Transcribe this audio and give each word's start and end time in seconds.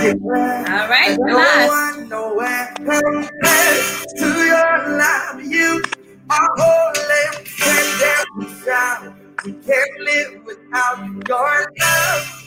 All 0.00 0.88
right, 0.88 1.16
No 1.18 1.66
one 1.66 2.08
nowhere 2.08 2.72
compares 2.76 4.06
to 4.16 4.26
your 4.26 4.96
love. 4.96 5.42
You 5.42 5.82
are 6.30 6.48
holy, 6.56 7.26
and 7.64 8.00
we. 8.00 9.14
We 9.44 9.52
can't 9.54 10.00
live 10.00 10.44
without 10.46 11.28
your 11.28 11.72
love. 11.80 12.44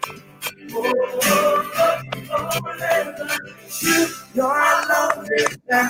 oh, 0.73 0.83
oh, 1.25 1.71
oh, 1.75 2.12
your 4.35 4.47
love 4.89 5.27
is 5.37 5.57
there. 5.67 5.89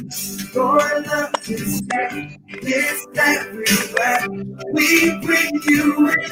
Your 0.54 1.02
love 1.02 1.50
is 1.50 1.82
there. 1.88 2.38
It's 2.50 3.08
everywhere. 3.18 4.28
We 4.74 5.18
bring 5.26 5.52
you 5.68 6.10
in. 6.10 6.32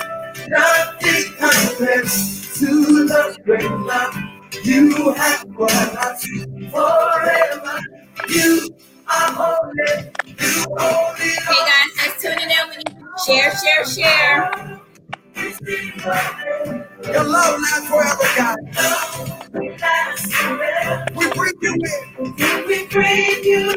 Nothing 0.50 1.34
compares 1.38 2.60
to 2.60 3.05
the 3.08 3.38
great 3.46 3.72
love 3.72 4.16
you 4.64 5.12
have 5.14 5.46
for 5.55 5.72
us 5.72 6.26
forever. 6.72 7.80
You 8.30 8.70
are 9.08 9.32
holy. 9.32 10.12
You 10.28 10.66
holy. 10.78 11.20
Hey 11.20 11.64
guys, 11.68 11.91
that's 11.98 12.22
tuning 12.22 12.50
in. 12.50 12.84
Share, 13.26 13.52
share, 13.58 13.86
share. 13.86 14.80
Your 17.05 17.23
love 17.23 17.59
lasts 17.62 17.88
forever, 17.88 18.27
God. 18.38 18.58
We 21.16 21.30
bring 21.32 21.54
you 21.62 21.76
in. 21.76 22.68
We 22.68 22.88
bring 22.88 23.44
you. 23.44 23.76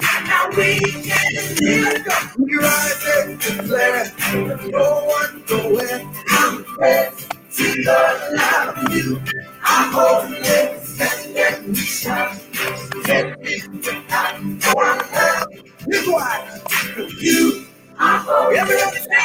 Now 0.00 0.48
we 0.56 0.78
can 0.80 1.56
live. 1.60 2.36
We 2.38 2.56
rise 2.56 3.04
and 3.18 3.40
declare. 3.40 4.12
No 4.70 5.04
one 5.04 5.44
nowhere 5.50 6.00
compares 6.26 7.28
to 7.56 7.82
your 7.82 8.36
love. 8.36 8.94
You 8.94 9.20
are 9.62 9.90
holy. 9.92 10.36
And 10.36 11.36
then 11.36 11.68
we 11.68 11.74
shout. 11.76 12.38
Can't 13.04 13.42
live 13.44 13.68
without 13.74 14.42
your 14.42 14.84
love. 14.96 15.48
Here's 15.88 16.06
why. 16.08 16.60
You 17.20 17.66
are 17.98 18.18
holy. 18.18 18.58
Everybody 18.58 18.98
say, 18.98 19.24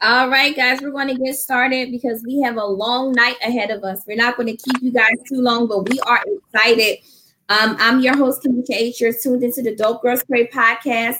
All 0.00 0.28
right, 0.28 0.54
guys, 0.54 0.80
we're 0.82 0.90
going 0.90 1.08
to 1.08 1.14
get 1.14 1.34
started 1.34 1.90
because 1.90 2.22
we 2.26 2.40
have 2.42 2.56
a 2.56 2.64
long 2.64 3.12
night 3.12 3.36
ahead 3.42 3.70
of 3.70 3.84
us. 3.84 4.02
We're 4.06 4.16
not 4.16 4.36
going 4.36 4.48
to 4.48 4.56
keep 4.56 4.82
you 4.82 4.92
guys 4.92 5.14
too 5.28 5.40
long, 5.40 5.66
but 5.66 5.88
we 5.88 5.98
are 6.00 6.22
excited. 6.26 6.98
Um, 7.48 7.76
I'm 7.78 8.00
your 8.00 8.16
host, 8.16 8.42
Kimika 8.42 8.70
H. 8.70 9.00
You're 9.00 9.12
tuned 9.12 9.42
into 9.42 9.62
the 9.62 9.74
Dope 9.74 10.02
Girlz 10.02 10.26
Pray 10.26 10.46
podcast. 10.46 11.16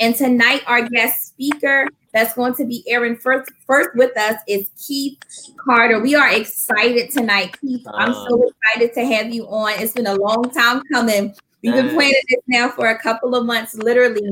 And 0.00 0.14
tonight, 0.14 0.62
our 0.66 0.88
guest 0.88 1.26
speaker 1.26 1.88
that's 2.12 2.34
going 2.34 2.54
to 2.54 2.64
be 2.64 2.84
airing 2.86 3.16
first, 3.16 3.50
first 3.66 3.90
with 3.94 4.16
us 4.16 4.40
is 4.46 4.70
Keith 4.86 5.18
Carter. 5.56 6.00
We 6.00 6.14
are 6.14 6.30
excited 6.30 7.10
tonight, 7.10 7.58
Keith. 7.60 7.86
I'm 7.94 8.12
so 8.12 8.48
excited 8.48 8.94
to 8.94 9.04
have 9.04 9.32
you 9.32 9.44
on. 9.46 9.72
It's 9.80 9.92
been 9.92 10.06
a 10.06 10.14
long 10.14 10.50
time 10.50 10.82
coming. 10.92 11.34
We've 11.62 11.74
been 11.74 11.90
planning 11.90 12.14
this 12.28 12.40
now 12.46 12.70
for 12.70 12.88
a 12.88 12.98
couple 12.98 13.34
of 13.34 13.44
months, 13.44 13.74
literally. 13.74 14.28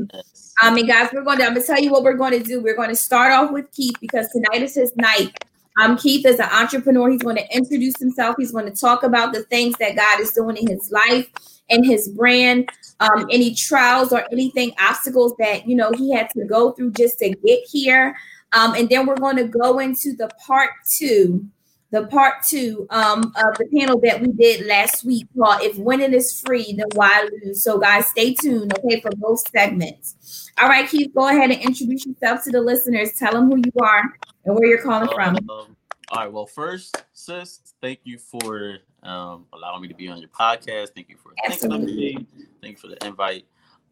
Um, 0.63 0.77
and 0.77 0.87
guys, 0.87 1.09
we're 1.13 1.23
going 1.23 1.37
to, 1.39 1.43
I'm 1.45 1.53
going 1.53 1.61
to 1.61 1.67
tell 1.67 1.79
you 1.79 1.91
what 1.91 2.03
we're 2.03 2.15
going 2.15 2.31
to 2.31 2.43
do. 2.43 2.61
We're 2.61 2.75
going 2.75 2.89
to 2.89 2.95
start 2.95 3.31
off 3.31 3.51
with 3.51 3.71
Keith 3.73 3.95
because 3.99 4.29
tonight 4.29 4.63
is 4.63 4.75
his 4.75 4.95
night. 4.95 5.37
Um, 5.79 5.97
Keith 5.97 6.25
is 6.25 6.39
an 6.39 6.49
entrepreneur. 6.51 7.09
He's 7.09 7.21
going 7.21 7.35
to 7.35 7.55
introduce 7.55 7.99
himself. 7.99 8.35
He's 8.39 8.51
going 8.51 8.65
to 8.65 8.75
talk 8.79 9.03
about 9.03 9.33
the 9.33 9.43
things 9.43 9.75
that 9.79 9.95
God 9.95 10.19
is 10.19 10.31
doing 10.31 10.57
in 10.57 10.67
his 10.67 10.91
life 10.91 11.27
and 11.69 11.85
his 11.85 12.09
brand, 12.09 12.69
um, 12.99 13.27
any 13.31 13.53
trials 13.53 14.13
or 14.13 14.25
anything, 14.31 14.71
obstacles 14.79 15.33
that, 15.39 15.67
you 15.67 15.75
know, 15.75 15.91
he 15.91 16.13
had 16.13 16.29
to 16.31 16.45
go 16.45 16.71
through 16.71 16.91
just 16.91 17.19
to 17.19 17.29
get 17.29 17.59
here. 17.69 18.15
Um, 18.53 18.75
and 18.75 18.89
then 18.89 19.05
we're 19.05 19.17
going 19.17 19.35
to 19.37 19.43
go 19.43 19.79
into 19.79 20.13
the 20.15 20.29
part 20.45 20.71
two, 20.89 21.45
the 21.91 22.07
part 22.07 22.35
two 22.47 22.87
um, 22.89 23.33
of 23.35 23.57
the 23.57 23.67
panel 23.77 23.99
that 24.01 24.21
we 24.21 24.31
did 24.31 24.65
last 24.65 25.03
week 25.03 25.27
called 25.37 25.61
If 25.61 25.77
Winning 25.77 26.13
is 26.13 26.39
Free, 26.39 26.73
Then 26.73 26.87
Why 26.95 27.27
Lose? 27.43 27.63
So, 27.63 27.77
guys, 27.77 28.07
stay 28.07 28.33
tuned, 28.33 28.73
okay, 28.79 29.01
for 29.01 29.11
both 29.17 29.47
segments. 29.49 30.49
All 30.59 30.69
right, 30.69 30.89
Keith, 30.89 31.13
go 31.13 31.27
ahead 31.27 31.51
and 31.51 31.61
introduce 31.61 32.05
yourself 32.05 32.43
to 32.45 32.51
the 32.51 32.61
listeners. 32.61 33.11
Tell 33.13 33.33
them 33.33 33.51
who 33.51 33.57
you 33.57 33.71
are 33.81 34.03
and 34.45 34.55
where 34.55 34.65
you're 34.65 34.81
calling 34.81 35.09
from. 35.13 35.35
Um, 35.49 35.75
all 36.09 36.23
right. 36.23 36.31
Well, 36.31 36.45
first, 36.45 37.03
sis, 37.13 37.59
thank 37.81 37.99
you 38.05 38.17
for 38.17 38.77
um, 39.03 39.45
allowing 39.53 39.81
me 39.81 39.87
to 39.87 39.95
be 39.95 40.07
on 40.07 40.19
your 40.19 40.29
podcast. 40.29 40.89
Thank 40.95 41.09
you 41.09 41.17
for 41.17 41.29
me. 41.29 42.27
Thank 42.61 42.75
you 42.75 42.77
for 42.77 42.87
the 42.87 43.05
invite. 43.05 43.45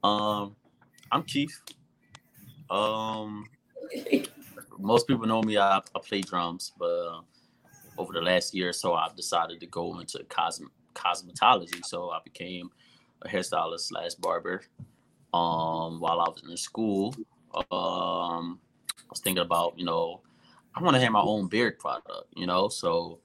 Um, 0.03 0.55
I'm 1.11 1.23
Keith. 1.23 1.59
Um, 2.69 3.46
most 4.79 5.07
people 5.07 5.28
know 5.28 5.41
me. 5.41 5.57
I, 5.57 5.78
I 5.78 5.99
play 6.03 6.22
drums, 6.22 6.73
but 6.78 6.85
uh, 6.85 7.22
over 7.97 8.13
the 8.13 8.22
last 8.22 8.53
year 8.53 8.69
or 8.69 8.73
so, 8.73 8.93
I've 8.93 9.16
decided 9.16 9.59
to 9.59 9.67
go 9.67 9.99
into 9.99 10.19
cosm- 10.29 10.69
cosmetology. 10.93 11.85
So 11.85 12.09
I 12.09 12.19
became 12.23 12.69
a 13.22 13.28
hairstylist 13.28 13.81
slash 13.81 14.16
barber. 14.16 14.61
Um, 15.34 15.99
while 15.99 16.22
I 16.22 16.29
was 16.29 16.43
in 16.47 16.55
school, 16.58 17.13
um, 17.53 18.59
I 18.97 19.09
was 19.09 19.19
thinking 19.22 19.43
about, 19.43 19.78
you 19.78 19.85
know, 19.85 20.22
I 20.73 20.81
want 20.81 20.96
to 20.96 21.01
have 21.01 21.11
my 21.11 21.22
own 21.22 21.47
beard 21.47 21.79
product, 21.79 22.28
you 22.35 22.47
know. 22.47 22.69
So 22.69 23.19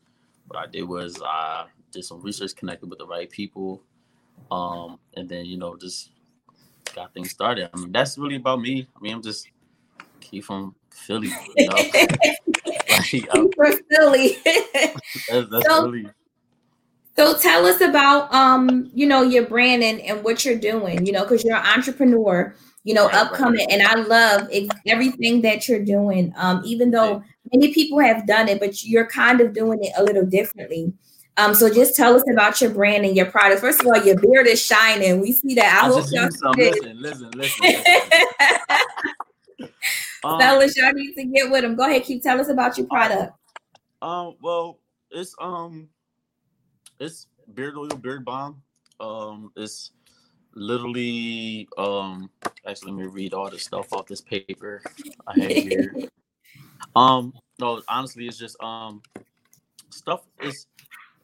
what 0.51 0.59
I 0.59 0.67
did 0.67 0.83
was 0.83 1.23
I 1.25 1.67
did 1.93 2.05
some 2.05 2.21
research, 2.23 2.57
connected 2.57 2.91
with 2.91 2.99
the 2.99 3.07
right 3.07 3.31
people, 3.31 3.83
um, 4.51 4.99
and 5.17 5.29
then 5.29 5.47
you 5.47 5.57
know 5.57 5.77
just 5.77 6.11
got 6.95 7.15
things 7.15 7.31
started. 7.31 7.71
I 7.73 7.79
mean, 7.79 7.93
that's 7.93 8.19
really 8.19 8.35
about 8.35 8.61
me. 8.61 8.89
I 8.97 9.01
mean, 9.01 9.15
I'm 9.15 9.23
just 9.23 9.49
Keith 10.19 10.45
from 10.45 10.75
Philly, 10.91 11.31
you 11.57 11.69
know. 11.69 11.77
like, 12.91 13.29
I'm, 13.33 13.49
For 13.53 13.73
Philly. 13.91 14.39
that's, 14.45 15.49
that's 15.51 15.67
So- 15.67 15.89
really 15.89 16.09
So 17.17 17.39
tell 17.39 17.67
us 17.67 17.81
about 17.81 18.33
um, 18.35 18.91
you 18.93 19.07
know, 19.07 19.23
your 19.23 19.47
brand 19.47 19.85
and, 19.85 20.01
and 20.01 20.25
what 20.25 20.45
you're 20.45 20.59
doing, 20.59 21.07
you 21.07 21.13
know, 21.13 21.23
because 21.23 21.45
you're 21.45 21.57
an 21.57 21.67
entrepreneur. 21.67 22.55
you 22.83 22.95
know, 22.95 23.07
right, 23.07 23.15
upcoming. 23.15 23.67
Right. 23.69 23.79
And 23.79 23.83
I 23.83 23.95
love 23.97 24.49
everything 24.87 25.43
that 25.43 25.69
you're 25.69 25.85
doing. 25.85 26.33
Um, 26.37 26.63
even 26.65 26.91
though 26.91 27.23
many 27.53 27.73
people 27.73 28.01
have 28.01 28.27
done 28.27 28.49
it, 28.49 28.61
but 28.61 28.85
you're 28.85 29.07
kind 29.07 29.41
of 29.41 29.53
doing 29.53 29.83
it 29.83 29.93
a 29.97 30.03
little 30.03 30.27
differently. 30.27 30.93
Um, 31.37 31.55
so 31.55 31.73
just 31.73 31.97
tell 31.97 32.15
us 32.15 32.23
about 32.31 32.61
your 32.61 32.71
brand 32.71 33.07
and 33.07 33.17
your 33.17 33.27
product. 33.27 33.61
First 33.61 33.81
of 33.81 33.87
all, 33.87 34.05
your 34.05 34.19
beard 34.19 34.47
is 34.47 34.61
shining. 34.61 35.21
We 35.21 35.33
see 35.33 35.55
that. 35.55 35.83
I, 35.83 35.87
I 35.87 35.91
hope 35.91 36.05
y'all 36.11 36.31
some. 36.31 36.53
Listen, 36.57 37.01
listen, 37.01 37.31
listen. 37.31 37.65
um, 40.25 40.39
Fellas, 40.39 40.77
y'all 40.77 40.93
need 40.93 41.15
to 41.15 41.25
get 41.25 41.51
with 41.51 41.63
them. 41.63 41.77
Go 41.77 41.87
ahead, 41.87 42.05
keep 42.05 42.23
tell 42.23 42.41
us 42.41 42.49
about 42.49 42.77
your 42.77 42.87
product. 42.89 43.33
Um, 44.03 44.35
well, 44.43 44.81
it's 45.11 45.35
um, 45.41 45.89
it's 46.99 47.27
beard 47.55 47.77
oil, 47.77 47.89
beard 47.89 48.25
balm. 48.25 48.63
Um, 48.99 49.53
it's 49.57 49.93
literally 50.55 51.69
um 51.79 52.29
actually 52.67 52.93
let 52.93 53.01
me 53.01 53.07
read 53.07 53.33
all 53.33 53.49
this 53.49 53.63
stuff 53.63 53.93
off 53.93 54.07
this 54.07 54.21
paper 54.21 54.83
I 55.27 55.41
have 55.41 55.51
here. 55.51 55.95
um 56.97 57.33
no 57.59 57.83
honestly 57.89 58.27
it's 58.27 58.39
just 58.39 58.57
um 58.63 59.03
stuff 59.91 60.23
is 60.43 60.67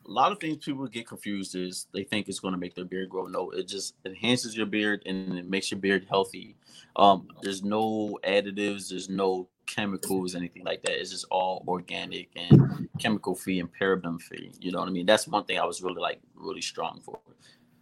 a 0.06 0.10
lot 0.10 0.32
of 0.32 0.38
things 0.38 0.64
people 0.64 0.86
get 0.86 1.06
confused 1.06 1.54
is 1.56 1.86
they 1.92 2.04
think 2.04 2.28
it's 2.28 2.38
going 2.38 2.52
to 2.54 2.58
make 2.58 2.74
their 2.74 2.84
beard 2.84 3.10
grow. 3.10 3.26
No, 3.26 3.50
it 3.50 3.66
just 3.66 3.94
enhances 4.04 4.56
your 4.56 4.66
beard 4.66 5.02
and 5.04 5.36
it 5.36 5.48
makes 5.48 5.70
your 5.70 5.80
beard 5.80 6.06
healthy. 6.08 6.56
Um, 6.94 7.28
there's 7.42 7.62
no 7.64 8.18
additives, 8.24 8.90
there's 8.90 9.08
no 9.08 9.48
chemicals, 9.66 10.34
anything 10.36 10.64
like 10.64 10.82
that. 10.82 11.00
It's 11.00 11.10
just 11.10 11.26
all 11.30 11.64
organic 11.66 12.28
and 12.36 12.88
chemical 13.00 13.34
free 13.34 13.58
and 13.58 13.68
paraben 13.72 14.20
free. 14.20 14.52
You 14.60 14.70
know 14.70 14.78
what 14.78 14.88
I 14.88 14.92
mean? 14.92 15.06
That's 15.06 15.26
one 15.26 15.44
thing 15.44 15.58
I 15.58 15.64
was 15.64 15.82
really 15.82 16.00
like 16.00 16.20
really 16.36 16.60
strong 16.62 17.00
for. 17.04 17.18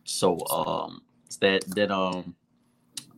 So 0.05 0.39
um 0.47 1.03
that 1.41 1.65
that 1.75 1.91
um 1.91 2.35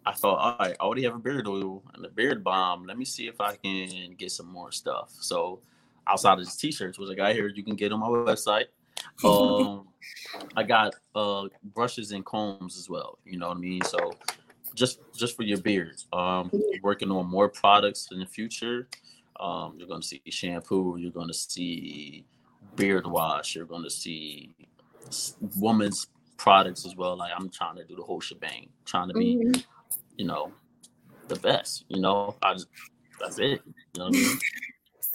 I 0.06 0.12
thought, 0.12 0.38
all 0.38 0.56
right, 0.60 0.76
I 0.78 0.84
already 0.84 1.02
have 1.02 1.16
a 1.16 1.18
beard 1.18 1.48
oil 1.48 1.82
and 1.94 2.06
a 2.06 2.08
beard 2.08 2.44
balm. 2.44 2.86
Let 2.86 2.96
me 2.96 3.04
see 3.04 3.26
if 3.26 3.40
I 3.40 3.56
can 3.56 4.14
get 4.16 4.30
some 4.30 4.46
more 4.46 4.70
stuff. 4.70 5.10
So 5.18 5.60
outside 6.06 6.34
of 6.34 6.44
these 6.44 6.56
t-shirts, 6.56 6.98
which 6.98 7.10
I 7.10 7.14
got 7.14 7.34
here, 7.34 7.48
you 7.48 7.64
can 7.64 7.74
get 7.74 7.92
on 7.92 8.00
my 8.00 8.08
website. 8.08 8.66
Um, 9.24 9.88
I 10.56 10.62
got 10.62 10.94
uh 11.14 11.48
brushes 11.62 12.12
and 12.12 12.24
combs 12.24 12.78
as 12.78 12.88
well. 12.88 13.18
You 13.26 13.38
know 13.38 13.48
what 13.48 13.58
I 13.58 13.60
mean? 13.60 13.82
So 13.82 14.12
just 14.74 15.00
just 15.14 15.36
for 15.36 15.42
your 15.42 15.58
beard. 15.58 16.02
Um, 16.14 16.50
working 16.82 17.10
on 17.10 17.26
more 17.26 17.48
products 17.48 18.08
in 18.10 18.20
the 18.20 18.26
future. 18.26 18.88
Um, 19.38 19.74
you're 19.76 19.88
gonna 19.88 20.02
see 20.02 20.22
shampoo. 20.30 20.96
You're 20.98 21.10
gonna 21.10 21.34
see 21.34 22.24
beard 22.74 23.06
wash. 23.06 23.54
You're 23.54 23.66
gonna 23.66 23.90
see 23.90 24.54
woman's 25.56 26.06
products 26.36 26.86
as 26.86 26.96
well. 26.96 27.16
Like 27.16 27.32
I'm 27.36 27.50
trying 27.50 27.76
to 27.76 27.84
do 27.84 27.96
the 27.96 28.02
whole 28.02 28.20
shebang, 28.20 28.68
trying 28.84 29.08
to 29.08 29.14
be, 29.14 29.36
mm-hmm. 29.36 29.60
You 30.16 30.26
know, 30.26 30.52
the 31.28 31.36
best. 31.36 31.84
You 31.88 32.00
know, 32.00 32.36
I 32.42 32.54
just 32.54 32.68
that's 33.20 33.38
it. 33.38 33.62
You 33.94 33.98
know 33.98 34.04
what 34.06 34.16
I 34.16 34.18
mean? 34.18 34.38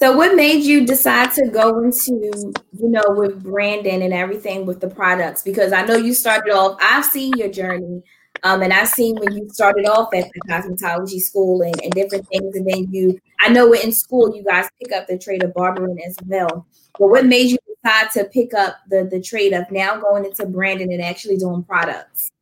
So, 0.02 0.16
what 0.16 0.34
made 0.34 0.64
you 0.64 0.84
decide 0.84 1.30
to 1.34 1.46
go 1.46 1.78
into, 1.84 2.52
you 2.72 2.88
know, 2.88 3.04
with 3.08 3.42
branding 3.42 4.02
and 4.02 4.12
everything 4.12 4.66
with 4.66 4.80
the 4.80 4.88
products? 4.88 5.42
Because 5.42 5.72
I 5.72 5.84
know 5.84 5.94
you 5.94 6.12
started 6.12 6.52
off. 6.52 6.76
I've 6.80 7.04
seen 7.04 7.32
your 7.36 7.48
journey, 7.48 8.02
um, 8.42 8.62
and 8.62 8.72
I've 8.72 8.88
seen 8.88 9.14
when 9.16 9.32
you 9.36 9.48
started 9.50 9.86
off 9.86 10.12
at 10.12 10.28
the 10.32 10.40
cosmetology 10.48 11.20
school 11.20 11.62
and, 11.62 11.80
and 11.80 11.92
different 11.92 12.26
things, 12.28 12.56
and 12.56 12.66
then 12.68 12.92
you. 12.92 13.18
I 13.40 13.50
know 13.50 13.72
in 13.72 13.92
school 13.92 14.34
you 14.34 14.42
guys 14.42 14.68
pick 14.80 14.92
up 14.92 15.06
the 15.06 15.18
trade 15.18 15.44
of 15.44 15.54
barbering 15.54 16.02
as 16.04 16.16
well. 16.26 16.66
But 16.98 17.08
what 17.08 17.26
made 17.26 17.50
you 17.50 17.58
decide 17.84 18.10
to 18.12 18.24
pick 18.24 18.54
up 18.54 18.78
the 18.88 19.04
the 19.04 19.20
trade 19.20 19.52
of 19.52 19.70
now 19.70 20.00
going 20.00 20.24
into 20.24 20.46
branding 20.46 20.92
and 20.92 21.02
actually 21.02 21.36
doing 21.36 21.62
products? 21.62 22.32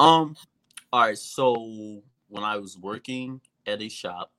Um, 0.00 0.34
all 0.94 1.00
right. 1.00 1.18
So 1.18 2.02
when 2.28 2.44
I 2.44 2.56
was 2.56 2.78
working 2.78 3.40
at 3.66 3.82
a 3.82 3.88
shop, 3.88 4.30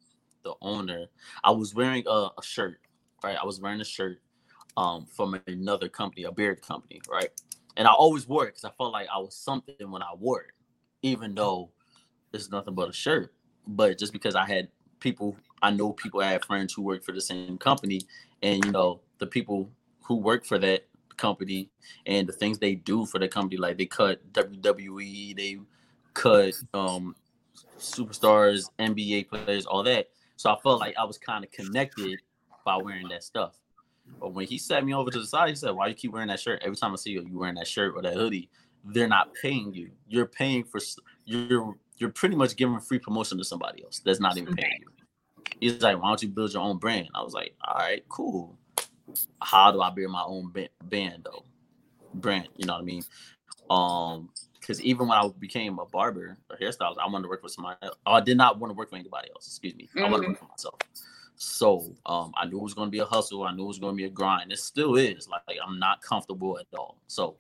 the 0.45 0.53
owner, 0.61 1.07
I 1.43 1.51
was 1.51 1.75
wearing 1.75 2.05
a, 2.07 2.29
a 2.37 2.43
shirt. 2.43 2.79
Right, 3.21 3.35
I 3.41 3.45
was 3.45 3.59
wearing 3.59 3.81
a 3.81 3.85
shirt 3.85 4.21
um 4.77 5.05
from 5.05 5.37
another 5.47 5.89
company, 5.89 6.23
a 6.23 6.31
beard 6.31 6.61
company, 6.61 7.01
right? 7.09 7.29
And 7.75 7.89
I 7.89 7.91
always 7.91 8.25
wore 8.25 8.45
it 8.45 8.51
because 8.51 8.63
I 8.63 8.71
felt 8.77 8.93
like 8.93 9.07
I 9.13 9.17
was 9.17 9.35
something 9.35 9.75
when 9.91 10.01
I 10.01 10.13
wore 10.17 10.43
it, 10.43 10.51
even 11.01 11.35
though 11.35 11.71
it's 12.31 12.49
nothing 12.49 12.73
but 12.73 12.87
a 12.87 12.93
shirt. 12.93 13.33
But 13.67 13.99
just 13.99 14.13
because 14.13 14.35
I 14.35 14.45
had 14.45 14.69
people, 15.01 15.35
I 15.61 15.71
know 15.71 15.91
people, 15.91 16.21
I 16.21 16.31
have 16.31 16.45
friends 16.45 16.73
who 16.73 16.83
work 16.83 17.03
for 17.03 17.11
the 17.11 17.19
same 17.19 17.57
company, 17.57 17.99
and 18.41 18.63
you 18.63 18.71
know 18.71 19.01
the 19.17 19.27
people 19.27 19.69
who 20.03 20.15
work 20.15 20.45
for 20.45 20.57
that 20.59 20.85
company 21.17 21.69
and 22.05 22.29
the 22.29 22.33
things 22.33 22.59
they 22.59 22.75
do 22.75 23.05
for 23.05 23.19
the 23.19 23.27
company. 23.27 23.57
Like 23.57 23.77
they 23.77 23.87
cut 23.87 24.21
WWE, 24.31 25.35
they 25.35 25.59
cut 26.15 26.55
um 26.73 27.15
superstars, 27.77 28.69
NBA 28.79 29.29
players, 29.29 29.65
all 29.65 29.83
that. 29.83 30.07
So 30.37 30.49
I 30.49 30.57
felt 30.63 30.79
like 30.79 30.95
I 30.97 31.03
was 31.03 31.17
kind 31.17 31.43
of 31.43 31.51
connected 31.51 32.19
by 32.65 32.77
wearing 32.77 33.07
that 33.09 33.23
stuff. 33.23 33.55
But 34.19 34.33
when 34.33 34.47
he 34.47 34.57
sat 34.57 34.83
me 34.83 34.93
over 34.93 35.11
to 35.11 35.19
the 35.19 35.27
side, 35.27 35.49
he 35.49 35.55
said, 35.55 35.71
"Why 35.71 35.87
you 35.87 35.93
keep 35.93 36.11
wearing 36.11 36.29
that 36.29 36.39
shirt? 36.39 36.61
Every 36.63 36.75
time 36.75 36.93
I 36.93 36.95
see 36.95 37.11
you, 37.11 37.21
you 37.21 37.37
wearing 37.37 37.55
that 37.55 37.67
shirt 37.67 37.93
or 37.95 38.01
that 38.01 38.15
hoodie. 38.15 38.49
They're 38.83 39.07
not 39.07 39.33
paying 39.41 39.73
you. 39.73 39.91
You're 40.07 40.25
paying 40.27 40.63
for 40.63 40.79
you're 41.25 41.75
you're 41.97 42.11
pretty 42.11 42.35
much 42.35 42.55
giving 42.55 42.79
free 42.79 42.99
promotion 42.99 43.37
to 43.37 43.43
somebody 43.43 43.83
else 43.83 43.99
that's 43.99 44.19
not 44.19 44.37
even 44.37 44.55
paying 44.55 44.81
you." 44.81 44.87
He's 45.59 45.81
like, 45.81 46.01
"Why 46.01 46.09
don't 46.09 46.21
you 46.23 46.29
build 46.29 46.53
your 46.53 46.63
own 46.63 46.77
brand?" 46.77 47.09
I 47.13 47.21
was 47.21 47.33
like, 47.33 47.55
"All 47.63 47.75
right, 47.75 48.03
cool." 48.09 48.57
how 49.41 49.71
do 49.71 49.81
I 49.81 49.89
build 49.89 50.11
my 50.11 50.23
own 50.23 50.51
band 50.83 51.23
though? 51.25 51.43
Brand, 52.13 52.49
you 52.55 52.65
know 52.65 52.73
what 52.73 52.81
I 52.81 52.85
mean? 52.85 53.03
Um, 53.69 54.29
because 54.65 54.81
even 54.81 55.07
when 55.07 55.17
I 55.17 55.27
became 55.37 55.77
a 55.77 55.85
barber 55.85 56.37
or 56.49 56.57
hairstylist, 56.57 56.97
I 56.99 57.07
wanted 57.07 57.23
to 57.23 57.29
work 57.29 57.41
for 57.41 57.49
somebody. 57.49 57.77
Else. 57.83 57.97
I 58.03 58.19
did 58.19 58.35
not 58.35 58.59
want 58.59 58.71
to 58.71 58.75
work 58.75 58.89
for 58.89 58.95
anybody 58.95 59.29
else. 59.29 59.45
Excuse 59.45 59.75
me. 59.75 59.87
Mm-hmm. 59.89 60.05
I 60.05 60.09
wanted 60.09 60.23
to 60.23 60.29
work 60.29 60.39
for 60.39 60.47
myself. 60.47 60.79
So 61.35 61.93
um, 62.07 62.31
I 62.35 62.45
knew 62.45 62.57
it 62.57 62.63
was 62.63 62.73
going 62.73 62.87
to 62.87 62.91
be 62.91 62.99
a 62.99 63.05
hustle. 63.05 63.43
I 63.43 63.53
knew 63.53 63.65
it 63.65 63.67
was 63.67 63.77
going 63.77 63.93
to 63.93 63.97
be 63.97 64.05
a 64.05 64.09
grind. 64.09 64.51
It 64.51 64.57
still 64.57 64.95
is. 64.95 65.29
Like, 65.29 65.41
like 65.47 65.57
I'm 65.63 65.77
not 65.77 66.01
comfortable 66.01 66.57
at 66.57 66.65
all. 66.75 66.97
So, 67.05 67.35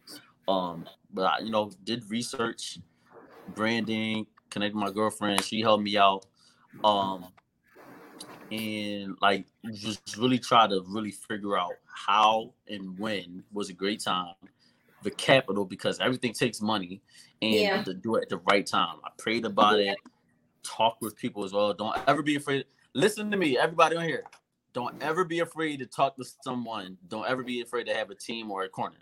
um, 0.47 0.87
but 1.11 1.23
I, 1.23 1.39
you 1.39 1.49
know, 1.49 1.71
did 1.83 2.07
research, 2.11 2.77
branding, 3.55 4.27
connected 4.51 4.77
my 4.77 4.91
girlfriend. 4.91 5.43
She 5.43 5.61
helped 5.61 5.83
me 5.83 5.97
out. 5.97 6.27
Um, 6.83 7.25
and 8.51 9.17
like 9.19 9.47
just 9.73 10.17
really 10.17 10.37
try 10.37 10.67
to 10.67 10.83
really 10.87 11.09
figure 11.09 11.57
out 11.57 11.73
how 11.87 12.53
and 12.67 12.99
when 12.99 13.43
was 13.51 13.69
a 13.69 13.73
great 13.73 13.99
time 13.99 14.35
the 15.05 15.11
capital 15.11 15.63
because 15.63 15.99
everything 15.99 16.33
takes 16.33 16.61
money 16.61 17.01
and 17.41 17.53
yeah. 17.53 17.83
to 17.83 17.93
do 17.93 18.15
it 18.15 18.23
at 18.23 18.29
the 18.29 18.41
right 18.51 18.65
time. 18.65 18.97
I 19.05 19.09
prayed 19.17 19.45
about 19.45 19.79
it 19.79 19.97
talk 20.63 20.97
with 20.99 21.15
people 21.15 21.45
as 21.45 21.53
well. 21.53 21.73
Don't 21.73 21.95
ever 22.07 22.23
be 22.23 22.35
afraid. 22.35 22.65
Listen 22.93 23.29
to 23.31 23.37
me 23.37 23.57
everybody 23.57 23.95
on 23.95 24.03
here. 24.03 24.23
Don't 24.73 25.01
ever 25.01 25.23
be 25.23 25.39
afraid 25.39 25.77
to 25.79 25.85
talk 25.85 26.17
to 26.17 26.25
someone. 26.43 26.97
Don't 27.07 27.27
ever 27.27 27.43
be 27.43 27.61
afraid 27.61 27.85
to 27.85 27.93
have 27.93 28.09
a 28.09 28.15
team 28.15 28.51
or 28.51 28.63
a 28.63 28.69
corner. 28.69 28.97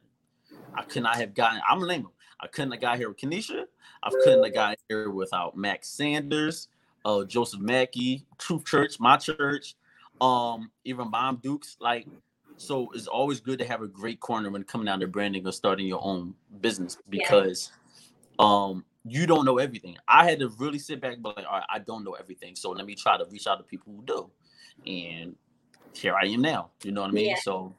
I 0.75 0.83
could 0.83 1.01
not 1.01 1.15
have 1.15 1.33
gotten 1.33 1.61
i'm 1.67 1.79
gonna 1.79 1.91
name 1.91 2.03
them 2.03 2.11
i 2.39 2.45
couldn't 2.45 2.73
have 2.73 2.81
got 2.81 2.97
here 2.97 3.09
with 3.09 3.17
Kenesha. 3.17 3.63
i 4.03 4.09
couldn't 4.23 4.43
have 4.43 4.53
got 4.53 4.77
here 4.87 5.09
without 5.09 5.57
max 5.57 5.89
sanders 5.89 6.67
uh, 7.05 7.23
Joseph 7.25 7.59
Mackey, 7.59 8.25
Truth 8.37 8.65
Church, 8.65 8.99
my 8.99 9.17
church, 9.17 9.75
um, 10.21 10.71
even 10.85 11.09
Mom 11.09 11.39
Dukes. 11.41 11.77
Like, 11.79 12.07
so 12.57 12.89
it's 12.93 13.07
always 13.07 13.39
good 13.39 13.59
to 13.59 13.65
have 13.65 13.81
a 13.81 13.87
great 13.87 14.19
corner 14.19 14.49
when 14.49 14.63
coming 14.63 14.87
out 14.87 14.99
to 14.99 15.07
branding 15.07 15.45
or 15.47 15.51
starting 15.51 15.87
your 15.87 16.03
own 16.03 16.33
business 16.61 16.97
because 17.09 17.71
yeah. 18.39 18.45
um 18.45 18.85
you 19.05 19.27
don't 19.27 19.43
know 19.43 19.57
everything. 19.57 19.97
I 20.07 20.29
had 20.29 20.39
to 20.39 20.47
really 20.47 20.79
sit 20.79 21.01
back 21.01 21.13
and 21.13 21.21
be 21.21 21.27
like, 21.35 21.45
all 21.45 21.57
right, 21.57 21.67
I 21.69 21.79
don't 21.79 22.05
know 22.05 22.13
everything. 22.13 22.55
So 22.55 22.71
let 22.71 22.85
me 22.85 22.95
try 22.95 23.17
to 23.17 23.25
reach 23.25 23.47
out 23.47 23.57
to 23.57 23.63
people 23.63 23.93
who 23.93 24.01
do. 24.05 24.29
And 24.87 25.35
here 25.93 26.15
I 26.15 26.25
am 26.27 26.41
now. 26.41 26.69
You 26.83 26.93
know 26.93 27.01
what 27.01 27.09
I 27.09 27.13
mean? 27.13 27.31
Yeah. 27.31 27.39
So 27.41 27.75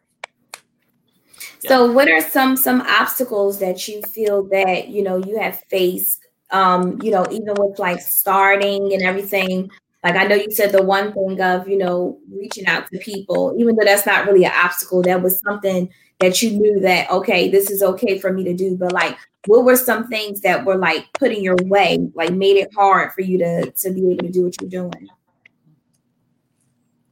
yeah. 1.63 1.69
So 1.69 1.91
what 1.91 2.11
are 2.11 2.21
some 2.21 2.57
some 2.57 2.83
obstacles 2.83 3.59
that 3.61 3.89
you 3.89 4.03
feel 4.03 4.43
that 4.49 4.89
you 4.89 5.03
know 5.03 5.17
you 5.17 5.39
have 5.39 5.61
faced 5.71 6.25
um, 6.55 7.01
you 7.03 7.11
know, 7.11 7.27
even 7.31 7.55
with 7.59 7.79
like 7.79 8.01
starting 8.01 8.93
and 8.93 9.03
everything. 9.03 9.71
Like 10.05 10.17
I 10.17 10.25
know 10.25 10.35
you 10.35 10.51
said 10.51 10.71
the 10.71 10.83
one 10.83 11.15
thing 11.15 11.41
of, 11.41 11.67
you 11.67 11.79
know, 11.79 12.19
reaching 12.31 12.67
out 12.67 12.87
to 12.93 12.99
people, 12.99 13.57
even 13.59 13.75
though 13.75 13.85
that's 13.85 14.05
not 14.05 14.27
really 14.27 14.45
an 14.45 14.53
obstacle, 14.55 15.01
that 15.03 15.23
was 15.23 15.41
something 15.41 15.91
that 16.21 16.43
you 16.43 16.51
knew 16.51 16.79
that 16.81 17.11
okay, 17.11 17.51
this 17.51 17.71
is 17.71 17.83
okay 17.83 18.19
for 18.19 18.31
me 18.31 18.45
to 18.45 18.55
do. 18.55 18.77
But 18.77 18.93
like 18.93 19.17
what 19.47 19.65
were 19.65 19.77
some 19.77 20.07
things 20.09 20.43
that 20.43 20.67
were 20.67 20.77
like 20.77 21.07
put 21.15 21.33
in 21.33 21.43
your 21.43 21.57
way, 21.63 21.99
like 22.15 22.33
made 22.33 22.59
it 22.59 22.73
hard 22.75 23.13
for 23.13 23.23
you 23.23 23.39
to 23.39 23.71
to 23.71 23.91
be 23.91 24.13
able 24.13 24.25
to 24.25 24.31
do 24.31 24.45
what 24.45 24.61
you're 24.61 24.71
doing? 24.71 25.09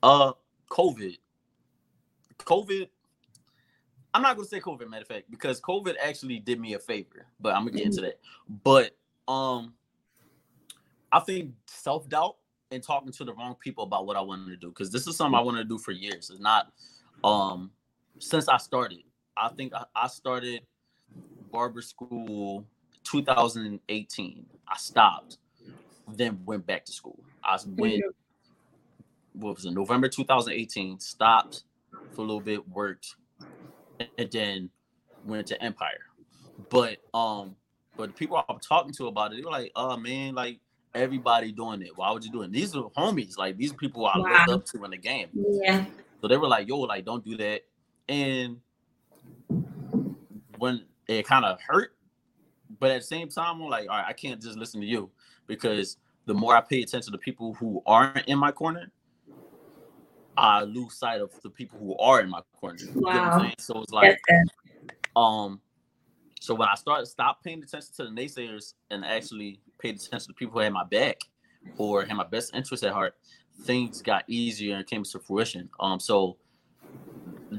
Uh 0.02 0.32
COVID. 0.68 1.16
COVID 2.40 2.88
I'm 4.14 4.20
not 4.20 4.36
gonna 4.36 4.46
say 4.46 4.60
COVID, 4.60 4.88
matter 4.90 5.02
of 5.02 5.08
fact, 5.08 5.30
because 5.30 5.60
COVID 5.60 5.94
actually 6.02 6.38
did 6.38 6.60
me 6.60 6.74
a 6.74 6.78
favor, 6.78 7.26
but 7.40 7.54
I'm 7.54 7.64
gonna 7.64 7.78
get 7.78 7.86
into 7.86 8.02
mm-hmm. 8.02 8.06
that. 8.06 8.20
But 8.62 9.32
um, 9.32 9.72
I 11.10 11.20
think 11.20 11.52
self 11.66 12.06
doubt 12.08 12.36
and 12.72 12.82
talking 12.82 13.12
to 13.12 13.24
the 13.24 13.34
wrong 13.34 13.56
people 13.60 13.84
about 13.84 14.06
what 14.06 14.16
I 14.16 14.20
wanted 14.20 14.50
to 14.50 14.56
do 14.56 14.68
because 14.68 14.90
this 14.90 15.06
is 15.06 15.16
something 15.16 15.38
I 15.38 15.42
wanted 15.42 15.58
to 15.58 15.68
do 15.68 15.78
for 15.78 15.92
years. 15.92 16.30
It's 16.30 16.40
not 16.40 16.72
um 17.24 17.70
since 18.18 18.48
I 18.48 18.56
started. 18.56 19.02
I 19.36 19.48
think 19.48 19.72
I, 19.74 19.84
I 19.94 20.08
started 20.08 20.62
barber 21.50 21.82
school 21.82 22.66
2018. 23.04 24.46
I 24.68 24.76
stopped 24.76 25.38
then 26.08 26.40
went 26.44 26.66
back 26.66 26.84
to 26.86 26.92
school. 26.92 27.18
I 27.44 27.58
went, 27.76 28.02
what 29.32 29.56
was 29.56 29.64
it, 29.64 29.72
November 29.72 30.08
2018, 30.08 31.00
stopped 31.00 31.64
for 32.12 32.22
a 32.22 32.24
little 32.24 32.40
bit, 32.40 32.68
worked, 32.68 33.16
and 34.18 34.30
then 34.30 34.70
went 35.24 35.46
to 35.48 35.62
Empire. 35.62 36.00
But 36.70 36.98
um, 37.14 37.56
but 37.96 38.08
the 38.08 38.14
people 38.14 38.42
I'm 38.48 38.58
talking 38.60 38.92
to 38.94 39.06
about 39.06 39.32
it, 39.32 39.36
they 39.36 39.42
were 39.42 39.50
like, 39.50 39.72
"Oh 39.74 39.96
man, 39.96 40.34
like 40.34 40.60
everybody 40.94 41.52
doing 41.52 41.82
it. 41.82 41.96
Why 41.96 42.10
would 42.10 42.24
you 42.24 42.30
do 42.30 42.42
it?" 42.42 42.52
These 42.52 42.74
are 42.76 42.90
homies, 42.96 43.38
like 43.38 43.56
these 43.56 43.72
people 43.72 44.06
I 44.06 44.18
Wow. 44.18 44.44
looked 44.46 44.48
up 44.50 44.66
to 44.66 44.84
in 44.84 44.90
the 44.90 44.98
game. 44.98 45.28
Yeah. 45.32 45.86
So 46.20 46.28
they 46.28 46.36
were 46.36 46.48
like, 46.48 46.68
"Yo, 46.68 46.78
like 46.80 47.04
don't 47.04 47.24
do 47.24 47.36
that." 47.36 47.62
And 48.08 48.60
when 50.58 50.86
it 51.08 51.26
kind 51.26 51.44
of 51.44 51.60
hurt, 51.60 51.96
but 52.78 52.90
at 52.90 53.00
the 53.00 53.06
same 53.06 53.28
time, 53.28 53.60
I'm 53.62 53.68
like, 53.68 53.88
"All 53.88 53.96
right, 53.96 54.06
I 54.06 54.12
can't 54.12 54.40
just 54.40 54.56
listen 54.58 54.80
to 54.80 54.86
you 54.86 55.10
because 55.46 55.96
the 56.26 56.34
more 56.34 56.54
I 56.56 56.60
pay 56.60 56.82
attention 56.82 57.12
to 57.12 57.18
people 57.18 57.54
who 57.54 57.82
aren't 57.86 58.26
in 58.28 58.38
my 58.38 58.52
corner, 58.52 58.92
I 60.36 60.62
lose 60.62 60.94
sight 60.94 61.20
of 61.20 61.32
the 61.42 61.50
people 61.50 61.78
who 61.78 61.96
are 61.98 62.20
in 62.20 62.30
my 62.30 62.42
corner." 62.54 62.78
You 62.80 62.86
get 62.86 63.22
what 63.22 63.24
I'm 63.24 63.30
Wow. 63.30 63.38
saying? 63.38 63.54
So 63.58 63.82
it's 63.82 63.92
like, 63.92 64.20
um, 65.16 65.60
so 66.40 66.54
when 66.54 66.68
I 66.68 66.74
started 66.74 67.06
stop 67.06 67.42
paying 67.44 67.62
attention 67.62 67.90
to 67.96 68.04
the 68.04 68.10
naysayers 68.10 68.74
and 68.90 69.04
actually 69.04 69.60
paid 69.82 69.96
attention 69.96 70.28
to 70.28 70.34
people 70.34 70.54
who 70.54 70.60
had 70.60 70.72
my 70.72 70.84
back 70.84 71.18
or 71.76 72.04
had 72.04 72.16
my 72.16 72.24
best 72.24 72.54
interest 72.54 72.84
at 72.84 72.92
heart, 72.92 73.14
things 73.64 74.00
got 74.00 74.24
easier 74.28 74.76
and 74.76 74.86
came 74.86 75.02
to 75.02 75.18
fruition. 75.18 75.68
Um, 75.80 75.98
so 75.98 76.36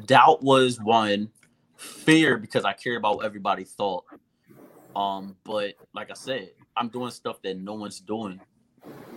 doubt 0.05 0.41
was 0.41 0.79
one, 0.79 1.29
fear 1.75 2.37
because 2.37 2.65
I 2.65 2.73
care 2.73 2.97
about 2.97 3.17
what 3.17 3.25
everybody 3.25 3.63
thought. 3.63 4.05
Um, 4.95 5.35
but 5.43 5.73
like 5.93 6.11
I 6.11 6.15
said, 6.15 6.51
I'm 6.77 6.89
doing 6.89 7.11
stuff 7.11 7.41
that 7.43 7.57
no 7.57 7.73
one's 7.73 7.99
doing. 7.99 8.39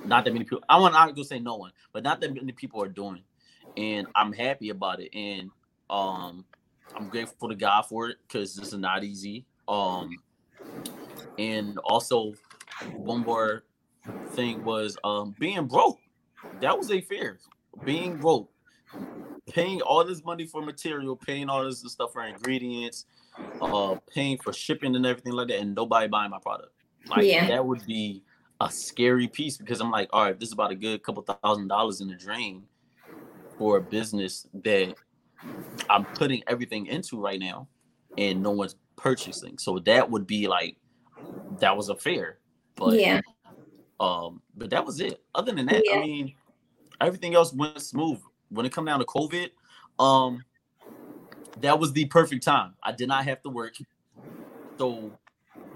Not 0.05 0.25
that 0.25 0.33
many 0.33 0.45
people. 0.45 0.65
I 0.69 0.79
want 0.79 0.95
not 0.95 1.15
to 1.15 1.25
say 1.25 1.39
no 1.39 1.57
one, 1.57 1.73
but 1.93 2.03
not 2.03 2.21
that 2.21 2.35
many 2.35 2.53
people 2.53 2.83
are 2.83 2.89
doing, 2.89 3.23
and 3.77 4.07
I'm 4.15 4.33
happy 4.33 4.71
about 4.71 5.01
it. 5.01 5.11
And 5.15 5.51
um, 5.91 6.45
I'm 6.97 7.09
grateful 7.09 7.49
to 7.49 7.55
God 7.55 7.83
for 7.83 8.09
it 8.09 8.19
because 8.27 8.55
this 8.55 8.73
is 8.73 8.79
not 8.79 9.05
easy. 9.05 9.45
Um, 9.69 10.11
and 11.39 11.79
also 11.79 12.35
one 12.97 13.21
more 13.25 13.65
thing 14.35 14.63
was 14.63 14.97
um 15.05 15.35
being 15.39 15.67
broke. 15.67 15.99
That 16.61 16.77
was 16.79 16.91
a 16.91 17.01
fear. 17.01 17.41
Being 17.85 18.19
broke, 18.19 18.51
paying 19.51 19.81
all 19.83 20.05
this 20.05 20.25
money 20.25 20.47
for 20.47 20.63
material, 20.63 21.17
paying 21.17 21.49
all 21.49 21.65
this 21.65 21.81
stuff 21.93 22.13
for 22.13 22.25
ingredients, 22.25 23.07
uh, 23.61 23.97
paying 24.13 24.39
for 24.39 24.53
shipping 24.53 24.97
and 24.97 25.07
everything 25.07 25.33
like 25.33 25.49
that, 25.49 25.61
and 25.61 25.75
nobody 25.75 26.09
buying 26.09 26.31
my 26.31 26.39
product. 26.39 26.73
Like 27.09 27.27
Yeah. 27.27 27.49
that 27.49 27.65
would 27.65 27.85
be 27.87 28.23
a 28.61 28.71
scary 28.71 29.29
piece 29.29 29.57
because 29.59 29.81
I'm 29.81 29.91
like, 29.91 30.09
all 30.13 30.25
right, 30.25 30.39
this 30.39 30.49
is 30.49 30.53
about 30.55 30.73
a 30.73 30.77
good 30.77 31.03
couple 31.03 31.23
thousand 31.23 31.69
dollars 31.69 32.01
in 32.01 32.09
the 32.09 32.15
drain 32.17 32.65
for 33.59 33.77
a 33.77 33.83
business 33.83 34.47
that 34.65 34.95
I'm 35.89 36.07
putting 36.07 36.43
everything 36.47 36.87
into 36.87 37.21
right 37.21 37.39
now, 37.39 37.69
and 38.17 38.43
no 38.43 38.51
one's 38.51 38.77
purchasing. 38.97 39.59
So 39.59 39.79
that 39.81 40.11
would 40.11 40.27
be 40.27 40.49
like 40.49 40.79
that 41.61 41.77
was 41.77 41.89
a 41.89 41.97
fear. 41.97 42.39
But 42.77 42.99
yeah. 43.01 43.21
um, 44.01 44.43
but 44.57 44.71
that 44.71 44.85
was 44.85 45.01
it. 45.01 45.23
Other 45.35 45.53
than 45.53 45.67
that, 45.67 45.83
Yeah. 45.87 45.97
I 45.97 46.01
mean, 46.01 46.35
everything 47.01 47.35
else 47.35 47.53
went 47.53 47.81
smooth. 47.81 48.21
When 48.51 48.65
it 48.67 48.73
come 48.73 48.85
down 48.85 49.01
to 49.01 49.05
COVID, 49.07 49.51
um, 49.99 50.45
that 51.61 51.79
was 51.79 51.93
the 51.93 52.05
perfect 52.05 52.45
time. 52.45 52.75
I 52.83 52.93
did 52.93 53.09
not 53.09 53.25
have 53.25 53.43
to 53.43 53.49
work, 53.49 53.75
so 54.79 55.19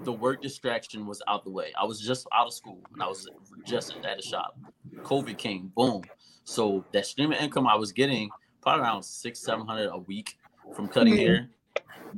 the 0.03 0.13
work 0.13 0.41
distraction 0.41 1.05
was 1.05 1.21
out 1.27 1.43
the 1.43 1.51
way. 1.51 1.73
I 1.79 1.85
was 1.85 1.99
just 1.99 2.27
out 2.33 2.47
of 2.47 2.53
school 2.53 2.79
and 2.93 3.03
I 3.03 3.07
was 3.07 3.27
just 3.65 3.93
at 4.03 4.19
a 4.19 4.21
shop. 4.21 4.57
COVID 5.03 5.37
came, 5.37 5.71
boom. 5.75 6.03
So 6.43 6.85
that 6.93 7.05
streaming 7.05 7.39
income 7.39 7.67
I 7.67 7.75
was 7.75 7.91
getting 7.91 8.29
probably 8.61 8.83
around 8.83 9.03
six, 9.03 9.39
seven 9.39 9.65
hundred 9.65 9.89
a 9.89 9.97
week 9.97 10.37
from 10.75 10.87
cutting 10.87 11.13
Mhm. 11.13 11.17
hair, 11.17 11.49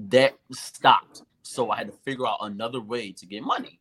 that 0.09 0.37
stopped. 0.51 1.23
So 1.41 1.71
I 1.71 1.77
had 1.77 1.87
to 1.87 1.93
figure 1.93 2.27
out 2.27 2.37
another 2.41 2.79
way 2.79 3.11
to 3.11 3.25
get 3.25 3.43
money. 3.43 3.79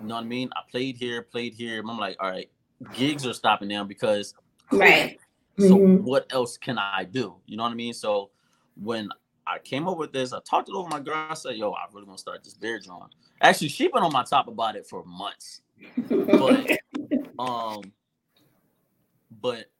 You 0.00 0.06
know 0.08 0.14
what 0.16 0.24
I 0.24 0.26
mean? 0.26 0.50
I 0.54 0.60
played 0.70 0.96
here, 0.96 1.22
played 1.22 1.54
here. 1.54 1.80
and 1.80 1.90
I'm 1.90 1.98
like, 1.98 2.16
all 2.20 2.30
right, 2.30 2.50
gigs 2.92 3.26
are 3.26 3.32
stopping 3.32 3.68
now 3.68 3.84
because 3.84 4.34
Right. 4.72 5.18
so 5.58 5.78
Mhm. 5.78 6.02
what 6.02 6.26
else 6.30 6.58
can 6.58 6.78
I 6.78 7.04
do? 7.04 7.40
You 7.46 7.56
know 7.56 7.62
what 7.62 7.72
I 7.72 7.76
mean? 7.76 7.94
So 7.94 8.30
when 8.74 9.08
I 9.46 9.58
came 9.60 9.88
up 9.88 9.96
with 9.96 10.12
this, 10.12 10.32
I 10.32 10.40
talked 10.40 10.68
it 10.68 10.74
over 10.74 10.84
with 10.84 10.92
my 10.92 11.00
girl. 11.00 11.26
I 11.30 11.34
said, 11.34 11.56
yo, 11.56 11.72
I 11.72 11.86
really 11.92 12.06
want 12.06 12.18
to 12.18 12.20
start 12.20 12.42
this 12.44 12.54
beer 12.54 12.78
drawing. 12.80 13.10
Actually, 13.40 13.68
she 13.68 13.88
been 13.88 14.02
on 14.02 14.12
my 14.12 14.24
top 14.24 14.48
about 14.48 14.76
it 14.76 14.86
for 14.86 15.04
months. 15.04 15.62
But 16.38 16.66
um, 17.38 17.92
but 19.30 19.70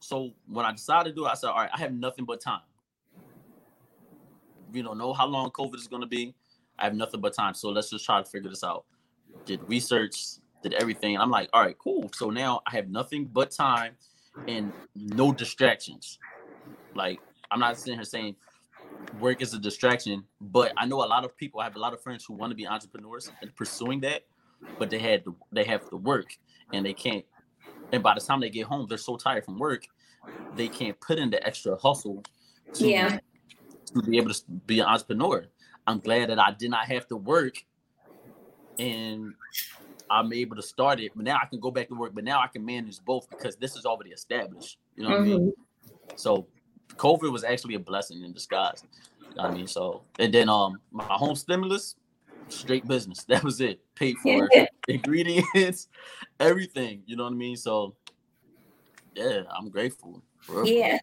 so 0.00 0.32
when 0.46 0.66
I 0.66 0.72
decided 0.72 1.10
to 1.10 1.14
do 1.14 1.26
it, 1.26 1.30
I 1.30 1.34
said, 1.34 1.48
all 1.48 1.56
right, 1.56 1.70
I 1.72 1.78
have 1.78 1.92
nothing 1.92 2.24
but 2.24 2.40
time. 2.40 2.60
You 4.72 4.82
don't 4.82 4.98
know 4.98 5.12
how 5.12 5.26
long 5.26 5.50
COVID 5.50 5.76
is 5.76 5.88
gonna 5.88 6.06
be. 6.06 6.34
I 6.78 6.84
have 6.84 6.94
nothing 6.94 7.20
but 7.20 7.34
time. 7.34 7.54
So 7.54 7.70
let's 7.70 7.90
just 7.90 8.04
try 8.04 8.20
to 8.20 8.28
figure 8.28 8.50
this 8.50 8.64
out. 8.64 8.84
Did 9.46 9.60
research, 9.68 10.24
did 10.62 10.74
everything. 10.74 11.18
I'm 11.18 11.30
like, 11.30 11.48
all 11.52 11.62
right, 11.62 11.76
cool. 11.78 12.10
So 12.14 12.30
now 12.30 12.62
I 12.66 12.70
have 12.72 12.88
nothing 12.88 13.26
but 13.26 13.50
time 13.50 13.94
and 14.48 14.72
no 14.94 15.32
distractions. 15.32 16.18
Like 16.94 17.20
I'm 17.50 17.60
not 17.60 17.78
sitting 17.78 17.94
here 17.98 18.04
saying 18.04 18.36
work 19.20 19.42
is 19.42 19.54
a 19.54 19.58
distraction, 19.58 20.24
but 20.40 20.72
I 20.76 20.86
know 20.86 21.04
a 21.04 21.06
lot 21.06 21.24
of 21.24 21.36
people. 21.36 21.60
I 21.60 21.64
have 21.64 21.76
a 21.76 21.80
lot 21.80 21.92
of 21.92 22.02
friends 22.02 22.24
who 22.24 22.34
want 22.34 22.50
to 22.50 22.56
be 22.56 22.66
entrepreneurs 22.66 23.30
and 23.42 23.54
pursuing 23.54 24.00
that, 24.00 24.22
but 24.78 24.90
they 24.90 24.98
had 24.98 25.24
to, 25.24 25.36
they 25.52 25.64
have 25.64 25.88
to 25.90 25.96
work 25.96 26.36
and 26.72 26.84
they 26.84 26.94
can't. 26.94 27.24
And 27.92 28.02
by 28.02 28.14
the 28.14 28.20
time 28.20 28.40
they 28.40 28.50
get 28.50 28.66
home, 28.66 28.86
they're 28.88 28.98
so 28.98 29.16
tired 29.16 29.44
from 29.44 29.58
work, 29.58 29.86
they 30.56 30.68
can't 30.68 30.98
put 31.00 31.18
in 31.18 31.30
the 31.30 31.44
extra 31.46 31.76
hustle 31.76 32.24
to, 32.74 32.88
Yeah. 32.88 33.18
to 33.94 34.02
be 34.02 34.16
able 34.16 34.32
to 34.32 34.42
be 34.66 34.80
an 34.80 34.86
entrepreneur. 34.86 35.46
I'm 35.86 36.00
glad 36.00 36.30
that 36.30 36.38
I 36.38 36.52
did 36.58 36.70
not 36.70 36.86
have 36.86 37.06
to 37.08 37.16
work 37.16 37.62
and 38.78 39.34
I'm 40.10 40.32
able 40.32 40.56
to 40.56 40.62
start 40.62 41.00
it. 41.00 41.12
But 41.14 41.24
now 41.24 41.38
I 41.42 41.46
can 41.46 41.60
go 41.60 41.70
back 41.70 41.88
to 41.88 41.94
work, 41.94 42.14
but 42.14 42.24
now 42.24 42.40
I 42.40 42.46
can 42.46 42.64
manage 42.64 43.02
both 43.04 43.28
because 43.30 43.56
this 43.56 43.76
is 43.76 43.84
already 43.84 44.10
established. 44.10 44.78
You 44.96 45.04
know 45.04 45.10
what 45.10 45.20
I 45.20 45.22
mean? 45.22 45.40
Mhm. 45.40 45.52
So 46.16 46.46
COVID 46.96 47.32
was 47.32 47.44
actually 47.44 47.74
a 47.74 47.80
blessing 47.80 48.22
in 48.22 48.32
disguise. 48.32 48.84
You 49.30 49.42
know 49.42 49.48
I 49.48 49.50
mean, 49.50 49.66
so 49.66 50.02
and 50.18 50.32
then 50.32 50.48
um 50.48 50.80
my 50.92 51.04
home 51.04 51.34
stimulus, 51.34 51.96
straight 52.48 52.86
business. 52.86 53.24
That 53.28 53.42
was 53.42 53.60
it. 53.60 53.80
Paid 53.94 54.16
for 54.18 54.48
ingredients, 54.88 55.88
everything. 56.38 57.02
You 57.06 57.16
know 57.16 57.24
what 57.24 57.32
I 57.32 57.36
mean? 57.36 57.56
So 57.56 57.94
yeah, 59.14 59.42
I'm 59.56 59.70
grateful. 59.70 60.22
Yeah. 60.64 60.98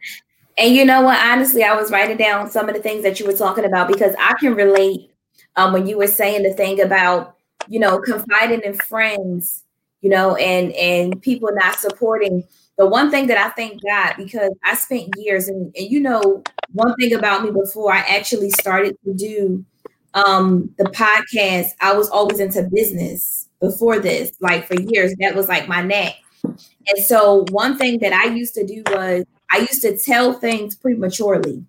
And 0.57 0.75
you 0.75 0.85
know 0.85 1.01
what? 1.01 1.19
Honestly, 1.19 1.63
I 1.63 1.73
was 1.73 1.91
writing 1.91 2.17
down 2.17 2.49
some 2.51 2.69
of 2.69 2.75
the 2.75 2.81
things 2.81 3.03
that 3.03 3.19
you 3.19 3.25
were 3.25 3.33
talking 3.33 3.65
about 3.65 3.87
because 3.87 4.13
I 4.19 4.33
can 4.39 4.53
relate 4.53 5.11
um, 5.55 5.73
when 5.73 5.87
you 5.87 5.97
were 5.97 6.07
saying 6.07 6.43
the 6.43 6.53
thing 6.53 6.81
about, 6.81 7.37
you 7.67 7.79
know, 7.79 7.99
confiding 7.99 8.61
in 8.61 8.73
friends, 8.73 9.63
you 10.01 10.09
know, 10.09 10.35
and 10.35 10.71
and 10.73 11.21
people 11.21 11.49
not 11.53 11.79
supporting. 11.79 12.43
The 12.77 12.87
one 12.87 13.11
thing 13.11 13.27
that 13.27 13.37
I 13.37 13.49
thank 13.49 13.81
God 13.83 14.15
because 14.17 14.51
I 14.63 14.75
spent 14.75 15.13
years 15.17 15.47
and, 15.47 15.73
and 15.75 15.89
you 15.89 15.99
know, 15.99 16.43
one 16.71 16.95
thing 16.95 17.13
about 17.13 17.43
me 17.43 17.51
before 17.51 17.93
I 17.93 17.99
actually 17.99 18.49
started 18.51 18.97
to 19.05 19.13
do 19.13 19.65
um 20.13 20.73
the 20.77 20.85
podcast, 20.85 21.69
I 21.79 21.93
was 21.93 22.09
always 22.09 22.39
into 22.39 22.67
business 22.73 23.47
before 23.59 23.99
this, 23.99 24.31
like 24.39 24.67
for 24.67 24.75
years. 24.75 25.13
That 25.19 25.35
was 25.35 25.47
like 25.47 25.67
my 25.67 25.81
neck. 25.81 26.15
And 26.43 27.03
so 27.03 27.45
one 27.51 27.77
thing 27.77 27.99
that 27.99 28.13
I 28.13 28.33
used 28.33 28.55
to 28.55 28.65
do 28.65 28.83
was 28.87 29.25
I 29.51 29.59
used 29.59 29.81
to 29.83 29.97
tell 29.97 30.33
things 30.33 30.75
prematurely. 30.75 31.63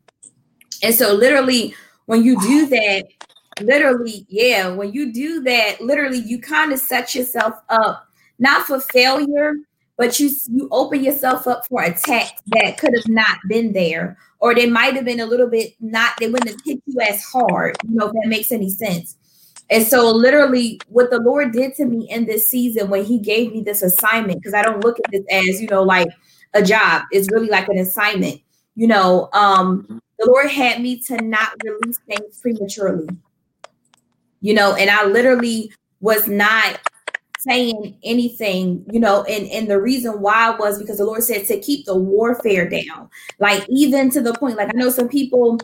And 0.82 0.94
so 0.94 1.12
literally 1.12 1.74
when 2.06 2.24
you 2.24 2.40
do 2.40 2.66
that, 2.66 3.04
literally, 3.62 4.26
yeah, 4.28 4.68
when 4.68 4.92
you 4.92 5.12
do 5.12 5.42
that, 5.42 5.80
literally 5.80 6.18
you 6.18 6.40
kind 6.40 6.72
of 6.72 6.78
set 6.78 7.14
yourself 7.14 7.54
up 7.68 8.06
not 8.38 8.66
for 8.66 8.80
failure, 8.80 9.54
but 9.96 10.18
you 10.18 10.30
you 10.50 10.68
open 10.72 11.04
yourself 11.04 11.46
up 11.46 11.66
for 11.66 11.82
attacks 11.82 12.40
that 12.46 12.78
could 12.78 12.92
have 12.94 13.08
not 13.08 13.38
been 13.48 13.72
there, 13.72 14.18
or 14.40 14.54
they 14.54 14.66
might 14.66 14.94
have 14.94 15.04
been 15.04 15.20
a 15.20 15.26
little 15.26 15.48
bit 15.48 15.74
not, 15.80 16.14
they 16.18 16.28
wouldn't 16.28 16.50
have 16.50 16.60
hit 16.64 16.82
you 16.86 17.00
as 17.00 17.22
hard, 17.22 17.76
you 17.88 17.94
know, 17.94 18.06
if 18.06 18.12
that 18.12 18.26
makes 18.26 18.50
any 18.50 18.68
sense. 18.68 19.16
And 19.70 19.86
so, 19.86 20.10
literally, 20.10 20.80
what 20.88 21.10
the 21.10 21.20
Lord 21.20 21.52
did 21.52 21.74
to 21.76 21.86
me 21.86 22.08
in 22.10 22.26
this 22.26 22.48
season 22.48 22.90
when 22.90 23.04
He 23.04 23.18
gave 23.18 23.52
me 23.52 23.62
this 23.62 23.82
assignment, 23.82 24.38
because 24.40 24.54
I 24.54 24.62
don't 24.62 24.84
look 24.84 24.98
at 24.98 25.10
this 25.12 25.24
as, 25.30 25.60
you 25.60 25.68
know, 25.68 25.82
like 25.82 26.08
a 26.54 26.62
job, 26.62 27.04
it's 27.12 27.30
really 27.30 27.48
like 27.48 27.68
an 27.68 27.78
assignment. 27.78 28.40
You 28.74 28.88
know, 28.88 29.28
um, 29.32 30.00
the 30.18 30.26
Lord 30.26 30.50
had 30.50 30.82
me 30.82 31.00
to 31.02 31.16
not 31.22 31.52
release 31.64 31.98
things 32.06 32.38
prematurely. 32.40 33.08
You 34.42 34.54
know, 34.54 34.74
and 34.74 34.90
I 34.90 35.06
literally 35.06 35.72
was 36.00 36.28
not 36.28 36.78
saying 37.38 37.96
anything, 38.04 38.84
you 38.92 39.00
know, 39.00 39.24
and, 39.24 39.48
and 39.48 39.68
the 39.68 39.80
reason 39.80 40.20
why 40.20 40.50
was 40.50 40.78
because 40.78 40.98
the 40.98 41.04
Lord 41.04 41.22
said 41.24 41.46
to 41.46 41.58
keep 41.58 41.86
the 41.86 41.96
warfare 41.96 42.68
down. 42.68 43.08
Like 43.40 43.66
even 43.68 44.10
to 44.10 44.20
the 44.20 44.34
point, 44.34 44.56
like 44.56 44.68
I 44.68 44.76
know 44.76 44.90
some 44.90 45.08
people 45.08 45.58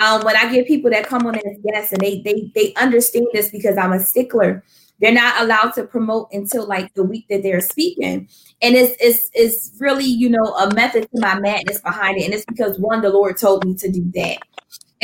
um, 0.00 0.22
when 0.22 0.36
I 0.36 0.52
get 0.52 0.66
people 0.66 0.90
that 0.90 1.06
come 1.06 1.26
on 1.26 1.36
as 1.36 1.58
guests 1.64 1.92
and 1.92 2.00
they 2.00 2.20
they 2.22 2.50
they 2.54 2.74
understand 2.74 3.26
this 3.32 3.50
because 3.50 3.76
I'm 3.78 3.92
a 3.92 4.00
stickler. 4.00 4.64
they're 5.00 5.12
not 5.12 5.40
allowed 5.42 5.70
to 5.74 5.84
promote 5.84 6.28
until 6.32 6.66
like 6.66 6.92
the 6.94 7.02
week 7.02 7.26
that 7.28 7.42
they're 7.42 7.60
speaking. 7.60 8.28
And 8.62 8.74
it's 8.74 8.96
it's 9.00 9.30
it's 9.34 9.72
really, 9.80 10.04
you 10.04 10.30
know, 10.30 10.54
a 10.56 10.72
method 10.74 11.02
to 11.14 11.20
my 11.20 11.38
madness 11.40 11.80
behind 11.80 12.18
it. 12.18 12.24
And 12.24 12.34
it's 12.34 12.44
because 12.46 12.78
one, 12.78 13.02
the 13.02 13.10
Lord 13.10 13.36
told 13.36 13.64
me 13.64 13.74
to 13.76 13.90
do 13.90 14.10
that. 14.14 14.38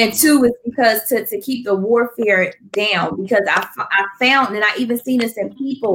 And 0.00 0.14
two 0.14 0.44
is 0.44 0.52
because 0.64 1.04
to, 1.08 1.26
to 1.26 1.40
keep 1.42 1.66
the 1.66 1.74
warfare 1.74 2.54
down, 2.72 3.20
because 3.20 3.42
I, 3.46 3.68
I 3.76 4.06
found, 4.18 4.56
and 4.56 4.64
I 4.64 4.74
even 4.78 4.98
seen 4.98 5.20
this 5.20 5.36
in 5.36 5.54
people, 5.56 5.94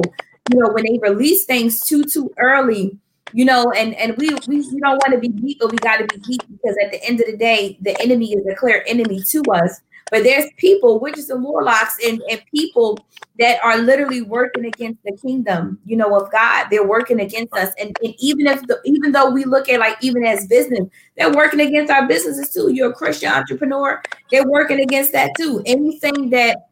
you 0.52 0.60
know, 0.60 0.68
when 0.72 0.84
they 0.84 0.96
release 1.02 1.44
things 1.44 1.80
too, 1.80 2.04
too 2.04 2.32
early, 2.38 2.96
you 3.32 3.44
know, 3.44 3.72
and 3.72 3.96
and 3.96 4.16
we 4.16 4.28
we, 4.46 4.62
don't 4.80 4.98
want 4.98 5.12
to 5.12 5.18
be 5.18 5.28
beat, 5.28 5.58
but 5.58 5.72
we 5.72 5.78
got 5.78 5.96
to 5.96 6.04
be 6.04 6.22
beat 6.24 6.40
because 6.48 6.76
at 6.84 6.92
the 6.92 7.02
end 7.04 7.20
of 7.20 7.26
the 7.26 7.36
day, 7.36 7.76
the 7.80 8.00
enemy 8.00 8.32
is 8.32 8.46
a 8.46 8.54
clear 8.54 8.84
enemy 8.86 9.20
to 9.30 9.42
us. 9.52 9.80
But 10.10 10.22
there's 10.22 10.44
people, 10.56 11.00
witches 11.00 11.30
and 11.30 11.42
warlocks, 11.42 11.96
and, 12.04 12.22
and 12.30 12.40
people 12.54 12.98
that 13.38 13.58
are 13.64 13.78
literally 13.78 14.22
working 14.22 14.66
against 14.66 15.02
the 15.04 15.16
kingdom, 15.16 15.78
you 15.84 15.96
know, 15.96 16.16
of 16.18 16.30
God. 16.30 16.68
They're 16.70 16.86
working 16.86 17.20
against 17.20 17.52
us. 17.54 17.74
And, 17.78 17.96
and 18.02 18.14
even 18.18 18.46
if 18.46 18.62
the, 18.66 18.80
even 18.84 19.12
though 19.12 19.30
we 19.30 19.44
look 19.44 19.68
at 19.68 19.80
like 19.80 19.96
even 20.00 20.24
as 20.24 20.46
business, 20.46 20.88
they're 21.16 21.32
working 21.32 21.60
against 21.60 21.92
our 21.92 22.06
businesses 22.06 22.52
too. 22.52 22.72
You're 22.72 22.90
a 22.90 22.94
Christian 22.94 23.32
entrepreneur, 23.32 24.00
they're 24.30 24.48
working 24.48 24.80
against 24.80 25.12
that 25.12 25.32
too. 25.36 25.62
Anything 25.66 26.30
that 26.30 26.68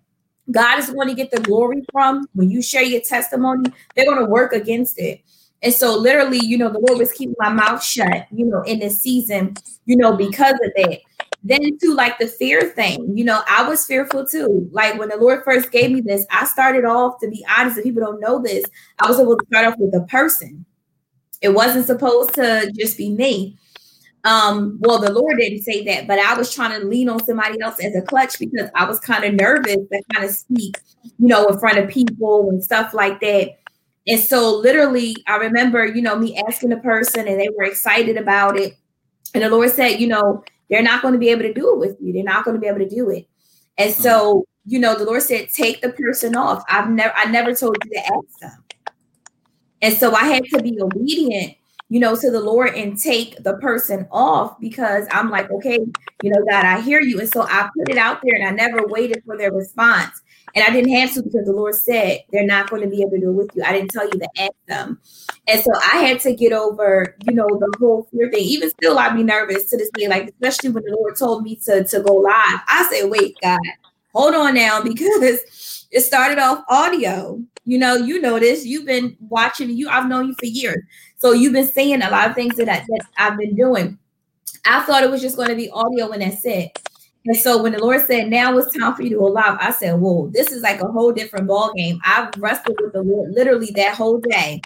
God 0.50 0.79
is 0.79 0.91
going 0.91 1.09
to 1.09 1.14
get 1.14 1.31
the 1.31 1.41
glory 1.41 1.83
from 1.91 2.26
when 2.35 2.50
you 2.50 2.62
share 2.62 2.83
your 2.83 3.00
testimony, 3.00 3.71
they're 3.95 4.05
going 4.05 4.19
to 4.19 4.26
work 4.26 4.53
against 4.53 4.99
it. 4.99 5.21
And 5.62 5.73
so, 5.73 5.97
literally, 5.97 6.41
you 6.45 6.59
know, 6.59 6.71
the 6.71 6.79
Lord 6.79 6.99
was 6.99 7.12
keeping 7.12 7.35
my 7.38 7.49
mouth 7.49 7.83
shut, 7.83 8.26
you 8.31 8.45
know, 8.45 8.61
in 8.62 8.81
this 8.81 9.00
season, 9.00 9.55
you 9.87 9.97
know, 9.97 10.14
because 10.14 10.53
of 10.53 10.71
that. 10.76 11.00
Then, 11.47 11.79
too, 11.79 11.95
like 11.95 12.19
the 12.19 12.27
fear 12.27 12.71
thing, 12.71 13.15
you 13.15 13.23
know, 13.23 13.43
I 13.47 13.69
was 13.69 13.85
fearful 13.85 14.27
too. 14.27 14.67
Like 14.73 14.99
when 14.99 15.11
the 15.11 15.19
Lord 15.19 15.45
first 15.45 15.71
gave 15.71 15.91
me 15.91 16.01
this, 16.01 16.27
I 16.31 16.47
started 16.47 16.87
off, 16.87 17.21
to 17.21 17.29
be 17.29 17.45
honest, 17.55 17.77
if 17.77 17.85
people 17.85 18.01
don't 18.01 18.21
know 18.21 18.43
this, 18.43 18.65
I 18.99 19.07
was 19.07 19.21
able 19.21 19.37
to 19.37 19.47
start 19.47 19.67
off 19.67 19.75
with 19.79 19.95
a 19.95 20.07
person. 20.07 20.65
It 21.43 21.51
wasn't 21.51 21.85
supposed 21.85 22.33
to 22.35 22.73
just 22.75 22.97
be 22.97 23.11
me. 23.11 23.59
Um, 24.25 24.79
well, 24.81 24.99
the 24.99 25.13
Lord 25.13 25.37
didn't 25.39 25.61
say 25.61 25.85
that, 25.85 26.07
but 26.07 26.19
I 26.19 26.33
was 26.33 26.55
trying 26.55 26.81
to 26.81 26.87
lean 26.87 27.11
on 27.11 27.23
somebody 27.23 27.61
else 27.61 27.79
as 27.85 27.95
a 27.95 28.01
clutch 28.01 28.39
because 28.39 28.71
I 28.75 28.87
was 28.87 28.99
kind 28.99 29.25
of 29.25 29.35
nervous 29.35 29.77
to 29.77 30.03
kind 30.15 30.25
of 30.25 30.31
speak, 30.31 30.79
you 31.03 31.29
know, 31.29 31.47
in 31.49 31.59
front 31.59 31.77
of 31.77 31.91
people 31.91 32.49
and 32.49 32.65
stuff 32.65 32.95
like 32.95 33.21
that. 33.21 33.59
And 34.07 34.19
so, 34.19 34.57
literally, 34.57 35.15
I 35.27 35.37
remember, 35.37 35.85
you 35.85 36.01
know, 36.01 36.17
me 36.17 36.41
asking 36.49 36.71
the 36.71 36.79
person, 36.79 37.29
and 37.29 37.39
they 37.39 37.51
were 37.51 37.65
excited 37.65 38.17
about 38.17 38.57
it. 38.57 38.73
And 39.35 39.43
the 39.43 39.51
Lord 39.51 39.71
said, 39.71 40.01
you 40.01 40.07
know, 40.07 40.43
they're 40.71 40.83
not 40.83 41.02
going 41.02 41.14
to 41.14 41.21
be 41.21 41.28
able 41.28 41.42
to 41.42 41.52
do 41.52 41.73
it 41.73 41.78
with 41.78 41.97
you. 42.00 42.12
They're 42.12 42.23
not 42.23 42.44
going 42.44 42.54
to 42.54 42.61
be 42.61 42.66
able 42.66 42.78
to 42.78 42.88
do 42.88 43.11
it. 43.11 43.28
And 43.78 43.92
so, 43.92 44.35
mm-hmm. 44.35 44.73
you 44.73 44.78
know, 44.78 44.97
the 44.97 45.04
Lord 45.04 45.23
said, 45.23 45.50
take 45.50 45.80
the 45.80 45.90
person 45.90 46.37
off. 46.37 46.64
I've 46.68 46.88
never, 46.88 47.12
I 47.16 47.26
never 47.26 47.54
told 47.54 47.76
you 47.85 47.90
to 47.90 48.06
ask 48.06 48.38
them. 48.40 48.64
And 49.83 49.94
so 49.94 50.14
I 50.14 50.25
had 50.25 50.44
to 50.47 50.62
be 50.62 50.80
obedient 50.80 51.56
you 51.94 52.00
know, 52.00 52.16
to 52.16 52.30
the 52.30 52.40
Lord 52.40 52.75
and 52.75 52.99
take 52.99 53.42
the 53.42 53.54
person 53.59 54.09
off 54.11 54.59
because 54.59 55.06
I'm 55.11 55.30
like, 55.30 55.50
okay, 55.50 55.78
you 56.23 56.30
know, 56.30 56.44
God, 56.49 56.64
I 56.64 56.80
hear 56.80 57.00
you. 57.00 57.21
And 57.21 57.30
so 57.30 57.42
I 57.42 57.68
put 57.76 57.90
it 57.90 57.99
out 57.99 58.21
there 58.23 58.35
and 58.35 58.44
I 58.44 58.50
never 58.50 58.87
waited 58.87 59.23
for 59.25 59.37
their 59.37 59.52
response. 59.52 60.21
And 60.54 60.64
I 60.64 60.70
didn't 60.70 60.94
have 60.94 61.12
to 61.14 61.23
because 61.23 61.46
the 61.46 61.52
Lord 61.52 61.75
said 61.75 62.20
they're 62.30 62.46
not 62.46 62.70
going 62.70 62.82
to 62.82 62.88
be 62.88 63.02
able 63.02 63.12
to 63.12 63.20
do 63.20 63.30
it 63.30 63.32
with 63.32 63.50
you. 63.54 63.64
I 63.64 63.73
didn't 63.73 63.90
tell 63.90 64.04
you 64.04 64.18
to 64.18 64.28
ask 64.38 64.52
them. 64.68 65.00
And 65.49 65.61
so 65.61 65.70
I 65.75 65.96
had 65.99 66.20
to 66.20 66.34
get 66.34 66.52
over, 66.52 67.16
you 67.26 67.34
know, 67.34 67.46
the 67.46 67.76
whole 67.80 68.06
fear 68.12 68.30
thing. 68.30 68.44
Even 68.44 68.70
still, 68.70 68.99
I'd 68.99 69.16
be 69.16 69.25
nervous 69.25 69.68
to 69.70 69.76
this 69.76 69.90
day, 69.94 70.06
like 70.06 70.28
especially 70.28 70.70
when 70.70 70.84
the 70.84 70.96
Lord 70.96 71.16
told 71.16 71.42
me 71.42 71.56
to, 71.64 71.82
to 71.84 72.00
go 72.00 72.14
live. 72.14 72.61
I 72.68 72.88
said, 72.90 73.11
wait, 73.11 73.37
God, 73.42 73.58
hold 74.14 74.34
on 74.34 74.54
now, 74.54 74.80
because 74.84 75.87
it 75.90 76.00
started 76.00 76.38
off 76.38 76.64
audio. 76.68 77.42
You 77.64 77.78
know, 77.78 77.96
you 77.96 78.20
know 78.20 78.38
this. 78.38 78.64
You've 78.64 78.87
been 78.87 79.16
watching 79.20 79.70
you, 79.70 79.88
I've 79.88 80.08
known 80.08 80.28
you 80.28 80.34
for 80.38 80.46
years. 80.46 80.82
So 81.16 81.32
you've 81.32 81.52
been 81.52 81.66
saying 81.66 82.02
a 82.02 82.11
lot 82.11 82.28
of 82.28 82.34
things 82.34 82.56
that, 82.56 82.68
I, 82.68 82.84
that 82.87 83.06
I've 83.16 83.38
been 83.38 83.56
doing. 83.56 83.99
I 84.66 84.82
thought 84.84 85.02
it 85.02 85.10
was 85.10 85.21
just 85.21 85.36
going 85.36 85.49
to 85.49 85.56
be 85.56 85.71
audio 85.71 86.10
and 86.10 86.23
that's 86.23 86.45
it. 86.45 86.78
And 87.26 87.37
so 87.37 87.63
when 87.63 87.73
the 87.73 87.78
Lord 87.78 88.06
said, 88.06 88.28
now 88.28 88.56
it's 88.58 88.76
time 88.76 88.95
for 88.95 89.02
you 89.02 89.10
to 89.10 89.17
go 89.17 89.25
live, 89.25 89.56
I 89.58 89.73
said, 89.73 89.99
whoa, 89.99 90.28
this 90.28 90.52
is 90.52 90.63
like 90.63 90.80
a 90.80 90.89
whole 90.89 91.10
different 91.10 91.47
ball 91.47 91.73
game. 91.75 91.99
I've 92.04 92.30
wrestled 92.37 92.78
with 92.80 92.93
the 92.93 93.02
Lord 93.02 93.32
literally 93.32 93.71
that 93.76 93.95
whole 93.95 94.19
day, 94.19 94.60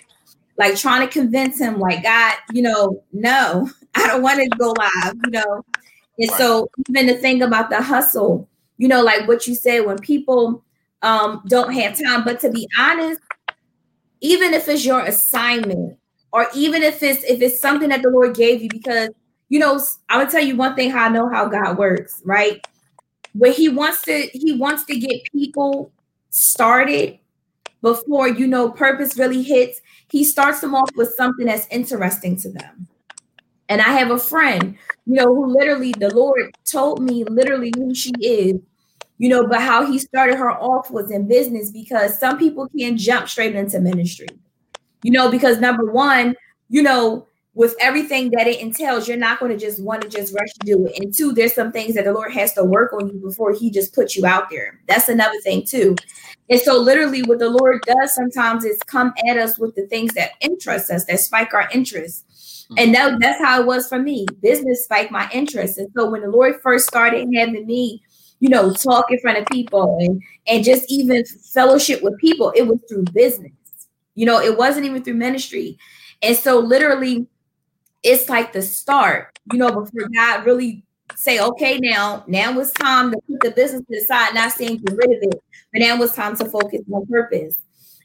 like 0.57 0.77
trying 0.77 1.07
to 1.07 1.12
convince 1.12 1.61
him, 1.61 1.79
like, 1.79 2.03
God, 2.03 2.35
you 2.53 2.62
know, 2.62 3.03
no, 3.12 3.71
I 3.94 4.09
don't 4.09 4.23
want 4.23 4.40
to 4.40 4.59
go 4.59 4.75
live, 4.77 5.14
you 5.25 5.31
know. 5.31 5.64
And 6.18 6.31
so 6.33 6.68
even 6.88 7.07
the 7.07 7.14
thing 7.14 7.42
about 7.42 7.71
the 7.71 7.81
hustle, 7.81 8.49
you 8.77 8.88
know, 8.88 9.03
like 9.03 9.29
what 9.29 9.47
you 9.47 9.55
said, 9.55 9.87
when 9.87 9.99
people 9.99 10.64
um, 11.03 11.42
don't 11.47 11.73
have 11.73 11.97
time, 11.97 12.25
but 12.25 12.40
to 12.40 12.51
be 12.51 12.66
honest, 12.77 13.21
even 14.21 14.53
if 14.53 14.68
it's 14.68 14.85
your 14.85 15.01
assignment, 15.01 15.97
or 16.33 16.49
even 16.55 16.83
if 16.83 17.03
it's 17.03 17.23
if 17.25 17.40
it's 17.40 17.61
something 17.61 17.88
that 17.90 18.03
the 18.03 18.11
Lord 18.11 18.35
gave 18.35 18.62
you, 18.62 18.68
because 18.68 19.11
you 19.49 19.59
know, 19.59 19.81
I'm 20.09 20.21
gonna 20.21 20.31
tell 20.31 20.45
you 20.45 20.57
one 20.57 20.75
thing 20.75 20.91
how 20.91 21.05
I 21.05 21.09
know 21.09 21.29
how 21.29 21.47
God 21.47 21.79
works, 21.79 22.23
right? 22.25 22.65
Where 23.33 23.53
He 23.53 23.69
wants 23.69 24.03
to 24.03 24.29
He 24.33 24.53
wants 24.53 24.85
to 24.85 24.99
get 24.99 25.23
people 25.33 25.93
started 26.31 27.19
before 27.81 28.29
you 28.29 28.47
know 28.47 28.71
purpose 28.71 29.19
really 29.19 29.43
hits. 29.43 29.81
He 30.11 30.25
starts 30.25 30.61
them 30.61 30.75
off 30.75 30.91
with 30.97 31.15
something 31.17 31.47
that's 31.47 31.67
interesting 31.71 32.37
to 32.41 32.51
them. 32.51 32.89
And 33.71 33.83
I 33.83 33.93
have 33.93 34.11
a 34.11 34.19
friend, 34.19 34.77
you 35.07 35.15
know, 35.15 35.27
who 35.27 35.47
literally 35.47 35.93
the 35.99 36.15
Lord 36.15 36.57
told 36.65 37.03
me 37.03 37.25
literally 37.25 37.71
who 37.77 37.95
she 37.95 38.13
is, 38.21 38.59
you 39.19 39.29
know, 39.29 39.47
but 39.47 39.61
how 39.61 39.85
he 39.85 39.99
started 39.99 40.37
her 40.37 40.51
off 40.51 40.91
was 40.91 41.11
in 41.11 41.29
business 41.29 41.71
because 41.71 42.19
some 42.19 42.39
people 42.39 42.67
can't 42.79 42.99
jump 42.99 43.29
straight 43.29 43.55
into 43.55 43.79
ministry 43.81 44.29
you 45.03 45.13
know, 45.13 45.31
because 45.31 45.61
number 45.61 45.91
one, 45.91 46.35
you 46.69 46.83
know, 46.83 47.27
with 47.59 47.75
everything 47.81 48.31
that 48.31 48.47
it 48.47 48.61
entails, 48.61 49.09
you're 49.09 49.16
not 49.16 49.40
going 49.40 49.51
to 49.51 49.59
just 49.59 49.83
want 49.83 50.01
to 50.01 50.09
just 50.09 50.33
rush 50.33 50.53
to 50.53 50.64
do 50.64 50.87
it. 50.87 50.97
And 51.01 51.12
two, 51.12 51.33
there's 51.33 51.55
some 51.55 51.73
things 51.73 51.97
that 51.97 52.05
the 52.05 52.12
Lord 52.12 52.33
has 52.33 52.53
to 52.53 52.62
work 52.62 52.92
on 52.92 53.09
you 53.09 53.14
before 53.14 53.53
He 53.53 53.68
just 53.68 53.92
puts 53.92 54.16
you 54.16 54.25
out 54.25 54.49
there. 54.49 54.79
That's 54.87 55.09
another 55.09 55.40
thing 55.40 55.64
too. 55.66 55.97
And 56.49 56.61
so, 56.61 56.81
literally, 56.81 57.23
what 57.25 57.40
the 57.40 57.51
Lord 57.51 57.83
does 57.83 58.14
sometimes 58.14 58.64
is 58.64 58.79
come 58.85 59.12
at 59.27 59.38
us 59.38 59.59
with 59.59 59.75
the 59.75 59.88
things 59.88 60.14
that 60.14 60.35
interest 60.40 60.88
us, 60.92 61.05
that 61.07 61.18
spike 61.18 61.53
our 61.53 61.68
interest. 61.75 62.25
Mm-hmm. 62.71 62.75
And 62.79 62.94
that, 62.94 63.18
that's 63.18 63.42
how 63.42 63.61
it 63.61 63.66
was 63.66 63.88
for 63.88 63.99
me. 63.99 64.25
Business 64.40 64.85
spiked 64.85 65.11
my 65.11 65.29
interest. 65.33 65.79
And 65.79 65.88
so, 65.97 66.09
when 66.09 66.23
the 66.23 66.31
Lord 66.31 66.61
first 66.62 66.87
started 66.87 67.27
having 67.35 67.66
me, 67.66 68.01
you 68.38 68.51
know, 68.51 68.73
talk 68.73 69.07
in 69.11 69.18
front 69.18 69.37
of 69.37 69.47
people 69.47 69.99
and 70.01 70.23
and 70.47 70.62
just 70.62 70.88
even 70.92 71.25
fellowship 71.53 72.05
with 72.05 72.16
people, 72.18 72.53
it 72.55 72.68
was 72.68 72.79
through 72.88 73.07
business. 73.12 73.51
You 74.14 74.27
know, 74.27 74.40
it 74.40 74.57
wasn't 74.57 74.87
even 74.87 75.03
through 75.03 75.14
ministry. 75.14 75.77
And 76.23 76.37
so 76.37 76.61
literally 76.61 77.27
it's 78.03 78.29
like 78.29 78.53
the 78.53 78.63
start, 78.63 79.39
you 79.53 79.59
know, 79.59 79.69
before 79.69 80.09
God 80.15 80.47
really 80.47 80.85
say, 81.17 81.41
okay, 81.41 81.79
now, 81.79 82.25
now 82.27 82.59
it's 82.59 82.73
time 82.73 83.11
to 83.11 83.19
put 83.29 83.41
the 83.41 83.51
business 83.51 83.81
to 83.83 83.87
the 83.91 84.05
side, 84.05 84.35
not 84.35 84.53
saying 84.53 84.79
get 84.79 84.97
rid 84.97 85.11
of 85.11 85.23
it, 85.23 85.43
but 85.73 85.81
now 85.81 86.01
it's 86.03 86.15
time 86.15 86.37
to 86.37 86.45
focus 86.45 86.81
on 86.93 87.07
purpose. 87.07 87.57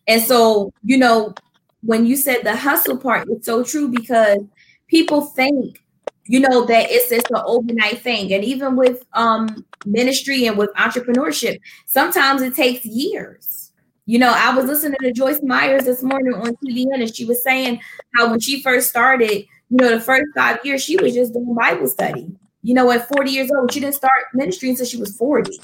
And 0.08 0.22
so, 0.22 0.74
you 0.84 0.98
know, 0.98 1.34
when 1.82 2.06
you 2.06 2.16
said 2.16 2.44
the 2.44 2.56
hustle 2.56 2.98
part, 2.98 3.28
it's 3.30 3.46
so 3.46 3.64
true 3.64 3.90
because 3.90 4.40
people 4.88 5.22
think, 5.22 5.82
you 6.26 6.40
know, 6.40 6.66
that 6.66 6.90
it's 6.90 7.10
just 7.10 7.30
an 7.30 7.42
overnight 7.46 8.02
thing. 8.02 8.34
And 8.34 8.44
even 8.44 8.76
with 8.76 9.04
um 9.14 9.66
ministry 9.86 10.48
and 10.48 10.58
with 10.58 10.74
entrepreneurship, 10.76 11.60
sometimes 11.86 12.42
it 12.42 12.56
takes 12.56 12.86
years 12.86 13.64
you 14.06 14.20
know, 14.20 14.34
I 14.36 14.54
was 14.54 14.66
listening 14.66 14.98
to 15.02 15.14
Joyce 15.14 15.42
Myers 15.42 15.86
this 15.86 16.04
morning 16.04 16.34
on 16.34 16.56
TBN, 16.58 17.02
and 17.02 17.16
she 17.16 17.24
was 17.24 17.42
saying 17.42 17.80
how 18.14 18.30
when 18.30 18.40
she 18.40 18.62
first 18.62 18.90
started, 18.90 19.46
you 19.74 19.78
know, 19.84 19.90
the 19.90 20.00
first 20.00 20.26
five 20.36 20.60
years, 20.64 20.84
she 20.84 20.98
was 20.98 21.16
just 21.16 21.34
doing 21.34 21.56
Bible 21.56 21.88
study. 21.88 22.32
You 22.62 22.76
know, 22.76 22.92
at 22.92 23.08
40 23.08 23.32
years 23.32 23.50
old, 23.50 23.74
she 23.74 23.80
didn't 23.80 23.96
start 23.96 24.12
ministry 24.36 24.70
until 24.70 24.86
she 24.86 24.98
was 24.98 25.18
40. 25.18 25.60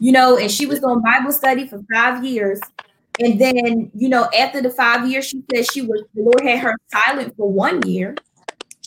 You 0.00 0.12
know, 0.12 0.38
and 0.38 0.50
she 0.50 0.64
was 0.64 0.80
doing 0.80 1.02
Bible 1.02 1.30
study 1.30 1.68
for 1.68 1.82
five 1.92 2.24
years. 2.24 2.58
And 3.20 3.38
then, 3.38 3.90
you 3.94 4.08
know, 4.08 4.30
after 4.36 4.62
the 4.62 4.70
five 4.70 5.06
years, 5.10 5.26
she 5.26 5.42
said 5.52 5.70
she 5.70 5.82
was, 5.82 6.04
the 6.14 6.22
Lord 6.22 6.40
had 6.40 6.60
her 6.60 6.74
silent 6.90 7.36
for 7.36 7.50
one 7.50 7.86
year. 7.86 8.16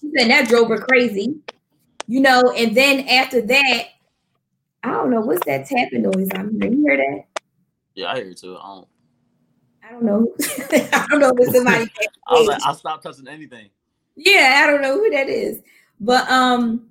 She 0.02 0.10
said 0.18 0.32
that 0.32 0.48
drove 0.48 0.70
her 0.70 0.80
crazy, 0.80 1.36
you 2.08 2.20
know, 2.20 2.52
and 2.58 2.76
then 2.76 3.08
after 3.10 3.42
that, 3.42 3.84
I 4.84 4.90
don't 4.92 5.12
know, 5.12 5.22
what's 5.22 5.46
that 5.46 5.68
tapping 5.68 6.02
noise 6.02 6.30
I'm 6.34 6.60
hearing? 6.60 6.80
You 6.80 6.86
hear 6.88 6.98
that? 6.98 7.42
Yeah, 7.94 8.12
I 8.12 8.16
hear 8.16 8.32
it 8.32 8.38
too. 8.38 8.58
I 8.58 8.66
don't. 8.66 8.88
I 9.84 9.92
don't 9.92 10.04
know. 10.04 10.34
I 10.94 11.06
don't 11.10 11.20
know 11.20 11.32
if 11.38 11.56
somebody. 11.56 11.92
I 12.28 12.42
like, 12.42 12.62
I 12.66 12.74
stopped 12.74 13.04
touching 13.04 13.28
anything. 13.28 13.70
Yeah, 14.18 14.62
I 14.64 14.68
don't 14.68 14.82
know 14.82 14.96
who 14.96 15.10
that 15.12 15.30
is, 15.30 15.62
but 16.00 16.30
um, 16.30 16.90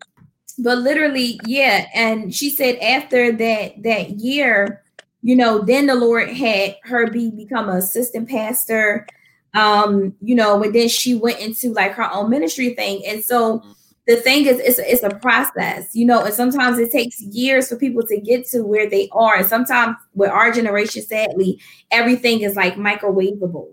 but 0.58 0.78
literally, 0.78 1.40
yeah. 1.44 1.86
And 1.92 2.32
she 2.32 2.50
said 2.50 2.76
after 2.76 3.32
that 3.32 3.82
that 3.82 4.10
year, 4.10 4.84
you 5.22 5.34
know, 5.34 5.58
then 5.60 5.86
the 5.86 5.96
Lord 5.96 6.28
had 6.30 6.76
her 6.84 7.10
be 7.10 7.30
become 7.32 7.68
an 7.68 7.76
assistant 7.76 8.28
pastor. 8.28 9.06
Um, 9.54 10.14
you 10.20 10.34
know, 10.34 10.62
and 10.62 10.74
then 10.74 10.88
she 10.88 11.14
went 11.16 11.40
into 11.40 11.72
like 11.72 11.92
her 11.94 12.10
own 12.12 12.30
ministry 12.30 12.74
thing, 12.74 13.04
and 13.06 13.22
so. 13.22 13.62
The 14.08 14.14
thing 14.14 14.46
is 14.46 14.60
it's, 14.60 14.78
it's 14.78 15.02
a 15.02 15.18
process 15.18 15.88
you 15.92 16.06
know 16.06 16.22
and 16.24 16.32
sometimes 16.32 16.78
it 16.78 16.92
takes 16.92 17.20
years 17.20 17.68
for 17.68 17.74
people 17.74 18.04
to 18.06 18.20
get 18.20 18.46
to 18.50 18.62
where 18.62 18.88
they 18.88 19.08
are 19.10 19.34
and 19.34 19.44
sometimes 19.44 19.96
with 20.14 20.30
our 20.30 20.52
generation 20.52 21.02
sadly 21.02 21.60
everything 21.90 22.42
is 22.42 22.54
like 22.54 22.76
microwavable 22.76 23.66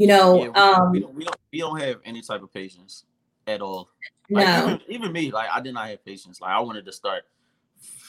you 0.00 0.06
know 0.06 0.42
Yeah, 0.42 0.48
we, 0.48 0.60
um 0.60 0.92
we, 0.92 1.00
don't, 1.00 1.14
we 1.14 1.24
don't 1.24 1.36
we 1.52 1.58
don't 1.58 1.80
have 1.80 1.96
any 2.06 2.22
type 2.22 2.42
of 2.42 2.52
patience 2.52 3.04
at 3.46 3.60
all. 3.60 3.90
no 4.30 4.40
even, 4.40 4.80
even 4.88 5.12
me, 5.12 5.30
like 5.30 5.50
I 5.52 5.60
did 5.60 5.74
not 5.74 5.88
have 5.88 6.02
patience. 6.04 6.40
Like 6.40 6.52
I 6.52 6.60
wanted 6.60 6.86
to 6.86 6.92
start 6.92 7.24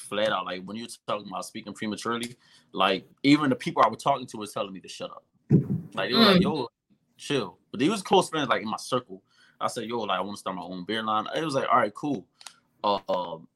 flat 0.08 0.30
out. 0.32 0.46
Like 0.46 0.64
when 0.64 0.78
you're 0.78 0.88
talking 1.06 1.28
about 1.28 1.46
speaking 1.46 1.74
prematurely, 1.74 2.38
like 2.72 3.06
even 3.24 3.50
the 3.50 3.56
people 3.58 3.84
I 3.86 3.90
was 3.90 4.02
talking 4.02 4.26
to 4.28 4.38
was 4.38 4.54
telling 4.54 4.72
me 4.72 4.80
to 4.80 4.88
shut 4.88 5.12
up. 5.12 5.26
Like 5.94 6.10
they 6.10 6.16
were 6.16 6.24
like, 6.24 6.38
Mm. 6.38 6.44
"Yo, 6.44 6.68
chill." 7.18 7.58
But 7.72 7.82
they 7.82 7.90
was 7.90 8.02
close 8.02 8.30
friends, 8.30 8.48
like 8.48 8.62
in 8.62 8.70
my 8.70 8.78
circle. 8.78 9.22
I 9.60 9.68
said, 9.68 9.84
"Yo, 9.86 10.00
like 10.00 10.18
I 10.18 10.22
want 10.22 10.38
to 10.38 10.40
start 10.40 10.56
my 10.56 10.64
own 10.64 10.86
beer 10.86 11.04
line." 11.04 11.28
It 11.36 11.44
was 11.44 11.56
like, 11.56 11.68
"All 11.68 11.78
right, 11.78 11.94
cool." 11.94 12.26
Um, 12.84 13.48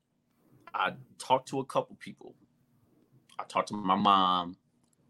I 0.73 0.93
talked 1.17 1.47
to 1.49 1.61
a 1.61 1.65
couple 1.65 1.95
people. 1.95 2.35
I 3.39 3.43
talked 3.45 3.69
to 3.69 3.75
my 3.75 3.95
mom, 3.95 4.57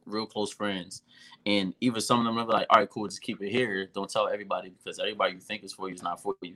real 0.06 0.26
close 0.26 0.52
friends, 0.52 1.04
and 1.46 1.74
even 1.82 2.02
some 2.02 2.20
of 2.20 2.26
them 2.26 2.36
were 2.36 2.52
like, 2.52 2.68
"All 2.70 2.80
right, 2.80 2.90
cool, 2.90 3.08
just 3.08 3.22
keep 3.22 3.42
it 3.42 3.52
here. 3.52 3.90
Don't 3.94 4.10
tell 4.10 4.28
everybody 4.28 4.70
because 4.70 5.00
everybody 5.00 5.34
you 5.34 5.40
think 5.40 5.64
is 5.64 5.74
for 5.74 5.90
you 5.90 5.96
is 5.96 6.04
not 6.04 6.22
for 6.22 6.36
you." 6.42 6.50
You 6.50 6.56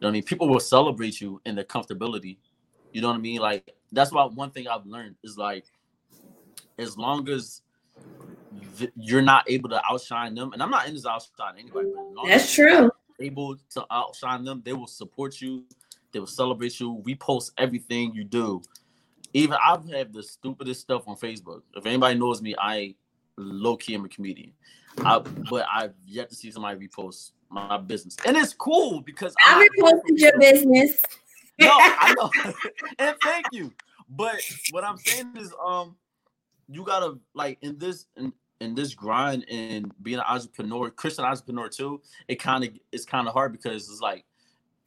know 0.00 0.08
what 0.08 0.08
I 0.08 0.12
mean? 0.12 0.22
People 0.22 0.48
will 0.48 0.60
celebrate 0.60 1.20
you 1.20 1.40
in 1.44 1.54
their 1.54 1.64
comfortability. 1.64 2.38
You 2.92 3.02
know 3.02 3.08
what 3.08 3.16
I 3.16 3.20
mean? 3.20 3.40
Like 3.40 3.74
that's 3.92 4.12
why 4.12 4.24
one 4.24 4.50
thing 4.50 4.68
I've 4.68 4.86
learned 4.86 5.16
is 5.22 5.36
like, 5.36 5.66
as 6.78 6.96
long 6.96 7.28
as 7.28 7.62
th- 8.78 8.92
you're 8.96 9.22
not 9.22 9.50
able 9.50 9.68
to 9.70 9.82
outshine 9.90 10.34
them, 10.34 10.52
and 10.52 10.62
I'm 10.62 10.70
not 10.70 10.86
in 10.86 10.94
this 10.94 11.06
outshine 11.06 11.54
anybody, 11.58 11.88
but 11.94 12.00
as 12.10 12.14
long 12.14 12.28
that's 12.28 12.44
as 12.44 12.52
true 12.52 12.90
able 13.20 13.56
to 13.70 13.86
outshine 13.90 14.44
them, 14.44 14.62
they 14.64 14.72
will 14.72 14.86
support 14.86 15.40
you. 15.40 15.64
They 16.12 16.20
will 16.20 16.26
celebrate 16.26 16.78
you. 16.80 17.02
Repost 17.06 17.52
everything 17.58 18.14
you 18.14 18.24
do. 18.24 18.62
Even 19.38 19.56
I've 19.64 19.88
had 19.88 20.12
the 20.12 20.22
stupidest 20.22 20.80
stuff 20.80 21.04
on 21.06 21.16
Facebook. 21.16 21.62
If 21.76 21.86
anybody 21.86 22.18
knows 22.18 22.42
me, 22.42 22.54
I 22.58 22.94
low 23.36 23.76
key 23.76 23.94
am 23.94 24.04
a 24.04 24.08
comedian. 24.08 24.52
I, 24.98 25.20
but 25.50 25.66
I've 25.72 25.94
yet 26.06 26.30
to 26.30 26.34
see 26.34 26.50
somebody 26.50 26.88
repost 26.88 27.32
my 27.50 27.78
business, 27.78 28.16
and 28.26 28.36
it's 28.36 28.52
cool 28.52 29.00
because 29.00 29.34
i 29.46 29.66
reposted 29.80 30.18
your 30.18 30.38
business 30.38 30.96
no, 31.58 31.70
I 31.72 32.14
know. 32.18 32.30
and 32.98 33.16
thank 33.22 33.46
you. 33.52 33.72
But 34.08 34.40
what 34.70 34.84
I'm 34.84 34.96
saying 34.98 35.36
is, 35.36 35.52
um, 35.64 35.96
you 36.68 36.84
gotta 36.84 37.18
like 37.34 37.58
in 37.62 37.78
this 37.78 38.06
in, 38.16 38.32
in 38.60 38.74
this 38.74 38.94
grind 38.94 39.44
and 39.50 39.92
being 40.02 40.18
an 40.18 40.24
entrepreneur, 40.26 40.90
Christian 40.90 41.24
entrepreneur 41.24 41.68
too. 41.68 42.00
It 42.26 42.36
kind 42.36 42.64
of 42.64 42.70
it's 42.92 43.04
kind 43.04 43.26
of 43.26 43.34
hard 43.34 43.52
because 43.52 43.88
it's 43.88 44.00
like 44.00 44.24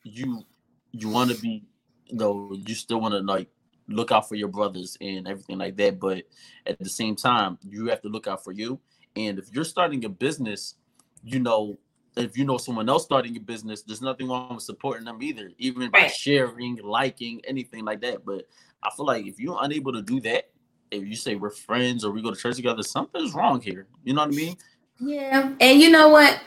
you 0.03 0.43
you 0.91 1.09
want 1.09 1.31
to 1.31 1.39
be, 1.39 1.63
you 2.07 2.17
know, 2.17 2.55
you 2.65 2.75
still 2.75 2.99
want 2.99 3.13
to 3.13 3.19
like 3.19 3.47
look 3.91 4.11
out 4.11 4.27
for 4.27 4.35
your 4.35 4.47
brothers 4.47 4.97
and 5.01 5.27
everything 5.27 5.57
like 5.57 5.77
that. 5.77 5.99
But 5.99 6.23
at 6.65 6.79
the 6.79 6.89
same 6.89 7.15
time, 7.15 7.57
you 7.67 7.87
have 7.87 8.01
to 8.01 8.09
look 8.09 8.27
out 8.27 8.43
for 8.43 8.51
you. 8.51 8.79
And 9.15 9.37
if 9.37 9.51
you're 9.51 9.63
starting 9.63 10.05
a 10.05 10.09
business, 10.09 10.75
you 11.23 11.39
know, 11.39 11.77
if 12.15 12.37
you 12.37 12.45
know 12.45 12.57
someone 12.57 12.89
else 12.89 13.03
starting 13.03 13.35
a 13.37 13.39
business, 13.39 13.83
there's 13.83 14.01
nothing 14.01 14.27
wrong 14.27 14.55
with 14.55 14.63
supporting 14.63 15.05
them 15.05 15.21
either, 15.21 15.51
even 15.57 15.89
by 15.89 16.07
sharing, 16.07 16.77
liking, 16.77 17.41
anything 17.47 17.85
like 17.85 18.01
that. 18.01 18.25
But 18.25 18.47
I 18.83 18.89
feel 18.95 19.05
like 19.05 19.25
if 19.25 19.39
you're 19.39 19.57
unable 19.61 19.93
to 19.93 20.01
do 20.01 20.19
that, 20.21 20.49
if 20.91 21.05
you 21.05 21.15
say 21.15 21.35
we're 21.35 21.51
friends 21.51 22.03
or 22.03 22.11
we 22.11 22.21
go 22.21 22.31
to 22.31 22.39
church 22.39 22.57
together, 22.57 22.83
something's 22.83 23.33
wrong 23.33 23.61
here. 23.61 23.87
You 24.03 24.13
know 24.13 24.21
what 24.21 24.33
I 24.33 24.35
mean? 24.35 24.57
Yeah, 24.99 25.53
and 25.59 25.81
you 25.81 25.89
know 25.89 26.09
what? 26.09 26.39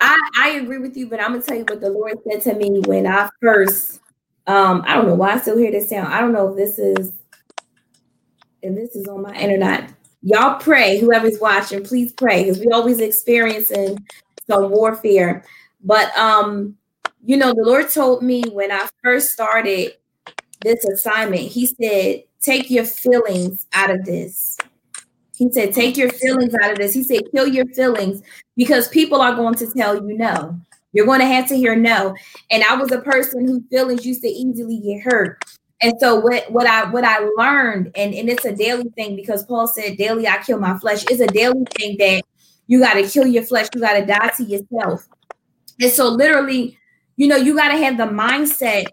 I 0.00 0.16
I 0.36 0.48
agree 0.50 0.78
with 0.78 0.96
you, 0.96 1.06
but 1.08 1.20
I'm 1.20 1.32
gonna 1.32 1.42
tell 1.42 1.56
you 1.56 1.64
what 1.68 1.80
the 1.80 1.90
Lord 1.90 2.18
said 2.28 2.40
to 2.42 2.54
me 2.54 2.80
when 2.80 3.06
I 3.06 3.28
first. 3.40 4.00
Um, 4.50 4.82
I 4.84 4.96
don't 4.96 5.06
know 5.06 5.14
why 5.14 5.34
I 5.34 5.38
still 5.38 5.56
hear 5.56 5.70
this 5.70 5.90
sound. 5.90 6.12
I 6.12 6.20
don't 6.20 6.32
know 6.32 6.48
if 6.48 6.56
this 6.56 6.76
is 6.76 7.12
if 8.62 8.74
this 8.74 8.96
is 8.96 9.06
on 9.06 9.22
my 9.22 9.32
internet. 9.36 9.92
Y'all 10.22 10.58
pray, 10.58 10.98
whoever's 10.98 11.38
watching, 11.40 11.84
please 11.84 12.12
pray 12.12 12.42
because 12.42 12.58
we 12.58 12.66
always 12.72 12.98
experiencing 12.98 14.04
some 14.48 14.70
warfare. 14.70 15.44
But 15.84 16.16
um, 16.18 16.76
you 17.24 17.36
know, 17.36 17.54
the 17.54 17.62
Lord 17.62 17.90
told 17.90 18.24
me 18.24 18.42
when 18.50 18.72
I 18.72 18.88
first 19.04 19.30
started 19.30 19.92
this 20.62 20.84
assignment, 20.84 21.42
He 21.42 21.66
said, 21.66 22.24
"Take 22.40 22.70
your 22.70 22.84
feelings 22.84 23.68
out 23.72 23.90
of 23.90 24.04
this." 24.04 24.58
He 25.36 25.50
said, 25.52 25.72
take 25.72 25.96
your 25.96 26.10
feelings 26.10 26.54
out 26.62 26.72
of 26.72 26.76
this. 26.76 26.92
He 26.92 27.02
said, 27.02 27.22
kill 27.34 27.48
your 27.48 27.64
feelings 27.68 28.20
because 28.58 28.88
people 28.88 29.22
are 29.22 29.34
going 29.34 29.54
to 29.54 29.72
tell 29.72 29.94
you 29.94 30.18
no. 30.18 30.60
You're 30.92 31.06
going 31.06 31.20
to 31.20 31.26
have 31.26 31.46
to 31.48 31.56
hear 31.56 31.76
no. 31.76 32.14
And 32.50 32.64
I 32.64 32.74
was 32.74 32.90
a 32.92 33.00
person 33.00 33.46
whose 33.46 33.62
feelings 33.70 34.04
used 34.04 34.22
to 34.22 34.28
easily 34.28 34.78
get 34.78 35.02
hurt. 35.02 35.42
And 35.82 35.94
so 35.98 36.20
what 36.20 36.50
what 36.52 36.66
I 36.66 36.90
what 36.90 37.04
I 37.04 37.20
learned, 37.36 37.92
and, 37.94 38.12
and 38.12 38.28
it's 38.28 38.44
a 38.44 38.54
daily 38.54 38.90
thing 38.90 39.16
because 39.16 39.44
Paul 39.44 39.66
said, 39.66 39.96
daily 39.96 40.28
I 40.28 40.38
kill 40.38 40.58
my 40.58 40.78
flesh. 40.78 41.04
It's 41.08 41.20
a 41.20 41.26
daily 41.26 41.64
thing 41.76 41.96
that 41.98 42.22
you 42.66 42.80
got 42.80 42.94
to 42.94 43.08
kill 43.08 43.26
your 43.26 43.44
flesh, 43.44 43.68
you 43.74 43.80
got 43.80 43.94
to 43.94 44.04
die 44.04 44.32
to 44.36 44.44
yourself. 44.44 45.08
And 45.80 45.90
so 45.90 46.08
literally, 46.08 46.78
you 47.16 47.26
know, 47.28 47.36
you 47.36 47.56
got 47.56 47.68
to 47.68 47.78
have 47.78 47.96
the 47.96 48.04
mindset. 48.04 48.86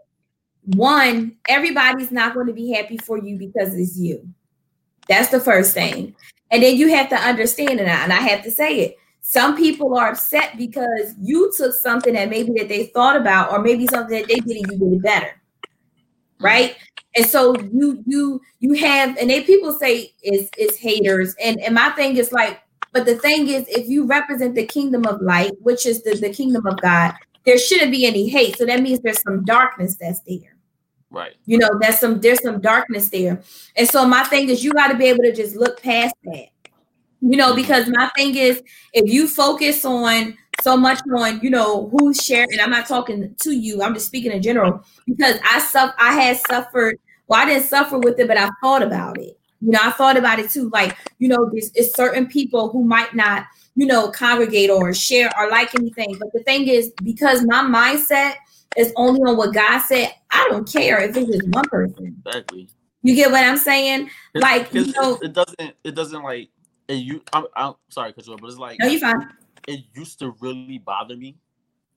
One, 0.63 1.37
everybody's 1.47 2.11
not 2.11 2.33
going 2.33 2.47
to 2.47 2.53
be 2.53 2.71
happy 2.71 2.97
for 2.97 3.17
you 3.17 3.37
because 3.37 3.75
it's 3.75 3.97
you. 3.97 4.27
That's 5.07 5.29
the 5.29 5.39
first 5.39 5.73
thing. 5.73 6.15
And 6.51 6.63
then 6.63 6.77
you 6.77 6.89
have 6.89 7.09
to 7.09 7.15
understand 7.15 7.79
it, 7.79 7.87
and 7.87 8.13
I 8.13 8.21
have 8.21 8.43
to 8.43 8.51
say 8.51 8.79
it. 8.79 8.95
Some 9.29 9.57
people 9.57 9.97
are 9.97 10.11
upset 10.11 10.55
because 10.55 11.13
you 11.19 11.51
took 11.57 11.73
something 11.73 12.13
that 12.13 12.29
maybe 12.29 12.53
that 12.55 12.69
they 12.69 12.85
thought 12.85 13.17
about, 13.17 13.51
or 13.51 13.59
maybe 13.59 13.85
something 13.85 14.17
that 14.17 14.29
they 14.29 14.35
did 14.35 14.55
and 14.55 14.71
you 14.71 14.77
did 14.79 14.93
it 14.93 15.03
better, 15.03 15.41
right? 16.39 16.77
And 17.13 17.25
so 17.25 17.53
you 17.59 18.01
you 18.07 18.39
you 18.61 18.71
have, 18.75 19.17
and 19.17 19.29
they 19.29 19.43
people 19.43 19.73
say 19.73 20.13
is 20.23 20.49
is 20.57 20.77
haters, 20.77 21.35
and 21.43 21.59
and 21.59 21.75
my 21.75 21.89
thing 21.89 22.15
is 22.15 22.31
like, 22.31 22.61
but 22.93 23.05
the 23.05 23.15
thing 23.15 23.49
is, 23.49 23.67
if 23.67 23.89
you 23.89 24.05
represent 24.05 24.55
the 24.55 24.65
kingdom 24.65 25.05
of 25.05 25.21
light, 25.21 25.51
which 25.59 25.85
is 25.85 26.03
the 26.03 26.15
the 26.15 26.29
kingdom 26.29 26.65
of 26.65 26.79
God, 26.79 27.13
there 27.43 27.57
shouldn't 27.57 27.91
be 27.91 28.05
any 28.05 28.29
hate. 28.29 28.57
So 28.57 28.65
that 28.65 28.81
means 28.81 29.01
there's 29.01 29.21
some 29.21 29.43
darkness 29.43 29.97
that's 29.97 30.21
there 30.21 30.55
Right. 31.09 31.35
you 31.45 31.57
know 31.57 31.69
there's 31.79 31.99
some 31.99 32.19
there's 32.19 32.43
some 32.43 32.59
darkness 32.59 33.07
there 33.07 33.41
and 33.77 33.87
so 33.87 34.05
my 34.05 34.25
thing 34.25 34.49
is 34.49 34.61
you 34.61 34.73
got 34.73 34.89
to 34.89 34.97
be 34.97 35.05
able 35.05 35.23
to 35.23 35.33
just 35.33 35.55
look 35.55 35.81
past 35.81 36.13
that 36.25 36.47
you 37.21 37.37
know 37.37 37.47
mm-hmm. 37.47 37.61
because 37.61 37.87
my 37.89 38.09
thing 38.15 38.35
is 38.35 38.61
if 38.93 39.11
you 39.11 39.27
focus 39.27 39.83
on 39.85 40.37
so 40.61 40.75
much 40.75 40.99
on 41.15 41.39
you 41.41 41.49
know 41.49 41.89
who's 41.89 42.23
sharing 42.23 42.51
and 42.51 42.61
i'm 42.61 42.69
not 42.69 42.87
talking 42.87 43.33
to 43.39 43.51
you 43.51 43.81
i'm 43.81 43.93
just 43.93 44.07
speaking 44.07 44.31
in 44.31 44.41
general 44.41 44.83
because 45.05 45.39
i 45.43 45.59
suff 45.59 45.93
i 45.99 46.13
had 46.13 46.37
suffered 46.37 46.99
well 47.27 47.41
i 47.41 47.45
didn't 47.45 47.63
suffer 47.63 47.97
with 47.99 48.19
it 48.19 48.27
but 48.27 48.37
i 48.37 48.49
thought 48.61 48.83
about 48.83 49.17
it 49.17 49.39
you 49.61 49.71
know 49.71 49.79
i 49.83 49.91
thought 49.91 50.17
about 50.17 50.39
it 50.39 50.49
too 50.49 50.69
like 50.73 50.95
you 51.19 51.27
know 51.27 51.49
there's, 51.51 51.71
there's 51.71 51.93
certain 51.95 52.27
people 52.27 52.69
who 52.69 52.83
might 52.83 53.15
not 53.15 53.45
you 53.75 53.85
know 53.85 54.09
congregate 54.09 54.69
or 54.69 54.93
share 54.93 55.31
or 55.39 55.49
like 55.49 55.73
anything 55.75 56.15
but 56.19 56.31
the 56.33 56.43
thing 56.43 56.67
is 56.67 56.91
because 57.03 57.43
my 57.43 57.61
mindset 57.61 58.35
is 58.77 58.93
only 58.95 59.19
on 59.21 59.35
what 59.37 59.53
God 59.53 59.79
said, 59.79 60.13
I 60.31 60.47
don't 60.49 60.71
care 60.71 61.01
if 61.01 61.17
it's 61.17 61.29
just 61.29 61.47
one 61.49 61.65
person. 61.65 62.15
Exactly. 62.25 62.69
You 63.01 63.15
get 63.15 63.31
what 63.31 63.43
I'm 63.43 63.57
saying? 63.57 64.09
Like, 64.35 64.73
you 64.73 64.91
know- 64.93 65.19
it 65.21 65.33
doesn't 65.33 65.75
it 65.83 65.95
doesn't 65.95 66.23
like 66.23 66.49
it 66.87 66.93
you 66.95 67.21
I'm, 67.33 67.45
I'm 67.55 67.73
sorry, 67.89 68.13
Kajoa, 68.13 68.39
but 68.39 68.47
it's 68.47 68.57
like 68.57 68.79
No, 68.79 68.87
you 68.87 68.99
fine. 68.99 69.27
it 69.67 69.81
used 69.95 70.19
to 70.19 70.35
really 70.39 70.77
bother 70.77 71.15
me 71.15 71.37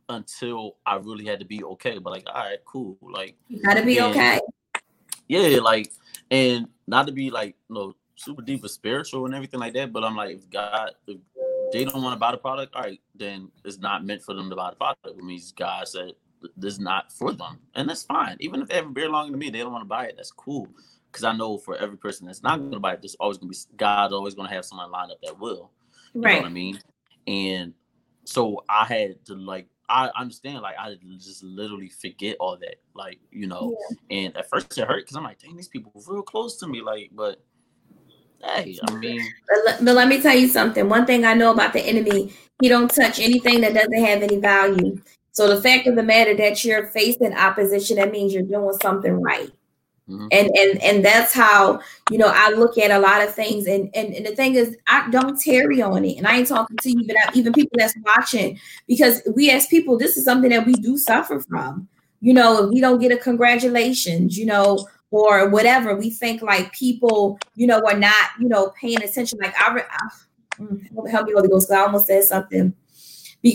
until 0.09 0.77
I 0.85 0.97
really 0.97 1.25
had 1.25 1.39
to 1.41 1.47
be 1.47 1.63
okay. 1.63 1.99
But 1.99 2.11
like, 2.11 2.27
all 2.29 2.35
right, 2.35 2.59
cool. 2.65 2.99
Like, 3.01 3.37
You 3.49 3.63
gotta 3.63 3.85
be 3.85 3.95
Yeah. 3.95 4.07
okay. 4.09 4.41
yeah, 5.29 5.61
like, 5.61 5.93
and 6.31 6.69
not 6.87 7.07
to 7.07 7.13
be 7.13 7.31
like, 7.31 7.57
you 7.69 7.75
know, 7.77 7.95
super 8.17 8.43
deep 8.43 8.65
or 8.65 8.69
spiritual 8.69 9.25
and 9.27 9.35
everything 9.35 9.61
like 9.61 9.73
that. 9.75 9.93
But 9.93 10.05
I'm 10.05 10.17
like, 10.17 10.37
if 10.37 10.51
God, 10.51 10.91
if 11.07 11.19
they 11.73 11.85
don't 11.85 12.03
want 12.03 12.15
to 12.15 12.19
buy 12.19 12.33
the 12.33 12.39
product, 12.39 12.75
all 12.75 12.83
right, 12.83 13.01
then 13.15 13.51
it's 13.65 13.79
not 13.79 14.05
meant 14.05 14.23
for 14.23 14.35
them 14.35 14.51
to 14.51 14.57
buy 14.57 14.71
the 14.71 14.77
product. 14.77 15.07
It 15.07 15.25
means 15.25 15.53
God 15.53 15.87
said 15.89 16.13
this 16.57 16.75
is 16.75 16.81
not 16.81 17.13
for 17.13 17.33
them, 17.33 17.59
and 17.75 17.89
that's 17.89 18.03
fine. 18.03 18.37
Even 18.41 18.63
if 18.63 18.69
they 18.69 18.77
haven't 18.77 18.95
beer 18.95 19.09
long 19.09 19.31
to 19.31 19.37
me, 19.37 19.51
they 19.51 19.59
don't 19.59 19.73
want 19.73 19.83
to 19.83 19.89
buy 19.89 20.07
it. 20.07 20.15
That's 20.17 20.33
cool. 20.33 20.69
Because 21.11 21.25
I 21.25 21.37
know 21.37 21.59
for 21.59 21.77
every 21.77 21.97
person 21.97 22.27
that's 22.27 22.43
not 22.43 22.59
going 22.59 22.73
to 22.73 22.79
buy 22.79 22.95
it, 22.95 23.03
there's 23.03 23.17
always 23.17 23.39
going 23.39 23.53
to 23.53 23.59
be 23.59 23.77
God's 23.77 24.13
always 24.13 24.35
going 24.35 24.49
to 24.49 24.55
have 24.55 24.65
someone 24.65 24.91
lined 24.91 25.11
up 25.11 25.19
that 25.23 25.39
will. 25.39 25.71
Right. 26.15 26.33
You 26.33 26.37
know 26.37 26.43
what 26.43 26.51
I 26.51 26.53
mean? 26.53 26.79
And 27.27 27.75
so 28.25 28.65
I 28.69 28.85
had 28.85 29.25
to 29.27 29.35
like 29.35 29.67
I 29.89 30.11
understand 30.17 30.61
like 30.63 30.77
I 30.79 30.97
just 31.19 31.43
literally 31.43 31.89
forget 31.89 32.37
all 32.39 32.57
that. 32.59 32.77
Like, 32.95 33.19
you 33.31 33.47
know, 33.47 33.77
and 34.11 34.37
at 34.37 34.49
first 34.49 34.79
it 34.79 34.87
hurt 34.87 35.05
because 35.05 35.17
I'm 35.17 35.25
like, 35.25 35.41
dang, 35.41 35.57
these 35.57 35.69
people 35.69 35.93
real 36.07 36.23
close 36.23 36.57
to 36.59 36.67
me. 36.67 36.81
Like, 36.81 37.11
but 37.13 37.43
hey, 38.43 38.79
I 38.89 38.95
mean, 38.95 39.21
But, 39.65 39.85
but 39.85 39.95
let 39.95 40.09
me 40.09 40.23
tell 40.23 40.37
you 40.37 40.49
something. 40.49 40.89
One 40.89 41.07
thing 41.07 41.25
I 41.25 41.35
know 41.35 41.51
about 41.51 41.73
the 41.73 41.81
enemy, 41.81 42.33
he 42.63 42.69
don't 42.69 42.89
touch 42.89 43.19
anything 43.19 43.61
that 43.63 43.75
doesn't 43.75 44.05
have 44.05 44.23
any 44.23 44.37
value. 44.37 45.01
So 45.33 45.49
the 45.49 45.61
fact 45.61 45.87
of 45.87 45.97
the 45.97 46.03
matter 46.03 46.37
that 46.37 46.65
you're 46.65 46.87
facing 46.89 47.35
opposition, 47.35 47.97
that 47.97 48.11
means 48.11 48.33
you're 48.33 48.43
doing 48.43 48.77
something 48.81 49.21
right. 49.21 49.51
Mhm. 50.11 50.29
And 50.33 50.51
and 50.59 50.83
and 50.83 51.05
that's 51.05 51.33
how 51.33 51.81
you 52.09 52.19
know 52.19 52.31
I 52.35 52.51
look 52.51 52.77
at 52.79 52.91
a 52.91 52.99
lot 52.99 53.23
of 53.23 53.35
things. 53.35 53.67
And 53.67 53.91
and, 53.95 54.13
and 54.15 54.27
the 54.27 54.35
thing 54.35 54.55
is, 54.57 54.77
I 54.89 55.09
don't 55.11 55.41
tarry 55.41 55.81
on 55.83 56.05
it. 56.05 56.19
And 56.19 56.27
I 56.27 56.39
ain't 56.39 56.49
talking 56.49 56.79
to 56.79 56.91
you, 56.91 57.07
but 57.07 57.17
I, 57.17 57.31
even 57.35 57.53
people 57.53 57.77
that's 57.79 57.95
watching, 58.05 58.59
because 58.89 59.23
we 59.37 59.51
as 59.51 59.67
people, 59.69 59.97
this 59.99 60.17
is 60.17 60.25
something 60.25 60.51
that 60.51 60.67
we 60.67 60.75
do 60.75 60.99
suffer 60.99 61.41
from. 61.41 61.89
you 62.21 62.35
know, 62.35 62.65
if 62.65 62.71
we 62.71 62.81
don't 62.81 63.01
get 63.01 63.13
a 63.13 63.17
congratulations, 63.17 64.37
you 64.39 64.47
know, 64.47 64.87
or 65.11 65.49
whatever, 65.49 65.97
we 65.97 66.11
think 66.11 66.43
like 66.43 66.73
people, 66.73 67.39
you 67.55 67.67
know, 67.67 67.81
are 67.87 67.97
not, 67.99 68.31
you 68.41 68.49
know, 68.49 68.73
paying 68.81 69.03
attention. 69.03 69.39
Like 69.43 69.55
I, 69.59 69.81
I 69.91 70.09
mm, 70.61 71.11
help 71.11 71.27
me, 71.27 71.33
Holy 71.35 71.49
Ghost. 71.49 71.71
I 71.73 71.81
almost 71.81 72.07
said 72.07 72.25
something, 72.25 72.75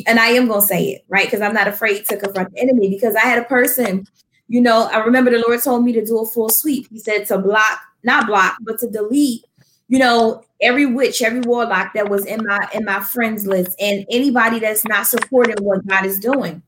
and 0.07 0.19
I 0.19 0.27
am 0.27 0.47
gonna 0.47 0.61
say 0.61 0.85
it 0.85 1.05
right 1.09 1.25
because 1.27 1.41
I'm 1.41 1.53
not 1.53 1.67
afraid 1.67 2.05
to 2.07 2.17
confront 2.17 2.53
the 2.53 2.61
enemy. 2.61 2.89
Because 2.89 3.15
I 3.15 3.21
had 3.21 3.39
a 3.39 3.45
person, 3.45 4.05
you 4.47 4.61
know, 4.61 4.87
I 4.91 4.99
remember 4.99 5.31
the 5.31 5.43
Lord 5.47 5.61
told 5.63 5.83
me 5.83 5.93
to 5.93 6.05
do 6.05 6.19
a 6.19 6.25
full 6.25 6.49
sweep. 6.49 6.87
He 6.91 6.99
said 6.99 7.25
to 7.27 7.37
block, 7.37 7.79
not 8.03 8.27
block, 8.27 8.57
but 8.61 8.79
to 8.79 8.89
delete 8.89 9.43
you 9.87 9.99
know 9.99 10.43
every 10.61 10.87
witch 10.87 11.21
every 11.21 11.41
warlock 11.41 11.93
that 11.93 12.09
was 12.09 12.25
in 12.25 12.43
my 12.43 12.57
in 12.73 12.83
my 12.83 12.99
friends 12.99 13.45
list 13.45 13.79
and 13.79 14.03
anybody 14.09 14.57
that's 14.57 14.83
not 14.85 15.05
supporting 15.05 15.55
what 15.63 15.85
god 15.85 16.03
is 16.07 16.17
doing 16.17 16.59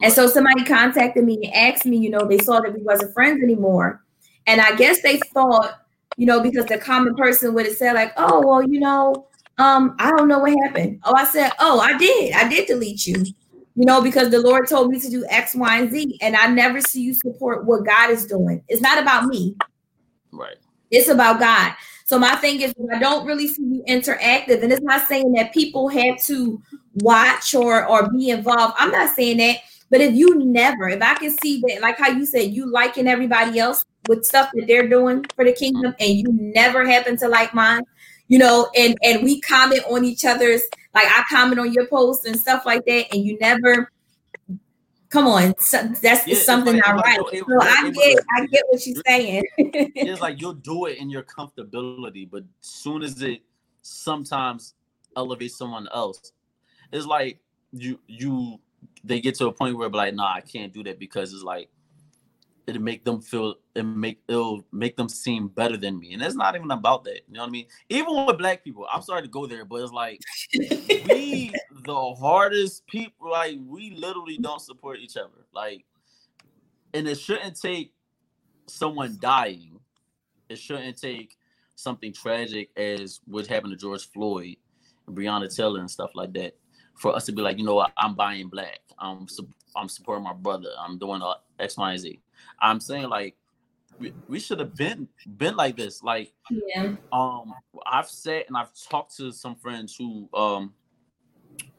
and 0.00 0.12
so 0.12 0.28
somebody 0.28 0.62
contacted 0.62 1.24
me 1.24 1.40
and 1.42 1.52
asked 1.52 1.84
me 1.84 1.96
you 1.96 2.08
know 2.08 2.24
they 2.24 2.38
saw 2.38 2.60
that 2.60 2.72
we 2.72 2.80
wasn't 2.82 3.12
friends 3.12 3.42
anymore 3.42 4.00
and 4.46 4.60
I 4.60 4.74
guess 4.76 5.02
they 5.02 5.18
thought, 5.18 5.80
you 6.16 6.26
know, 6.26 6.40
because 6.40 6.66
the 6.66 6.78
common 6.78 7.14
person 7.14 7.54
would 7.54 7.66
have 7.66 7.76
said, 7.76 7.94
like, 7.94 8.12
oh, 8.16 8.46
well, 8.46 8.62
you 8.62 8.80
know, 8.80 9.26
um, 9.58 9.94
I 9.98 10.10
don't 10.10 10.28
know 10.28 10.40
what 10.40 10.54
happened. 10.64 11.00
Oh, 11.04 11.14
I 11.14 11.24
said, 11.24 11.52
oh, 11.58 11.80
I 11.80 11.96
did. 11.96 12.32
I 12.34 12.48
did 12.48 12.66
delete 12.66 13.06
you, 13.06 13.24
you 13.74 13.84
know, 13.84 14.02
because 14.02 14.30
the 14.30 14.40
Lord 14.40 14.68
told 14.68 14.90
me 14.90 15.00
to 15.00 15.08
do 15.08 15.24
X, 15.28 15.54
Y, 15.54 15.78
and 15.78 15.90
Z. 15.90 16.18
And 16.20 16.36
I 16.36 16.46
never 16.48 16.80
see 16.80 17.02
you 17.02 17.14
support 17.14 17.64
what 17.64 17.86
God 17.86 18.10
is 18.10 18.26
doing. 18.26 18.62
It's 18.68 18.82
not 18.82 19.00
about 19.00 19.26
me. 19.26 19.56
Right. 20.30 20.56
It's 20.90 21.08
about 21.08 21.40
God. 21.40 21.74
So 22.04 22.18
my 22.18 22.36
thing 22.36 22.60
is, 22.60 22.74
I 22.92 22.98
don't 22.98 23.26
really 23.26 23.48
see 23.48 23.62
you 23.62 23.84
interactive, 23.88 24.62
and 24.62 24.70
it's 24.70 24.82
not 24.82 25.08
saying 25.08 25.32
that 25.32 25.54
people 25.54 25.88
have 25.88 26.22
to 26.24 26.60
watch 26.96 27.54
or 27.54 27.86
or 27.86 28.10
be 28.10 28.28
involved. 28.30 28.74
I'm 28.76 28.90
not 28.90 29.14
saying 29.14 29.38
that, 29.38 29.58
but 29.88 30.02
if 30.02 30.14
you 30.14 30.34
never, 30.44 30.88
if 30.90 31.00
I 31.00 31.14
can 31.14 31.30
see 31.38 31.62
that, 31.66 31.80
like 31.80 31.98
how 31.98 32.10
you 32.10 32.26
said, 32.26 32.52
you 32.52 32.70
liking 32.70 33.08
everybody 33.08 33.58
else, 33.58 33.86
with 34.08 34.24
stuff 34.24 34.50
that 34.54 34.66
they're 34.66 34.88
doing 34.88 35.24
for 35.34 35.44
the 35.44 35.52
kingdom 35.52 35.94
and 36.00 36.10
you 36.10 36.24
never 36.30 36.86
happen 36.86 37.16
to 37.16 37.28
like 37.28 37.54
mine 37.54 37.82
you 38.28 38.38
know 38.38 38.70
and 38.76 38.96
and 39.02 39.22
we 39.22 39.40
comment 39.40 39.82
on 39.90 40.04
each 40.04 40.24
other's 40.24 40.62
like 40.94 41.06
i 41.06 41.22
comment 41.30 41.58
on 41.58 41.72
your 41.72 41.86
posts 41.86 42.26
and 42.26 42.38
stuff 42.38 42.64
like 42.66 42.84
that 42.86 43.06
and 43.12 43.24
you 43.24 43.38
never 43.40 43.90
come 45.08 45.26
on 45.26 45.54
so 45.58 45.82
that's 46.00 46.26
yeah, 46.26 46.34
something 46.36 46.74
like, 46.74 46.86
not 46.86 47.04
right 47.04 47.18
so 47.18 47.44
i 47.60 47.90
get 47.90 48.18
i 48.36 48.46
get 48.46 48.64
what 48.70 48.80
she's 48.80 49.00
saying. 49.06 49.42
it's 49.58 50.20
like 50.20 50.40
you'll 50.40 50.54
do 50.54 50.86
it 50.86 50.98
in 50.98 51.10
your 51.10 51.22
comfortability 51.22 52.28
but 52.28 52.42
soon 52.60 53.02
as 53.02 53.20
it 53.22 53.42
sometimes 53.82 54.74
elevates 55.16 55.56
someone 55.56 55.86
else 55.92 56.32
it's 56.92 57.06
like 57.06 57.38
you 57.72 57.98
you 58.06 58.58
they 59.04 59.20
get 59.20 59.34
to 59.34 59.46
a 59.46 59.52
point 59.52 59.76
where 59.76 59.88
like 59.90 60.14
nah 60.14 60.32
i 60.32 60.40
can't 60.40 60.72
do 60.72 60.82
that 60.82 60.98
because 60.98 61.32
it's 61.34 61.42
like 61.42 61.68
it'll 62.66 62.82
make 62.82 63.04
them 63.04 63.20
feel 63.20 63.56
it 63.74 63.82
make 63.82 64.20
it'll 64.28 64.64
make 64.72 64.96
them 64.96 65.08
seem 65.08 65.48
better 65.48 65.76
than 65.76 65.98
me. 65.98 66.12
And 66.12 66.22
it's 66.22 66.34
not 66.34 66.54
even 66.54 66.70
about 66.70 67.04
that. 67.04 67.20
You 67.28 67.34
know 67.34 67.40
what 67.40 67.48
I 67.48 67.50
mean? 67.50 67.66
Even 67.88 68.26
with 68.26 68.38
black 68.38 68.64
people, 68.64 68.86
I'm 68.92 69.02
sorry 69.02 69.22
to 69.22 69.28
go 69.28 69.46
there, 69.46 69.64
but 69.64 69.82
it's 69.82 69.92
like 69.92 70.20
we 71.08 71.52
the 71.84 72.14
hardest 72.20 72.86
people, 72.86 73.30
like 73.30 73.58
we 73.66 73.90
literally 73.90 74.38
don't 74.38 74.60
support 74.60 74.98
each 74.98 75.16
other. 75.16 75.46
Like, 75.52 75.84
and 76.94 77.08
it 77.08 77.18
shouldn't 77.18 77.60
take 77.60 77.92
someone 78.66 79.18
dying, 79.20 79.80
it 80.48 80.58
shouldn't 80.58 81.00
take 81.00 81.36
something 81.74 82.12
tragic 82.12 82.70
as 82.76 83.20
what 83.26 83.46
happened 83.46 83.72
to 83.72 83.76
George 83.76 84.08
Floyd 84.10 84.56
and 85.06 85.16
Breonna 85.16 85.54
Taylor 85.54 85.80
and 85.80 85.90
stuff 85.90 86.10
like 86.14 86.32
that 86.34 86.54
for 86.94 87.14
us 87.16 87.26
to 87.26 87.32
be 87.32 87.42
like, 87.42 87.58
you 87.58 87.64
know 87.64 87.74
what, 87.74 87.92
I'm 87.96 88.14
buying 88.14 88.48
black. 88.48 88.80
I'm 88.98 89.26
I'm 89.74 89.88
supporting 89.88 90.24
my 90.24 90.34
brother. 90.34 90.68
I'm 90.78 90.98
doing 90.98 91.22
X, 91.58 91.76
Y, 91.76 91.90
and 91.90 92.00
Z. 92.00 92.20
I'm 92.60 92.80
saying 92.80 93.08
like 93.08 93.36
we, 93.98 94.12
we 94.28 94.40
should 94.40 94.58
have 94.58 94.74
been 94.76 95.08
been 95.36 95.56
like 95.56 95.76
this. 95.76 96.02
Like 96.02 96.32
yeah. 96.50 96.94
um 97.12 97.54
I've 97.86 98.08
said 98.08 98.44
and 98.48 98.56
I've 98.56 98.70
talked 98.88 99.16
to 99.16 99.32
some 99.32 99.56
friends 99.56 99.96
who 99.96 100.28
um 100.34 100.74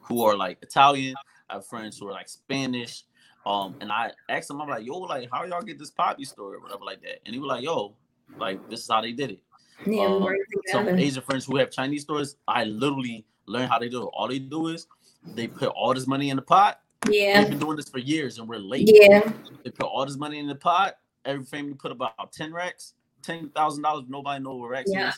who 0.00 0.22
are 0.22 0.36
like 0.36 0.58
Italian, 0.62 1.14
I 1.48 1.54
have 1.54 1.66
friends 1.66 1.98
who 1.98 2.08
are 2.08 2.12
like 2.12 2.28
Spanish. 2.28 3.04
Um, 3.46 3.74
and 3.80 3.92
I 3.92 4.12
asked 4.30 4.48
them, 4.48 4.62
I'm 4.62 4.68
like, 4.68 4.86
yo, 4.86 4.98
like, 5.00 5.28
how 5.30 5.44
y'all 5.44 5.60
get 5.60 5.78
this 5.78 5.90
poppy 5.90 6.24
story 6.24 6.56
or 6.56 6.60
whatever 6.60 6.84
like 6.84 7.02
that? 7.02 7.20
And 7.26 7.34
he 7.34 7.38
was 7.38 7.48
like, 7.48 7.62
yo, 7.62 7.94
like, 8.38 8.70
this 8.70 8.80
is 8.80 8.88
how 8.88 9.02
they 9.02 9.12
did 9.12 9.32
it. 9.32 9.40
Yeah, 9.84 10.04
um, 10.06 10.26
some 10.68 10.88
Asian 10.88 11.22
friends 11.22 11.44
who 11.44 11.56
have 11.56 11.70
Chinese 11.70 12.02
stores, 12.02 12.36
I 12.48 12.64
literally 12.64 13.26
learned 13.46 13.68
how 13.68 13.78
they 13.78 13.88
do 13.88 14.02
it. 14.02 14.10
All 14.14 14.28
they 14.28 14.38
do 14.38 14.68
is 14.68 14.86
they 15.26 15.46
put 15.46 15.68
all 15.68 15.92
this 15.92 16.06
money 16.06 16.30
in 16.30 16.36
the 16.36 16.42
pot 16.42 16.80
yeah. 17.10 17.40
We've 17.40 17.50
been 17.50 17.58
doing 17.58 17.76
this 17.76 17.88
for 17.88 17.98
years 17.98 18.38
and 18.38 18.48
we're 18.48 18.58
late. 18.58 18.88
Yeah. 18.92 19.32
They 19.62 19.70
put 19.70 19.86
all 19.86 20.04
this 20.06 20.16
money 20.16 20.38
in 20.38 20.46
the 20.46 20.54
pot. 20.54 20.96
Every 21.24 21.44
family 21.44 21.74
put 21.74 21.92
about 21.92 22.32
10 22.32 22.52
racks, 22.52 22.94
ten 23.22 23.48
thousand 23.50 23.82
dollars. 23.82 24.04
Nobody 24.08 24.42
know 24.42 24.56
what 24.56 24.70
racks 24.70 24.90
yeah. 24.92 25.10
is. 25.10 25.14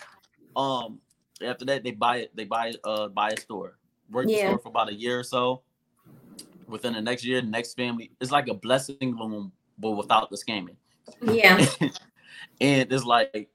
Um 0.55 1.01
after 1.45 1.65
that 1.67 1.85
they 1.85 1.91
buy 1.91 2.19
it, 2.19 2.37
they 2.37 2.45
buy 2.45 2.73
uh 2.85 3.09
buy 3.09 3.31
a 3.31 3.41
store. 3.41 3.79
Work 4.11 4.27
yeah. 4.29 4.37
the 4.37 4.49
store 4.49 4.59
for 4.59 4.69
about 4.69 4.89
a 4.89 4.95
year 4.95 5.19
or 5.19 5.25
so. 5.25 5.63
Within 6.69 6.95
the 6.95 7.01
next 7.01 7.25
year, 7.25 7.41
the 7.41 7.47
next 7.47 7.75
family, 7.75 8.11
it's 8.21 8.31
like 8.31 8.49
a 8.49 8.55
blessing 8.55 9.17
loan, 9.17 9.53
but 9.79 9.93
without 9.93 10.31
the 10.31 10.37
scamming. 10.37 10.77
Yeah. 11.23 11.65
and 12.61 12.93
it's 12.93 13.05
like 13.05 13.49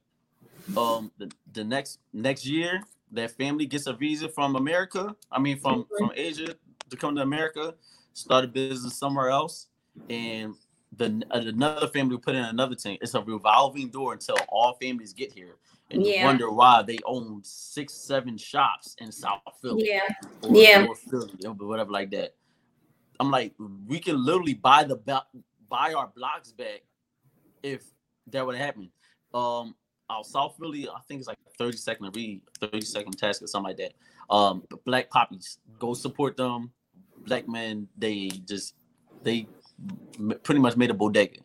um 0.77 1.11
the, 1.17 1.31
the 1.53 1.63
next 1.63 1.99
next 2.13 2.45
year 2.45 2.81
that 3.13 3.31
family 3.31 3.65
gets 3.65 3.87
a 3.87 3.93
visa 3.93 4.29
from 4.29 4.55
America, 4.55 5.15
I 5.31 5.39
mean 5.39 5.57
from 5.57 5.83
mm-hmm. 5.83 5.97
from 5.97 6.11
Asia 6.15 6.55
to 6.89 6.97
come 6.97 7.15
to 7.15 7.21
America 7.21 7.73
start 8.13 8.45
a 8.45 8.47
business 8.47 8.97
somewhere 8.97 9.29
else, 9.29 9.67
and 10.09 10.55
the 10.97 11.23
another 11.31 11.87
family 11.87 12.17
put 12.17 12.35
in 12.35 12.43
another 12.43 12.75
thing. 12.75 12.97
It's 13.01 13.13
a 13.13 13.21
revolving 13.21 13.89
door 13.89 14.13
until 14.13 14.37
all 14.49 14.73
families 14.81 15.13
get 15.13 15.31
here. 15.31 15.55
And 15.89 16.05
yeah. 16.05 16.21
you 16.21 16.25
wonder 16.25 16.51
why 16.51 16.83
they 16.83 16.99
own 17.05 17.41
six, 17.43 17.93
seven 17.93 18.37
shops 18.37 18.95
in 18.99 19.11
South 19.11 19.41
Philly. 19.61 19.89
Yeah. 19.89 20.07
Or, 20.41 20.55
yeah. 20.55 20.85
Or 20.87 20.95
Philly, 20.95 21.33
or 21.45 21.53
whatever 21.53 21.91
like 21.91 22.11
that. 22.11 22.35
I'm 23.19 23.29
like, 23.29 23.53
we 23.87 23.99
can 23.99 24.23
literally 24.23 24.53
buy 24.53 24.83
the 24.83 24.95
buy 25.69 25.93
our 25.93 26.11
blocks 26.15 26.51
back 26.51 26.81
if 27.61 27.83
that 28.27 28.45
would 28.45 28.55
happen. 28.55 28.89
Um, 29.33 29.75
out 30.09 30.25
South 30.25 30.55
Philly, 30.59 30.89
I 30.89 30.99
think 31.07 31.19
it's 31.19 31.27
like 31.27 31.37
30 31.57 31.77
second 31.77 32.15
read, 32.15 32.41
30 32.59 32.81
second 32.81 33.13
task 33.13 33.41
or 33.41 33.47
something 33.47 33.69
like 33.69 33.77
that. 33.77 33.93
Um, 34.33 34.63
Black 34.85 35.09
Poppies, 35.09 35.59
go 35.79 35.93
support 35.93 36.35
them 36.35 36.71
black 37.25 37.47
men 37.47 37.87
they 37.97 38.29
just 38.47 38.75
they 39.23 39.47
pretty 40.43 40.59
much 40.59 40.77
made 40.77 40.89
a 40.89 40.93
bodega, 40.93 41.39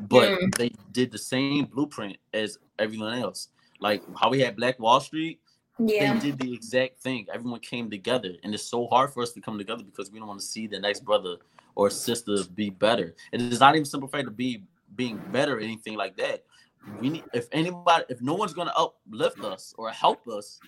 but 0.00 0.30
mm. 0.30 0.54
they 0.56 0.70
did 0.92 1.10
the 1.10 1.18
same 1.18 1.64
blueprint 1.64 2.16
as 2.32 2.58
everyone 2.78 3.18
else. 3.18 3.48
Like 3.80 4.02
how 4.16 4.30
we 4.30 4.40
had 4.40 4.56
Black 4.56 4.78
Wall 4.78 5.00
Street, 5.00 5.40
yeah. 5.78 6.14
they 6.14 6.30
did 6.30 6.38
the 6.38 6.52
exact 6.52 7.00
thing. 7.00 7.26
Everyone 7.32 7.60
came 7.60 7.90
together, 7.90 8.34
and 8.42 8.54
it's 8.54 8.64
so 8.64 8.86
hard 8.86 9.12
for 9.12 9.22
us 9.22 9.32
to 9.32 9.40
come 9.40 9.58
together 9.58 9.84
because 9.84 10.10
we 10.10 10.18
don't 10.18 10.28
want 10.28 10.40
to 10.40 10.46
see 10.46 10.66
the 10.66 10.78
next 10.78 11.04
brother 11.04 11.36
or 11.74 11.90
sister 11.90 12.36
be 12.54 12.70
better. 12.70 13.14
And 13.32 13.40
It 13.40 13.52
is 13.52 13.60
not 13.60 13.76
even 13.76 13.84
simple 13.84 14.08
fact 14.08 14.24
to 14.24 14.30
be 14.32 14.64
being 14.96 15.20
better 15.30 15.58
or 15.58 15.60
anything 15.60 15.96
like 15.96 16.16
that. 16.16 16.44
We 17.00 17.10
need 17.10 17.24
if 17.34 17.48
anybody, 17.52 18.04
if 18.08 18.20
no 18.20 18.34
one's 18.34 18.54
gonna 18.54 18.72
uplift 18.76 19.40
us 19.44 19.74
or 19.76 19.90
help 19.90 20.26
us, 20.26 20.58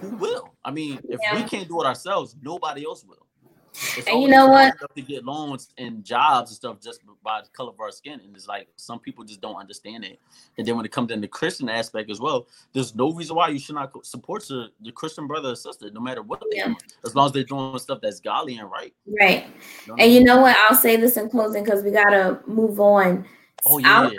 who 0.00 0.10
will? 0.16 0.54
I 0.64 0.70
mean, 0.70 1.00
if 1.08 1.18
yeah. 1.22 1.34
we 1.34 1.48
can't 1.48 1.68
do 1.68 1.80
it 1.80 1.86
ourselves, 1.86 2.36
nobody 2.42 2.84
else 2.84 3.04
will. 3.04 3.26
It's 3.72 4.06
and 4.08 4.22
you 4.22 4.28
know 4.28 4.48
what? 4.48 4.74
To 4.94 5.02
get 5.02 5.24
loans 5.24 5.70
and 5.78 6.04
jobs 6.04 6.50
and 6.50 6.56
stuff 6.56 6.80
just 6.80 7.00
by 7.22 7.42
the 7.42 7.48
color 7.48 7.70
of 7.70 7.80
our 7.80 7.90
skin, 7.90 8.20
and 8.24 8.34
it's 8.34 8.48
like 8.48 8.68
some 8.76 8.98
people 8.98 9.24
just 9.24 9.40
don't 9.40 9.56
understand 9.56 10.04
it. 10.04 10.18
And 10.58 10.66
then 10.66 10.76
when 10.76 10.84
it 10.84 10.92
comes 10.92 11.10
in 11.10 11.20
the 11.20 11.28
Christian 11.28 11.68
aspect 11.68 12.10
as 12.10 12.20
well, 12.20 12.46
there's 12.72 12.94
no 12.94 13.12
reason 13.12 13.36
why 13.36 13.48
you 13.48 13.58
should 13.58 13.76
not 13.76 14.04
support 14.04 14.48
your, 14.50 14.68
your 14.80 14.92
Christian 14.92 15.26
brother 15.26 15.50
or 15.50 15.56
sister, 15.56 15.90
no 15.90 16.00
matter 16.00 16.22
what 16.22 16.42
yeah. 16.50 16.66
They 16.66 16.72
are, 16.72 16.76
as 17.04 17.14
long 17.14 17.26
as 17.26 17.32
they're 17.32 17.44
doing 17.44 17.78
stuff 17.78 18.00
that's 18.02 18.20
godly 18.20 18.58
and 18.58 18.70
right. 18.70 18.92
Right. 19.06 19.46
You 19.86 19.94
know 19.94 19.96
and 20.02 20.12
you 20.12 20.24
know 20.24 20.40
what? 20.40 20.56
I'll 20.68 20.76
say 20.76 20.96
this 20.96 21.16
in 21.16 21.30
closing 21.30 21.64
because 21.64 21.84
we 21.84 21.90
gotta 21.90 22.40
move 22.46 22.80
on. 22.80 23.24
Oh 23.66 23.78
yeah. 23.78 24.10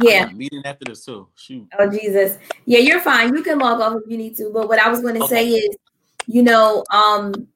yeah. 0.00 0.26
meeting 0.26 0.62
after 0.64 0.84
this 0.86 1.04
too. 1.04 1.28
Shoot. 1.36 1.66
Oh 1.78 1.90
Jesus. 1.90 2.38
Yeah, 2.66 2.80
you're 2.80 3.00
fine. 3.00 3.34
You 3.34 3.42
can 3.42 3.58
log 3.58 3.80
off 3.80 4.02
if 4.02 4.10
you 4.10 4.16
need 4.16 4.36
to. 4.36 4.50
But 4.52 4.68
what 4.68 4.78
I 4.78 4.88
was 4.88 5.00
going 5.00 5.14
to 5.14 5.24
okay. 5.24 5.34
say 5.34 5.48
is, 5.48 5.76
you 6.26 6.42
know, 6.42 6.84
um, 6.90 7.48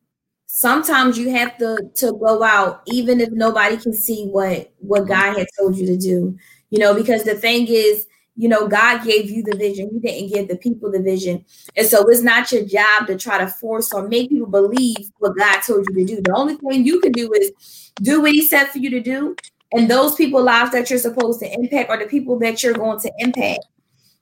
sometimes 0.56 1.18
you 1.18 1.30
have 1.30 1.58
to 1.58 1.90
to 1.96 2.12
go 2.12 2.40
out 2.44 2.80
even 2.86 3.20
if 3.20 3.28
nobody 3.32 3.76
can 3.76 3.92
see 3.92 4.26
what 4.26 4.72
what 4.78 5.02
mm-hmm. 5.02 5.08
God 5.08 5.36
had 5.36 5.48
told 5.58 5.76
you 5.76 5.84
to 5.86 5.96
do. 5.96 6.38
You 6.70 6.78
know, 6.78 6.94
because 6.94 7.24
the 7.24 7.34
thing 7.34 7.66
is, 7.68 8.06
you 8.36 8.48
know, 8.48 8.68
God 8.68 9.04
gave 9.04 9.30
you 9.30 9.42
the 9.42 9.56
vision. 9.56 9.90
He 9.92 9.98
didn't 9.98 10.32
give 10.32 10.48
the 10.48 10.56
people 10.56 10.92
the 10.92 11.02
vision. 11.02 11.44
And 11.76 11.86
so 11.86 12.08
it's 12.08 12.22
not 12.22 12.52
your 12.52 12.64
job 12.64 13.08
to 13.08 13.16
try 13.16 13.38
to 13.38 13.48
force 13.48 13.92
or 13.92 14.08
make 14.08 14.30
people 14.30 14.46
believe 14.46 15.10
what 15.18 15.36
God 15.36 15.60
told 15.60 15.86
you 15.88 15.94
to 15.94 16.14
do. 16.14 16.22
The 16.22 16.34
only 16.34 16.54
thing 16.54 16.86
you 16.86 17.00
can 17.00 17.12
do 17.12 17.32
is 17.32 17.92
do 17.96 18.22
what 18.22 18.32
he 18.32 18.42
said 18.42 18.66
for 18.66 18.78
you 18.78 18.90
to 18.90 19.00
do. 19.00 19.36
And 19.72 19.90
those 19.90 20.14
people 20.14 20.42
lives 20.42 20.70
that 20.70 20.88
you're 20.88 21.00
supposed 21.00 21.40
to 21.40 21.52
impact 21.52 21.90
are 21.90 21.98
the 21.98 22.06
people 22.06 22.38
that 22.40 22.62
you're 22.62 22.74
going 22.74 23.00
to 23.00 23.12
impact. 23.18 23.66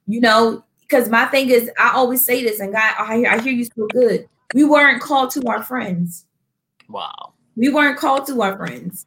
You 0.07 0.21
know, 0.21 0.65
because 0.81 1.11
my 1.11 1.27
thing 1.27 1.51
is, 1.51 1.71
I 1.79 1.93
always 1.93 2.25
say 2.25 2.43
this, 2.43 2.61
and 2.61 2.73
God, 2.73 2.95
I 2.99 3.17
hear, 3.17 3.29
I 3.31 3.39
hear 3.39 3.53
you 3.53 3.65
so 3.65 3.87
good. 3.93 4.29
We 4.55 4.65
weren't 4.65 5.03
called 5.03 5.31
to 5.33 5.43
our 5.49 5.63
friends. 5.63 6.27
Wow. 6.89 7.33
We 7.57 7.71
weren't 7.71 7.99
called 7.99 8.27
to 8.27 8.43
our 8.43 8.57
friends. 8.57 9.07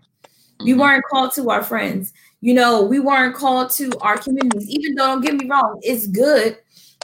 We 0.60 0.71
mm-hmm. 0.71 0.79
weren't 0.79 1.03
called 1.05 1.34
to 1.36 1.49
our 1.49 1.63
friends. 1.63 2.13
You 2.41 2.53
know, 2.53 2.84
we 2.84 2.99
weren't 2.99 3.36
called 3.36 3.71
to 3.71 3.91
our 4.01 4.17
communities. 4.17 4.69
Even 4.69 4.95
though, 4.95 5.08
don't 5.08 5.21
get 5.21 5.36
me 5.36 5.47
wrong, 5.49 5.79
it's 5.81 6.08
good 6.08 6.58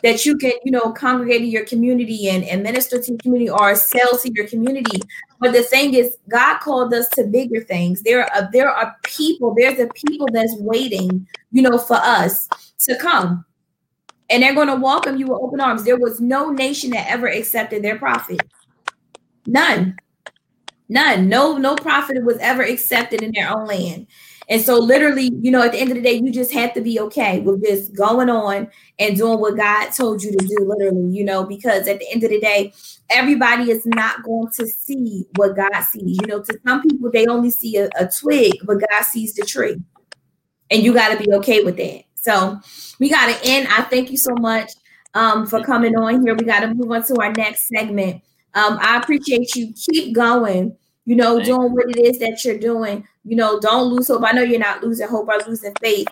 that 0.04 0.26
you 0.26 0.38
can, 0.38 0.54
you 0.64 0.72
know, 0.72 0.92
congregate 0.92 1.42
in 1.42 1.50
your 1.50 1.66
community 1.66 2.30
and, 2.30 2.44
and 2.44 2.64
minister 2.64 3.02
to 3.02 3.12
your 3.12 3.18
community 3.20 3.50
or 3.50 3.76
sell 3.76 4.18
to 4.18 4.32
your 4.34 4.48
community. 4.48 5.02
But 5.40 5.54
the 5.54 5.64
thing 5.64 5.94
is, 5.94 6.18
God 6.30 6.60
called 6.60 6.94
us 6.94 7.10
to 7.10 7.24
bigger 7.26 7.62
things. 7.62 8.02
There 8.02 8.24
are 8.34 8.50
there 8.52 8.70
are 8.70 8.96
people, 9.04 9.54
there's 9.56 9.80
a 9.80 9.88
people 9.88 10.28
that's 10.32 10.56
waiting, 10.60 11.28
you 11.52 11.62
know, 11.62 11.78
for 11.78 11.98
us 11.98 12.48
to 12.80 12.98
come. 12.98 13.46
And 14.32 14.42
they're 14.42 14.56
going 14.56 14.70
to 14.70 14.76
welcome 14.76 15.18
you 15.18 15.28
with 15.28 15.42
open 15.42 15.60
arms. 15.60 15.84
There 15.84 15.98
was 15.98 16.22
no 16.22 16.52
nation 16.52 16.92
that 16.92 17.10
ever 17.10 17.28
accepted 17.28 17.84
their 17.84 18.00
prophet. 18.00 18.42
None. 19.46 19.98
None. 20.88 21.28
No, 21.28 21.58
no 21.58 21.76
prophet 21.76 22.24
was 22.24 22.38
ever 22.40 22.64
accepted 22.64 23.22
in 23.24 23.32
their 23.34 23.50
own 23.50 23.68
land. 23.68 24.08
And 24.50 24.62
so, 24.62 24.78
literally, 24.78 25.32
you 25.42 25.52
know, 25.52 25.62
at 25.62 25.72
the 25.72 25.80
end 25.80 25.92
of 25.92 25.96
the 25.96 26.02
day, 26.02 26.14
you 26.14 26.32
just 26.32 26.52
have 26.52 26.74
to 26.74 26.82
be 26.82 27.00
okay 27.00 27.40
with 27.40 27.64
just 27.64 27.96
going 27.96 28.30
on 28.30 28.70
and 29.00 29.16
doing 29.16 29.40
what 29.40 29.56
God 29.56 29.92
told 29.92 30.22
you 30.22 30.32
to 30.32 30.38
do, 30.38 30.58
literally, 30.60 31.10
you 31.16 31.24
know, 31.24 31.46
because 31.46 31.88
at 31.88 32.00
the 32.00 32.12
end 32.12 32.24
of 32.26 32.32
the 32.32 32.40
day, 32.40 32.74
everybody 33.10 33.72
is 33.72 33.86
not 33.86 34.24
going 34.24 34.52
to 34.58 34.68
see 34.68 35.26
what 35.38 35.56
God 35.56 35.82
sees. 35.84 36.18
You 36.22 36.28
know, 36.28 36.42
to 36.42 36.60
some 36.68 36.82
people, 36.82 37.10
they 37.12 37.28
only 37.28 37.50
see 37.50 37.78
a, 37.78 37.90
a 37.98 38.10
twig, 38.10 38.54
but 38.66 38.82
God 38.90 39.04
sees 39.04 39.34
the 39.36 39.46
tree. 39.46 39.78
And 40.70 40.84
you 40.84 40.94
got 40.94 41.18
to 41.18 41.24
be 41.24 41.32
okay 41.36 41.64
with 41.64 41.78
that. 41.78 42.04
So, 42.22 42.60
we 43.00 43.10
got 43.10 43.28
to 43.28 43.48
end. 43.48 43.68
I 43.70 43.82
thank 43.84 44.12
you 44.12 44.18
so 44.18 44.34
much 44.36 44.72
um, 45.14 45.46
for 45.46 45.64
coming 45.64 45.96
on 45.98 46.22
here. 46.24 46.36
We 46.36 46.46
got 46.46 46.62
to 46.62 46.74
move 46.74 46.92
on 46.92 47.04
to 47.04 47.16
our 47.22 47.34
next 47.34 47.68
segment. 47.68 48.22
Um, 48.54 48.78
I 48.82 48.98
appreciate 48.98 49.56
you. 49.56 49.74
Keep 49.74 50.16
going 50.16 50.76
you 51.06 51.16
know, 51.16 51.42
doing 51.44 51.74
what 51.74 51.90
it 51.90 51.98
is 51.98 52.20
that 52.20 52.44
you're 52.46 52.58
doing. 52.58 53.08
You 53.24 53.36
know, 53.36 53.60
don't 53.60 53.90
lose 53.90 54.08
hope. 54.08 54.24
I 54.24 54.32
know 54.32 54.44
you're 54.44 54.60
not 54.60 54.84
losing 54.84 55.08
hope 55.08 55.28
or 55.28 55.40
losing 55.48 55.74
faith, 55.82 56.08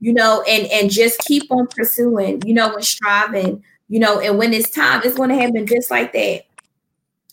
you 0.00 0.12
know, 0.12 0.42
and 0.48 0.66
and 0.70 0.90
just 0.90 1.18
keep 1.20 1.50
on 1.50 1.66
pursuing, 1.68 2.42
you 2.46 2.54
know, 2.54 2.74
and 2.74 2.84
striving, 2.84 3.64
you 3.88 4.00
know, 4.00 4.20
and 4.20 4.38
when 4.38 4.52
it's 4.52 4.70
time, 4.70 5.00
it's 5.04 5.16
going 5.16 5.30
to 5.30 5.36
happen 5.36 5.66
just 5.66 5.90
like 5.90 6.12
that. 6.12 6.42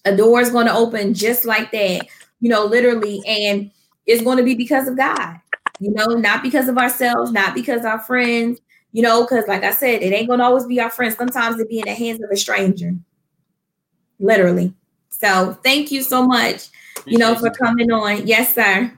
A 0.06 0.15
door 0.15 0.41
is 0.41 0.50
going 0.50 0.67
to 0.67 0.74
open 0.74 1.13
just 1.13 1.46
like 1.46 1.72
that, 1.72 2.08
you 2.39 2.50
know, 2.50 2.65
literally, 2.65 3.22
and 3.28 3.72
it's 4.06 4.24
going 4.24 4.38
to 4.38 4.44
be 4.44 4.56
because 4.56 4.88
of 4.88 4.98
God, 4.98 5.39
you 5.82 5.91
know, 5.91 6.06
not 6.06 6.44
because 6.44 6.70
of 6.70 6.78
ourselves, 6.78 7.32
not 7.32 7.54
because 7.54 7.84
our 7.84 8.00
friends, 8.00 8.62
you 8.94 9.02
know, 9.02 9.24
because 9.24 9.48
like 9.48 9.63
I 9.63 9.72
said, 9.72 10.02
it 10.02 10.13
ain't 10.13 10.30
to 10.30 10.44
always 10.44 10.65
be 10.65 10.80
our 10.80 10.89
friends. 10.89 11.17
Sometimes 11.17 11.60
it 11.60 11.67
be 11.67 11.80
in 11.80 11.86
the 11.86 11.94
hands 11.94 12.22
of 12.24 12.30
a 12.32 12.38
stranger, 12.38 12.96
literally. 14.20 14.74
So 15.10 15.58
thank 15.63 15.91
you 15.91 16.04
so 16.04 16.26
much 16.26 16.70
you 17.06 17.17
know, 17.17 17.36
for 17.36 17.50
coming 17.50 17.91
on. 17.91 18.28
Yes, 18.28 18.56
sir. 18.56 18.91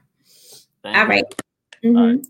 Thank 0.84 0.98
All 0.98 1.08
right. 1.08 1.24
Mm-hmm. 1.84 1.98
All 1.98 2.08
right. 2.08 2.26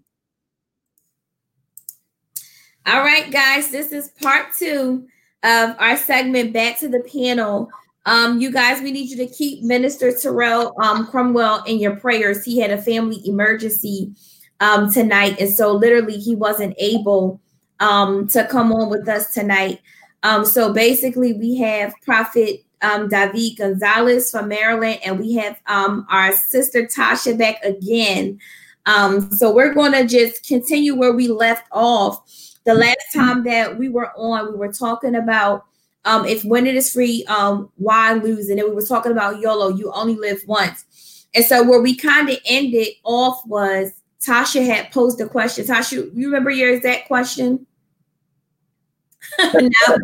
All 2.86 3.00
right, 3.00 3.32
guys, 3.32 3.72
this 3.72 3.94
is 3.94 4.10
part 4.22 4.48
two 4.58 5.08
of 5.44 5.76
our 5.80 5.96
segment 5.96 6.52
Back 6.52 6.80
to 6.80 6.90
the 6.90 7.00
Panel. 7.00 7.70
Um, 8.06 8.42
you 8.42 8.52
guys, 8.52 8.82
we 8.82 8.92
need 8.92 9.10
you 9.10 9.16
to 9.18 9.28
keep 9.28 9.64
Minister 9.64 10.12
Terrell 10.12 10.76
um, 10.82 11.08
Cromwell 11.08 11.64
in 11.64 11.80
your 11.80 11.96
prayers. 11.96 12.44
He 12.44 12.60
had 12.60 12.72
a 12.72 12.82
family 12.82 13.22
emergency 13.26 14.14
um, 14.64 14.92
tonight, 14.92 15.36
and 15.42 15.50
so 15.50 15.74
literally 15.74 16.18
he 16.18 16.36
wasn't 16.36 16.74
able 16.78 17.42
um, 17.82 18.28
to 18.30 18.48
come 18.48 18.72
on 18.72 18.90
with 18.90 19.08
us 19.10 19.34
tonight. 19.34 19.82
Um, 20.24 20.46
so 20.46 20.72
basically, 20.72 21.34
we 21.34 21.58
have 21.58 21.94
Prophet 22.02 22.64
um, 22.82 23.10
David 23.10 23.58
Gonzalez 23.58 24.32
from 24.32 24.48
Maryland, 24.48 25.00
and 25.04 25.20
we 25.20 25.34
have 25.34 25.60
um, 25.68 26.08
our 26.10 26.32
sister 26.32 26.84
Tasha 26.84 27.38
back 27.38 27.62
again. 27.64 28.40
Um, 28.86 29.30
so 29.32 29.54
we're 29.54 29.74
going 29.74 29.92
to 29.92 30.08
just 30.08 30.48
continue 30.48 30.96
where 30.96 31.14
we 31.14 31.28
left 31.28 31.68
off. 31.72 32.24
The 32.66 32.74
last 32.74 33.06
time 33.14 33.44
that 33.44 33.78
we 33.78 33.90
were 33.90 34.12
on, 34.16 34.54
we 34.54 34.58
were 34.58 34.72
talking 34.72 35.16
about 35.16 35.66
um, 36.06 36.26
if 36.26 36.46
it 36.46 36.76
is 36.76 36.94
free, 36.94 37.26
um, 37.26 37.70
why 37.76 38.14
lose? 38.14 38.50
And 38.50 38.60
then 38.60 38.70
we 38.70 38.76
were 38.76 38.82
talking 38.82 39.12
about 39.12 39.42
YOLO, 39.42 39.70
you 39.70 39.92
only 39.92 40.16
live 40.16 40.42
once. 40.48 41.28
And 41.36 41.44
so 41.44 41.64
where 41.64 41.82
we 41.82 41.96
kind 41.96 42.30
of 42.30 42.38
ended 42.46 42.88
off 43.04 43.46
was 43.46 43.92
Tasha 44.26 44.66
had 44.66 44.92
posed 44.92 45.20
a 45.20 45.28
question. 45.28 45.66
Tasha, 45.66 46.10
you 46.16 46.26
remember 46.26 46.50
your 46.50 46.74
exact 46.74 47.08
question? 47.08 47.66
no. 49.54 49.70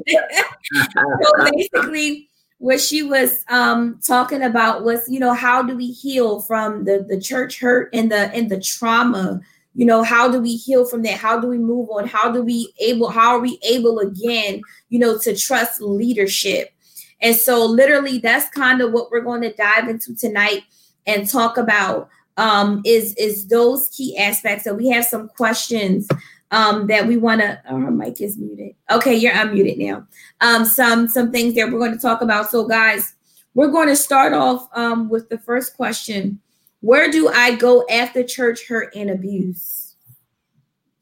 so 1.22 1.52
basically, 1.52 2.30
what 2.58 2.82
she 2.82 3.02
was 3.04 3.46
um, 3.48 4.00
talking 4.06 4.44
about 4.44 4.84
was, 4.84 5.08
you 5.08 5.20
know, 5.20 5.34
how 5.34 5.64
do 5.64 5.76
we 5.76 5.92
heal 5.92 6.42
from 6.42 6.84
the 6.86 7.06
the 7.08 7.20
church 7.20 7.60
hurt 7.60 7.90
and 7.94 8.12
the 8.12 8.32
and 8.34 8.50
the 8.50 8.60
trauma? 8.60 9.40
You 9.76 9.86
know, 9.86 10.04
how 10.04 10.30
do 10.30 10.42
we 10.42 10.56
heal 10.56 10.86
from 10.86 11.04
that? 11.04 11.18
How 11.18 11.40
do 11.40 11.48
we 11.48 11.58
move 11.58 11.90
on? 11.90 12.08
How 12.08 12.32
do 12.32 12.42
we 12.42 12.74
able? 12.82 13.10
How 13.10 13.36
are 13.36 13.40
we 13.40 13.60
able 13.64 14.00
again? 14.00 14.62
You 14.90 15.00
know, 15.00 15.18
to 15.20 15.36
trust 15.36 15.82
leadership. 15.82 16.74
And 17.22 17.36
so, 17.36 17.66
literally, 17.66 18.20
that's 18.20 18.50
kind 18.50 18.82
of 18.82 18.92
what 18.92 19.12
we're 19.12 19.22
going 19.22 19.42
to 19.42 19.54
dive 19.54 19.88
into 19.88 20.16
tonight 20.16 20.64
and 21.06 21.30
talk 21.30 21.58
about. 21.58 22.10
Um, 22.40 22.82
is 22.86 23.14
is 23.16 23.48
those 23.48 23.90
key 23.90 24.18
aspects? 24.18 24.64
So 24.64 24.74
we 24.74 24.88
have 24.90 25.06
some 25.06 25.28
questions 25.28 26.08
um, 26.52 26.88
that 26.88 27.06
we 27.06 27.18
want 27.18 27.42
to. 27.42 27.62
Oh, 27.70 27.80
her 27.80 27.92
mic 27.92 28.22
is 28.22 28.38
muted. 28.38 28.76
Okay, 28.90 29.14
you're 29.14 29.34
unmuted 29.34 29.78
now. 29.78 30.08
Um, 30.42 30.66
some 30.66 31.08
some 31.08 31.32
things 31.32 31.56
that 31.56 31.70
we're 31.70 31.80
going 31.80 31.92
to 31.92 32.00
talk 32.00 32.22
about. 32.22 32.50
So, 32.50 32.66
guys, 32.66 33.14
we're 33.54 33.72
going 33.72 33.90
to 33.90 33.96
start 33.96 34.34
off 34.34 34.70
um, 34.74 35.10
with 35.10 35.30
the 35.30 35.38
first 35.38 35.76
question: 35.76 36.40
Where 36.80 37.12
do 37.12 37.28
I 37.28 37.56
go 37.56 37.86
after 37.90 38.24
church 38.24 38.68
hurt 38.68 38.96
and 38.96 39.10
abuse? 39.10 39.96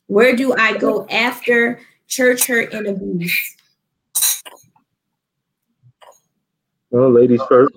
Where 0.07 0.35
do 0.35 0.53
I 0.53 0.77
go 0.77 1.05
after 1.09 1.79
church 2.07 2.47
hurt 2.47 2.73
and 2.73 2.87
abuse? 2.87 3.55
Well, 6.89 7.11
ladies 7.11 7.41
first. 7.47 7.75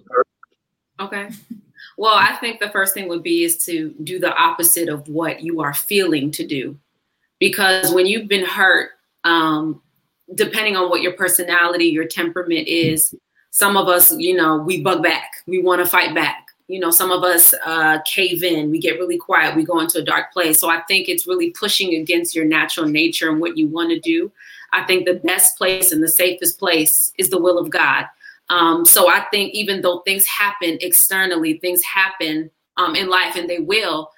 Okay. 0.99 1.29
Well, 2.01 2.15
I 2.15 2.35
think 2.37 2.61
the 2.61 2.71
first 2.71 2.95
thing 2.95 3.11
would 3.11 3.23
be 3.23 3.45
is 3.45 3.59
to 3.67 3.95
do 4.03 4.19
the 4.19 4.35
opposite 4.35 4.89
of 4.89 5.07
what 5.07 5.43
you 5.43 5.61
are 5.61 5.75
feeling 5.75 6.31
to 6.31 6.47
do 6.47 6.79
because 7.39 7.93
when 7.93 8.07
you've 8.07 8.27
been 8.27 8.47
hurt, 8.47 8.93
um, 9.25 9.83
depending 10.35 10.77
on 10.77 10.89
what 10.89 11.03
your 11.03 11.13
personality, 11.13 11.85
your 11.85 12.07
temperament 12.07 12.69
is, 12.69 13.15
some 13.51 13.77
of 13.77 13.87
us, 13.87 14.17
you 14.17 14.35
know, 14.35 14.57
we 14.57 14.81
bug 14.81 15.03
back, 15.03 15.31
we 15.47 15.61
want 15.61 15.85
to 15.85 15.87
fight 15.87 16.15
back. 16.15 16.47
You 16.69 16.81
know, 16.81 16.91
some 16.91 17.11
of 17.11 17.23
us 17.23 17.53
uh, 17.67 17.99
cave 18.07 18.43
in, 18.43 18.71
we 18.71 18.79
get 18.79 18.99
really 18.99 19.19
quiet, 19.19 19.55
we 19.55 19.67
go 19.67 19.79
into 19.79 19.99
a 19.99 20.03
dark 20.03 20.33
place. 20.33 20.59
So 20.59 20.71
I 20.71 20.81
think 20.89 21.07
it's 21.07 21.27
really 21.27 21.51
pushing 21.51 21.97
against 21.97 22.35
your 22.35 22.47
natural 22.47 22.87
nature 22.87 23.29
and 23.29 23.43
what 23.43 23.59
you 23.59 23.69
want 23.69 23.91
to 23.91 24.01
do. 24.01 24.33
I 24.73 24.85
think 24.85 25.05
the 25.05 25.21
best 25.23 25.59
place 25.59 25.93
and 25.93 26.03
the 26.03 26.09
safest 26.09 26.59
place 26.59 27.13
is 27.19 27.29
the 27.29 27.39
will 27.39 27.59
of 27.59 27.69
God. 27.69 28.07
Um, 28.51 28.85
so 28.85 29.09
I 29.09 29.21
think 29.31 29.55
even 29.55 29.81
though 29.81 30.01
things 30.01 30.27
happen 30.27 30.77
externally, 30.81 31.59
things 31.59 31.83
happen 31.83 32.51
um, 32.77 32.95
in 32.95 33.09
life 33.09 33.37
and 33.37 33.49
they 33.49 33.61
will, 33.61 34.11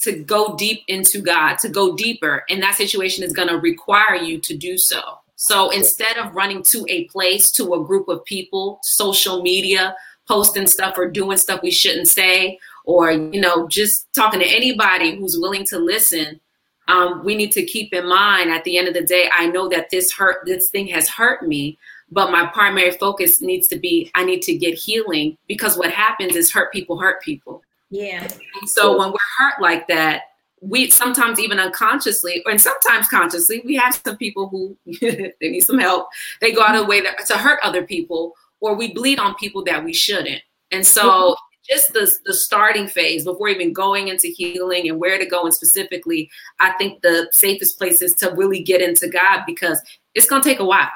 to 0.00 0.12
go 0.12 0.54
deep 0.56 0.82
into 0.86 1.20
God, 1.20 1.56
to 1.58 1.68
go 1.68 1.96
deeper. 1.96 2.44
And 2.50 2.62
that 2.62 2.74
situation 2.74 3.24
is 3.24 3.32
going 3.32 3.48
to 3.48 3.56
require 3.56 4.16
you 4.16 4.38
to 4.40 4.56
do 4.56 4.76
so. 4.76 5.00
So 5.36 5.70
instead 5.70 6.18
of 6.18 6.34
running 6.34 6.62
to 6.64 6.84
a 6.88 7.04
place, 7.04 7.50
to 7.52 7.74
a 7.74 7.84
group 7.84 8.08
of 8.08 8.24
people, 8.24 8.78
social 8.82 9.42
media, 9.42 9.96
posting 10.28 10.66
stuff 10.66 10.94
or 10.98 11.10
doing 11.10 11.36
stuff 11.38 11.62
we 11.62 11.70
shouldn't 11.70 12.08
say, 12.08 12.58
or, 12.84 13.12
you 13.12 13.40
know, 13.40 13.66
just 13.68 14.12
talking 14.12 14.40
to 14.40 14.46
anybody 14.46 15.16
who's 15.16 15.38
willing 15.38 15.64
to 15.66 15.78
listen, 15.78 16.40
um, 16.88 17.24
we 17.24 17.34
need 17.34 17.52
to 17.52 17.64
keep 17.64 17.94
in 17.94 18.08
mind 18.08 18.50
at 18.50 18.64
the 18.64 18.76
end 18.76 18.88
of 18.88 18.94
the 18.94 19.02
day, 19.02 19.30
I 19.32 19.46
know 19.46 19.68
that 19.68 19.90
this 19.90 20.12
hurt, 20.12 20.44
this 20.46 20.68
thing 20.68 20.88
has 20.88 21.08
hurt 21.08 21.46
me, 21.46 21.78
but 22.12 22.30
my 22.30 22.46
primary 22.46 22.90
focus 22.90 23.40
needs 23.40 23.66
to 23.68 23.78
be 23.78 24.10
I 24.14 24.24
need 24.24 24.42
to 24.42 24.54
get 24.54 24.74
healing 24.74 25.38
because 25.48 25.78
what 25.78 25.90
happens 25.90 26.36
is 26.36 26.52
hurt 26.52 26.72
people 26.72 26.98
hurt 26.98 27.22
people. 27.22 27.62
Yeah. 27.90 28.22
And 28.22 28.68
so 28.68 28.98
when 28.98 29.10
we're 29.10 29.18
hurt 29.38 29.60
like 29.60 29.88
that, 29.88 30.22
we 30.60 30.90
sometimes 30.90 31.40
even 31.40 31.58
unconsciously, 31.58 32.42
and 32.46 32.60
sometimes 32.60 33.08
consciously, 33.08 33.62
we 33.64 33.74
have 33.76 34.00
some 34.04 34.16
people 34.16 34.48
who 34.48 34.76
they 35.00 35.32
need 35.40 35.62
some 35.62 35.78
help. 35.78 36.08
They 36.40 36.52
go 36.52 36.62
out 36.62 36.76
of 36.76 36.82
the 36.82 36.86
way 36.86 37.02
to 37.02 37.38
hurt 37.38 37.58
other 37.62 37.82
people, 37.82 38.34
or 38.60 38.74
we 38.74 38.92
bleed 38.92 39.18
on 39.18 39.34
people 39.34 39.64
that 39.64 39.84
we 39.84 39.92
shouldn't. 39.92 40.42
And 40.70 40.86
so, 40.86 41.34
just 41.68 41.92
the 41.92 42.10
the 42.24 42.34
starting 42.34 42.86
phase 42.86 43.24
before 43.24 43.48
even 43.48 43.72
going 43.72 44.08
into 44.08 44.28
healing 44.28 44.88
and 44.88 45.00
where 45.00 45.18
to 45.18 45.26
go, 45.26 45.44
and 45.44 45.52
specifically, 45.52 46.30
I 46.60 46.72
think 46.74 47.02
the 47.02 47.28
safest 47.32 47.76
place 47.76 48.00
is 48.00 48.14
to 48.14 48.30
really 48.30 48.62
get 48.62 48.80
into 48.80 49.08
God 49.08 49.42
because 49.46 49.82
it's 50.14 50.26
going 50.26 50.42
to 50.42 50.48
take 50.48 50.60
a 50.60 50.64
while. 50.64 50.90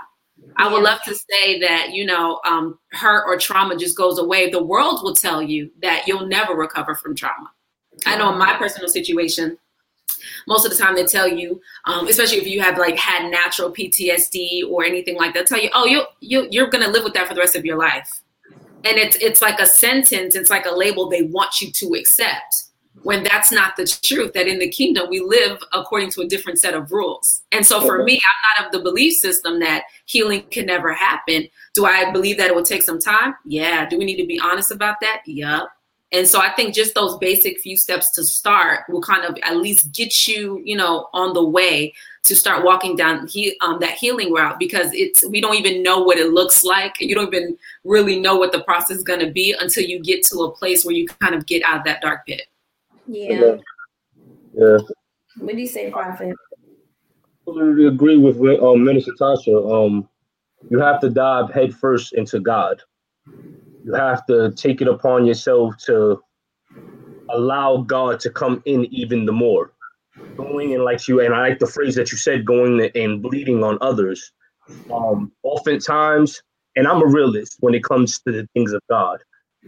I 0.57 0.73
would 0.73 0.83
love 0.83 1.01
to 1.05 1.15
say 1.15 1.61
that, 1.61 1.91
you 1.93 2.07
know, 2.07 2.41
um, 2.47 2.79
hurt 2.93 3.25
or 3.27 3.37
trauma 3.37 3.77
just 3.77 3.97
goes 3.97 4.19
away. 4.19 4.51
The 4.51 4.63
world 4.63 5.01
will 5.03 5.15
tell 5.15 5.43
you 5.43 5.71
that 5.83 6.05
you'll 6.07 6.27
never 6.27 6.55
recover 6.55 6.95
from 6.95 7.15
trauma. 7.15 7.51
I 8.07 8.17
know 8.17 8.33
in 8.33 8.39
my 8.39 8.57
personal 8.57 8.89
situation, 8.89 9.59
most 10.47 10.65
of 10.65 10.71
the 10.71 10.77
time 10.77 10.95
they 10.95 11.05
tell 11.05 11.29
you, 11.29 11.61
um, 11.85 12.09
especially 12.09 12.39
if 12.39 12.47
you 12.47 12.61
have 12.61 12.79
like 12.79 12.97
had 12.97 13.31
natural 13.31 13.73
PTSD 13.73 14.69
or 14.71 14.85
anything 14.85 15.17
like 15.17 15.35
that, 15.35 15.47
tell 15.47 15.61
you, 15.61 15.71
oh, 15.75 15.85
you 15.85 16.05
you 16.21 16.49
you're 16.51 16.69
gonna 16.69 16.89
live 16.89 17.05
with 17.05 17.15
that 17.15 17.29
for 17.29 17.35
the 17.35 17.41
rest 17.41 17.57
of 17.57 17.65
your 17.65 17.77
life. 17.77 18.23
And 18.85 18.99
it's 18.99 19.17
it's 19.17 19.43
like 19.43 19.61
a 19.61 19.67
sentence, 19.67 20.35
it's 20.35 20.51
like 20.51 20.67
a 20.67 20.71
label 20.71 21.09
they 21.09 21.23
want 21.23 21.61
you 21.61 21.71
to 21.73 21.95
accept. 21.95 22.66
When 23.07 23.23
that's 23.23 23.53
not 23.53 23.77
the 23.77 23.87
truth 23.87 24.33
that 24.33 24.49
in 24.49 24.59
the 24.59 24.69
kingdom 24.69 25.07
we 25.09 25.21
live 25.21 25.59
according 25.73 26.11
to 26.11 26.23
a 26.23 26.27
different 26.27 26.59
set 26.59 26.75
of 26.75 26.91
rules. 26.91 27.43
And 27.53 27.65
so 27.65 27.81
for 27.81 28.03
me 28.03 28.15
i'm 28.15 28.65
not 28.65 28.67
of 28.67 28.73
the 28.73 28.83
belief 28.83 29.15
system 29.15 29.61
that 29.61 29.85
healing 30.07 30.43
can 30.51 30.67
never 30.67 30.93
happen. 30.93 31.47
Do 31.73 31.87
i 31.87 32.11
believe 32.11 32.37
that 32.39 32.49
it 32.49 32.55
will 32.55 32.65
take 32.65 32.83
some 32.83 32.99
time? 32.99 33.37
Yeah. 33.45 33.89
Do 33.89 33.97
we 33.97 34.05
need 34.05 34.21
to 34.21 34.27
be 34.27 34.41
honest 34.43 34.73
about 34.73 34.97
that? 35.03 35.23
Yep 35.25 35.69
and 36.13 36.29
so 36.29 36.41
i 36.41 36.53
think 36.53 36.73
just 36.73 36.95
those 36.95 37.19
basic 37.19 37.59
few 37.59 37.77
steps 37.77 38.13
to 38.13 38.23
start 38.23 38.85
will 38.89 39.03
kind 39.03 39.25
of 39.25 39.37
at 39.43 39.57
least 39.57 39.91
get 39.93 40.29
you 40.29 40.63
you 40.65 40.77
know 40.77 41.09
on 41.13 41.35
the 41.35 41.45
way 41.45 41.93
to 42.27 42.37
start 42.37 42.65
walking 42.65 42.97
down 42.97 43.27
he, 43.29 43.57
um, 43.61 43.79
that 43.81 43.93
healing 43.93 44.33
route 44.33 44.59
because 44.59 44.89
it's 44.93 45.27
we 45.29 45.41
don't 45.41 45.57
even 45.57 45.83
know 45.83 46.01
what 46.01 46.19
it 46.19 46.33
looks 46.33 46.65
like. 46.65 47.01
You 47.01 47.15
don't 47.15 47.33
even 47.33 47.57
really 47.85 48.19
know 48.19 48.37
what 48.37 48.53
the 48.53 48.63
process 48.63 48.99
is 48.99 49.03
going 49.03 49.21
to 49.21 49.31
be 49.31 49.55
until 49.59 49.85
you 49.85 50.01
get 50.01 50.25
to 50.27 50.41
a 50.41 50.51
place 50.51 50.85
where 50.85 50.95
you 50.95 51.07
kind 51.07 51.35
of 51.35 51.47
get 51.47 51.63
out 51.63 51.79
of 51.79 51.85
that 51.85 52.03
dark 52.03 52.27
pit 52.27 52.43
Yeah. 53.09 53.57
Yeah. 54.55 54.79
What 55.39 55.55
do 55.55 55.61
you 55.61 55.67
say, 55.69 55.91
Prophet? 55.91 56.35
I 57.49 57.51
totally 57.53 57.87
agree 57.87 58.17
with 58.19 58.37
um, 58.63 58.85
Minister 58.85 59.13
Tasha. 59.21 59.87
Um, 59.87 60.09
you 60.71 60.79
have 60.81 61.01
to 61.01 61.11
dive 61.11 61.51
headfirst 61.53 62.15
into 62.15 62.41
God. 62.41 62.83
You 63.85 63.95
have 63.95 64.27
to 64.27 64.53
take 64.57 64.81
it 64.83 64.89
upon 64.89 65.27
yourself 65.27 65.77
to 65.87 66.21
allow 67.31 67.79
God 67.79 68.21
to 68.21 68.31
come 68.31 68.63
in 68.67 68.87
even 68.95 69.27
the 69.27 69.33
more. 69.33 69.73
Going 70.39 70.73
in 70.73 70.85
like 70.85 71.09
you, 71.09 71.21
and 71.21 71.35
I 71.35 71.41
like 71.49 71.59
the 71.61 71.67
phrase 71.67 71.95
that 71.97 72.13
you 72.13 72.19
said, 72.19 72.45
going 72.47 72.81
and 72.95 73.23
bleeding 73.23 73.65
on 73.65 73.79
others. 73.81 74.33
Um, 74.95 75.33
oftentimes, 75.43 76.43
and 76.77 76.87
I'm 76.87 77.03
a 77.03 77.07
realist 77.07 77.57
when 77.61 77.75
it 77.75 77.85
comes 77.85 78.21
to 78.21 78.33
the 78.33 78.49
things 78.55 78.73
of 78.73 78.83
God. 78.91 79.19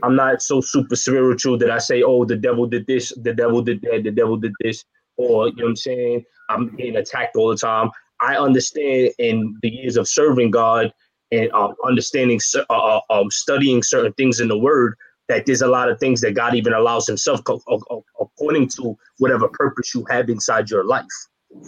I'm 0.03 0.17
not 0.17 0.43
so 0.43 0.61
super 0.61 0.97
spiritual 0.97 1.59
that 1.59 1.71
I 1.71 1.79
say, 1.79 2.03
oh, 2.03 2.25
the 2.25 2.37
devil 2.37 2.67
did 2.67 2.87
this, 2.87 3.13
the 3.17 3.35
devil 3.35 3.63
did 3.63 3.81
that, 3.83 4.03
the 4.05 4.11
devil 4.11 4.37
did 4.37 4.53
this, 4.61 4.85
or 5.17 5.49
you 5.49 5.57
know 5.57 5.65
what 5.65 5.71
I'm 5.71 5.77
saying? 5.77 6.25
I'm 6.49 6.75
getting 6.77 6.97
attacked 6.97 7.37
all 7.37 7.49
the 7.49 7.57
time. 7.57 7.91
I 8.21 8.37
understand 8.37 9.13
in 9.19 9.57
the 9.63 9.71
years 9.71 9.97
of 9.97 10.09
serving 10.09 10.51
God 10.51 10.93
and 11.31 11.51
um, 11.53 11.75
understanding, 11.85 12.41
uh, 12.57 12.73
uh, 12.73 13.01
um, 13.11 13.31
studying 13.31 13.83
certain 13.83 14.13
things 14.15 14.41
in 14.41 14.49
the 14.49 14.59
Word, 14.59 14.95
that 15.29 15.45
there's 15.47 15.63
a 15.63 15.69
lot 15.69 15.91
of 15.91 16.01
things 16.01 16.21
that 16.23 16.35
God 16.35 16.55
even 16.55 16.73
allows 16.73 17.07
Himself 17.07 17.45
co- 17.45 17.61
co- 17.69 18.05
according 18.21 18.69
to 18.77 18.97
whatever 19.19 19.49
purpose 19.49 19.95
you 19.95 20.05
have 20.09 20.29
inside 20.31 20.71
your 20.71 20.85
life. 20.85 21.05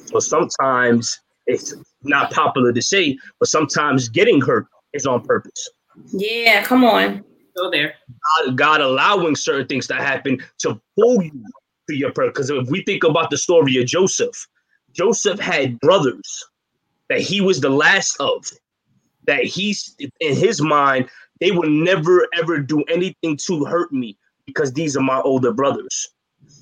So 0.07 0.18
sometimes 0.18 1.20
it's 1.47 1.74
not 2.03 2.33
popular 2.33 2.72
to 2.72 2.83
say, 2.83 3.18
but 3.39 3.49
sometimes 3.49 4.09
getting 4.09 4.41
hurt 4.41 4.66
is 4.93 5.07
on 5.07 5.22
purpose. 5.22 5.70
Yeah, 6.12 6.64
come 6.64 6.85
on. 6.85 7.24
Go 7.57 7.71
there 7.71 7.95
God, 8.47 8.57
God 8.57 8.81
allowing 8.81 9.37
certain 9.37 9.67
things 9.67 9.87
to 9.89 9.95
happen 9.95 10.39
to 10.59 10.81
pull 10.97 11.23
you 11.23 11.45
to 11.89 11.97
your 11.97 12.13
purpose. 12.13 12.33
Because 12.33 12.51
if 12.51 12.69
we 12.71 12.83
think 12.83 13.05
about 13.05 13.31
the 13.31 13.39
story 13.39 13.77
of 13.79 13.87
Joseph, 13.87 14.47
Joseph 14.93 15.39
had 15.39 15.79
brothers 15.81 16.45
that 17.09 17.21
he 17.21 17.41
was 17.41 17.61
the 17.61 17.71
last 17.71 18.17
of, 18.21 18.47
that 19.27 19.45
he's 19.45 19.95
in 19.99 20.37
his 20.37 20.61
mind, 20.61 21.09
they 21.41 21.51
will 21.51 21.69
never 21.69 22.27
ever 22.39 22.59
do 22.59 22.83
anything 22.89 23.37
to 23.47 23.65
hurt 23.65 23.93
me 23.93 24.17
because 24.47 24.73
these 24.73 24.97
are 24.97 25.03
my 25.03 25.21
older 25.21 25.53
brothers. 25.53 26.09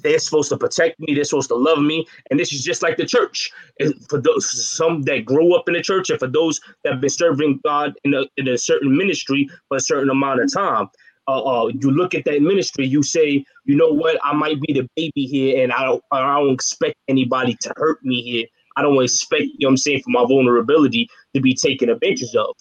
They're 0.03 0.19
supposed 0.19 0.49
to 0.51 0.57
protect 0.57 0.99
me. 1.01 1.15
They're 1.15 1.25
supposed 1.25 1.49
to 1.49 1.57
love 1.57 1.81
me, 1.81 2.07
and 2.31 2.39
this 2.39 2.53
is 2.53 2.63
just 2.63 2.83
like 2.83 2.97
the 2.97 3.07
church. 3.07 3.51
And 3.81 3.95
for 4.09 4.21
those 4.21 4.77
some 4.77 5.03
that 5.03 5.25
grow 5.25 5.53
up 5.53 5.69
in 5.69 5.75
the 5.75 5.83
church, 5.83 6.11
and 6.11 6.19
for 6.19 6.29
those 6.29 6.61
that 6.85 6.93
have 6.93 7.01
been 7.01 7.11
serving 7.11 7.61
God 7.65 7.95
in 8.05 8.15
a, 8.15 8.25
in 8.37 8.49
a 8.49 8.59
certain 8.59 8.97
ministry 8.97 9.49
for 9.69 9.77
a 9.77 9.81
certain 9.81 10.11
amount 10.11 10.41
of 10.41 10.53
time, 10.53 10.89
uh, 11.27 11.43
uh, 11.43 11.67
you 11.67 11.91
look 11.91 12.15
at 12.15 12.25
that 12.25 12.41
ministry, 12.41 12.87
you 12.87 13.03
say, 13.03 13.45
you 13.67 13.77
know 13.77 13.93
what, 13.93 14.19
I 14.25 14.33
might 14.33 14.61
be 14.63 14.73
the 14.73 14.89
baby 14.97 15.27
here, 15.27 15.63
and 15.63 15.73
I 15.73 15.85
don't, 15.85 16.03
I 16.11 16.21
don't 16.39 16.55
expect 16.55 16.97
anybody 17.09 17.57
to 17.61 17.73
hurt 17.77 18.03
me 18.03 18.23
here. 18.23 18.47
I 18.77 18.83
don't 18.83 19.03
expect, 19.03 19.43
you 19.43 19.57
know 19.61 19.69
what 19.69 19.73
I'm 19.73 19.77
saying, 19.77 20.03
for 20.05 20.11
my 20.11 20.25
vulnerability 20.25 21.09
to 21.35 21.41
be 21.41 21.55
taken 21.55 21.91
advantage 21.91 22.35
of. 22.35 22.55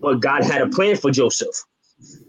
But 0.00 0.20
God 0.20 0.44
had 0.44 0.62
a 0.62 0.68
plan 0.68 0.96
for 0.96 1.10
Joseph. 1.10 1.56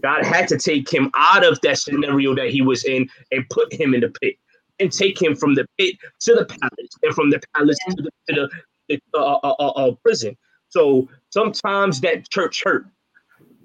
God 0.03 0.25
had 0.25 0.47
to 0.49 0.57
take 0.57 0.91
him 0.91 1.11
out 1.15 1.45
of 1.45 1.59
that 1.61 1.77
scenario 1.77 2.35
that 2.35 2.49
he 2.49 2.61
was 2.61 2.83
in 2.83 3.07
and 3.31 3.47
put 3.49 3.71
him 3.71 3.93
in 3.93 4.01
the 4.01 4.09
pit 4.21 4.35
and 4.79 4.91
take 4.91 5.21
him 5.21 5.35
from 5.35 5.55
the 5.55 5.65
pit 5.77 5.95
to 6.21 6.33
the 6.33 6.45
palace 6.45 6.89
and 7.03 7.13
from 7.13 7.29
the 7.29 7.41
palace 7.55 7.77
to 7.89 8.03
the, 8.03 8.11
to 8.29 8.49
the, 8.89 8.99
the 9.13 9.19
uh, 9.19 9.39
uh, 9.43 9.55
uh, 9.59 9.67
uh, 9.69 9.91
prison. 10.03 10.35
So 10.69 11.07
sometimes 11.29 12.01
that 12.01 12.29
church 12.29 12.61
hurt 12.63 12.85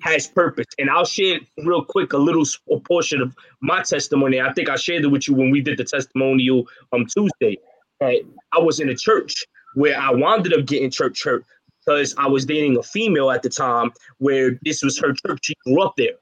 has 0.00 0.26
purpose. 0.26 0.66
And 0.78 0.90
I'll 0.90 1.04
share 1.04 1.38
real 1.64 1.84
quick 1.84 2.12
a 2.12 2.18
little 2.18 2.44
portion 2.84 3.20
of 3.20 3.34
my 3.60 3.82
testimony. 3.82 4.40
I 4.40 4.52
think 4.52 4.68
I 4.68 4.76
shared 4.76 5.04
it 5.04 5.08
with 5.08 5.28
you 5.28 5.34
when 5.34 5.50
we 5.50 5.60
did 5.60 5.78
the 5.78 5.84
testimonial 5.84 6.66
on 6.92 7.06
Tuesday. 7.06 7.58
That 8.00 8.22
I 8.52 8.58
was 8.58 8.80
in 8.80 8.88
a 8.88 8.96
church 8.96 9.44
where 9.74 9.98
I 9.98 10.10
wound 10.10 10.52
up 10.52 10.66
getting 10.66 10.90
church 10.90 11.22
hurt 11.22 11.44
because 11.84 12.14
I 12.18 12.26
was 12.26 12.44
dating 12.44 12.76
a 12.76 12.82
female 12.82 13.30
at 13.30 13.42
the 13.42 13.48
time 13.48 13.92
where 14.18 14.58
this 14.64 14.82
was 14.82 14.98
her 14.98 15.12
church. 15.12 15.40
She 15.42 15.54
grew 15.64 15.82
up 15.82 15.94
there. 15.96 16.14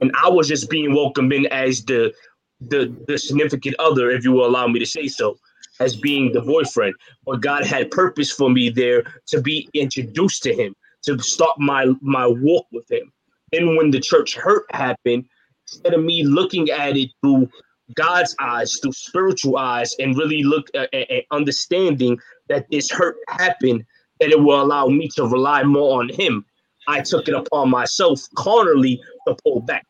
And 0.00 0.12
I 0.22 0.28
was 0.28 0.48
just 0.48 0.68
being 0.68 0.94
welcomed 0.94 1.32
in 1.32 1.46
as 1.46 1.84
the 1.84 2.12
the 2.60 2.94
the 3.06 3.18
significant 3.18 3.76
other, 3.78 4.10
if 4.10 4.24
you 4.24 4.32
will 4.32 4.46
allow 4.46 4.66
me 4.66 4.78
to 4.78 4.86
say 4.86 5.08
so, 5.08 5.38
as 5.80 5.96
being 5.96 6.32
the 6.32 6.40
boyfriend. 6.40 6.94
But 7.24 7.40
God 7.40 7.64
had 7.64 7.90
purpose 7.90 8.30
for 8.30 8.50
me 8.50 8.70
there 8.70 9.04
to 9.26 9.40
be 9.40 9.68
introduced 9.74 10.42
to 10.44 10.54
him, 10.54 10.74
to 11.02 11.18
start 11.18 11.58
my 11.58 11.92
my 12.00 12.26
walk 12.26 12.66
with 12.72 12.90
him. 12.90 13.12
And 13.52 13.76
when 13.76 13.90
the 13.90 14.00
church 14.00 14.34
hurt 14.34 14.64
happened, 14.72 15.26
instead 15.70 15.94
of 15.94 16.02
me 16.02 16.24
looking 16.24 16.70
at 16.70 16.96
it 16.96 17.10
through 17.20 17.48
God's 17.94 18.34
eyes, 18.40 18.78
through 18.82 18.92
spiritual 18.92 19.58
eyes, 19.58 19.94
and 19.98 20.16
really 20.16 20.42
look 20.42 20.68
uh, 20.74 20.86
at, 20.92 20.94
at- 20.94 21.10
at 21.10 21.24
understanding 21.30 22.18
that 22.48 22.66
this 22.70 22.90
hurt 22.90 23.16
happened, 23.28 23.84
that 24.20 24.30
it 24.30 24.40
will 24.40 24.60
allow 24.60 24.86
me 24.88 25.08
to 25.08 25.24
rely 25.24 25.62
more 25.62 26.00
on 26.00 26.08
Him. 26.08 26.44
I 26.88 27.00
took 27.00 27.28
it 27.28 27.34
upon 27.34 27.70
myself 27.70 28.20
carnally 28.36 29.00
to 29.26 29.36
pull 29.44 29.60
back 29.60 29.84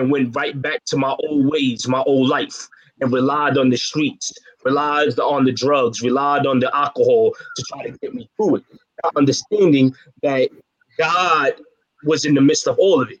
and 0.00 0.10
went 0.10 0.34
right 0.34 0.60
back 0.60 0.84
to 0.86 0.96
my 0.96 1.14
old 1.28 1.46
ways, 1.50 1.86
my 1.86 2.00
old 2.00 2.28
life, 2.28 2.66
and 3.00 3.12
relied 3.12 3.58
on 3.58 3.70
the 3.70 3.76
streets, 3.76 4.32
relied 4.64 5.18
on 5.20 5.44
the 5.44 5.52
drugs, 5.52 6.02
relied 6.02 6.46
on 6.46 6.58
the 6.58 6.74
alcohol 6.74 7.32
to 7.56 7.64
try 7.68 7.82
to 7.84 7.96
get 7.98 8.14
me 8.14 8.28
through 8.36 8.56
it. 8.56 8.64
Not 9.04 9.12
understanding 9.16 9.94
that 10.22 10.48
God 10.98 11.52
was 12.04 12.24
in 12.24 12.34
the 12.34 12.40
midst 12.40 12.66
of 12.66 12.78
all 12.78 13.00
of 13.00 13.10
it. 13.10 13.18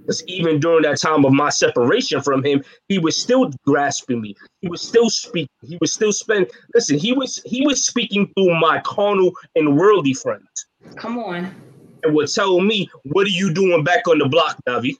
Because 0.00 0.22
even 0.26 0.60
during 0.60 0.82
that 0.82 1.00
time 1.00 1.24
of 1.24 1.32
my 1.32 1.48
separation 1.48 2.20
from 2.20 2.44
him, 2.44 2.62
he 2.88 2.98
was 2.98 3.16
still 3.16 3.50
grasping 3.64 4.20
me. 4.20 4.34
He 4.60 4.68
was 4.68 4.82
still 4.82 5.08
speaking. 5.08 5.48
He 5.62 5.78
was 5.80 5.92
still 5.92 6.12
spending. 6.12 6.50
Listen, 6.74 6.98
he 6.98 7.12
was 7.12 7.40
he 7.46 7.64
was 7.66 7.86
speaking 7.86 8.30
through 8.34 8.58
my 8.60 8.80
carnal 8.84 9.32
and 9.54 9.76
worldly 9.76 10.12
friends 10.14 10.66
Come 10.96 11.18
on. 11.18 11.54
and 12.02 12.14
would 12.14 12.30
tell 12.32 12.60
me, 12.60 12.90
"What 13.04 13.26
are 13.26 13.30
you 13.30 13.54
doing 13.54 13.84
back 13.84 14.08
on 14.08 14.18
the 14.18 14.28
block, 14.28 14.56
Davi? 14.68 14.96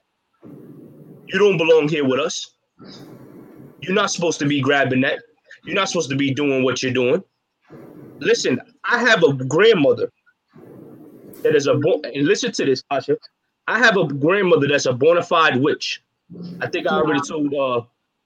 You 1.33 1.39
don't 1.39 1.59
belong 1.59 1.89
here 1.89 2.05
with 2.05 2.21
us. 2.21 2.57
You're 3.81 3.95
not 3.95 4.11
supposed 4.11 4.39
to 4.41 4.47
be 4.47 4.61
grabbing 4.61 5.01
that. 5.01 5.21
You're 5.65 5.75
not 5.75 5.89
supposed 5.89 6.11
to 6.11 6.17
be 6.17 6.33
doing 6.33 6.63
what 6.63 6.83
you're 6.83 6.93
doing." 6.93 7.23
Listen, 8.21 8.61
I 8.85 8.99
have 9.01 9.23
a 9.25 9.33
grandmother 9.33 10.13
that 11.43 11.57
is 11.57 11.67
a 11.67 11.75
bo- 11.75 12.01
and 12.05 12.27
listen 12.27 12.53
to 12.53 12.65
this, 12.65 12.83
Asha. 12.93 13.17
I 13.67 13.79
have 13.79 13.97
a 13.97 14.07
grandmother 14.07 14.69
that's 14.69 14.87
a 14.87 14.93
bona 14.93 15.23
fide 15.23 15.57
witch. 15.57 16.03
I 16.61 16.69
think 16.69 16.87
I 16.87 16.97
already 16.97 17.21
told 17.27 17.53
uh, 17.55 17.79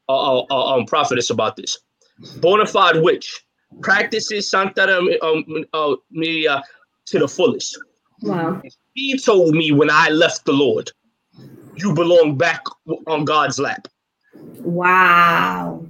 uh, 0.08 0.40
uh, 0.40 0.46
uh 0.50 0.74
um 0.74 0.86
prophetess 0.86 1.30
about 1.30 1.56
this. 1.56 1.78
Bona 2.40 2.66
fide 2.66 3.02
witch 3.02 3.46
practices 3.82 4.50
Santa 4.50 4.98
um, 5.22 5.64
uh, 5.72 5.94
Maria 6.10 6.62
to 7.06 7.18
the 7.18 7.28
fullest. 7.28 7.78
Wow. 8.22 8.62
He 8.94 9.18
told 9.18 9.54
me 9.54 9.72
when 9.72 9.90
I 9.90 10.08
left 10.08 10.44
the 10.44 10.52
Lord, 10.52 10.90
you 11.76 11.94
belong 11.94 12.36
back 12.36 12.62
on 13.06 13.24
God's 13.24 13.58
lap. 13.58 13.88
Wow. 14.34 15.86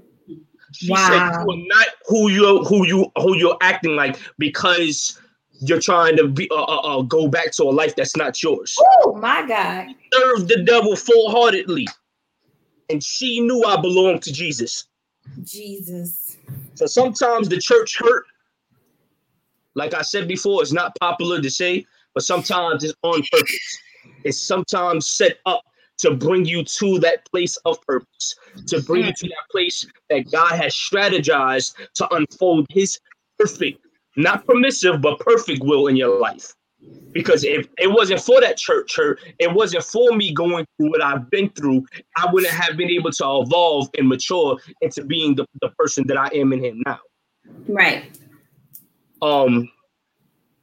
She 0.72 0.87
said 0.89 0.95
Wow. 0.95 1.45
you 1.47 1.53
are 1.53 1.66
not 1.68 1.89
who 2.07 2.28
you 2.28 2.64
who 2.64 2.87
you 2.87 3.11
who 3.16 3.37
you're 3.37 3.57
acting 3.62 3.97
like 3.97 4.18
because 4.39 5.18
you're 5.61 5.80
trying 5.80 6.16
to 6.16 6.28
be 6.28 6.49
uh, 6.51 6.62
uh, 6.62 6.99
uh, 6.99 7.03
go 7.03 7.28
back 7.28 7.51
to 7.53 7.62
a 7.64 7.72
life 7.72 7.97
that's 7.97 8.16
not 8.16 8.43
yours. 8.43 8.76
Oh 8.78 9.16
my 9.20 9.47
God. 9.47 9.89
Serve 10.12 10.49
the 10.49 10.62
devil 10.64 10.95
full 10.97 11.30
heartedly, 11.30 11.87
and 12.91 13.03
she 13.03 13.41
knew 13.41 13.64
I 13.64 13.80
belonged 13.80 14.22
to 14.24 14.32
Jesus. 14.32 14.87
Jesus. 15.43 16.37
So 16.74 16.87
sometimes 16.87 17.49
the 17.49 17.59
church 17.59 17.99
hurt. 17.99 18.24
Like 19.74 19.95
I 19.95 20.03
said 20.03 20.28
before, 20.28 20.62
it's 20.62 20.72
not 20.72 20.95
popular 21.01 21.41
to 21.41 21.51
say, 21.51 21.87
but 22.14 22.22
sometimes 22.22 22.84
it's 22.84 22.95
on 23.03 23.22
purpose. 23.30 23.78
It's 24.24 24.41
sometimes 24.41 25.07
set 25.09 25.39
up 25.47 25.62
to 25.99 26.14
bring 26.14 26.44
you 26.44 26.62
to 26.62 26.99
that 27.01 27.24
place 27.30 27.57
of 27.64 27.80
purpose, 27.82 28.34
to 28.66 28.80
bring 28.82 29.05
you 29.05 29.12
to 29.12 29.28
that 29.28 29.51
place 29.51 29.86
that 30.11 30.30
God 30.30 30.53
has 30.53 30.74
strategized 30.74 31.74
to 31.94 32.14
unfold 32.14 32.66
his 32.70 32.99
perfect, 33.38 33.80
not 34.16 34.47
permissive, 34.47 35.01
but 35.01 35.18
perfect 35.20 35.62
will 35.62 35.86
in 35.86 35.97
your 35.97 36.20
life. 36.20 36.55
Because 37.12 37.44
if 37.44 37.66
it 37.78 37.88
wasn't 37.88 38.20
for 38.20 38.40
that 38.40 38.59
church 38.59 38.94
hurt, 38.97 39.20
it 39.38 39.53
wasn't 39.53 39.82
for 39.84 40.12
me 40.12 40.32
going 40.32 40.66
through 40.76 40.90
what 40.90 41.03
I've 41.03 41.28
been 41.30 41.49
through, 41.51 41.84
I 42.16 42.30
wouldn't 42.30 42.53
have 42.53 42.76
been 42.76 42.90
able 42.90 43.11
to 43.11 43.24
evolve 43.24 43.88
and 43.97 44.09
mature 44.09 44.59
into 44.82 45.03
being 45.05 45.34
the, 45.34 45.47
the 45.62 45.70
person 45.70 46.07
that 46.09 46.18
I 46.18 46.28
am 46.34 46.53
in 46.53 46.62
him 46.62 46.82
now. 46.84 47.01
Right. 47.66 48.16
Um, 49.22 49.70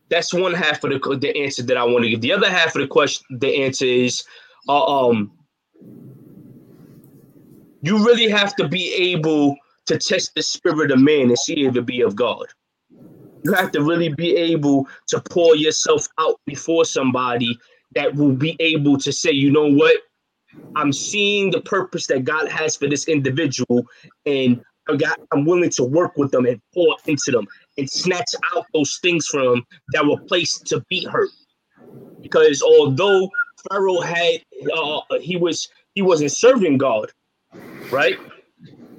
that's 0.10 0.34
one 0.34 0.54
half 0.54 0.84
of 0.84 0.92
the 0.92 1.18
the 1.18 1.36
answer 1.36 1.64
that 1.64 1.78
I 1.78 1.84
want 1.84 2.04
to 2.04 2.10
give. 2.10 2.22
The 2.22 2.34
other 2.34 2.50
half 2.50 2.76
of 2.76 2.82
the 2.82 2.88
question, 2.88 3.26
the 3.40 3.64
answer 3.64 3.86
is, 3.86 4.24
uh, 4.68 5.08
um, 5.08 5.32
you 7.82 8.04
really 8.06 8.30
have 8.30 8.56
to 8.56 8.68
be 8.68 8.94
able 8.94 9.56
to 9.86 9.98
test 9.98 10.32
the 10.36 10.42
spirit 10.42 10.92
of 10.92 11.00
man 11.00 11.30
and 11.30 11.38
see 11.38 11.66
if 11.66 11.76
it 11.76 11.86
be 11.86 12.02
of 12.02 12.16
God. 12.16 12.46
You 13.44 13.54
have 13.54 13.72
to 13.72 13.84
really 13.84 14.10
be 14.10 14.36
able 14.38 14.88
to 15.08 15.22
pour 15.30 15.56
yourself 15.56 16.08
out 16.18 16.40
before 16.46 16.86
somebody 16.86 17.58
that 17.94 18.16
will 18.16 18.32
be 18.32 18.56
able 18.60 18.98
to 19.00 19.12
say, 19.12 19.32
you 19.32 19.52
know 19.52 19.70
what, 19.70 19.98
I'm 20.76 20.94
seeing 20.94 21.52
the 21.52 21.62
purpose 21.62 22.08
that 22.08 22.24
God 22.24 22.48
has 22.48 22.76
for 22.76 22.88
this 22.88 23.08
individual, 23.08 23.86
and 24.26 24.62
I 24.90 24.96
got, 24.96 25.20
I'm 25.32 25.46
willing 25.46 25.70
to 25.72 25.84
work 25.84 26.14
with 26.18 26.32
them 26.32 26.46
and 26.46 26.62
pour 26.74 26.96
into 27.06 27.32
them 27.32 27.48
and 27.78 27.90
snatch 27.90 28.34
out 28.56 28.66
those 28.74 28.98
things 29.02 29.28
from 29.28 29.46
them 29.46 29.66
that 29.94 30.06
were 30.06 30.18
placed 30.28 30.66
to 30.68 30.84
beat 30.90 31.08
her. 31.10 31.28
Because 32.22 32.62
although 32.62 33.30
Pharaoh 33.70 34.02
had, 34.02 34.42
uh, 34.76 35.02
he 35.22 35.38
was 35.38 35.70
he 35.94 36.02
wasn't 36.02 36.32
serving 36.32 36.78
God, 36.78 37.12
right? 37.92 38.18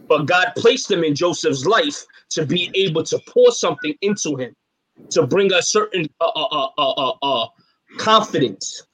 But 0.08 0.26
God 0.26 0.52
placed 0.56 0.90
him 0.90 1.02
in 1.02 1.14
Joseph's 1.14 1.66
life 1.66 2.04
to 2.30 2.46
be 2.46 2.70
able 2.74 3.02
to 3.04 3.18
pour 3.28 3.50
something 3.52 3.94
into 4.00 4.36
him, 4.36 4.54
to 5.10 5.26
bring 5.26 5.52
a 5.52 5.62
certain 5.62 6.08
uh, 6.20 6.26
uh, 6.26 6.68
uh, 6.78 6.90
uh, 6.92 7.12
uh, 7.22 7.48
confidence. 7.98 8.86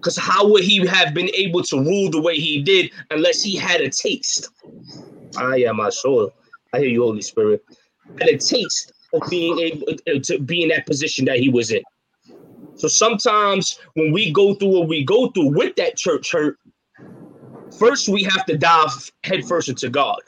Because 0.00 0.18
how 0.18 0.48
would 0.48 0.64
he 0.64 0.86
have 0.86 1.14
been 1.14 1.30
able 1.34 1.62
to 1.62 1.78
rule 1.78 2.10
the 2.10 2.20
way 2.20 2.36
he 2.36 2.62
did 2.62 2.90
unless 3.10 3.42
he 3.42 3.56
had 3.56 3.80
a 3.80 3.90
taste? 3.90 4.48
I 5.36 5.62
am 5.62 5.76
my 5.76 5.90
soul. 5.90 6.30
I 6.72 6.80
hear 6.80 6.88
you, 6.88 7.02
Holy 7.02 7.22
Spirit. 7.22 7.64
Had 8.20 8.28
a 8.28 8.38
taste 8.38 8.92
of 9.12 9.22
being 9.30 9.58
able 9.58 9.86
to 10.22 10.38
be 10.40 10.62
in 10.62 10.68
that 10.70 10.86
position 10.86 11.24
that 11.26 11.38
he 11.38 11.48
was 11.48 11.70
in. 11.70 11.82
So 12.76 12.88
sometimes 12.88 13.78
when 13.94 14.12
we 14.12 14.32
go 14.32 14.54
through 14.54 14.78
what 14.78 14.88
we 14.88 15.04
go 15.04 15.28
through 15.30 15.56
with 15.56 15.76
that 15.76 15.96
church 15.96 16.32
hurt, 16.32 16.58
first 17.78 18.08
we 18.08 18.22
have 18.24 18.44
to 18.46 18.56
dive 18.56 18.90
headfirst 19.22 19.68
into 19.68 19.88
God. 19.88 20.18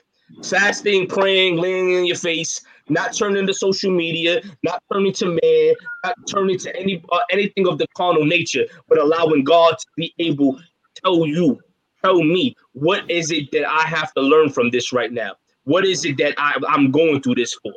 Fasting, 0.42 1.08
praying, 1.08 1.56
laying 1.56 1.92
in 1.92 2.06
your 2.06 2.16
face, 2.16 2.60
not 2.88 3.16
turning 3.16 3.46
to 3.46 3.54
social 3.54 3.90
media, 3.90 4.40
not 4.62 4.82
turning 4.92 5.12
to 5.14 5.38
man, 5.42 5.74
not 6.04 6.16
turning 6.32 6.58
to 6.58 6.76
any 6.76 7.02
uh, 7.10 7.18
anything 7.30 7.66
of 7.66 7.78
the 7.78 7.86
carnal 7.96 8.24
nature, 8.24 8.64
but 8.88 8.98
allowing 8.98 9.44
God 9.44 9.76
to 9.78 9.86
be 9.96 10.14
able 10.18 10.56
to 10.56 10.62
tell 11.04 11.26
you, 11.26 11.60
tell 12.04 12.22
me, 12.22 12.54
what 12.72 13.08
is 13.10 13.30
it 13.32 13.50
that 13.52 13.68
I 13.68 13.82
have 13.82 14.12
to 14.14 14.20
learn 14.20 14.50
from 14.50 14.70
this 14.70 14.92
right 14.92 15.12
now? 15.12 15.32
What 15.64 15.84
is 15.84 16.04
it 16.04 16.16
that 16.18 16.34
I, 16.38 16.54
I'm 16.68 16.92
going 16.92 17.22
through 17.22 17.36
this 17.36 17.54
for? 17.54 17.72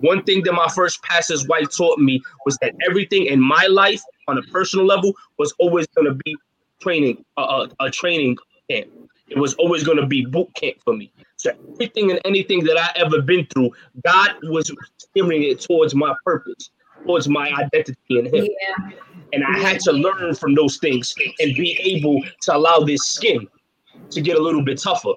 One 0.00 0.22
thing 0.24 0.42
that 0.44 0.52
my 0.52 0.68
first 0.68 1.02
pastor's 1.02 1.46
wife 1.46 1.68
taught 1.76 1.98
me 1.98 2.22
was 2.46 2.56
that 2.62 2.74
everything 2.88 3.26
in 3.26 3.40
my 3.40 3.66
life 3.70 4.02
on 4.28 4.38
a 4.38 4.42
personal 4.42 4.86
level 4.86 5.12
was 5.38 5.52
always 5.58 5.86
going 5.88 6.06
to 6.06 6.14
be 6.24 6.36
training, 6.80 7.24
uh, 7.36 7.66
a 7.80 7.90
training 7.90 8.36
camp. 8.70 8.90
It 9.28 9.38
was 9.38 9.54
always 9.54 9.84
going 9.84 9.98
to 9.98 10.06
be 10.06 10.24
boot 10.24 10.52
camp 10.54 10.76
for 10.84 10.94
me. 10.94 11.12
So 11.36 11.52
everything 11.72 12.10
and 12.10 12.20
anything 12.24 12.64
that 12.64 12.76
I 12.76 12.90
ever 12.96 13.22
been 13.22 13.46
through, 13.46 13.70
God 14.04 14.32
was 14.44 14.72
steering 14.98 15.44
it 15.44 15.60
towards 15.60 15.94
my 15.94 16.14
purpose, 16.24 16.70
towards 17.04 17.28
my 17.28 17.50
identity 17.52 17.96
in 18.18 18.26
Him. 18.26 18.46
Yeah. 18.46 18.90
And 19.32 19.44
I 19.44 19.58
had 19.58 19.80
to 19.80 19.92
learn 19.92 20.34
from 20.34 20.54
those 20.54 20.78
things 20.78 21.14
and 21.38 21.54
be 21.54 21.78
able 21.82 22.20
to 22.42 22.56
allow 22.56 22.80
this 22.80 23.02
skin 23.02 23.46
to 24.10 24.20
get 24.20 24.36
a 24.36 24.40
little 24.40 24.64
bit 24.64 24.78
tougher. 24.78 25.12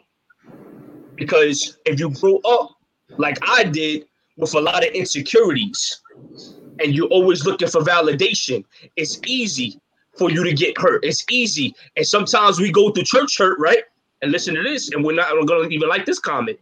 Because 1.16 1.78
if 1.86 2.00
you 2.00 2.12
grow 2.12 2.38
up 2.46 2.76
like 3.18 3.38
I 3.42 3.64
did 3.64 4.06
with 4.38 4.54
a 4.56 4.60
lot 4.60 4.86
of 4.86 4.94
insecurities 4.94 6.02
and 6.80 6.96
you're 6.96 7.08
always 7.08 7.46
looking 7.46 7.68
for 7.68 7.82
validation, 7.82 8.64
it's 8.96 9.20
easy 9.26 9.80
for 10.18 10.32
you 10.32 10.44
to 10.44 10.54
get 10.54 10.78
hurt. 10.78 11.04
It's 11.04 11.24
easy. 11.30 11.76
And 11.96 12.06
sometimes 12.06 12.60
we 12.60 12.72
go 12.72 12.92
through 12.92 13.04
church 13.04 13.38
hurt, 13.38 13.60
right? 13.60 13.84
And 14.22 14.32
listen 14.32 14.56
to 14.56 14.64
this, 14.64 14.92
and 14.92 15.04
we're 15.04 15.16
not 15.16 15.30
going 15.48 15.70
to 15.70 15.76
even 15.76 15.90
like 15.90 16.06
this 16.06 16.20
comment. 16.20 16.58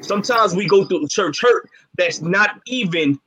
Sometimes 0.00 0.54
we 0.54 0.68
go 0.68 0.84
through 0.84 1.08
church 1.08 1.40
hurt 1.40 1.68
that's 1.96 2.20
not 2.20 2.60
even 2.66 3.18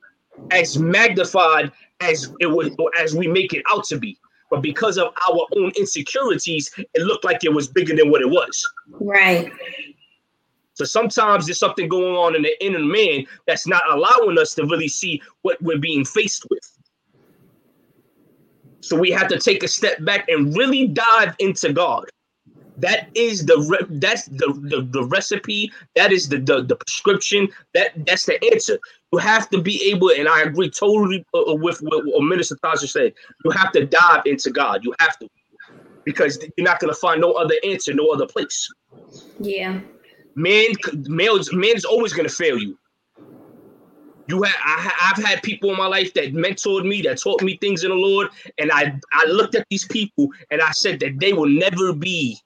as 0.50 0.78
magnified 0.78 1.70
as 2.00 2.32
it 2.40 2.46
was 2.46 2.70
as 2.98 3.14
we 3.14 3.26
make 3.26 3.52
it 3.52 3.62
out 3.70 3.84
to 3.84 3.98
be. 3.98 4.18
But 4.50 4.62
because 4.62 4.98
of 4.98 5.08
our 5.28 5.46
own 5.56 5.72
insecurities, 5.76 6.72
it 6.76 7.02
looked 7.02 7.24
like 7.24 7.44
it 7.44 7.52
was 7.52 7.68
bigger 7.68 7.96
than 7.96 8.10
what 8.10 8.20
it 8.20 8.28
was. 8.28 8.64
Right. 9.00 9.52
So 10.74 10.84
sometimes 10.84 11.46
there's 11.46 11.58
something 11.58 11.88
going 11.88 12.14
on 12.16 12.34
in 12.34 12.42
the 12.42 12.64
inner 12.64 12.80
man 12.80 13.26
that's 13.46 13.66
not 13.66 13.82
allowing 13.90 14.38
us 14.38 14.54
to 14.54 14.66
really 14.66 14.88
see 14.88 15.22
what 15.42 15.60
we're 15.62 15.78
being 15.78 16.04
faced 16.04 16.44
with. 16.50 16.78
So 18.80 18.96
we 18.96 19.10
have 19.12 19.28
to 19.28 19.38
take 19.38 19.62
a 19.62 19.68
step 19.68 20.04
back 20.04 20.28
and 20.28 20.54
really 20.54 20.88
dive 20.88 21.34
into 21.38 21.72
God. 21.72 22.04
That 22.76 23.08
is 23.14 23.46
the 23.46 23.56
re- 23.58 23.98
that's 23.98 24.26
the, 24.26 24.52
the 24.62 24.82
the 24.90 25.04
recipe. 25.04 25.72
That 25.94 26.10
is 26.10 26.28
the, 26.28 26.38
the 26.38 26.62
the 26.62 26.74
prescription. 26.74 27.48
That 27.72 27.92
that's 28.04 28.26
the 28.26 28.44
answer. 28.52 28.78
You 29.12 29.20
have 29.20 29.48
to 29.50 29.62
be 29.62 29.80
able, 29.90 30.10
and 30.10 30.28
I 30.28 30.42
agree 30.42 30.70
totally 30.70 31.24
uh, 31.32 31.42
uh, 31.42 31.54
with 31.54 31.78
what, 31.78 32.04
Minister 32.24 32.56
Tasha 32.64 32.88
said. 32.88 33.14
You 33.44 33.52
have 33.52 33.70
to 33.72 33.86
dive 33.86 34.22
into 34.26 34.50
God. 34.50 34.84
You 34.84 34.92
have 34.98 35.16
to, 35.20 35.28
because 36.04 36.36
you're 36.56 36.64
not 36.64 36.80
going 36.80 36.92
to 36.92 36.98
find 36.98 37.20
no 37.20 37.32
other 37.32 37.54
answer, 37.64 37.94
no 37.94 38.08
other 38.08 38.26
place. 38.26 38.68
Yeah. 39.38 39.80
Man, 40.36 40.66
man, 40.92 41.38
man 41.52 41.76
is 41.76 41.84
always 41.84 42.12
going 42.12 42.28
to 42.28 42.34
fail 42.34 42.58
you. 42.58 42.78
You 44.26 44.42
have 44.42 44.54
I, 44.64 45.12
I've 45.16 45.24
had 45.24 45.42
people 45.42 45.70
in 45.70 45.76
my 45.76 45.86
life 45.86 46.14
that 46.14 46.32
mentored 46.32 46.86
me, 46.86 47.02
that 47.02 47.20
taught 47.20 47.42
me 47.42 47.58
things 47.58 47.84
in 47.84 47.90
the 47.90 47.96
Lord, 47.96 48.28
and 48.58 48.72
I 48.72 48.98
I 49.12 49.26
looked 49.26 49.54
at 49.54 49.66
these 49.70 49.86
people 49.86 50.28
and 50.50 50.62
I 50.62 50.70
said 50.70 50.98
that 51.00 51.20
they 51.20 51.32
will 51.32 51.48
never 51.48 51.92
be 51.92 52.38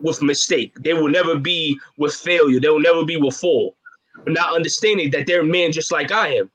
with 0.00 0.20
mistake. 0.20 0.74
They 0.80 0.92
will 0.92 1.08
never 1.08 1.38
be 1.38 1.78
with 1.96 2.14
failure. 2.14 2.60
They 2.60 2.68
will 2.68 2.80
never 2.80 3.04
be 3.04 3.16
with 3.16 3.36
fall. 3.36 3.76
Not 4.26 4.54
understanding 4.54 5.10
that 5.12 5.26
they're 5.26 5.44
men 5.44 5.72
just 5.72 5.90
like 5.90 6.12
I 6.12 6.34
am. 6.34 6.50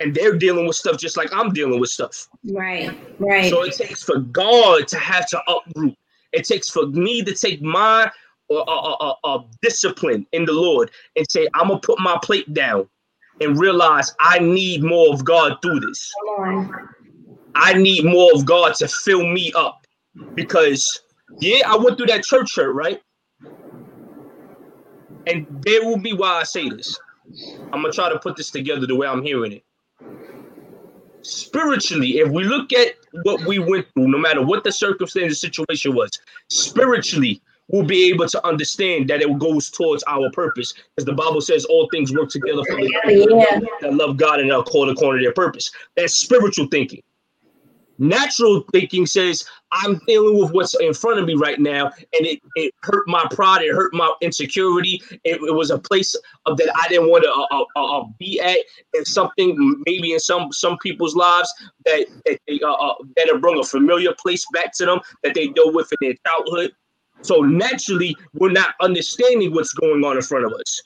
And 0.00 0.14
they're 0.14 0.36
dealing 0.36 0.66
with 0.66 0.76
stuff 0.76 0.98
just 0.98 1.16
like 1.16 1.30
I'm 1.32 1.52
dealing 1.52 1.80
with 1.80 1.90
stuff. 1.90 2.28
Right. 2.50 2.90
Right. 3.18 3.50
So 3.50 3.62
it 3.64 3.74
takes 3.74 4.02
for 4.02 4.18
God 4.18 4.86
to 4.88 4.98
have 4.98 5.28
to 5.30 5.42
uproot. 5.48 5.96
It 6.34 6.44
takes 6.44 6.68
for 6.68 6.86
me 6.86 7.22
to 7.22 7.34
take 7.34 7.62
my 7.62 8.10
uh, 8.50 8.54
uh, 8.58 9.14
uh, 9.24 9.38
discipline 9.62 10.26
in 10.32 10.44
the 10.44 10.52
Lord 10.52 10.90
and 11.16 11.26
say, 11.30 11.48
I'm 11.54 11.68
gonna 11.68 11.80
put 11.80 11.98
my 12.00 12.18
plate 12.22 12.52
down 12.52 12.88
and 13.40 13.58
realize 13.58 14.12
I 14.20 14.40
need 14.40 14.82
more 14.82 15.14
of 15.14 15.24
God 15.24 15.56
through 15.62 15.80
this. 15.80 16.12
I 17.54 17.74
need 17.74 18.04
more 18.04 18.30
of 18.34 18.44
God 18.44 18.74
to 18.76 18.88
fill 18.88 19.24
me 19.26 19.52
up 19.54 19.86
because 20.34 21.00
yeah, 21.40 21.60
I 21.66 21.76
went 21.76 21.96
through 21.96 22.06
that 22.06 22.24
church 22.24 22.56
right? 22.58 23.00
And 25.26 25.46
there 25.64 25.84
will 25.84 25.98
be 25.98 26.12
why 26.12 26.40
I 26.40 26.42
say 26.42 26.68
this. 26.68 26.98
I'm 27.72 27.82
gonna 27.82 27.92
try 27.92 28.08
to 28.08 28.18
put 28.18 28.36
this 28.36 28.50
together 28.50 28.86
the 28.86 28.96
way 28.96 29.06
I'm 29.06 29.22
hearing 29.22 29.52
it. 29.52 29.64
Spiritually, 31.24 32.18
if 32.18 32.28
we 32.28 32.44
look 32.44 32.72
at 32.72 32.96
what 33.22 33.44
we 33.46 33.58
went 33.58 33.86
through, 33.94 34.08
no 34.08 34.18
matter 34.18 34.42
what 34.44 34.62
the 34.62 34.70
circumstance 34.70 35.32
the 35.32 35.36
situation 35.36 35.94
was, 35.94 36.10
spiritually, 36.50 37.40
we'll 37.68 37.82
be 37.82 38.10
able 38.10 38.28
to 38.28 38.46
understand 38.46 39.08
that 39.08 39.22
it 39.22 39.38
goes 39.38 39.70
towards 39.70 40.04
our 40.06 40.30
purpose. 40.32 40.74
Because 40.94 41.06
the 41.06 41.14
Bible 41.14 41.40
says 41.40 41.64
all 41.64 41.88
things 41.90 42.12
work 42.12 42.28
together 42.28 42.62
for 42.68 42.76
the 42.76 42.92
Yeah. 43.08 43.60
that 43.80 43.94
love 43.94 44.18
God 44.18 44.40
and 44.40 44.52
are 44.52 44.62
called 44.62 44.90
according 44.90 45.20
to 45.20 45.24
their 45.24 45.32
purpose. 45.32 45.70
That's 45.96 46.14
spiritual 46.14 46.66
thinking. 46.66 47.02
Natural 47.98 48.64
thinking 48.72 49.06
says, 49.06 49.44
I'm 49.72 50.00
dealing 50.06 50.38
with 50.38 50.52
what's 50.52 50.74
in 50.80 50.94
front 50.94 51.20
of 51.20 51.26
me 51.26 51.34
right 51.34 51.58
now, 51.58 51.86
and 51.86 52.26
it, 52.26 52.40
it 52.56 52.72
hurt 52.82 53.06
my 53.06 53.24
pride, 53.30 53.62
it 53.62 53.72
hurt 53.72 53.94
my 53.94 54.12
insecurity. 54.20 55.00
It, 55.24 55.40
it 55.42 55.54
was 55.54 55.70
a 55.70 55.78
place 55.78 56.14
of 56.46 56.56
that 56.58 56.70
I 56.76 56.88
didn't 56.88 57.10
want 57.10 57.24
to 57.24 57.30
uh, 57.30 57.64
uh, 57.76 58.00
uh, 58.00 58.04
be 58.18 58.40
at, 58.40 58.58
and 58.94 59.06
something 59.06 59.82
maybe 59.86 60.12
in 60.12 60.20
some 60.20 60.52
some 60.52 60.78
people's 60.78 61.14
lives 61.14 61.52
that 61.84 62.06
that 62.26 62.38
they, 62.46 62.60
uh, 62.60 62.72
uh, 62.72 62.94
that 63.16 63.28
have 63.30 63.40
brought 63.40 63.58
a 63.58 63.64
familiar 63.64 64.12
place 64.18 64.44
back 64.52 64.72
to 64.74 64.86
them 64.86 65.00
that 65.22 65.34
they 65.34 65.48
dealt 65.48 65.74
with 65.74 65.90
in 66.00 66.08
their 66.08 66.14
childhood. 66.26 66.72
So 67.22 67.40
naturally, 67.40 68.16
we're 68.34 68.52
not 68.52 68.74
understanding 68.80 69.54
what's 69.54 69.72
going 69.72 70.04
on 70.04 70.16
in 70.16 70.22
front 70.22 70.44
of 70.44 70.52
us. 70.52 70.82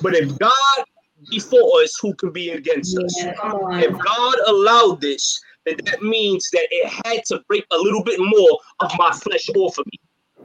But 0.00 0.14
if 0.14 0.38
God 0.38 0.84
before 1.30 1.82
us, 1.82 1.96
who 2.00 2.14
can 2.14 2.32
be 2.32 2.50
against 2.50 2.96
us? 2.98 3.14
If. 3.18 3.92
God 3.92 4.34
allowed 4.46 5.00
this, 5.00 5.40
then 5.64 5.76
that 5.84 6.02
means 6.02 6.48
that 6.52 6.66
it 6.70 6.88
had 7.06 7.24
to 7.26 7.42
break 7.48 7.64
a 7.70 7.76
little 7.76 8.02
bit 8.02 8.18
more 8.18 8.58
of 8.80 8.90
my 8.98 9.12
flesh 9.12 9.48
off 9.56 9.78
of 9.78 9.86
me. 9.86 10.00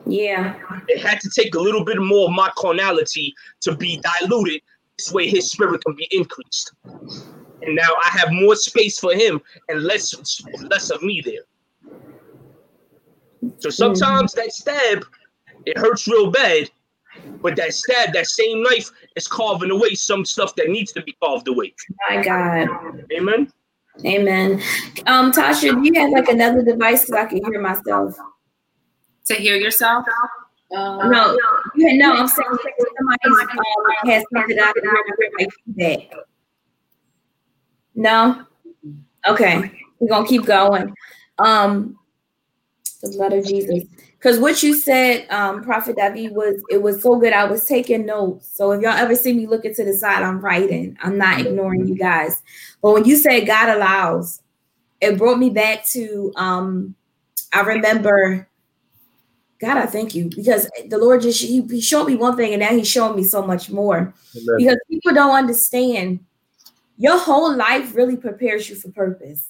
Yeah. 0.05 0.55
It 0.87 1.01
had 1.01 1.19
to 1.21 1.29
take 1.29 1.55
a 1.55 1.59
little 1.59 1.83
bit 1.83 1.99
more 1.99 2.27
of 2.27 2.33
my 2.33 2.51
carnality 2.57 3.33
to 3.61 3.75
be 3.75 4.01
diluted. 4.21 4.61
This 4.97 5.11
way, 5.11 5.27
His 5.27 5.51
Spirit 5.51 5.83
can 5.85 5.95
be 5.95 6.07
increased. 6.11 6.71
And 7.61 7.75
now 7.75 7.89
I 8.03 8.09
have 8.17 8.31
more 8.31 8.55
space 8.55 8.99
for 8.99 9.13
him 9.13 9.41
and 9.67 9.83
less 9.83 10.13
less 10.69 10.89
of 10.89 11.01
me 11.01 11.21
there. 11.23 11.43
So 13.59 13.69
sometimes 13.69 14.33
that 14.33 14.53
stab, 14.53 15.05
it 15.65 15.77
hurts 15.77 16.07
real 16.07 16.31
bad, 16.31 16.69
but 17.41 17.55
that 17.55 17.73
stab, 17.73 18.13
that 18.13 18.27
same 18.27 18.63
knife 18.63 18.89
is 19.15 19.27
carving 19.27 19.71
away 19.71 19.95
some 19.95 20.23
stuff 20.23 20.55
that 20.55 20.69
needs 20.69 20.91
to 20.93 21.01
be 21.01 21.15
carved 21.21 21.47
away. 21.47 21.73
My 22.09 22.23
God. 22.23 23.05
Amen. 23.11 23.51
Amen. 24.05 24.61
Um, 25.07 25.31
Tasha, 25.31 25.73
do 25.73 25.81
you 25.83 25.99
have 26.01 26.11
like 26.11 26.29
another 26.29 26.63
device 26.63 27.07
so 27.07 27.17
I 27.17 27.25
can 27.25 27.43
hear 27.45 27.59
myself? 27.61 28.15
To 29.25 29.33
hear 29.33 29.55
yourself? 29.55 30.05
Uh, 30.75 31.07
No, 31.07 31.37
you 31.75 31.97
no, 31.97 32.13
I'm 32.13 32.27
saying 32.27 32.49
like 32.51 32.75
somebody 32.97 33.49
um, 33.51 34.09
has 34.09 34.23
something 34.33 34.55
that 34.55 34.73
I 34.75 34.79
can 34.79 34.83
hear 34.83 35.31
my 35.37 35.47
feedback. 35.65 36.19
No? 37.95 38.45
Okay, 39.27 39.71
we're 39.99 40.09
gonna 40.09 40.27
keep 40.27 40.45
going. 40.45 40.93
Um, 41.39 41.97
the 43.01 43.09
blood 43.09 43.33
of 43.33 43.45
Jesus. 43.45 43.83
Because 44.17 44.39
what 44.39 44.63
you 44.63 44.75
said, 44.75 45.29
um, 45.29 45.63
Prophet 45.63 45.95
David, 45.95 46.31
was 46.31 46.63
it 46.69 46.81
was 46.81 47.03
so 47.03 47.19
good. 47.19 47.33
I 47.33 47.45
was 47.45 47.65
taking 47.65 48.05
notes. 48.05 48.49
So 48.51 48.71
if 48.71 48.81
y'all 48.81 48.91
ever 48.91 49.15
see 49.15 49.33
me 49.33 49.45
looking 49.45 49.75
to 49.75 49.85
the 49.85 49.93
side, 49.93 50.23
I'm 50.23 50.39
writing. 50.39 50.97
I'm 51.03 51.17
not 51.17 51.39
ignoring 51.39 51.87
you 51.87 51.95
guys. 51.95 52.41
But 52.81 52.93
when 52.93 53.05
you 53.05 53.15
said 53.15 53.45
God 53.45 53.69
allows, 53.69 54.41
it 55.01 55.17
brought 55.17 55.37
me 55.37 55.51
back 55.51 55.85
to 55.89 56.33
um, 56.35 56.95
I 57.53 57.61
remember 57.61 58.47
God, 59.59 59.77
I 59.77 59.85
thank 59.85 60.13
you 60.13 60.29
because 60.35 60.69
the 60.87 60.97
Lord 60.97 61.21
just 61.21 61.41
he, 61.41 61.61
he 61.61 61.81
showed 61.81 62.05
me 62.05 62.15
one 62.15 62.35
thing 62.35 62.53
and 62.53 62.59
now 62.59 62.75
he's 62.75 62.87
showing 62.87 63.15
me 63.15 63.23
so 63.23 63.45
much 63.45 63.69
more. 63.69 64.13
Because 64.57 64.77
people 64.89 65.13
don't 65.13 65.35
understand 65.35 66.19
your 66.97 67.17
whole 67.19 67.55
life 67.55 67.95
really 67.95 68.17
prepares 68.17 68.69
you 68.69 68.75
for 68.75 68.89
purpose. 68.89 69.47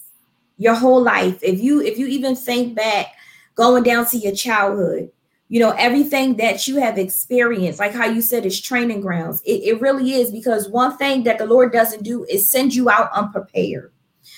Your 0.57 0.75
whole 0.75 1.01
life. 1.01 1.39
If 1.41 1.61
you 1.61 1.81
if 1.81 1.97
you 1.97 2.07
even 2.07 2.35
think 2.35 2.75
back 2.75 3.16
going 3.57 3.83
down 3.83 4.05
to 4.05 4.17
your 4.17 4.33
childhood, 4.33 5.11
you 5.49 5.59
know, 5.59 5.71
everything 5.71 6.37
that 6.37 6.67
you 6.67 6.77
have 6.77 6.97
experienced, 6.97 7.79
like 7.79 7.93
how 7.93 8.05
you 8.05 8.21
said 8.21 8.45
it's 8.45 8.61
training 8.61 9.01
grounds. 9.01 9.41
It, 9.45 9.63
it 9.63 9.81
really 9.81 10.13
is 10.13 10.31
because 10.31 10.69
one 10.69 10.95
thing 10.97 11.23
that 11.23 11.39
the 11.39 11.45
Lord 11.45 11.73
doesn't 11.73 12.03
do 12.03 12.25
is 12.25 12.49
send 12.49 12.73
you 12.73 12.89
out 12.89 13.11
unprepared. 13.11 13.91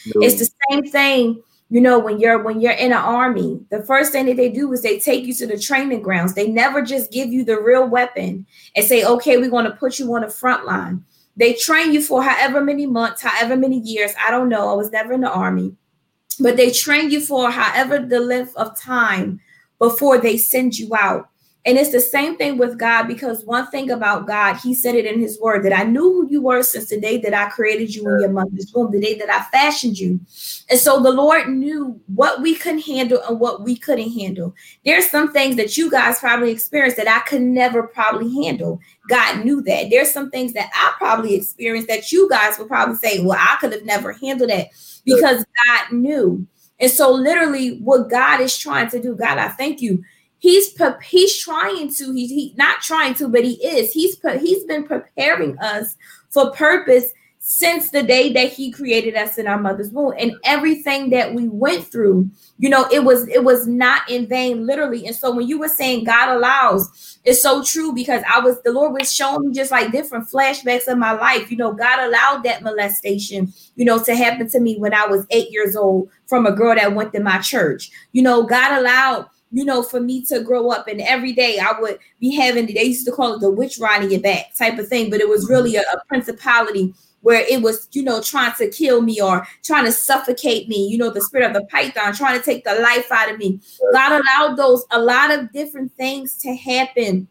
It's 0.06 0.40
the 0.40 0.50
same 0.70 0.84
thing 0.90 1.44
you 1.72 1.80
know 1.80 2.00
when 2.00 2.20
you're 2.20 2.42
when 2.42 2.62
you're 2.62 2.72
in 2.72 2.92
an 2.92 2.98
army 2.98 3.60
the 3.70 3.84
first 3.84 4.12
thing 4.12 4.26
that 4.26 4.38
they 4.38 4.50
do 4.50 4.72
is 4.74 4.82
they 4.82 4.98
take 4.98 5.26
you 5.26 5.34
to 5.36 5.46
the 5.46 5.58
training 5.58 6.02
grounds. 6.02 6.34
They 6.34 6.48
never 6.48 6.82
just 6.82 7.12
give 7.12 7.30
you 7.30 7.44
the 7.44 7.62
real 7.62 7.88
weapon 7.88 8.46
and 8.76 8.86
say 8.86 9.04
okay 9.04 9.38
we're 9.38 9.50
going 9.50 9.66
to 9.66 9.72
put 9.72 10.00
you 10.00 10.14
on 10.16 10.22
the 10.22 10.30
front 10.30 10.66
line. 10.66 11.04
They 11.36 11.54
train 11.54 11.94
you 11.94 12.02
for 12.02 12.24
however 12.24 12.64
many 12.64 12.86
months 12.86 13.22
however 13.22 13.56
many 13.56 13.80
years 13.80 14.14
i 14.20 14.32
don't 14.32 14.50
know 14.50 14.70
i 14.70 14.74
was 14.74 14.92
never 14.92 15.14
in 15.14 15.22
the 15.22 15.30
army 15.30 15.76
but 16.40 16.58
they 16.58 16.72
train 16.72 17.12
you 17.12 17.22
for 17.22 17.52
however 17.52 18.00
the 18.00 18.20
length 18.20 18.56
of 18.56 18.80
time 18.80 19.40
before 19.78 20.18
they 20.18 20.38
send 20.38 20.78
you 20.78 20.94
out 20.96 21.30
and 21.66 21.78
it's 21.78 21.92
the 21.92 22.00
same 22.00 22.38
thing 22.38 22.58
with 22.58 22.80
God 22.80 23.04
because 23.04 23.44
one 23.44 23.68
thing 23.68 23.92
about 23.92 24.26
God, 24.26 24.56
He 24.56 24.74
said 24.74 24.96
it 24.96 25.06
in 25.06 25.20
His 25.20 25.40
word 25.42 25.64
that 25.66 25.78
I 25.78 25.84
knew 25.84 26.02
who 26.02 26.28
you 26.30 26.42
were 26.42 26.64
since 26.64 26.90
the 26.90 27.00
day 27.00 27.18
that 27.18 27.34
I 27.34 27.50
created 27.50 27.94
you 27.94 28.10
in 28.10 28.22
your 28.22 28.32
mother's 28.32 28.72
womb, 28.74 28.92
the 28.92 29.02
day 29.02 29.18
that 29.20 29.30
I 29.30 29.44
fashioned 29.52 30.00
you. 30.00 30.20
And 30.70 30.80
so 30.80 31.02
the 31.02 31.12
Lord 31.12 31.50
knew 31.50 32.00
what 32.08 32.42
we 32.42 32.56
could 32.56 32.82
handle 32.82 33.22
and 33.28 33.42
what 33.42 33.62
we 33.62 33.76
couldn't 33.76 34.14
handle. 34.14 34.56
There's 34.86 35.10
some 35.10 35.34
things 35.34 35.58
that 35.58 35.76
you 35.76 35.92
guys 35.92 36.20
probably 36.20 36.50
experienced 36.52 36.98
that 36.98 37.10
I 37.10 37.20
could 37.20 37.42
never 37.42 37.84
probably 37.84 38.34
handle. 38.42 38.80
God 39.10 39.44
knew 39.44 39.62
that. 39.64 39.90
There's 39.90 40.12
some 40.12 40.32
things 40.32 40.54
that 40.54 40.70
I 40.74 40.94
probably 40.98 41.36
experienced 41.36 41.90
that 41.90 42.12
you 42.12 42.30
guys 42.30 42.58
would 42.58 42.70
probably 42.70 42.96
say, 42.96 43.24
Well, 43.24 43.38
I 43.40 43.58
could 43.60 43.74
have 43.74 43.86
never 43.86 44.14
handled 44.14 44.50
that 44.50 44.70
because 45.06 45.46
God 45.68 45.92
knew. 45.94 46.46
And 46.80 46.92
so, 46.92 47.12
literally, 47.12 47.80
what 47.80 48.10
God 48.10 48.40
is 48.40 48.58
trying 48.58 48.90
to 48.90 49.02
do, 49.02 49.16
God, 49.16 49.38
I 49.38 49.50
thank 49.50 49.82
you. 49.82 50.04
He's 50.40 50.74
he's 51.04 51.38
trying 51.38 51.94
to 51.96 52.14
he's 52.14 52.30
he 52.30 52.54
not 52.58 52.82
trying 52.82 53.14
to 53.16 53.28
but 53.28 53.44
he 53.44 53.56
is. 53.66 53.92
He's 53.92 54.18
he's 54.40 54.64
been 54.64 54.86
preparing 54.86 55.60
us 55.60 55.98
for 56.30 56.52
purpose 56.52 57.12
since 57.52 57.90
the 57.90 58.04
day 58.04 58.32
that 58.32 58.54
he 58.54 58.70
created 58.70 59.16
us 59.16 59.40
in 59.40 59.48
our 59.48 59.60
mother's 59.60 59.90
womb. 59.90 60.14
And 60.20 60.34
everything 60.44 61.10
that 61.10 61.34
we 61.34 61.48
went 61.48 61.84
through 61.84 62.30
you 62.60 62.70
know 62.70 62.88
it 62.92 63.04
was 63.04 63.28
it 63.28 63.44
was 63.44 63.66
not 63.66 64.08
in 64.08 64.28
vain 64.28 64.68
literally. 64.68 65.08
And 65.08 65.16
so 65.16 65.36
when 65.36 65.48
you 65.48 65.58
were 65.58 65.68
saying 65.68 66.04
god 66.04 66.38
allows 66.38 67.18
it's 67.26 67.42
so 67.42 67.64
true 67.64 67.92
because 67.92 68.22
i 68.32 68.40
was 68.40 68.62
the 68.62 68.72
lord 68.72 68.94
was 68.94 69.12
showing 69.12 69.48
me 69.48 69.54
just 69.54 69.72
like 69.72 69.92
different 69.92 70.30
flashbacks 70.30 70.88
of 70.88 71.00
my 71.00 71.14
life. 71.14 71.50
You 71.50 71.58
know 71.58 71.74
god 71.74 72.08
allowed 72.08 72.44
that 72.44 72.62
molestation 72.62 73.52
you 73.76 73.84
know 73.84 73.98
to 74.04 74.16
happen 74.16 74.48
to 74.50 74.60
me 74.60 74.78
when 74.78 74.94
i 74.94 75.08
was 75.08 75.26
eight 75.32 75.50
years 75.50 75.76
old 75.76 76.08
from 76.28 76.46
a 76.46 76.52
girl 76.52 76.76
that 76.76 76.94
went 76.94 77.14
to 77.14 77.20
my 77.20 77.40
church. 77.40 77.90
You 78.12 78.22
know 78.22 78.44
god 78.44 78.80
allowed 78.80 79.26
you 79.52 79.66
know, 79.66 79.82
for 79.82 80.00
me 80.00 80.24
to 80.24 80.44
grow 80.44 80.70
up. 80.70 80.88
And 80.88 81.02
every 81.02 81.34
day 81.34 81.58
I 81.58 81.74
would 81.80 81.98
be 82.20 82.36
having, 82.36 82.68
they 82.68 82.84
used 82.84 83.08
to 83.08 83.12
call 83.12 83.34
it 83.34 83.40
the 83.40 83.50
witch 83.50 83.80
riding 83.80 84.12
your 84.12 84.22
back 84.22 84.54
type 84.54 84.78
of 84.78 84.88
thing, 84.88 85.10
but 85.10 85.22
it 85.22 85.28
was 85.28 85.50
really 85.50 85.76
a, 85.76 85.82
a 85.82 86.04
principality 86.08 86.94
where 87.22 87.42
it 87.42 87.62
was, 87.62 87.88
you 87.92 88.04
know, 88.04 88.22
trying 88.22 88.54
to 88.58 88.70
kill 88.70 89.02
me 89.02 89.22
or 89.22 89.46
trying 89.64 89.86
to 89.86 89.92
suffocate 89.92 90.68
me, 90.70 90.88
you 90.88 90.98
know, 90.98 91.10
the 91.10 91.22
spirit 91.22 91.46
of 91.46 91.54
the 91.54 91.66
python 91.66 92.14
trying 92.14 92.38
to 92.38 92.44
take 92.44 92.64
the 92.64 92.76
life 92.76 93.12
out 93.12 93.32
of 93.32 93.38
me. 93.38 93.60
God 93.94 94.22
allowed 94.22 94.56
those, 94.56 94.86
a 94.92 95.00
lot 95.00 95.32
of 95.32 95.52
different 95.52 95.92
things 95.94 96.38
to 96.38 96.56
happen 96.56 97.28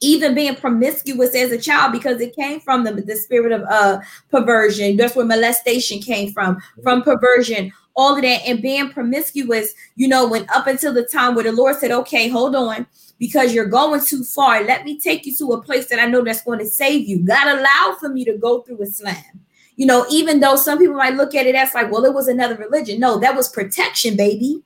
even 0.00 0.32
being 0.32 0.54
promiscuous 0.54 1.34
as 1.34 1.50
a 1.50 1.58
child 1.58 1.90
because 1.90 2.20
it 2.20 2.36
came 2.36 2.60
from 2.60 2.84
the, 2.84 2.92
the 2.92 3.16
spirit 3.16 3.50
of 3.50 3.62
uh 3.68 3.98
perversion. 4.30 4.96
That's 4.96 5.16
where 5.16 5.26
molestation 5.26 5.98
came 5.98 6.32
from 6.32 6.62
from 6.84 7.02
perversion 7.02 7.72
all 7.98 8.14
of 8.14 8.22
that 8.22 8.42
and 8.46 8.62
being 8.62 8.90
promiscuous, 8.90 9.74
you 9.96 10.06
know, 10.06 10.28
when 10.28 10.46
up 10.54 10.68
until 10.68 10.94
the 10.94 11.02
time 11.02 11.34
where 11.34 11.42
the 11.42 11.50
Lord 11.50 11.74
said, 11.76 11.90
okay, 11.90 12.28
hold 12.28 12.54
on, 12.54 12.86
because 13.18 13.52
you're 13.52 13.66
going 13.66 14.00
too 14.04 14.24
far. 14.24 14.62
Let 14.64 14.84
me 14.84 14.98
take 14.98 15.26
you 15.26 15.34
to 15.36 15.52
a 15.52 15.62
place 15.62 15.88
that 15.88 15.98
I 15.98 16.06
know 16.06 16.22
that's 16.22 16.42
going 16.42 16.60
to 16.60 16.66
save 16.66 17.08
you. 17.08 17.20
God 17.20 17.58
allowed 17.58 17.98
for 17.98 18.08
me 18.08 18.24
to 18.24 18.36
go 18.36 18.62
through 18.62 18.82
Islam. 18.82 19.16
You 19.76 19.86
know, 19.86 20.04
even 20.10 20.40
though 20.40 20.56
some 20.56 20.78
people 20.78 20.96
might 20.96 21.14
look 21.14 21.36
at 21.36 21.46
it 21.46 21.54
as 21.54 21.72
like, 21.72 21.90
well, 21.90 22.04
it 22.04 22.12
was 22.12 22.26
another 22.26 22.56
religion. 22.56 22.98
No, 22.98 23.18
that 23.18 23.36
was 23.36 23.48
protection, 23.48 24.16
baby. 24.16 24.62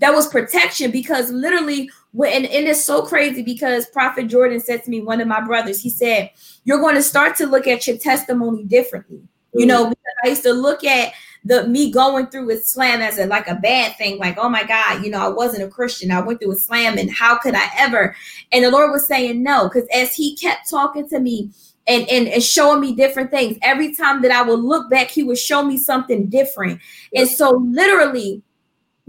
That 0.00 0.12
was 0.12 0.26
protection 0.26 0.90
because 0.90 1.30
literally, 1.30 1.88
when, 2.10 2.32
and, 2.32 2.46
and 2.46 2.66
it's 2.66 2.84
so 2.84 3.02
crazy 3.02 3.42
because 3.42 3.86
Prophet 3.86 4.26
Jordan 4.26 4.58
said 4.58 4.82
to 4.82 4.90
me, 4.90 5.02
one 5.02 5.20
of 5.20 5.28
my 5.28 5.40
brothers, 5.40 5.80
he 5.80 5.90
said, 5.90 6.30
You're 6.64 6.80
going 6.80 6.96
to 6.96 7.02
start 7.02 7.36
to 7.36 7.46
look 7.46 7.68
at 7.68 7.86
your 7.86 7.96
testimony 7.96 8.64
differently. 8.64 9.20
You 9.54 9.66
mm. 9.66 9.68
know, 9.68 9.88
because 9.88 10.14
I 10.24 10.28
used 10.28 10.42
to 10.42 10.52
look 10.52 10.82
at 10.82 11.12
the 11.46 11.68
me 11.68 11.92
going 11.92 12.26
through 12.26 12.50
Islam 12.50 13.00
as 13.00 13.18
a 13.18 13.26
like 13.26 13.46
a 13.48 13.54
bad 13.54 13.96
thing, 13.96 14.18
like, 14.18 14.36
oh 14.38 14.48
my 14.48 14.64
God, 14.64 15.04
you 15.04 15.10
know, 15.10 15.20
I 15.20 15.28
wasn't 15.28 15.62
a 15.62 15.68
Christian. 15.68 16.10
I 16.10 16.20
went 16.20 16.40
through 16.40 16.52
Islam 16.52 16.98
and 16.98 17.10
how 17.10 17.36
could 17.38 17.54
I 17.54 17.68
ever? 17.78 18.16
And 18.52 18.64
the 18.64 18.70
Lord 18.70 18.90
was 18.90 19.06
saying 19.06 19.42
no, 19.42 19.68
because 19.68 19.88
as 19.94 20.14
he 20.14 20.36
kept 20.36 20.68
talking 20.68 21.08
to 21.08 21.20
me 21.20 21.50
and, 21.86 22.08
and 22.08 22.26
and 22.26 22.42
showing 22.42 22.80
me 22.80 22.96
different 22.96 23.30
things, 23.30 23.58
every 23.62 23.94
time 23.94 24.22
that 24.22 24.32
I 24.32 24.42
would 24.42 24.60
look 24.60 24.90
back, 24.90 25.08
he 25.08 25.22
would 25.22 25.38
show 25.38 25.62
me 25.62 25.78
something 25.78 26.26
different. 26.26 26.80
And 27.14 27.28
so 27.28 27.52
literally 27.70 28.42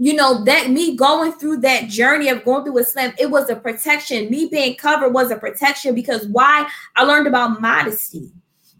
you 0.00 0.14
know 0.14 0.44
that 0.44 0.70
me 0.70 0.94
going 0.94 1.32
through 1.32 1.56
that 1.56 1.88
journey 1.88 2.28
of 2.28 2.44
going 2.44 2.64
through 2.64 2.78
Islam, 2.78 3.12
it 3.18 3.30
was 3.30 3.50
a 3.50 3.56
protection. 3.56 4.30
Me 4.30 4.48
being 4.48 4.76
covered 4.76 5.10
was 5.10 5.32
a 5.32 5.36
protection 5.36 5.92
because 5.92 6.24
why? 6.28 6.68
I 6.94 7.02
learned 7.02 7.26
about 7.26 7.60
modesty. 7.60 8.30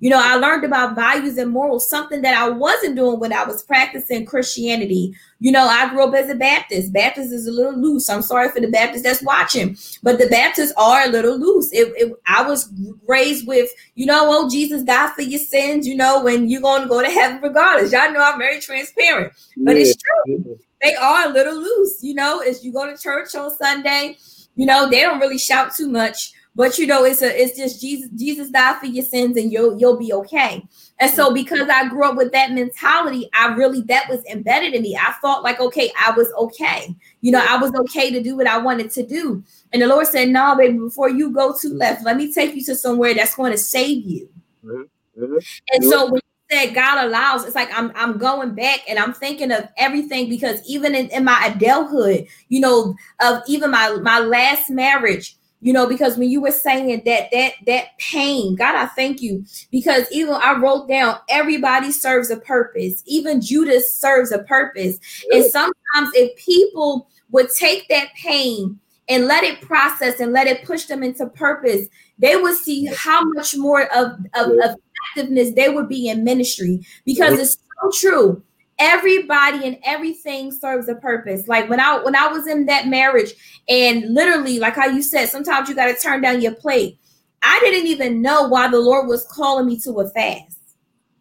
You 0.01 0.11
know, 0.11 0.21
I 0.23 0.37
learned 0.37 0.65
about 0.65 0.95
values 0.95 1.39
and 1.39 1.51
morals, 1.51 1.91
something 1.91 2.23
that 2.23 2.37
I 2.37 2.49
wasn't 2.49 2.97
doing 2.97 3.19
when 3.19 3.33
I 3.33 3.45
was 3.45 3.63
practicing 3.65 4.27
Christianity. 4.27 5.15
You 5.41 5.51
know, 5.51 5.65
I 5.65 5.89
grew 5.89 6.05
up 6.05 6.15
as 6.15 6.31
a 6.31 6.37
Baptist. 6.37 6.93
Baptist 6.93 7.33
is 7.33 7.47
a 7.47 7.53
little 7.53 7.77
loose. 7.77 8.09
I'm 8.09 8.23
sorry 8.23 8.49
for 8.51 8.61
the 8.61 8.71
Baptists 8.71 9.03
that's 9.03 9.23
watching, 9.23 9.77
but 10.03 10.19
the 10.19 10.29
Baptists 10.29 10.73
are 10.77 11.05
a 11.07 11.11
little 11.11 11.39
loose. 11.39 11.73
It, 11.73 11.93
it, 11.97 12.13
I 12.27 12.43
was 12.43 12.73
raised 13.07 13.47
with, 13.47 13.71
you 13.97 14.07
know, 14.07 14.27
oh, 14.29 14.49
Jesus 14.49 14.85
died 14.85 15.15
for 15.15 15.23
your 15.23 15.41
sins, 15.41 15.87
you 15.87 15.97
know, 15.97 16.23
when 16.23 16.49
you're 16.49 16.63
going 16.63 16.83
to 16.83 16.89
go 16.89 17.03
to 17.03 17.11
heaven 17.11 17.41
regardless. 17.43 17.93
Y'all 17.93 18.13
know 18.13 18.21
I'm 18.21 18.39
very 18.39 18.61
transparent, 18.61 19.33
but 19.57 19.77
yeah. 19.77 19.83
it's 19.83 19.97
true. 19.97 20.59
They 20.81 20.95
are 20.95 21.29
a 21.29 21.33
little 21.33 21.57
loose, 21.57 22.03
you 22.03 22.15
know, 22.15 22.39
as 22.41 22.65
you 22.65 22.73
go 22.73 22.89
to 22.89 22.97
church 22.97 23.35
on 23.35 23.51
Sunday, 23.57 24.17
you 24.55 24.65
know, 24.67 24.89
they 24.89 25.03
don't 25.03 25.21
really 25.21 25.39
shout 25.39 25.75
too 25.75 25.89
much 25.89 26.33
but 26.59 26.77
you 26.77 26.89
know, 26.89 27.05
it's 27.05 27.23
a 27.23 27.41
it's 27.41 27.57
just 27.57 27.81
Jesus, 27.81 28.11
Jesus 28.17 28.51
died 28.51 28.81
for 28.81 28.87
your 28.87 29.05
sins 29.05 29.37
and 29.37 29.53
you'll 29.53 29.79
you'll 29.79 29.97
be 29.97 30.13
okay. 30.13 30.67
And 30.99 31.09
so 31.09 31.33
because 31.33 31.69
I 31.69 31.89
grew 31.89 32.05
up 32.05 32.17
with 32.17 32.33
that 32.33 32.51
mentality, 32.51 33.31
I 33.33 33.55
really 33.55 33.83
that 33.83 34.11
was 34.11 34.25
embedded 34.25 34.75
in 34.75 34.83
me. 34.83 34.97
I 34.97 35.13
thought 35.23 35.45
like, 35.45 35.61
okay, 35.61 35.93
I 35.97 36.11
was 36.11 36.27
okay. 36.37 36.97
You 37.21 37.31
know, 37.31 37.45
I 37.49 37.59
was 37.59 37.73
okay 37.77 38.11
to 38.11 38.21
do 38.21 38.37
what 38.37 38.49
I 38.49 38.59
wanted 38.59 38.91
to 38.91 39.07
do. 39.07 39.45
And 39.73 39.81
the 39.81 39.87
Lord 39.87 40.09
said, 40.09 40.31
No, 40.31 40.57
baby, 40.57 40.77
before 40.77 41.09
you 41.09 41.31
go 41.31 41.57
to 41.61 41.69
left, 41.69 42.05
let 42.05 42.17
me 42.17 42.33
take 42.33 42.57
you 42.57 42.65
to 42.65 42.75
somewhere 42.75 43.15
that's 43.15 43.37
going 43.37 43.53
to 43.53 43.59
save 43.59 44.05
you. 44.05 44.29
Mm-hmm. 44.65 45.23
Mm-hmm. 45.23 45.39
And 45.75 45.85
so 45.85 46.07
when 46.07 46.21
you 46.25 46.59
said 46.59 46.75
God 46.75 47.07
allows, 47.07 47.45
it's 47.45 47.55
like 47.55 47.71
I'm 47.73 47.93
I'm 47.95 48.19
going 48.19 48.57
back 48.57 48.81
and 48.89 48.99
I'm 48.99 49.13
thinking 49.13 49.53
of 49.53 49.69
everything 49.77 50.29
because 50.29 50.61
even 50.69 50.97
in, 50.97 51.07
in 51.11 51.23
my 51.23 51.53
adulthood, 51.55 52.27
you 52.49 52.59
know, 52.59 52.97
of 53.21 53.43
even 53.47 53.71
my 53.71 53.91
my 54.03 54.19
last 54.19 54.71
marriage, 54.71 55.38
you 55.61 55.73
know 55.73 55.87
because 55.87 56.17
when 56.17 56.29
you 56.29 56.41
were 56.41 56.51
saying 56.51 57.03
that 57.05 57.29
that 57.33 57.53
that 57.67 57.99
pain 57.99 58.55
god 58.55 58.75
i 58.75 58.87
thank 58.87 59.21
you. 59.21 59.45
Because 59.71 60.07
even 60.13 60.35
i 60.35 60.57
wrote 60.59 60.89
down 60.89 61.17
everybody 61.29 61.91
serves 61.91 62.31
a 62.31 62.37
purpose. 62.37 63.03
Even 63.07 63.41
judas 63.41 63.97
serves 63.97 64.33
a 64.33 64.41
purpose. 64.41 64.99
And 65.31 65.45
sometimes 65.45 66.11
if 66.15 66.37
people 66.37 67.09
would 67.31 67.49
take 67.59 67.89
that 67.89 68.09
pain 68.15 68.79
and 69.09 69.27
let 69.27 69.45
it 69.45 69.61
process 69.63 70.21
and 70.21 70.33
let 70.33 70.47
it 70.47 70.65
push 70.65 70.85
them 70.85 71.03
into 71.03 71.27
purpose 71.27 71.89
they 72.19 72.37
would 72.37 72.57
see 72.57 72.87
how 72.87 73.25
much 73.25 73.57
more 73.57 73.83
of, 73.95 74.19
of, 74.35 74.51
of 74.65 74.77
effectiveness 75.15 75.55
they 75.55 75.69
would 75.69 75.89
be 75.89 76.09
in 76.09 76.25
ministry. 76.25 76.85
Because 77.05 77.39
it's 77.39 77.59
so 77.81 77.91
true 78.09 78.43
everybody 78.79 79.67
and 79.67 79.77
everything 79.85 80.53
serves 80.53 80.89
a 80.89 80.95
purpose 80.97 81.49
like 81.49 81.69
when 81.69 81.81
i 81.81 81.99
when 82.03 82.15
i 82.15 82.29
was 82.29 82.47
in 82.47 82.67
that 82.67 82.87
marriage 82.87 83.33
and 83.69 84.15
literally 84.15 84.59
like 84.59 84.75
how 84.75 84.87
you 84.87 85.03
said 85.03 85.27
sometimes 85.29 85.69
you 85.69 85.75
got 85.75 85.87
to 85.87 85.95
turn 86.01 86.21
down 86.21 86.41
your 86.41 86.55
plate 86.55 86.99
i 87.43 87.59
didn't 87.61 87.87
even 87.89 88.23
know 88.23 88.47
why 88.49 88.69
the 88.69 88.79
lord 88.79 89.09
was 89.09 89.27
calling 89.31 89.67
me 89.67 89.79
to 89.79 89.91
a 90.01 90.09
fast 90.11 90.59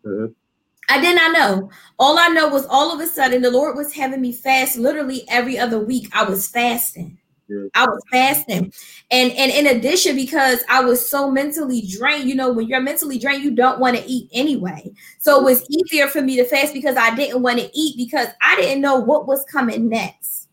Mhm. 0.06 0.34
i 0.90 1.02
did 1.02 1.16
not 1.16 1.32
know 1.34 1.70
all 2.00 2.20
i 2.20 2.28
know 2.28 2.48
was 2.48 2.66
all 2.68 2.94
of 2.94 3.00
a 3.00 3.08
sudden 3.08 3.42
the 3.42 3.52
lord 3.52 3.76
was 3.76 3.94
having 3.94 4.22
me 4.22 4.32
fast 4.32 4.78
literally 4.78 5.24
every 5.30 5.58
other 5.58 5.80
week 5.80 6.10
i 6.14 6.24
was 6.24 6.48
fasting. 6.48 7.18
I 7.76 7.86
was 7.86 8.02
fasting. 8.12 8.74
And 9.12 9.32
and 9.32 9.52
in 9.52 9.68
addition, 9.68 10.16
because 10.16 10.64
I 10.70 10.82
was 10.84 11.08
so 11.08 11.32
mentally 11.32 11.82
drained, 11.82 12.28
you 12.28 12.36
know, 12.36 12.52
when 12.52 12.68
you're 12.68 12.82
mentally 12.82 13.18
drained, 13.18 13.44
you 13.44 13.52
don't 13.52 13.80
want 13.80 13.98
to 13.98 14.06
eat 14.06 14.30
anyway. 14.34 14.92
So 15.20 15.40
it 15.40 15.44
was 15.44 15.66
easier 15.70 16.08
for 16.08 16.22
me 16.22 16.36
to 16.38 16.46
fast 16.46 16.74
because 16.74 16.98
I 16.98 17.16
didn't 17.16 17.42
want 17.42 17.60
to 17.60 17.70
eat 17.78 17.96
because 17.98 18.28
I 18.42 18.56
didn't 18.58 18.82
know 18.82 19.00
what 19.00 19.28
was 19.28 19.46
coming 19.46 19.90
next. 19.90 20.50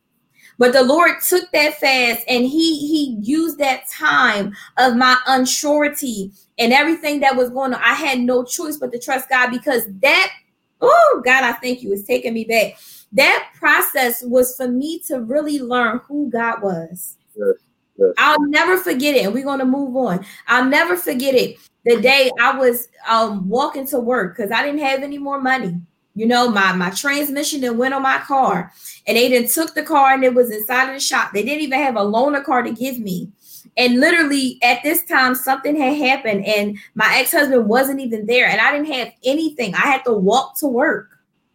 But 0.59 0.73
the 0.73 0.85
Lord 0.85 1.17
took 1.27 1.51
that 1.51 1.75
fast 1.81 2.23
and 2.29 2.45
he 2.45 2.87
he 2.87 3.17
used 3.21 3.59
that 3.59 3.89
time 3.89 4.55
of 4.77 4.97
my 4.97 5.17
unsurety 5.27 6.33
and 6.59 6.73
everything 6.73 7.21
that 7.21 7.35
was 7.35 7.51
going 7.51 7.75
on. 7.75 7.81
I 7.83 7.95
had 7.95 8.21
no 8.21 8.45
choice 8.45 8.77
but 8.77 8.93
to 8.93 9.01
trust 9.01 9.29
God 9.29 9.51
because 9.51 9.87
that 10.01 10.33
oh 10.81 11.23
God, 11.25 11.45
I 11.45 11.53
thank 11.53 11.83
you. 11.83 11.93
It's 11.93 12.05
taking 12.05 12.35
me 12.35 12.45
back. 12.45 12.79
That 13.15 13.51
process 13.55 14.23
was 14.25 14.57
for 14.57 14.69
me 14.69 14.99
to 15.07 15.21
really 15.21 15.61
learn 15.61 16.01
who 16.07 16.31
God 16.31 16.63
was. 16.63 17.17
Yes, 17.37 17.55
yes. 17.97 18.13
I'll 18.19 18.43
never 18.43 18.77
forget 18.77 19.15
it. 19.15 19.25
And 19.25 19.33
we're 19.33 19.45
gonna 19.45 19.65
move 19.65 19.97
on. 19.97 20.25
I'll 20.49 20.65
never 20.65 20.97
forget 20.97 21.35
it. 21.35 21.59
The 21.85 22.01
day 22.01 22.31
I 22.41 22.59
was 22.59 22.89
um 23.09 23.49
walking 23.49 23.87
to 23.89 24.01
work 24.01 24.37
because 24.37 24.51
I 24.51 24.63
didn't 24.65 24.81
have 24.81 25.03
any 25.03 25.19
more 25.19 25.41
money. 25.41 25.81
You 26.17 26.27
know, 26.27 26.49
my 26.49 26.73
my 26.73 26.91
transmission 26.91 27.61
that 27.63 27.77
went 27.77 27.95
on 27.95 28.03
my 28.03 28.19
car, 28.19 28.73
and 29.07 29.17
they 29.17 29.29
then 29.29 29.49
took 29.49 29.75
the 29.75 29.83
car 29.83 30.15
and 30.15 30.25
it 30.25 30.35
was 30.35 30.51
inside 30.51 30.89
of 30.89 30.95
the 30.95 31.01
shop. 31.01 31.33
They 31.33 31.43
didn't 31.45 31.63
even 31.63 31.79
have 31.81 31.97
a 31.97 32.01
loaner 32.01 32.45
car 32.45 32.63
to 32.63 32.73
give 32.73 32.99
me. 32.99 33.31
And 33.77 33.99
literally 33.99 34.59
at 34.63 34.83
this 34.85 35.05
time, 35.05 35.35
something 35.35 35.77
had 35.77 35.97
happened, 35.97 36.47
and 36.47 36.79
my 36.95 37.17
ex-husband 37.17 37.67
wasn't 37.69 38.01
even 38.01 38.27
there, 38.27 38.47
and 38.47 38.61
I 38.61 38.73
didn't 38.73 38.93
have 38.93 39.13
anything. 39.25 39.75
I 39.75 39.81
had 39.81 40.05
to 40.05 40.13
walk 40.13 40.57
to 40.59 40.67
work 40.67 41.14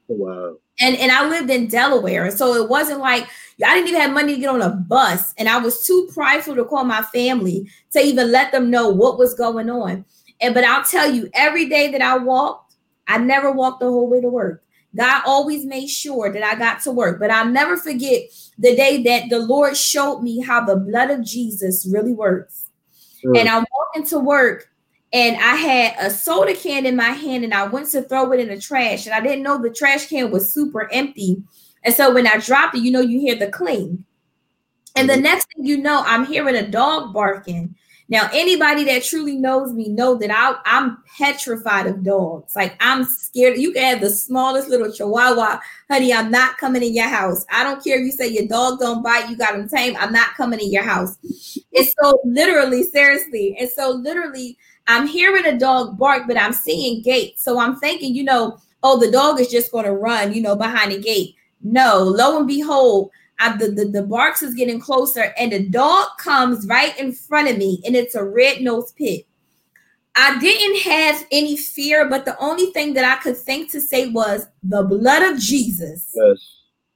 Wow. 0.10 0.58
and 0.80 0.96
and 0.98 1.12
I 1.12 1.28
lived 1.30 1.50
in 1.50 1.68
Delaware, 1.68 2.32
so 2.32 2.56
it 2.56 2.68
wasn't 2.68 3.00
like 3.00 3.28
I 3.66 3.76
didn't 3.76 3.90
even 3.90 4.02
have 4.02 4.12
money 4.12 4.36
to 4.36 4.40
get 4.40 4.50
on 4.50 4.62
a 4.62 4.70
bus, 4.70 5.34
and 5.38 5.48
I 5.48 5.58
was 5.58 5.86
too 5.86 6.10
prideful 6.14 6.56
to 6.56 6.66
call 6.66 6.84
my 6.84 7.04
family 7.04 7.70
to 7.92 8.00
even 8.00 8.32
let 8.32 8.52
them 8.52 8.70
know 8.70 8.90
what 8.90 9.20
was 9.20 9.34
going 9.34 9.70
on. 9.70 10.06
And 10.42 10.54
but 10.54 10.64
I'll 10.64 10.84
tell 10.84 11.12
you, 11.12 11.30
every 11.34 11.70
day 11.70 11.92
that 11.92 12.02
I 12.02 12.18
walked, 12.18 12.76
I 13.08 13.18
never 13.18 13.52
walked 13.52 13.82
the 13.82 13.88
whole 13.88 14.10
way 14.10 14.22
to 14.22 14.30
work. 14.30 14.64
God 14.96 15.22
always 15.26 15.66
made 15.66 15.88
sure 15.88 16.32
that 16.34 16.44
I 16.44 16.56
got 16.56 16.82
to 16.82 16.92
work, 16.92 17.20
but 17.20 17.30
I'll 17.30 17.46
never 17.46 17.78
forget 17.78 18.24
the 18.58 18.76
day 18.76 19.04
that 19.04 19.30
the 19.30 19.40
Lord 19.40 19.78
showed 19.78 20.22
me 20.22 20.42
how 20.42 20.66
the 20.66 20.78
blood 20.78 21.12
of 21.12 21.24
Jesus 21.24 21.88
really 21.92 22.14
works. 22.14 22.70
Mm. 23.24 23.40
And 23.40 23.50
I'm 23.50 23.66
walking 23.72 24.10
to 24.10 24.20
work, 24.20 24.70
and 25.12 25.36
I 25.38 25.56
had 25.56 25.96
a 26.00 26.10
soda 26.12 26.54
can 26.54 26.86
in 26.86 26.96
my 26.96 27.10
hand, 27.10 27.44
and 27.44 27.54
I 27.54 27.68
went 27.68 27.90
to 27.92 28.02
throw 28.04 28.32
it 28.32 28.40
in 28.40 28.50
the 28.50 28.60
trash, 28.60 29.06
and 29.06 29.16
I 29.16 29.22
didn't 29.22 29.44
know 29.44 29.62
the 29.62 29.70
trash 29.70 30.08
can 30.08 30.32
was 30.32 30.54
super 30.54 30.92
empty. 30.92 31.42
And 31.84 31.96
so 31.96 32.14
when 32.14 32.28
I 32.28 32.38
dropped 32.38 32.76
it, 32.76 32.82
you 32.82 32.92
know, 32.92 33.02
you 33.02 33.20
hear 33.20 33.36
the 33.36 33.50
cling. 33.50 34.06
And 34.96 35.10
the 35.10 35.14
mm-hmm. 35.14 35.24
next 35.24 35.48
thing 35.56 35.66
you 35.66 35.78
know, 35.78 36.04
I'm 36.06 36.26
hearing 36.26 36.56
a 36.56 36.68
dog 36.68 37.14
barking. 37.14 37.76
Now, 38.10 38.28
anybody 38.34 38.84
that 38.86 39.04
truly 39.04 39.36
knows 39.36 39.72
me 39.72 39.88
know 39.88 40.16
that 40.16 40.32
I, 40.32 40.56
I'm 40.66 40.98
petrified 41.18 41.86
of 41.86 42.04
dogs. 42.04 42.56
Like 42.56 42.76
I'm 42.80 43.06
scared. 43.06 43.60
You 43.60 43.72
can 43.72 43.84
have 43.84 44.02
the 44.02 44.10
smallest 44.10 44.68
little 44.68 44.92
chihuahua, 44.92 45.60
honey. 45.90 46.12
I'm 46.12 46.32
not 46.32 46.58
coming 46.58 46.82
in 46.82 46.96
your 46.96 47.08
house. 47.08 47.46
I 47.52 47.64
don't 47.64 47.84
care 47.84 48.00
if 48.00 48.06
you 48.06 48.12
say 48.12 48.28
your 48.28 48.48
dog 48.48 48.80
don't 48.80 49.04
bite. 49.04 49.30
You 49.30 49.38
got 49.38 49.54
him 49.54 49.70
tame. 49.70 49.96
I'm 50.00 50.12
not 50.12 50.34
coming 50.34 50.60
in 50.60 50.72
your 50.72 50.84
house. 50.84 51.20
It's 51.72 51.94
so, 52.02 52.20
literally, 52.26 52.84
seriously, 52.84 53.56
and 53.60 53.70
so 53.70 53.92
literally, 53.92 54.58
I'm 54.90 55.06
hearing 55.06 55.46
a 55.46 55.58
dog 55.58 56.00
bark, 56.00 56.24
but 56.28 56.36
I'm 56.36 56.52
seeing 56.52 57.04
gates. 57.04 57.44
So 57.44 57.60
I'm 57.60 57.76
thinking, 57.76 58.16
you 58.16 58.24
know, 58.24 58.58
oh, 58.82 59.00
the 59.00 59.12
dog 59.12 59.40
is 59.40 59.48
just 59.48 59.72
going 59.72 59.86
to 59.86 59.94
run, 59.94 60.34
you 60.34 60.42
know, 60.42 60.56
behind 60.56 60.92
the 60.92 60.98
gate. 60.98 61.36
No, 61.62 62.00
lo 62.00 62.40
and 62.40 62.48
behold, 62.48 63.12
I, 63.38 63.56
the, 63.56 63.68
the, 63.68 63.86
the 63.86 64.02
barks 64.02 64.42
is 64.42 64.56
getting 64.56 64.80
closer, 64.80 65.32
and 65.38 65.52
the 65.52 65.70
dog 65.70 66.08
comes 66.18 66.66
right 66.66 67.00
in 67.00 67.14
front 67.14 67.50
of 67.50 67.58
me, 67.58 67.84
and 67.86 67.96
it's 67.96 68.16
a 68.16 68.24
red 68.24 68.62
nosed 68.62 68.96
pit. 68.96 69.28
I 70.16 70.40
didn't 70.40 70.82
have 70.82 71.24
any 71.32 71.56
fear, 71.56 72.10
but 72.10 72.26
the 72.26 72.38
only 72.40 72.72
thing 72.72 72.96
that 72.96 73.06
I 73.06 73.22
could 73.22 73.38
think 73.38 73.72
to 73.72 73.80
say 73.80 74.10
was 74.10 74.48
the 74.64 74.82
blood 74.82 75.22
of 75.22 75.40
Jesus. 75.40 76.12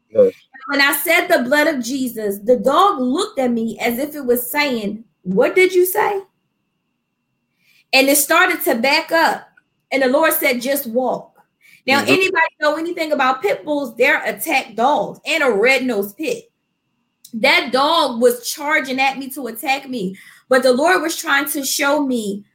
Yes. 0.09 0.33
When 0.67 0.81
I 0.81 0.93
said 0.93 1.27
the 1.27 1.43
blood 1.43 1.67
of 1.67 1.83
Jesus, 1.83 2.39
the 2.39 2.57
dog 2.57 2.99
looked 2.99 3.37
at 3.37 3.51
me 3.51 3.77
as 3.79 3.99
if 3.99 4.15
it 4.15 4.25
was 4.25 4.49
saying, 4.49 5.03
What 5.21 5.53
did 5.53 5.73
you 5.73 5.85
say? 5.85 6.23
And 7.93 8.09
it 8.09 8.17
started 8.17 8.61
to 8.63 8.75
back 8.75 9.11
up. 9.11 9.47
And 9.91 10.01
the 10.03 10.07
Lord 10.09 10.33
said, 10.33 10.61
Just 10.61 10.87
walk. 10.87 11.29
Now, 11.85 11.99
Mhm. 11.99 12.07
anybody 12.07 12.47
know 12.59 12.75
anything 12.77 13.11
about 13.11 13.41
pit 13.41 13.63
bulls? 13.63 13.95
They're 13.95 14.23
attack 14.23 14.75
dogs 14.75 15.19
and 15.25 15.43
a 15.43 15.51
red 15.51 15.85
nosed 15.85 16.17
pit. 16.17 16.49
That 17.33 17.71
dog 17.71 18.21
was 18.21 18.49
charging 18.49 18.99
at 18.99 19.17
me 19.17 19.29
to 19.31 19.47
attack 19.47 19.89
me, 19.89 20.17
but 20.49 20.63
the 20.63 20.73
Lord 20.73 21.01
was 21.01 21.15
trying 21.15 21.47
to 21.49 21.65
show 21.65 22.05
me 22.05 22.45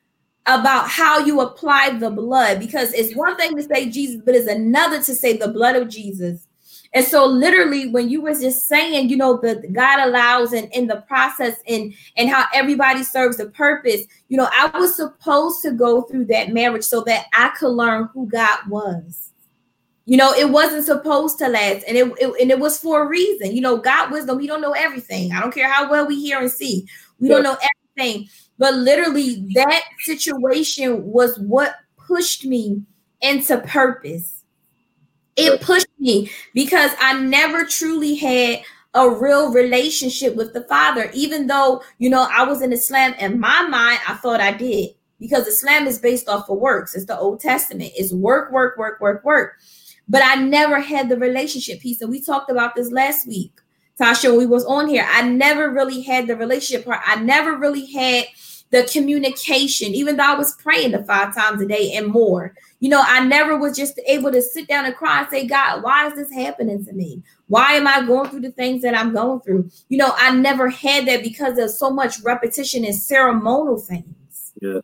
about 0.46 0.88
how 0.88 1.18
you 1.18 1.40
apply 1.40 1.90
the 1.98 2.10
blood 2.10 2.58
because 2.58 2.92
it's 2.94 3.14
one 3.14 3.36
thing 3.36 3.54
to 3.56 3.62
say 3.62 3.90
Jesus, 3.90 4.22
but 4.24 4.34
it's 4.34 4.48
another 4.48 5.02
to 5.02 5.14
say 5.14 5.36
the 5.36 5.48
blood 5.48 5.76
of 5.76 5.88
Jesus. 5.88 6.47
And 6.94 7.04
so, 7.04 7.26
literally, 7.26 7.90
when 7.90 8.08
you 8.08 8.22
were 8.22 8.32
just 8.32 8.66
saying, 8.66 9.10
you 9.10 9.16
know, 9.16 9.38
that 9.42 9.72
God 9.72 10.08
allows 10.08 10.52
and 10.52 10.72
in 10.72 10.86
the 10.86 11.02
process 11.02 11.56
and 11.66 11.92
and 12.16 12.30
how 12.30 12.46
everybody 12.54 13.02
serves 13.02 13.38
a 13.40 13.46
purpose, 13.46 14.02
you 14.28 14.38
know, 14.38 14.48
I 14.50 14.70
was 14.78 14.96
supposed 14.96 15.60
to 15.62 15.72
go 15.72 16.02
through 16.02 16.26
that 16.26 16.52
marriage 16.52 16.84
so 16.84 17.02
that 17.04 17.26
I 17.34 17.50
could 17.58 17.72
learn 17.72 18.08
who 18.14 18.26
God 18.26 18.60
was. 18.68 19.32
You 20.06 20.16
know, 20.16 20.32
it 20.32 20.48
wasn't 20.48 20.86
supposed 20.86 21.38
to 21.38 21.48
last, 21.48 21.84
and 21.86 21.98
it, 21.98 22.10
it 22.18 22.40
and 22.40 22.50
it 22.50 22.58
was 22.58 22.78
for 22.78 23.02
a 23.02 23.08
reason. 23.08 23.54
You 23.54 23.60
know, 23.60 23.76
God 23.76 24.10
wisdom. 24.10 24.38
We 24.38 24.46
don't 24.46 24.62
know 24.62 24.72
everything. 24.72 25.32
I 25.32 25.40
don't 25.40 25.52
care 25.52 25.70
how 25.70 25.90
well 25.90 26.06
we 26.06 26.18
hear 26.18 26.40
and 26.40 26.50
see. 26.50 26.86
We 27.20 27.28
don't 27.28 27.42
know 27.42 27.58
everything. 27.96 28.28
But 28.56 28.74
literally, 28.74 29.46
that 29.54 29.84
situation 30.00 31.04
was 31.04 31.38
what 31.38 31.74
pushed 31.96 32.46
me 32.46 32.82
into 33.20 33.58
purpose. 33.58 34.37
It 35.38 35.60
pushed 35.60 35.86
me 35.98 36.30
because 36.52 36.90
I 36.98 37.18
never 37.20 37.64
truly 37.64 38.16
had 38.16 38.62
a 38.94 39.08
real 39.08 39.52
relationship 39.52 40.34
with 40.34 40.52
the 40.52 40.64
Father, 40.64 41.10
even 41.14 41.46
though, 41.46 41.82
you 41.98 42.10
know, 42.10 42.26
I 42.30 42.44
was 42.44 42.60
in 42.60 42.72
Islam. 42.72 43.14
In 43.20 43.38
my 43.38 43.62
mind, 43.62 44.00
I 44.08 44.14
thought 44.14 44.40
I 44.40 44.52
did 44.52 44.90
because 45.20 45.46
Islam 45.46 45.86
is 45.86 45.98
based 45.98 46.28
off 46.28 46.48
of 46.48 46.58
works. 46.58 46.94
It's 46.94 47.06
the 47.06 47.18
Old 47.18 47.40
Testament. 47.40 47.92
It's 47.96 48.12
work, 48.12 48.50
work, 48.50 48.76
work, 48.76 49.00
work, 49.00 49.24
work. 49.24 49.54
But 50.08 50.22
I 50.24 50.36
never 50.36 50.80
had 50.80 51.08
the 51.08 51.16
relationship 51.16 51.80
piece. 51.80 52.00
And 52.00 52.10
we 52.10 52.20
talked 52.20 52.50
about 52.50 52.74
this 52.74 52.90
last 52.90 53.28
week, 53.28 53.52
Tasha, 54.00 54.36
we 54.36 54.46
was 54.46 54.64
on 54.64 54.88
here. 54.88 55.06
I 55.08 55.22
never 55.22 55.70
really 55.70 56.02
had 56.02 56.26
the 56.26 56.36
relationship 56.36 56.86
part. 56.86 57.00
I 57.06 57.16
never 57.16 57.56
really 57.56 57.86
had 57.92 58.26
the 58.70 58.88
communication, 58.90 59.94
even 59.94 60.16
though 60.16 60.32
I 60.32 60.34
was 60.34 60.54
praying 60.56 60.92
the 60.92 61.04
five 61.04 61.34
times 61.34 61.62
a 61.62 61.66
day 61.66 61.92
and 61.94 62.06
more. 62.06 62.54
You 62.80 62.88
know, 62.88 63.02
I 63.04 63.24
never 63.24 63.56
was 63.58 63.76
just 63.76 64.00
able 64.06 64.30
to 64.30 64.40
sit 64.40 64.68
down 64.68 64.84
and 64.84 64.94
cry 64.94 65.20
and 65.20 65.28
say, 65.28 65.46
God, 65.46 65.82
why 65.82 66.06
is 66.06 66.14
this 66.14 66.32
happening 66.32 66.84
to 66.84 66.92
me? 66.92 67.22
Why 67.48 67.72
am 67.72 67.88
I 67.88 68.06
going 68.06 68.30
through 68.30 68.42
the 68.42 68.52
things 68.52 68.82
that 68.82 68.96
I'm 68.96 69.12
going 69.12 69.40
through? 69.40 69.68
You 69.88 69.98
know, 69.98 70.12
I 70.16 70.34
never 70.34 70.68
had 70.68 71.06
that 71.08 71.22
because 71.22 71.58
of 71.58 71.70
so 71.70 71.90
much 71.90 72.20
repetition 72.20 72.84
and 72.84 72.94
ceremonial 72.94 73.78
things. 73.78 74.52
Yeah. 74.60 74.80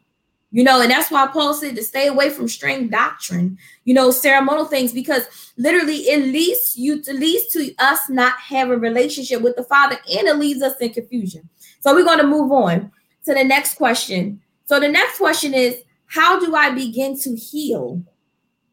You 0.51 0.63
know, 0.63 0.81
and 0.81 0.91
that's 0.91 1.11
why 1.11 1.27
Paul 1.27 1.53
said 1.53 1.75
to 1.75 1.83
stay 1.83 2.07
away 2.07 2.31
from 2.31 2.47
strange 2.47 2.91
doctrine, 2.91 3.59
you 3.85 3.93
know, 3.93 4.13
ceremonial 4.13 4.67
things, 4.67 4.93
because 4.93 5.53
literally 5.57 5.97
it 5.97 6.33
leads 6.33 6.77
you 6.77 7.03
to 7.03 7.13
leads 7.13 7.47
to 7.55 7.75
us 7.81 8.09
not 8.09 8.39
have 8.39 8.71
a 8.71 8.77
relationship 8.77 9.41
with 9.43 9.57
the 9.57 9.65
Father, 9.65 9.97
and 10.17 10.29
it 10.29 10.37
leaves 10.37 10.63
us 10.63 10.77
in 10.81 10.93
confusion. 10.93 11.49
So 11.81 11.93
we're 11.93 12.05
going 12.05 12.21
to 12.21 12.27
move 12.27 12.53
on 12.53 12.93
to 13.25 13.35
the 13.35 13.43
next 13.43 13.75
question. 13.75 14.41
So 14.67 14.79
the 14.79 14.89
next 14.89 15.19
question 15.19 15.55
is, 15.55 15.83
how 16.15 16.39
do 16.39 16.55
I 16.55 16.71
begin 16.71 17.19
to 17.21 17.35
heal? 17.35 18.03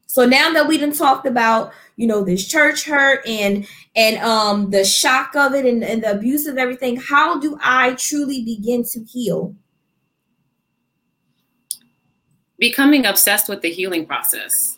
So 0.06 0.26
now 0.26 0.52
that 0.54 0.68
we 0.68 0.78
done 0.78 0.92
talked 0.92 1.26
about, 1.26 1.72
you 1.96 2.06
know, 2.06 2.24
this 2.24 2.48
church 2.48 2.86
hurt 2.86 3.26
and 3.26 3.66
and 3.96 4.18
um 4.18 4.70
the 4.70 4.84
shock 4.84 5.36
of 5.36 5.54
it 5.54 5.66
and, 5.66 5.84
and 5.84 6.04
the 6.04 6.12
abuse 6.12 6.46
of 6.46 6.58
everything, 6.58 6.98
how 6.98 7.39
do 7.39 7.58
I 7.62 7.94
truly 7.94 8.44
begin 8.44 8.84
to 8.92 9.04
heal? 9.04 9.56
Becoming 12.60 13.06
obsessed 13.06 13.50
with 13.50 13.62
the 13.62 13.72
healing 13.72 14.06
process. 14.06 14.78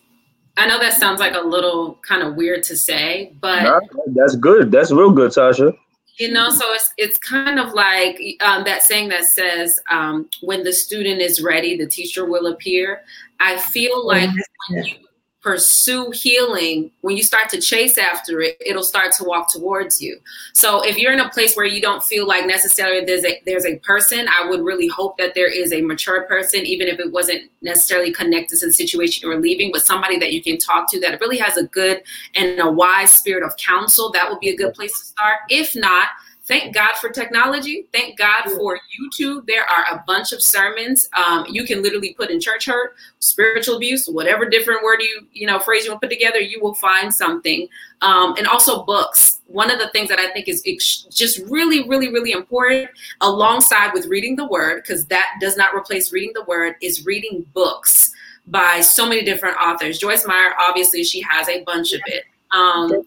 I 0.55 0.67
know 0.67 0.79
that 0.79 0.93
sounds 0.93 1.19
like 1.19 1.33
a 1.33 1.41
little 1.41 1.99
kind 2.07 2.21
of 2.21 2.35
weird 2.35 2.63
to 2.65 2.77
say, 2.77 3.33
but 3.41 3.63
Nah, 3.63 3.79
that's 4.13 4.35
good. 4.35 4.71
That's 4.71 4.91
real 4.91 5.09
good, 5.09 5.31
Tasha. 5.31 5.75
You 6.17 6.31
know 6.31 6.49
so 6.49 6.63
it's 6.73 6.93
it's 6.97 7.17
kind 7.17 7.59
of 7.59 7.73
like 7.73 8.19
um, 8.41 8.63
that 8.63 8.83
saying 8.83 9.09
that 9.09 9.25
says 9.25 9.79
um, 9.89 10.29
when 10.41 10.63
the 10.63 10.73
student 10.73 11.21
is 11.21 11.41
ready 11.41 11.77
the 11.77 11.87
teacher 11.87 12.25
will 12.25 12.47
appear. 12.47 13.01
I 13.39 13.57
feel 13.57 14.05
like 14.05 14.29
when 14.69 14.85
you 14.85 14.95
pursue 15.43 16.09
healing 16.11 16.89
when 17.01 17.17
you 17.17 17.23
start 17.23 17.49
to 17.49 17.59
chase 17.59 17.97
after 17.97 18.41
it 18.41 18.57
it'll 18.65 18.83
start 18.83 19.11
to 19.11 19.23
walk 19.25 19.51
towards 19.51 20.01
you. 20.01 20.17
So 20.53 20.81
if 20.81 20.97
you're 20.97 21.11
in 21.11 21.19
a 21.19 21.29
place 21.29 21.55
where 21.55 21.65
you 21.65 21.81
don't 21.81 22.03
feel 22.03 22.25
like 22.25 22.45
necessarily 22.45 23.05
there's 23.05 23.25
a 23.25 23.41
there's 23.45 23.65
a 23.65 23.77
person 23.79 24.27
i 24.29 24.47
would 24.47 24.61
really 24.61 24.87
hope 24.87 25.17
that 25.17 25.35
there 25.35 25.51
is 25.51 25.73
a 25.73 25.81
mature 25.81 26.23
person 26.23 26.65
even 26.65 26.87
if 26.87 26.99
it 26.99 27.11
wasn't 27.11 27.41
necessarily 27.61 28.11
connected 28.11 28.57
to 28.59 28.67
the 28.67 28.73
situation 28.73 29.21
you 29.21 29.33
were 29.33 29.41
leaving 29.41 29.71
but 29.71 29.85
somebody 29.85 30.17
that 30.17 30.31
you 30.31 30.41
can 30.41 30.57
talk 30.57 30.89
to 30.89 30.99
that 30.99 31.19
really 31.19 31.37
has 31.37 31.57
a 31.57 31.63
good 31.67 32.01
and 32.35 32.59
a 32.59 32.71
wise 32.71 33.11
spirit 33.11 33.43
of 33.43 33.55
counsel 33.57 34.11
that 34.11 34.29
would 34.29 34.39
be 34.39 34.49
a 34.49 34.55
good 34.55 34.73
place 34.73 34.97
to 34.99 35.05
start. 35.05 35.39
If 35.49 35.75
not 35.75 36.09
thank 36.45 36.73
God 36.73 36.95
for 36.99 37.09
technology. 37.09 37.87
Thank 37.93 38.17
God 38.17 38.43
for 38.55 38.77
YouTube. 38.77 39.47
There 39.47 39.63
are 39.63 39.95
a 39.95 40.03
bunch 40.05 40.33
of 40.33 40.41
sermons 40.41 41.09
um, 41.15 41.45
you 41.49 41.63
can 41.63 41.81
literally 41.81 42.13
put 42.13 42.29
in 42.29 42.39
church 42.39 42.65
hurt, 42.65 42.95
spiritual 43.19 43.77
abuse, 43.77 44.07
whatever 44.07 44.45
different 44.45 44.83
word 44.83 45.01
you 45.01 45.27
you 45.31 45.47
know 45.47 45.59
phrase 45.59 45.85
you 45.85 45.91
want 45.91 46.01
to 46.01 46.07
put 46.07 46.13
together. 46.13 46.39
You 46.39 46.59
will 46.61 46.75
find 46.75 47.13
something, 47.13 47.67
um, 48.01 48.35
and 48.37 48.47
also 48.47 48.83
books. 48.83 49.39
One 49.47 49.69
of 49.69 49.79
the 49.79 49.89
things 49.89 50.09
that 50.09 50.19
I 50.19 50.31
think 50.31 50.47
is 50.47 50.63
ex- 50.65 51.05
just 51.11 51.39
really, 51.49 51.87
really, 51.87 52.11
really 52.11 52.31
important, 52.31 52.89
alongside 53.21 53.93
with 53.93 54.07
reading 54.07 54.35
the 54.35 54.47
Word, 54.47 54.83
because 54.83 55.05
that 55.07 55.37
does 55.39 55.57
not 55.57 55.75
replace 55.75 56.11
reading 56.11 56.31
the 56.33 56.43
Word, 56.43 56.75
is 56.81 57.05
reading 57.05 57.45
books 57.53 58.11
by 58.47 58.81
so 58.81 59.07
many 59.07 59.23
different 59.23 59.57
authors. 59.57 59.99
Joyce 59.99 60.25
Meyer, 60.25 60.53
obviously, 60.59 61.03
she 61.03 61.21
has 61.21 61.47
a 61.49 61.63
bunch 61.63 61.93
of 61.93 62.01
it. 62.07 62.25
Um, 62.51 63.05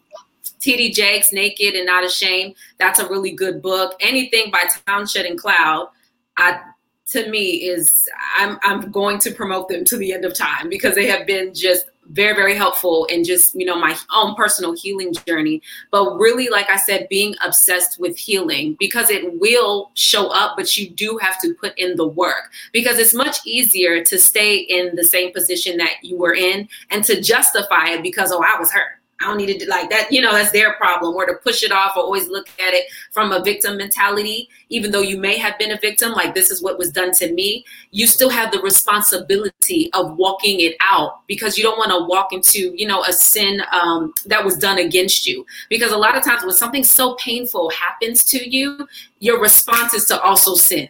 TD 0.61 0.93
Jakes, 0.93 1.33
Naked 1.33 1.75
and 1.75 1.87
Not 1.87 2.05
Ashamed. 2.05 2.55
That's 2.79 2.99
a 2.99 3.09
really 3.09 3.33
good 3.33 3.63
book. 3.63 3.95
Anything 4.01 4.51
by 4.51 4.65
Townsend 4.87 5.27
and 5.27 5.39
Cloud, 5.39 5.89
I 6.37 6.61
to 7.07 7.31
me 7.31 7.69
is 7.69 8.09
I'm 8.37 8.59
I'm 8.63 8.91
going 8.91 9.19
to 9.21 9.31
promote 9.31 9.69
them 9.69 9.85
to 9.85 9.97
the 9.97 10.13
end 10.13 10.25
of 10.25 10.35
time 10.35 10.69
because 10.69 10.95
they 10.95 11.07
have 11.07 11.27
been 11.27 11.55
just 11.55 11.87
very 12.11 12.35
very 12.35 12.55
helpful 12.55 13.05
in 13.07 13.25
just 13.25 13.55
you 13.55 13.65
know 13.65 13.79
my 13.79 13.97
own 14.15 14.35
personal 14.35 14.73
healing 14.73 15.13
journey 15.27 15.61
but 15.91 16.17
really 16.17 16.49
like 16.49 16.69
i 16.71 16.77
said 16.77 17.09
being 17.09 17.35
obsessed 17.45 17.99
with 17.99 18.17
healing 18.17 18.77
because 18.79 19.11
it 19.11 19.39
will 19.41 19.91
show 19.95 20.29
up 20.29 20.57
but 20.57 20.77
you 20.77 20.89
do 20.91 21.19
have 21.19 21.41
to 21.41 21.53
put 21.55 21.77
in 21.79 21.97
the 21.97 22.07
work 22.07 22.53
because 22.73 22.99
it's 22.99 23.15
much 23.15 23.39
easier 23.45 24.05
to 24.05 24.19
stay 24.19 24.57
in 24.57 24.95
the 24.95 25.05
same 25.05 25.33
position 25.33 25.77
that 25.77 25.95
you 26.03 26.17
were 26.17 26.35
in 26.35 26.69
and 26.91 27.03
to 27.03 27.21
justify 27.21 27.89
it 27.89 28.03
because 28.03 28.31
oh 28.31 28.43
i 28.43 28.59
was 28.59 28.71
hurt 28.71 29.01
I 29.21 29.25
don't 29.25 29.39
need 29.39 29.47
to 29.47 29.59
do 29.59 29.67
like 29.67 29.89
that. 29.91 30.13
You 30.13 30.21
know, 30.21 30.33
that's 30.33 30.53
their 30.53 30.75
problem. 30.75 31.15
Or 31.15 31.25
to 31.27 31.35
push 31.35 31.63
it 31.63 31.73
off 31.73 31.97
or 31.97 32.03
always 32.03 32.29
look 32.29 32.49
at 32.61 32.75
it 32.75 32.87
from 33.13 33.33
a 33.33 33.43
victim 33.43 33.79
mentality, 33.79 34.49
even 34.69 34.91
though 34.91 35.01
you 35.01 35.19
may 35.19 35.39
have 35.39 35.59
been 35.59 35.73
a 35.73 35.79
victim, 35.79 36.13
like 36.13 36.35
this 36.35 36.51
is 36.51 36.63
what 36.63 36.77
was 36.77 36.91
done 36.91 37.13
to 37.13 37.33
me. 37.33 37.65
You 37.93 38.07
still 38.07 38.29
have 38.29 38.53
the 38.53 38.61
responsibility 38.61 39.91
of 39.95 40.17
walking 40.17 40.61
it 40.61 40.77
out 40.83 41.27
because 41.27 41.57
you 41.57 41.65
don't 41.65 41.79
want 41.79 41.93
to 41.93 42.05
walk 42.07 42.33
into, 42.33 42.75
you 42.77 42.87
know, 42.87 43.03
a 43.05 43.13
sin 43.13 43.63
um, 43.73 44.13
that 44.27 44.45
was 44.45 44.57
done 44.59 44.79
against 44.79 45.27
you. 45.27 45.47
Because 45.71 45.93
a 45.93 45.99
lot 45.99 46.17
of 46.17 46.23
times 46.23 46.43
when 46.43 46.53
something 46.53 46.85
so 46.85 47.15
painful 47.15 47.71
happens 47.71 48.23
to 48.27 48.49
you, 48.49 48.87
your 49.21 49.41
response 49.41 49.95
is 49.95 50.05
to 50.07 50.21
also 50.21 50.55
sin. 50.55 50.89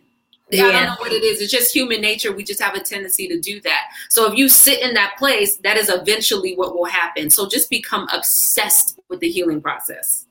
I 0.53 0.57
don't 0.57 0.87
know 0.87 0.97
what 0.99 1.13
it 1.13 1.25
is. 1.25 1.41
It's 1.41 1.51
just 1.51 1.75
human 1.75 2.01
nature. 2.01 2.33
We 2.33 2.45
just 2.45 2.63
have 2.63 2.75
a 2.75 2.81
tendency 2.81 3.27
to 3.29 3.41
do 3.41 3.61
that. 3.63 3.91
So 4.09 4.31
if 4.31 4.39
you 4.39 4.49
sit 4.49 4.81
in 4.81 4.95
that 4.95 5.15
place, 5.19 5.57
that 5.59 5.77
is 5.77 5.89
eventually 5.89 6.55
what 6.55 6.75
will 6.75 6.85
happen. 6.85 7.31
So 7.31 7.49
just 7.49 7.69
become 7.69 8.07
obsessed 8.13 9.01
with 9.09 9.21
the 9.21 9.29
healing 9.29 9.61
process. 9.61 10.27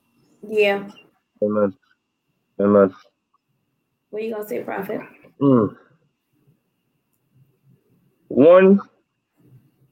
Yeah. 0.48 0.88
Amen. 1.42 1.74
Amen. 2.58 2.94
What 4.10 4.22
are 4.22 4.24
you 4.24 4.34
gonna 4.34 4.48
say, 4.48 4.62
Prophet? 4.62 5.00
Mm. 5.40 5.76
One, 8.28 8.80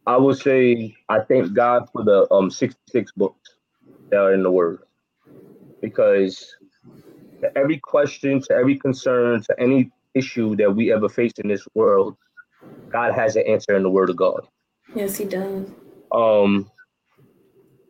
I 0.07 0.17
would 0.17 0.39
say 0.39 0.97
I 1.09 1.21
thank 1.21 1.53
God 1.53 1.89
for 1.93 2.03
the 2.03 2.27
um 2.33 2.51
66 2.51 3.13
books 3.13 3.57
that 4.11 4.19
are 4.19 4.33
in 4.33 4.43
the 4.43 4.51
Word, 4.51 4.79
because 5.83 6.57
to 7.43 7.59
every 7.59 7.79
question, 7.79 8.41
to 8.41 8.55
every 8.55 8.79
concern, 8.79 9.43
to 9.43 9.61
any 9.61 9.91
issue 10.15 10.57
that 10.57 10.75
we 10.75 10.93
ever 10.93 11.09
face 11.09 11.33
in 11.39 11.49
this 11.49 11.67
world, 11.75 12.17
God 12.91 13.15
has 13.15 13.37
an 13.37 13.45
answer 13.47 13.77
in 13.77 13.83
the 13.83 13.91
Word 13.91 14.11
of 14.11 14.17
God. 14.17 14.47
Yes, 14.95 15.17
he 15.17 15.25
does. 15.25 15.69
Um, 16.13 16.71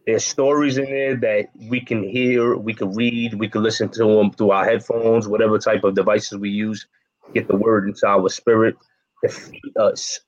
there's 0.07 0.25
stories 0.25 0.77
in 0.79 0.85
there 0.85 1.16
that 1.16 1.49
we 1.68 1.81
can 1.81 2.03
hear, 2.03 2.57
we 2.57 2.75
can 2.75 2.95
read, 2.95 3.35
we 3.35 3.49
can 3.49 3.62
listen 3.62 3.89
to 3.91 4.05
them 4.05 4.33
through 4.33 4.51
our 4.51 4.64
headphones, 4.64 5.27
whatever 5.27 5.59
type 5.59 5.85
of 5.85 5.95
devices 5.95 6.39
we 6.39 6.51
use. 6.51 6.87
Get 7.35 7.49
the 7.49 7.57
word 7.57 7.89
into 7.89 8.07
our 8.07 8.29
spirit 8.29 8.77
to 9.22 9.31
feed 9.31 9.77
us, 9.79 10.20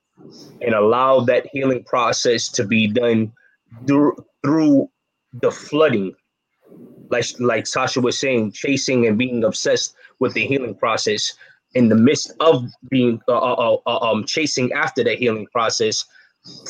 and 0.61 0.73
allow 0.73 1.19
that 1.21 1.47
healing 1.51 1.83
process 1.83 2.49
to 2.49 2.65
be 2.65 2.87
done 2.87 3.31
through 3.85 4.15
through 4.43 4.89
the 5.41 5.51
flooding, 5.51 6.15
like 7.09 7.25
like 7.39 7.65
Tasha 7.65 8.01
was 8.01 8.19
saying, 8.19 8.51
chasing 8.53 9.05
and 9.05 9.17
being 9.17 9.43
obsessed 9.43 9.95
with 10.19 10.33
the 10.33 10.45
healing 10.45 10.75
process. 10.75 11.33
In 11.75 11.89
the 11.89 11.95
midst 11.95 12.33
of 12.39 12.65
being 12.89 13.21
uh, 13.27 13.37
uh, 13.37 13.77
uh, 13.85 13.99
um 13.99 14.25
chasing 14.25 14.71
after 14.73 15.03
the 15.03 15.15
healing 15.15 15.47
process, 15.51 16.03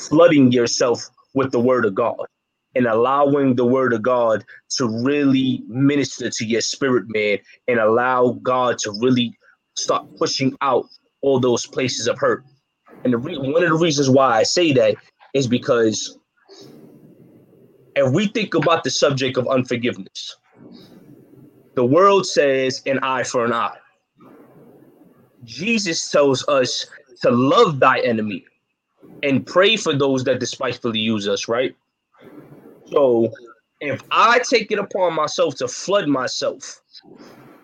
flooding 0.10 0.52
yourself 0.52 1.08
with 1.34 1.52
the 1.52 1.60
word 1.60 1.86
of 1.86 1.96
God 1.96 2.26
and 2.76 2.88
allowing 2.88 3.56
the 3.56 3.66
word 3.66 3.94
of 3.94 4.02
God 4.02 4.44
to 4.78 4.88
really 5.04 5.64
minister 5.68 6.30
to 6.30 6.46
your 6.46 6.62
spirit, 6.62 7.06
man, 7.08 7.40
and 7.68 7.80
allow 7.80 8.38
God 8.44 8.78
to 8.80 8.92
really 9.02 9.38
start 9.76 10.06
pushing 10.18 10.56
out 10.62 10.86
all 11.22 11.40
those 11.40 11.66
places 11.66 12.08
of 12.08 12.18
hurt. 12.20 12.44
And 13.04 13.14
the 13.14 13.18
re- 13.18 13.38
one 13.38 13.64
of 13.64 13.70
the 13.70 13.78
reasons 13.78 14.10
why 14.10 14.38
I 14.38 14.44
say 14.44 14.74
that 14.74 14.96
is 15.34 15.48
because 15.48 16.18
if 17.96 18.12
we 18.14 18.28
think 18.28 18.54
about 18.54 18.84
the 18.84 18.92
subject 18.92 19.38
of 19.38 19.48
unforgiveness, 19.48 20.38
the 21.76 21.86
world 21.86 22.26
says 22.26 22.82
an 22.86 23.00
eye 23.00 23.24
for 23.24 23.46
an 23.46 23.54
eye. 23.54 23.78
Jesus 25.48 26.12
tells 26.12 26.48
us 26.48 26.86
to 27.22 27.32
love 27.32 27.80
thy 27.80 28.00
enemy 28.02 28.46
and 29.24 29.46
pray 29.46 29.78
for 29.78 29.94
those 29.94 30.24
that 30.26 30.40
despitefully 30.40 31.00
use 31.00 31.28
us, 31.28 31.48
right? 31.48 31.76
So 32.86 33.32
if 33.80 34.02
I 34.12 34.40
take 34.50 34.72
it 34.72 34.80
upon 34.80 35.14
myself 35.14 35.56
to 35.56 35.68
flood 35.68 36.08
myself 36.08 36.82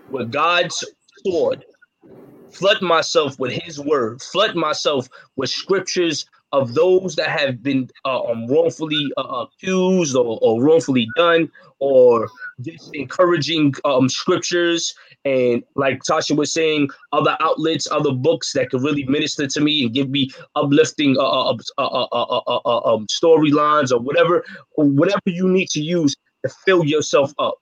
with 0.10 0.32
God's 0.32 0.84
sword, 1.26 1.66
flood 2.52 2.82
myself 2.82 3.38
with 3.38 3.52
his 3.52 3.80
word, 3.80 4.22
flood 4.22 4.56
myself 4.56 5.08
with 5.36 5.50
scriptures 5.50 6.26
of 6.52 6.76
those 6.76 7.16
that 7.16 7.30
have 7.30 7.64
been 7.64 7.90
uh, 8.06 8.24
um, 8.24 8.48
wrongfully 8.48 9.12
uh, 9.18 9.46
accused 9.46 10.16
or, 10.16 10.38
or 10.42 10.62
wrongfully 10.64 11.08
done, 11.18 11.52
or 11.80 12.30
just 12.62 12.94
encouraging 12.94 13.74
um, 13.86 14.08
scriptures 14.08 14.94
and 15.26 15.64
like 15.76 16.02
Tasha 16.04 16.36
was 16.36 16.54
saying, 16.54 16.90
other 17.12 17.38
outlets, 17.40 17.88
other 17.92 18.12
books 18.12 18.54
that 18.54 18.70
could 18.70 18.82
really 18.82 19.06
minister 19.06 19.48
to 19.48 19.62
me 19.62 19.84
and 19.84 19.94
give 19.94 20.10
me 20.10 20.30
uplifting 20.56 21.16
uh, 21.18 21.22
uh, 21.22 21.58
uh, 21.78 21.82
uh, 21.82 22.06
uh, 22.12 22.60
uh, 22.66 22.94
um, 22.94 23.08
storylines 23.08 23.92
or 23.92 24.00
whatever, 24.00 24.44
whatever 24.76 25.22
you 25.26 25.48
need 25.48 25.70
to 25.70 25.82
use 25.82 26.16
to 26.44 26.54
fill 26.66 26.84
yourself 26.84 27.34
up. 27.40 27.56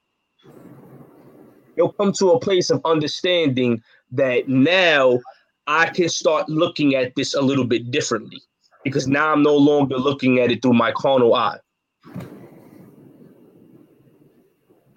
You'll 1.77 1.93
come 1.93 2.11
to 2.13 2.31
a 2.31 2.39
place 2.39 2.69
of 2.69 2.81
understanding 2.83 3.81
that 4.11 4.47
now 4.49 5.19
I 5.67 5.87
can 5.87 6.09
start 6.09 6.49
looking 6.49 6.95
at 6.95 7.13
this 7.15 7.33
a 7.33 7.41
little 7.41 7.65
bit 7.65 7.91
differently 7.91 8.41
because 8.83 9.07
now 9.07 9.31
I'm 9.31 9.43
no 9.43 9.55
longer 9.55 9.97
looking 9.97 10.39
at 10.39 10.51
it 10.51 10.61
through 10.61 10.73
my 10.73 10.91
carnal 10.91 11.35
eye. 11.35 11.59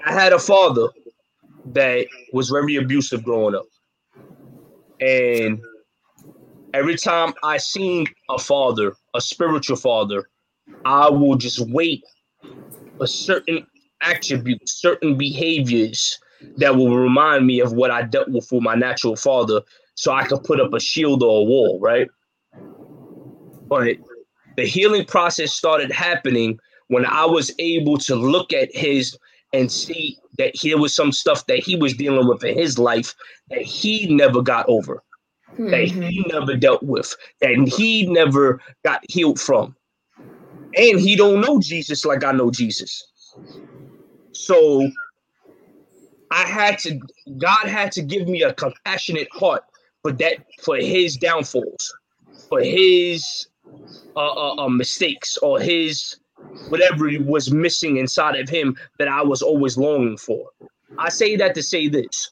I 0.06 0.12
had 0.12 0.32
a 0.32 0.38
father 0.38 0.88
that 1.66 2.06
was 2.32 2.50
very 2.50 2.76
abusive 2.76 3.24
growing 3.24 3.54
up. 3.54 3.66
And 5.00 5.60
every 6.72 6.96
time 6.96 7.32
I 7.42 7.56
seen 7.56 8.06
a 8.30 8.38
father, 8.38 8.94
a 9.14 9.20
spiritual 9.20 9.76
father, 9.76 10.28
I 10.84 11.08
will 11.08 11.36
just 11.36 11.60
wait 11.70 12.02
for 12.98 13.06
certain 13.06 13.66
attributes, 14.02 14.80
certain 14.80 15.16
behaviors 15.16 16.18
that 16.58 16.76
will 16.76 16.96
remind 16.96 17.46
me 17.46 17.60
of 17.60 17.72
what 17.72 17.90
I 17.90 18.02
dealt 18.02 18.28
with 18.28 18.48
with 18.52 18.62
my 18.62 18.74
natural 18.74 19.16
father 19.16 19.62
so 19.94 20.12
I 20.12 20.24
could 20.24 20.44
put 20.44 20.60
up 20.60 20.72
a 20.74 20.80
shield 20.80 21.22
or 21.22 21.40
a 21.40 21.44
wall, 21.44 21.78
right? 21.80 22.08
But 23.68 23.96
the 24.56 24.66
healing 24.66 25.04
process 25.04 25.52
started 25.52 25.90
happening 25.90 26.58
when 26.88 27.06
I 27.06 27.24
was 27.24 27.52
able 27.58 27.96
to 27.98 28.14
look 28.14 28.52
at 28.52 28.68
his 28.74 29.16
and 29.54 29.70
see 29.70 30.18
that 30.36 30.52
there 30.62 30.78
was 30.78 30.94
some 30.94 31.12
stuff 31.12 31.46
that 31.46 31.60
he 31.60 31.76
was 31.76 31.94
dealing 31.94 32.26
with 32.28 32.42
in 32.44 32.58
his 32.58 32.78
life 32.78 33.14
that 33.50 33.62
he 33.62 34.12
never 34.12 34.42
got 34.42 34.68
over, 34.68 35.02
mm-hmm. 35.52 35.70
that 35.70 35.84
he 35.84 36.24
never 36.28 36.56
dealt 36.56 36.82
with, 36.82 37.14
that 37.40 37.56
he 37.76 38.06
never 38.06 38.60
got 38.84 39.00
healed 39.08 39.40
from. 39.40 39.76
And 40.76 40.98
he 40.98 41.14
don't 41.14 41.40
know 41.40 41.60
Jesus 41.60 42.04
like 42.04 42.24
I 42.24 42.32
know 42.32 42.50
Jesus. 42.50 43.06
So 44.32 44.90
I 46.32 46.42
had 46.42 46.78
to 46.80 46.98
God 47.38 47.68
had 47.68 47.92
to 47.92 48.02
give 48.02 48.26
me 48.26 48.42
a 48.42 48.52
compassionate 48.52 49.28
heart 49.30 49.62
for 50.02 50.10
that 50.12 50.38
for 50.64 50.76
his 50.76 51.16
downfalls, 51.16 51.94
for 52.48 52.60
his 52.60 53.46
uh, 54.16 54.32
uh, 54.32 54.64
uh, 54.64 54.68
mistakes 54.68 55.36
or 55.38 55.60
his 55.60 56.16
whatever 56.68 57.08
was 57.20 57.52
missing 57.52 57.96
inside 57.98 58.36
of 58.36 58.48
him 58.48 58.76
that 58.98 59.08
I 59.08 59.22
was 59.22 59.42
always 59.42 59.76
longing 59.76 60.16
for. 60.16 60.48
I 60.98 61.08
say 61.08 61.36
that 61.36 61.54
to 61.54 61.62
say 61.62 61.88
this. 61.88 62.30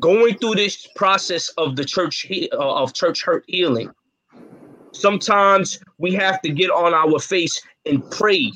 Going 0.00 0.36
through 0.38 0.56
this 0.56 0.86
process 0.94 1.48
of 1.56 1.76
the 1.76 1.84
church 1.84 2.26
uh, 2.52 2.56
of 2.56 2.92
church 2.92 3.22
hurt 3.22 3.44
healing, 3.46 3.90
sometimes 4.92 5.80
we 5.98 6.12
have 6.14 6.40
to 6.42 6.50
get 6.50 6.70
on 6.70 6.92
our 6.92 7.18
face 7.18 7.60
and 7.86 8.08
pray 8.10 8.52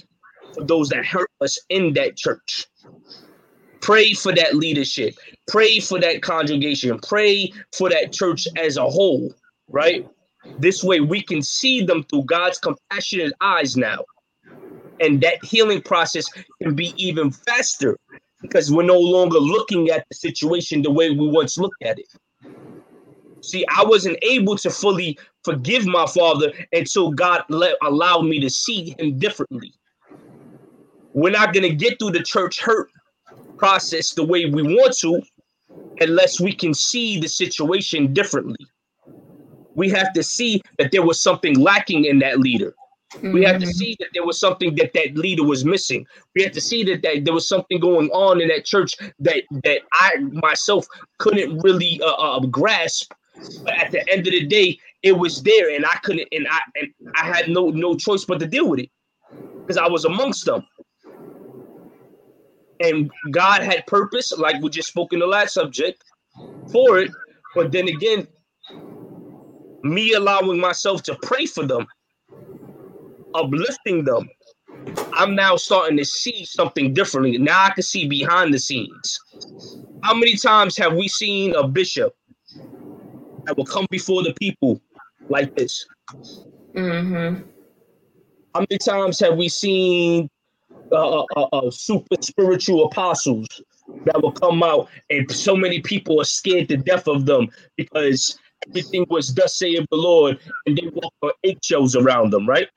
for 0.55 0.64
those 0.64 0.88
that 0.90 1.07
hurt 1.07 1.30
us 1.40 1.59
in 1.70 1.94
that 1.94 2.16
church. 2.16 2.66
Pray 3.80 4.12
for 4.12 4.34
that 4.34 4.57
leadership. 4.57 5.14
Pray 5.48 5.80
for 5.80 5.98
that 6.01 6.22
congregation. 6.22 6.98
Pray 6.98 7.53
for 7.76 7.88
that 7.88 8.12
church 8.12 8.46
as 8.57 8.76
a 8.76 8.84
whole, 8.84 9.32
right? 9.68 10.07
This 10.59 10.82
way 10.82 11.01
we 11.01 11.22
can 11.22 11.42
see 11.42 11.82
them 11.82 12.05
through 12.05 12.24
God's 12.24 12.59
compassionate 12.59 13.32
eyes 13.40 13.76
now. 13.76 14.05
And 15.01 15.20
that 15.22 15.42
healing 15.44 15.80
process 15.80 16.26
can 16.62 16.74
be 16.74 16.92
even 16.96 17.30
faster 17.30 17.96
because 18.42 18.70
we're 18.70 18.82
no 18.82 18.98
longer 18.98 19.38
looking 19.38 19.88
at 19.90 20.05
the 20.11 20.14
situation 20.14 20.82
the 20.82 20.90
way 20.90 21.11
we 21.11 21.28
once 21.28 21.57
looked 21.57 21.82
at 21.82 21.98
it. 21.98 22.07
See, 23.42 23.64
I 23.74 23.84
wasn't 23.84 24.18
able 24.22 24.57
to 24.59 24.70
fully 24.70 25.18
forgive 25.44 25.86
my 25.86 26.07
father 26.07 26.53
until 26.72 27.11
God 27.11 27.42
let, 27.48 27.76
allowed 27.82 28.22
me 28.22 28.38
to 28.40 28.51
see 28.51 28.94
him 28.98 29.18
differently. 29.18 29.72
We're 31.14 31.30
not 31.30 31.55
going 31.55 31.68
to 31.68 31.74
get 31.74 31.98
through 31.98 32.12
the 32.12 32.22
church 32.22 32.61
hurt 32.61 32.90
process 33.57 34.12
the 34.12 34.24
way 34.24 34.46
we 34.46 34.62
want 34.62 34.96
to 34.98 35.20
unless 36.01 36.40
we 36.40 36.53
can 36.53 36.72
see 36.72 37.18
the 37.18 37.28
situation 37.28 38.12
differently 38.12 38.66
we 39.80 39.88
have 39.88 40.12
to 40.12 40.22
see 40.22 40.60
that 40.78 40.92
there 40.92 41.02
was 41.02 41.18
something 41.22 41.58
lacking 41.58 42.04
in 42.04 42.18
that 42.18 42.38
leader. 42.38 42.74
Mm-hmm. 43.14 43.32
We 43.32 43.42
have 43.44 43.58
to 43.60 43.66
mm-hmm. 43.66 43.80
see 43.80 43.96
that 43.98 44.10
there 44.12 44.26
was 44.26 44.38
something 44.38 44.74
that 44.74 44.92
that 44.92 45.16
leader 45.16 45.42
was 45.42 45.64
missing. 45.64 46.06
We 46.34 46.42
have 46.42 46.52
to 46.52 46.60
see 46.60 46.84
that, 46.84 47.00
that 47.00 47.24
there 47.24 47.32
was 47.32 47.48
something 47.48 47.80
going 47.80 48.10
on 48.10 48.42
in 48.42 48.48
that 48.48 48.66
church 48.66 48.92
that 49.20 49.42
that 49.64 49.80
I 49.94 50.16
myself 50.48 50.86
couldn't 51.18 51.58
really 51.60 51.98
uh, 52.04 52.12
uh, 52.12 52.40
grasp. 52.40 53.14
But 53.64 53.74
at 53.82 53.90
the 53.90 54.02
end 54.12 54.26
of 54.26 54.32
the 54.34 54.44
day, 54.44 54.78
it 55.02 55.12
was 55.12 55.42
there, 55.42 55.74
and 55.74 55.86
I 55.86 55.96
couldn't, 56.04 56.28
and 56.30 56.46
I 56.56 56.60
and 56.76 56.88
I 57.16 57.24
had 57.34 57.48
no 57.48 57.70
no 57.70 57.96
choice 57.96 58.26
but 58.26 58.38
to 58.40 58.46
deal 58.46 58.68
with 58.68 58.80
it 58.80 58.90
because 59.60 59.78
I 59.78 59.88
was 59.88 60.04
amongst 60.04 60.44
them. 60.44 60.62
And 62.80 63.10
God 63.30 63.62
had 63.62 63.86
purpose, 63.86 64.30
like 64.46 64.62
we 64.62 64.68
just 64.68 64.88
spoke 64.88 65.14
in 65.14 65.20
the 65.20 65.26
last 65.26 65.54
subject, 65.54 66.04
for 66.70 66.98
it. 66.98 67.10
But 67.54 67.72
then 67.72 67.88
again, 67.88 68.28
me 69.82 70.12
allowing 70.14 70.58
myself 70.58 71.02
to 71.04 71.16
pray 71.22 71.46
for 71.46 71.66
them, 71.66 71.86
uplifting 73.34 74.04
them, 74.04 74.28
I'm 75.12 75.34
now 75.34 75.56
starting 75.56 75.96
to 75.98 76.04
see 76.04 76.44
something 76.44 76.94
differently. 76.94 77.38
Now 77.38 77.64
I 77.66 77.70
can 77.70 77.82
see 77.82 78.08
behind 78.08 78.54
the 78.54 78.58
scenes. 78.58 79.20
How 80.02 80.14
many 80.14 80.36
times 80.36 80.76
have 80.78 80.94
we 80.94 81.08
seen 81.08 81.54
a 81.54 81.66
bishop 81.66 82.14
that 83.44 83.56
will 83.56 83.66
come 83.66 83.86
before 83.90 84.22
the 84.22 84.34
people 84.34 84.80
like 85.28 85.54
this? 85.54 85.86
Mm-hmm. 86.74 87.42
How 88.54 88.60
many 88.60 88.78
times 88.78 89.20
have 89.20 89.36
we 89.36 89.48
seen 89.48 90.28
uh, 90.92 91.20
uh, 91.20 91.24
uh, 91.36 91.42
uh 91.52 91.70
super 91.70 92.16
spiritual 92.20 92.86
apostles 92.86 93.46
that 94.06 94.20
will 94.20 94.32
come 94.32 94.62
out 94.62 94.88
and 95.10 95.30
so 95.30 95.54
many 95.54 95.80
people 95.80 96.20
are 96.20 96.24
scared 96.24 96.68
to 96.68 96.76
death 96.76 97.06
of 97.06 97.26
them 97.26 97.48
because 97.76 98.38
everything 98.68 99.06
was 99.08 99.34
thus 99.34 99.58
saith 99.58 99.86
the 99.90 99.96
Lord, 99.96 100.38
and 100.66 100.76
they 100.76 100.88
walked 100.92 101.16
on 101.22 101.30
eggshells 101.44 101.96
around 101.96 102.30
them, 102.32 102.48
right? 102.48 102.68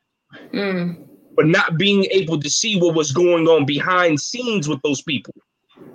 Mm. 0.54 1.06
But 1.36 1.48
not 1.48 1.78
being 1.78 2.06
able 2.12 2.40
to 2.40 2.50
see 2.50 2.80
what 2.80 2.96
was 2.96 3.12
going 3.12 3.48
on 3.48 3.66
behind 3.66 4.20
scenes 4.20 4.68
with 4.68 4.82
those 4.84 5.02
people. 5.02 5.34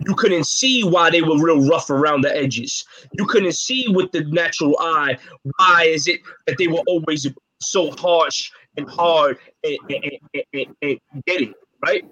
You 0.07 0.15
couldn't 0.15 0.47
see 0.47 0.83
why 0.83 1.11
they 1.11 1.23
were 1.23 1.43
real 1.43 1.67
rough 1.69 1.91
around 1.91 2.23
the 2.23 2.37
edges. 2.37 2.85
You 3.13 3.27
couldn't 3.27 3.55
see 3.55 3.87
with 3.89 4.11
the 4.13 4.25
natural 4.25 4.77
eye 4.81 5.17
why 5.57 5.85
is 5.85 6.09
it 6.09 6.21
that 6.47 6.59
they 6.59 6.67
were 6.67 6.83
always 6.87 7.27
so 7.61 7.91
harsh 7.93 8.51
and 8.77 8.89
hard 8.89 9.39
and, 9.65 9.79
and, 9.89 10.45
and, 10.53 10.67
and 10.83 11.01
getting 11.27 11.55
right. 11.85 12.05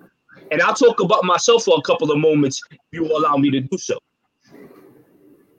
And 0.51 0.63
I'll 0.63 0.75
talk 0.75 1.01
about 1.01 1.25
myself 1.25 1.65
for 1.65 1.77
a 1.79 1.83
couple 1.83 2.11
of 2.11 2.19
moments 2.19 2.63
if 2.71 2.79
you 2.93 3.05
allow 3.05 3.37
me 3.37 3.51
to 3.51 3.61
do 3.61 3.79
so 3.79 3.99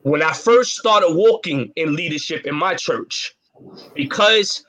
when 0.07 0.23
I 0.23 0.31
first 0.31 0.75
started 0.75 1.13
walking 1.13 1.69
in 1.75 1.93
leadership 1.93 2.45
in 2.45 2.55
my 2.55 2.75
church, 2.75 3.35
because 3.93 4.65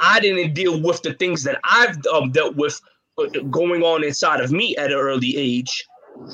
I 0.00 0.18
didn't 0.18 0.54
deal 0.54 0.82
with 0.82 1.02
the 1.02 1.14
things 1.14 1.44
that 1.44 1.60
I've 1.62 1.96
um, 2.12 2.32
dealt 2.32 2.56
with 2.56 2.80
uh, 3.18 3.26
going 3.48 3.84
on 3.84 4.02
inside 4.02 4.40
of 4.40 4.50
me 4.50 4.76
at 4.76 4.90
an 4.90 4.98
early 4.98 5.36
age, 5.36 5.86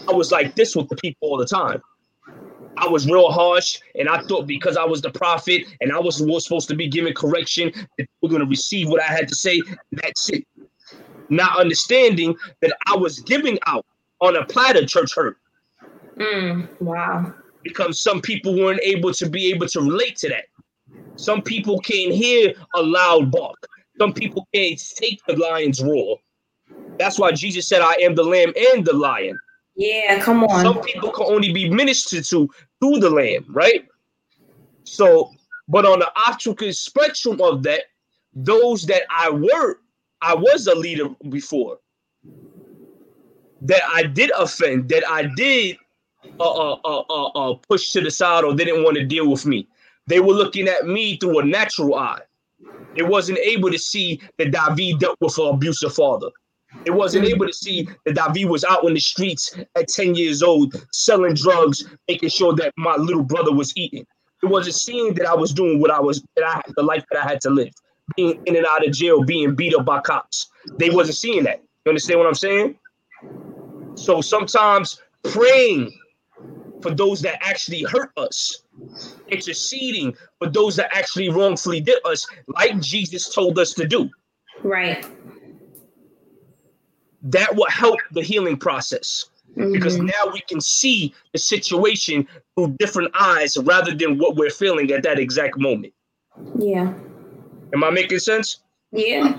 I 0.09 0.12
was 0.12 0.33
like 0.33 0.55
this 0.55 0.75
with 0.75 0.89
the 0.89 0.97
people 0.97 1.29
all 1.29 1.37
the 1.37 1.47
time. 1.47 1.83
I 2.79 2.89
was 2.89 3.07
real 3.07 3.31
harsh, 3.31 3.79
and 3.99 4.09
I 4.09 4.23
thought 4.23 4.47
because 4.47 4.79
I 4.79 4.85
was 4.85 5.03
the 5.03 5.11
prophet 5.11 5.64
and 5.83 5.93
I 5.93 5.99
was, 5.99 6.17
supposed 6.17 6.69
to 6.69 6.75
be 6.75 6.89
giving 6.89 7.12
correction, 7.12 7.71
that 7.99 8.07
we're 8.23 8.31
going 8.31 8.41
to 8.41 8.49
receive 8.49 8.89
what 8.89 9.03
I 9.03 9.12
had 9.12 9.29
to 9.29 9.35
say. 9.35 9.61
That's 9.93 10.31
it. 10.31 10.47
Not 11.29 11.59
understanding 11.59 12.35
that 12.62 12.75
I 12.87 12.97
was 12.97 13.21
giving 13.21 13.59
out 13.67 13.85
on 14.23 14.37
a 14.37 14.47
platter 14.47 14.87
church 14.87 15.14
hurt. 15.14 15.37
Mm, 16.19 16.69
wow 16.81 17.35
because 17.67 18.01
some 18.01 18.21
people 18.21 18.57
weren't 18.57 18.81
able 18.83 19.12
to 19.12 19.29
be 19.29 19.51
able 19.53 19.67
to 19.69 19.81
relate 19.81 20.17
to 20.17 20.29
that. 20.29 20.45
Some 21.17 21.43
people 21.43 21.79
can't 21.81 22.12
hear 22.12 22.55
a 22.75 22.83
loud 22.83 23.31
bark. 23.31 23.57
Some 23.99 24.12
people 24.12 24.47
can't 24.55 24.81
take 24.97 25.21
the 25.27 25.37
lion's 25.37 25.83
roar. 25.83 26.19
That's 26.99 27.19
why 27.19 27.33
Jesus 27.33 27.69
said, 27.69 27.83
I 27.83 27.95
am 28.03 28.14
the 28.14 28.23
lamb 28.23 28.53
and 28.73 28.85
the 28.85 28.93
lion. 28.93 29.39
Yeah, 29.75 30.21
come 30.21 30.45
on. 30.45 30.64
Some 30.64 30.81
people 30.81 31.11
can 31.11 31.27
only 31.27 31.53
be 31.53 31.69
ministered 31.69 32.25
to 32.27 32.49
through 32.81 33.01
the 33.01 33.11
lamb, 33.11 33.47
right? 33.49 33.87
So, 34.85 35.31
but 35.69 35.85
on 35.85 35.99
the 35.99 36.11
optical 36.27 36.73
spectrum 36.73 37.41
of 37.41 37.62
that, 37.64 37.85
those 38.35 38.87
that 38.87 39.03
I 39.11 39.31
were, 39.31 39.81
I 40.23 40.35
was 40.35 40.67
a 40.67 40.75
leader 40.75 41.09
before, 41.29 41.79
that 43.62 43.83
I 43.93 44.05
did 44.05 44.31
offend, 44.39 44.89
that 44.91 45.09
I 45.09 45.29
did 45.37 45.77
uh, 46.41 46.72
uh, 46.72 46.79
uh, 46.85 47.01
uh, 47.09 47.27
uh, 47.29 47.55
pushed 47.68 47.93
to 47.93 48.01
the 48.01 48.11
side 48.11 48.45
or 48.45 48.55
they 48.55 48.64
didn't 48.64 48.85
want 48.85 48.97
to 48.97 49.05
deal 49.05 49.31
with 49.31 49.47
me. 49.47 49.66
They 50.07 50.20
were 50.20 50.35
looking 50.35 50.68
at 50.68 50.87
me 50.87 51.16
through 51.16 51.41
a 51.41 51.45
natural 51.45 51.95
eye. 51.95 52.20
It 52.95 53.07
wasn't 53.07 53.39
able 53.39 53.70
to 53.70 53.79
see 53.79 54.20
that 54.39 54.53
David 54.53 55.01
dealt 55.01 55.18
with 55.20 55.39
an 55.39 55.49
abusive 55.49 55.95
father. 55.95 56.29
It 56.85 56.91
wasn't 56.91 57.27
able 57.27 57.47
to 57.47 57.53
see 57.53 57.89
that 58.05 58.14
David 58.14 58.51
was 58.51 58.64
out 58.64 58.85
in 58.85 58.95
the 58.95 59.01
streets 59.01 59.57
at 59.74 59.89
10 59.89 60.14
years 60.14 60.43
old, 60.43 60.74
selling 60.93 61.35
drugs, 61.35 61.85
making 62.09 62.29
sure 62.29 62.55
that 62.57 62.72
my 62.77 62.97
little 62.97 63.22
brother 63.22 63.53
was 63.53 63.72
eating. 63.77 64.07
It 64.43 64.47
wasn't 64.47 64.77
seeing 64.77 65.14
that 65.14 65.27
I 65.27 65.35
was 65.35 65.53
doing 65.53 65.81
what 65.81 65.91
I 65.91 66.01
was, 66.01 66.22
that 66.37 66.45
I 66.45 66.61
the 66.77 66.83
life 66.83 67.05
that 67.11 67.24
I 67.24 67.29
had 67.29 67.41
to 67.43 67.51
live, 67.51 67.72
being 68.16 68.39
in 68.47 68.57
and 68.57 68.66
out 68.66 68.87
of 68.87 68.93
jail, 68.93 69.24
being 69.24 69.55
beat 69.55 69.74
up 69.74 69.85
by 69.85 70.01
cops. 70.01 70.49
They 70.79 70.91
wasn't 70.91 71.16
seeing 71.16 71.45
that. 71.45 71.62
You 71.85 71.91
understand 71.91 72.20
what 72.20 72.29
I'm 72.29 72.35
saying? 72.35 72.79
So 73.95 74.20
sometimes 74.20 75.01
praying 75.24 75.91
for 76.83 76.95
those 76.95 77.20
that 77.22 77.39
actually 77.43 77.83
hurt 77.83 78.11
us, 78.16 78.62
interceding 79.29 80.14
for 80.39 80.49
those 80.49 80.77
that 80.77 80.95
actually 80.95 81.31
wrongfully 81.31 81.81
did 81.81 81.99
us, 82.05 82.27
like 82.49 82.79
Jesus 82.81 83.33
told 83.35 83.59
us 83.59 83.72
to 83.74 83.87
do. 83.87 84.11
Right. 84.62 85.07
That 87.22 87.55
will 87.57 87.68
help 87.70 87.99
the 88.12 88.22
healing 88.22 88.57
process 88.57 89.31
mm-hmm. 89.57 89.72
because 89.72 89.99
now 89.99 90.31
we 90.33 90.41
can 90.49 90.61
see 90.61 91.14
the 91.33 91.39
situation 91.39 92.27
through 92.55 92.77
different 92.79 93.11
eyes 93.18 93.57
rather 93.57 93.95
than 93.95 94.18
what 94.18 94.37
we're 94.37 94.51
feeling 94.51 94.91
at 94.93 95.03
that 95.03 95.18
exact 95.18 95.59
moment. 95.59 95.93
Yeah. 96.59 96.93
Am 97.72 97.85
I 97.85 97.91
making 97.91 98.18
sense? 98.20 98.61
Yeah, 98.93 99.39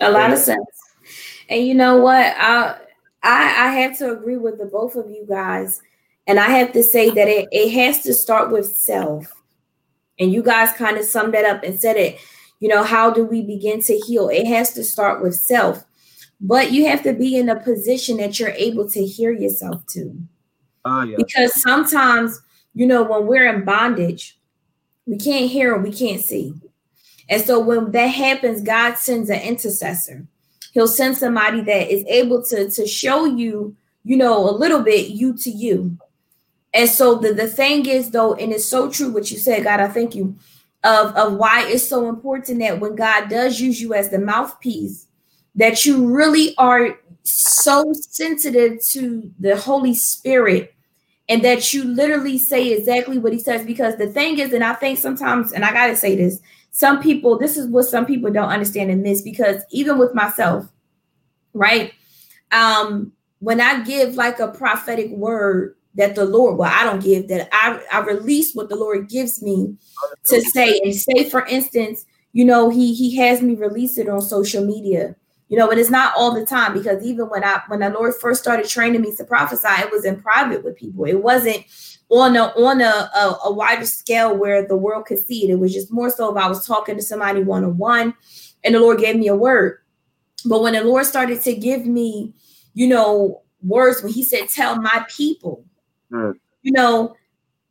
a 0.00 0.10
lot 0.10 0.32
of 0.32 0.38
sense. 0.38 0.64
And 1.48 1.66
you 1.66 1.74
know 1.74 1.98
what? 1.98 2.34
I 2.38 2.78
I, 3.22 3.66
I 3.66 3.72
have 3.80 3.98
to 3.98 4.12
agree 4.12 4.38
with 4.38 4.58
the 4.58 4.64
both 4.64 4.96
of 4.96 5.10
you 5.10 5.26
guys 5.28 5.82
and 6.30 6.38
I 6.38 6.50
have 6.50 6.70
to 6.74 6.84
say 6.84 7.10
that 7.10 7.26
it, 7.26 7.48
it 7.50 7.72
has 7.72 8.04
to 8.04 8.14
start 8.14 8.52
with 8.52 8.66
self. 8.66 9.34
And 10.20 10.32
you 10.32 10.44
guys 10.44 10.72
kind 10.74 10.96
of 10.96 11.04
summed 11.04 11.34
that 11.34 11.44
up 11.44 11.64
and 11.64 11.80
said 11.80 11.96
it. 11.96 12.20
You 12.60 12.68
know, 12.68 12.84
how 12.84 13.10
do 13.10 13.24
we 13.24 13.42
begin 13.42 13.82
to 13.82 13.98
heal? 13.98 14.28
It 14.28 14.46
has 14.46 14.72
to 14.74 14.84
start 14.84 15.22
with 15.22 15.34
self, 15.34 15.84
but 16.40 16.70
you 16.70 16.86
have 16.86 17.02
to 17.02 17.14
be 17.14 17.36
in 17.36 17.48
a 17.48 17.58
position 17.58 18.18
that 18.18 18.38
you're 18.38 18.50
able 18.50 18.88
to 18.90 19.04
hear 19.04 19.32
yourself 19.32 19.84
too. 19.86 20.22
Oh, 20.84 21.02
yeah. 21.02 21.16
Because 21.16 21.60
sometimes, 21.62 22.40
you 22.74 22.86
know, 22.86 23.02
when 23.02 23.26
we're 23.26 23.52
in 23.52 23.64
bondage, 23.64 24.38
we 25.06 25.18
can't 25.18 25.50
hear 25.50 25.74
or 25.74 25.78
we 25.80 25.92
can't 25.92 26.22
see. 26.22 26.54
And 27.28 27.42
so 27.42 27.58
when 27.58 27.90
that 27.90 28.06
happens, 28.06 28.62
God 28.62 28.98
sends 28.98 29.30
an 29.30 29.40
intercessor. 29.40 30.28
He'll 30.74 30.86
send 30.86 31.16
somebody 31.16 31.60
that 31.62 31.92
is 31.92 32.04
able 32.06 32.44
to, 32.44 32.70
to 32.70 32.86
show 32.86 33.24
you, 33.24 33.74
you 34.04 34.16
know, 34.16 34.48
a 34.48 34.54
little 34.54 34.84
bit 34.84 35.08
you 35.08 35.36
to 35.38 35.50
you. 35.50 35.98
And 36.72 36.88
so 36.88 37.16
the, 37.16 37.32
the 37.32 37.48
thing 37.48 37.86
is, 37.86 38.10
though, 38.10 38.34
and 38.34 38.52
it's 38.52 38.68
so 38.68 38.90
true 38.90 39.10
what 39.10 39.30
you 39.30 39.38
said, 39.38 39.64
God, 39.64 39.80
I 39.80 39.88
thank 39.88 40.14
you, 40.14 40.36
of, 40.84 41.14
of 41.16 41.34
why 41.34 41.64
it's 41.66 41.88
so 41.88 42.08
important 42.08 42.60
that 42.60 42.80
when 42.80 42.94
God 42.94 43.28
does 43.28 43.60
use 43.60 43.80
you 43.80 43.92
as 43.94 44.10
the 44.10 44.18
mouthpiece, 44.18 45.06
that 45.56 45.84
you 45.84 46.06
really 46.06 46.54
are 46.56 46.98
so 47.22 47.92
sensitive 47.92 48.78
to 48.90 49.30
the 49.40 49.56
Holy 49.56 49.94
Spirit 49.94 50.74
and 51.28 51.44
that 51.44 51.72
you 51.74 51.84
literally 51.84 52.38
say 52.38 52.72
exactly 52.72 53.18
what 53.18 53.32
he 53.32 53.38
says. 53.38 53.64
Because 53.66 53.96
the 53.96 54.06
thing 54.06 54.38
is, 54.38 54.52
and 54.52 54.64
I 54.64 54.74
think 54.74 54.98
sometimes, 54.98 55.52
and 55.52 55.64
I 55.64 55.72
got 55.72 55.88
to 55.88 55.96
say 55.96 56.16
this, 56.16 56.40
some 56.70 57.02
people, 57.02 57.36
this 57.36 57.56
is 57.56 57.66
what 57.66 57.84
some 57.84 58.06
people 58.06 58.30
don't 58.30 58.48
understand 58.48 58.90
and 58.90 59.02
miss 59.02 59.22
because 59.22 59.62
even 59.70 59.98
with 59.98 60.14
myself, 60.14 60.66
right? 61.52 61.92
Um, 62.52 63.12
when 63.40 63.60
I 63.60 63.82
give 63.82 64.14
like 64.14 64.38
a 64.38 64.48
prophetic 64.48 65.10
word 65.10 65.74
that 65.94 66.14
the 66.14 66.24
Lord, 66.24 66.56
well, 66.56 66.72
I 66.72 66.84
don't 66.84 67.02
give 67.02 67.28
that 67.28 67.48
I, 67.52 67.82
I 67.92 68.00
release 68.00 68.54
what 68.54 68.68
the 68.68 68.76
Lord 68.76 69.08
gives 69.08 69.42
me 69.42 69.76
to 70.26 70.40
say. 70.40 70.80
And 70.84 70.94
say, 70.94 71.28
for 71.28 71.44
instance, 71.46 72.04
you 72.32 72.44
know, 72.44 72.70
he 72.70 72.94
he 72.94 73.16
has 73.16 73.42
me 73.42 73.54
release 73.54 73.98
it 73.98 74.08
on 74.08 74.20
social 74.20 74.64
media 74.64 75.16
you 75.50 75.58
know, 75.58 75.66
but 75.66 75.78
it's 75.78 75.90
not 75.90 76.14
all 76.16 76.32
the 76.32 76.46
time 76.46 76.72
because 76.72 77.02
even 77.04 77.28
when 77.28 77.42
I 77.42 77.60
when 77.66 77.80
the 77.80 77.90
Lord 77.90 78.14
first 78.14 78.40
started 78.40 78.68
training 78.68 79.02
me 79.02 79.14
to 79.16 79.24
prophesy, 79.24 79.82
it 79.82 79.90
was 79.90 80.04
in 80.04 80.22
private 80.22 80.62
with 80.62 80.76
people. 80.76 81.04
It 81.06 81.20
wasn't 81.20 81.64
on 82.08 82.36
a 82.36 82.44
on 82.56 82.80
a, 82.80 83.10
a, 83.16 83.38
a 83.46 83.52
wider 83.52 83.84
scale 83.84 84.36
where 84.36 84.66
the 84.66 84.76
world 84.76 85.06
could 85.06 85.18
see 85.18 85.44
it. 85.44 85.50
It 85.50 85.58
was 85.58 85.74
just 85.74 85.92
more 85.92 86.08
so 86.08 86.30
if 86.30 86.40
I 86.40 86.48
was 86.48 86.64
talking 86.64 86.96
to 86.96 87.02
somebody 87.02 87.42
one 87.42 87.64
on 87.64 87.76
one, 87.76 88.14
and 88.62 88.76
the 88.76 88.80
Lord 88.80 89.00
gave 89.00 89.16
me 89.16 89.26
a 89.26 89.34
word. 89.34 89.78
But 90.44 90.62
when 90.62 90.74
the 90.74 90.84
Lord 90.84 91.04
started 91.04 91.42
to 91.42 91.52
give 91.52 91.84
me, 91.84 92.32
you 92.74 92.86
know, 92.86 93.42
words 93.60 94.04
when 94.04 94.12
He 94.12 94.22
said, 94.22 94.48
"Tell 94.48 94.80
my 94.80 95.04
people," 95.08 95.64
mm. 96.12 96.34
you 96.62 96.72
know, 96.72 97.16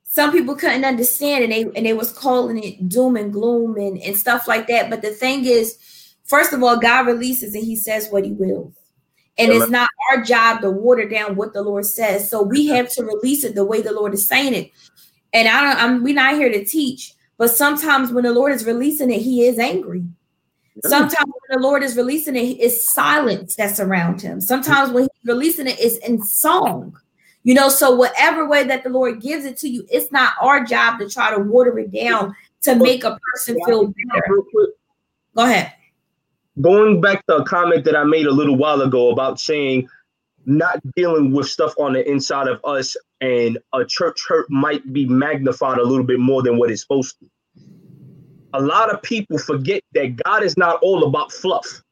some 0.04 0.32
people 0.32 0.56
couldn't 0.56 0.86
understand, 0.86 1.44
and 1.44 1.54
they 1.54 1.64
and 1.76 1.86
they 1.86 1.94
was 1.94 2.12
calling 2.12 2.64
it 2.64 2.90
doom 2.90 3.16
and 3.16 3.32
gloom 3.32 3.78
and 3.78 3.98
and 4.00 4.18
stuff 4.18 4.48
like 4.48 4.68
that. 4.68 4.90
But 4.90 5.02
the 5.02 5.12
thing 5.12 5.46
is 5.46 5.78
First 6.30 6.54
of 6.54 6.62
all, 6.62 6.78
God 6.78 7.08
releases 7.08 7.56
and 7.56 7.64
he 7.64 7.76
says 7.76 8.08
what 8.12 8.24
he 8.24 8.32
wills. 8.32 8.76
And 9.40 9.52
it's 9.52 9.70
not 9.70 9.90
our 10.12 10.22
job 10.22 10.62
to 10.62 10.70
water 10.70 11.08
down 11.08 11.36
what 11.36 11.54
the 11.54 11.64
Lord 11.64 11.86
says. 11.86 12.30
So 12.30 12.44
we 12.44 12.68
have 12.68 12.90
to 12.92 13.04
release 13.04 13.44
it 13.44 13.56
the 13.56 13.66
way 13.66 13.82
the 13.82 13.94
Lord 13.94 14.14
is 14.14 14.28
saying 14.28 14.54
it. 14.54 14.72
And 15.34 15.48
I 15.48 15.62
don't, 15.62 15.82
I'm 15.82 16.04
we're 16.04 16.14
not 16.14 16.36
here 16.36 16.52
to 16.52 16.64
teach, 16.64 17.14
but 17.38 17.50
sometimes 17.50 18.12
when 18.12 18.26
the 18.26 18.34
Lord 18.34 18.52
is 18.52 18.66
releasing 18.66 19.10
it, 19.10 19.22
he 19.22 19.46
is 19.46 19.58
angry. 19.58 20.04
Sometimes 20.86 21.26
when 21.26 21.60
the 21.60 21.68
Lord 21.68 21.84
is 21.84 21.98
releasing 21.98 22.36
it, 22.36 22.58
it's 22.60 22.94
silence 22.94 23.56
that's 23.56 23.80
around 23.80 24.22
him. 24.22 24.40
Sometimes 24.40 24.92
when 24.92 25.04
he's 25.04 25.26
releasing 25.26 25.68
it, 25.68 25.80
it's 25.80 25.98
in 26.06 26.22
song. 26.22 26.96
You 27.44 27.54
know, 27.54 27.70
so 27.70 27.96
whatever 27.96 28.48
way 28.48 28.64
that 28.66 28.84
the 28.84 28.90
Lord 28.90 29.22
gives 29.22 29.46
it 29.46 29.58
to 29.60 29.70
you, 29.70 29.86
it's 29.90 30.12
not 30.12 30.34
our 30.42 30.64
job 30.64 31.00
to 31.00 31.10
try 31.10 31.32
to 31.34 31.40
water 31.40 31.80
it 31.80 31.92
down 31.92 32.36
to 32.64 32.76
make 32.76 33.04
a 33.04 33.18
person 33.34 33.58
feel 33.66 33.88
better. 33.88 34.44
Go 35.36 35.46
ahead 35.46 35.74
going 36.62 37.00
back 37.02 37.26
to 37.28 37.38
a 37.38 37.46
comment 37.46 37.86
that 37.86 37.96
I 37.96 38.04
made 38.04 38.26
a 38.26 38.32
little 38.32 38.58
while 38.58 38.82
ago 38.82 39.12
about 39.12 39.40
saying 39.40 39.88
not 40.46 40.80
dealing 40.96 41.32
with 41.32 41.48
stuff 41.48 41.74
on 41.78 41.94
the 41.94 42.10
inside 42.10 42.48
of 42.48 42.60
us 42.64 42.96
and 43.22 43.58
a 43.74 43.86
church 43.86 44.20
hurt 44.28 44.50
might 44.50 44.94
be 44.94 45.06
magnified 45.06 45.78
a 45.78 45.84
little 45.84 46.06
bit 46.06 46.20
more 46.20 46.42
than 46.42 46.58
what 46.58 46.72
it's 46.72 46.82
supposed 46.82 47.20
to. 47.20 47.30
A 48.54 48.62
lot 48.62 48.92
of 48.92 49.02
people 49.04 49.38
forget 49.38 49.84
that 49.94 50.16
God 50.24 50.44
is 50.44 50.58
not 50.58 50.80
all 50.82 51.04
about 51.04 51.32
fluff. 51.32 51.84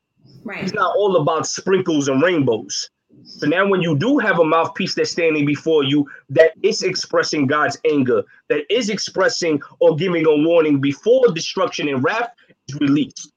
Right. 0.44 0.62
He's 0.62 0.74
not 0.74 0.96
all 0.96 1.18
about 1.18 1.46
sprinkles 1.46 2.08
and 2.08 2.22
rainbows. 2.22 2.90
So 3.38 3.48
now 3.48 3.68
when 3.68 3.82
you 3.82 3.96
do 3.98 4.18
have 4.18 4.40
a 4.40 4.44
mouthpiece 4.44 4.96
that's 4.96 5.12
standing 5.12 5.46
before 5.46 5.84
you 5.84 6.10
that 6.30 6.54
is 6.64 6.82
expressing 6.82 7.48
God's 7.48 7.78
anger, 7.90 8.24
that 8.50 8.62
is 8.70 8.90
expressing 8.90 9.62
or 9.80 9.96
giving 9.96 10.26
a 10.26 10.36
warning 10.36 10.82
before 10.82 11.32
destruction 11.34 11.88
and 11.88 12.04
wrath 12.04 12.32
is 12.68 12.76
released 12.80 13.32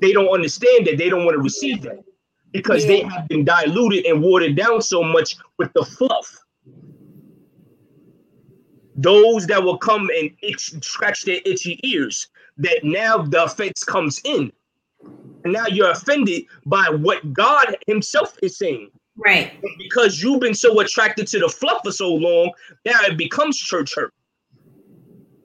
they 0.00 0.12
don't 0.12 0.28
understand 0.28 0.86
that 0.86 0.98
they 0.98 1.08
don't 1.08 1.24
want 1.24 1.34
to 1.34 1.42
receive 1.42 1.82
that 1.82 2.04
because 2.52 2.84
yeah. 2.84 2.88
they 2.88 3.00
have 3.02 3.28
been 3.28 3.44
diluted 3.44 4.06
and 4.06 4.22
watered 4.22 4.56
down 4.56 4.80
so 4.80 5.02
much 5.02 5.36
with 5.58 5.72
the 5.74 5.84
fluff. 5.84 6.36
Those 8.94 9.46
that 9.46 9.62
will 9.62 9.78
come 9.78 10.10
and 10.18 10.30
itch, 10.42 10.72
scratch 10.82 11.22
their 11.22 11.40
itchy 11.44 11.78
ears, 11.84 12.28
that 12.56 12.80
now 12.82 13.18
the 13.18 13.44
offense 13.44 13.84
comes 13.84 14.20
in. 14.24 14.52
And 15.44 15.52
now 15.52 15.66
you're 15.66 15.90
offended 15.90 16.44
by 16.66 16.88
what 16.88 17.32
God 17.32 17.76
Himself 17.86 18.36
is 18.42 18.58
saying. 18.58 18.90
Right. 19.24 19.52
because 19.78 20.22
you've 20.22 20.40
been 20.40 20.54
so 20.54 20.78
attracted 20.80 21.26
to 21.28 21.40
the 21.40 21.48
fluff 21.48 21.80
for 21.84 21.90
so 21.90 22.14
long, 22.14 22.52
now 22.84 23.00
it 23.02 23.18
becomes 23.18 23.58
church 23.58 23.94
hurt. 23.94 24.14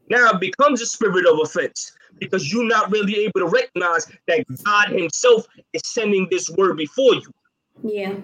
Now 0.10 0.30
it 0.32 0.40
becomes 0.40 0.82
a 0.82 0.86
spirit 0.86 1.26
of 1.26 1.40
offense 1.40 1.92
because 2.20 2.52
you're 2.52 2.68
not 2.68 2.92
really 2.92 3.26
able 3.26 3.40
to 3.40 3.48
recognize 3.48 4.06
that 4.28 4.46
God 4.64 4.90
Himself 4.90 5.48
is 5.74 5.82
sending 5.86 6.28
this 6.30 6.50
word 6.52 6.78
before 6.78 7.16
you. 7.16 7.34
Yeah. 7.84 8.16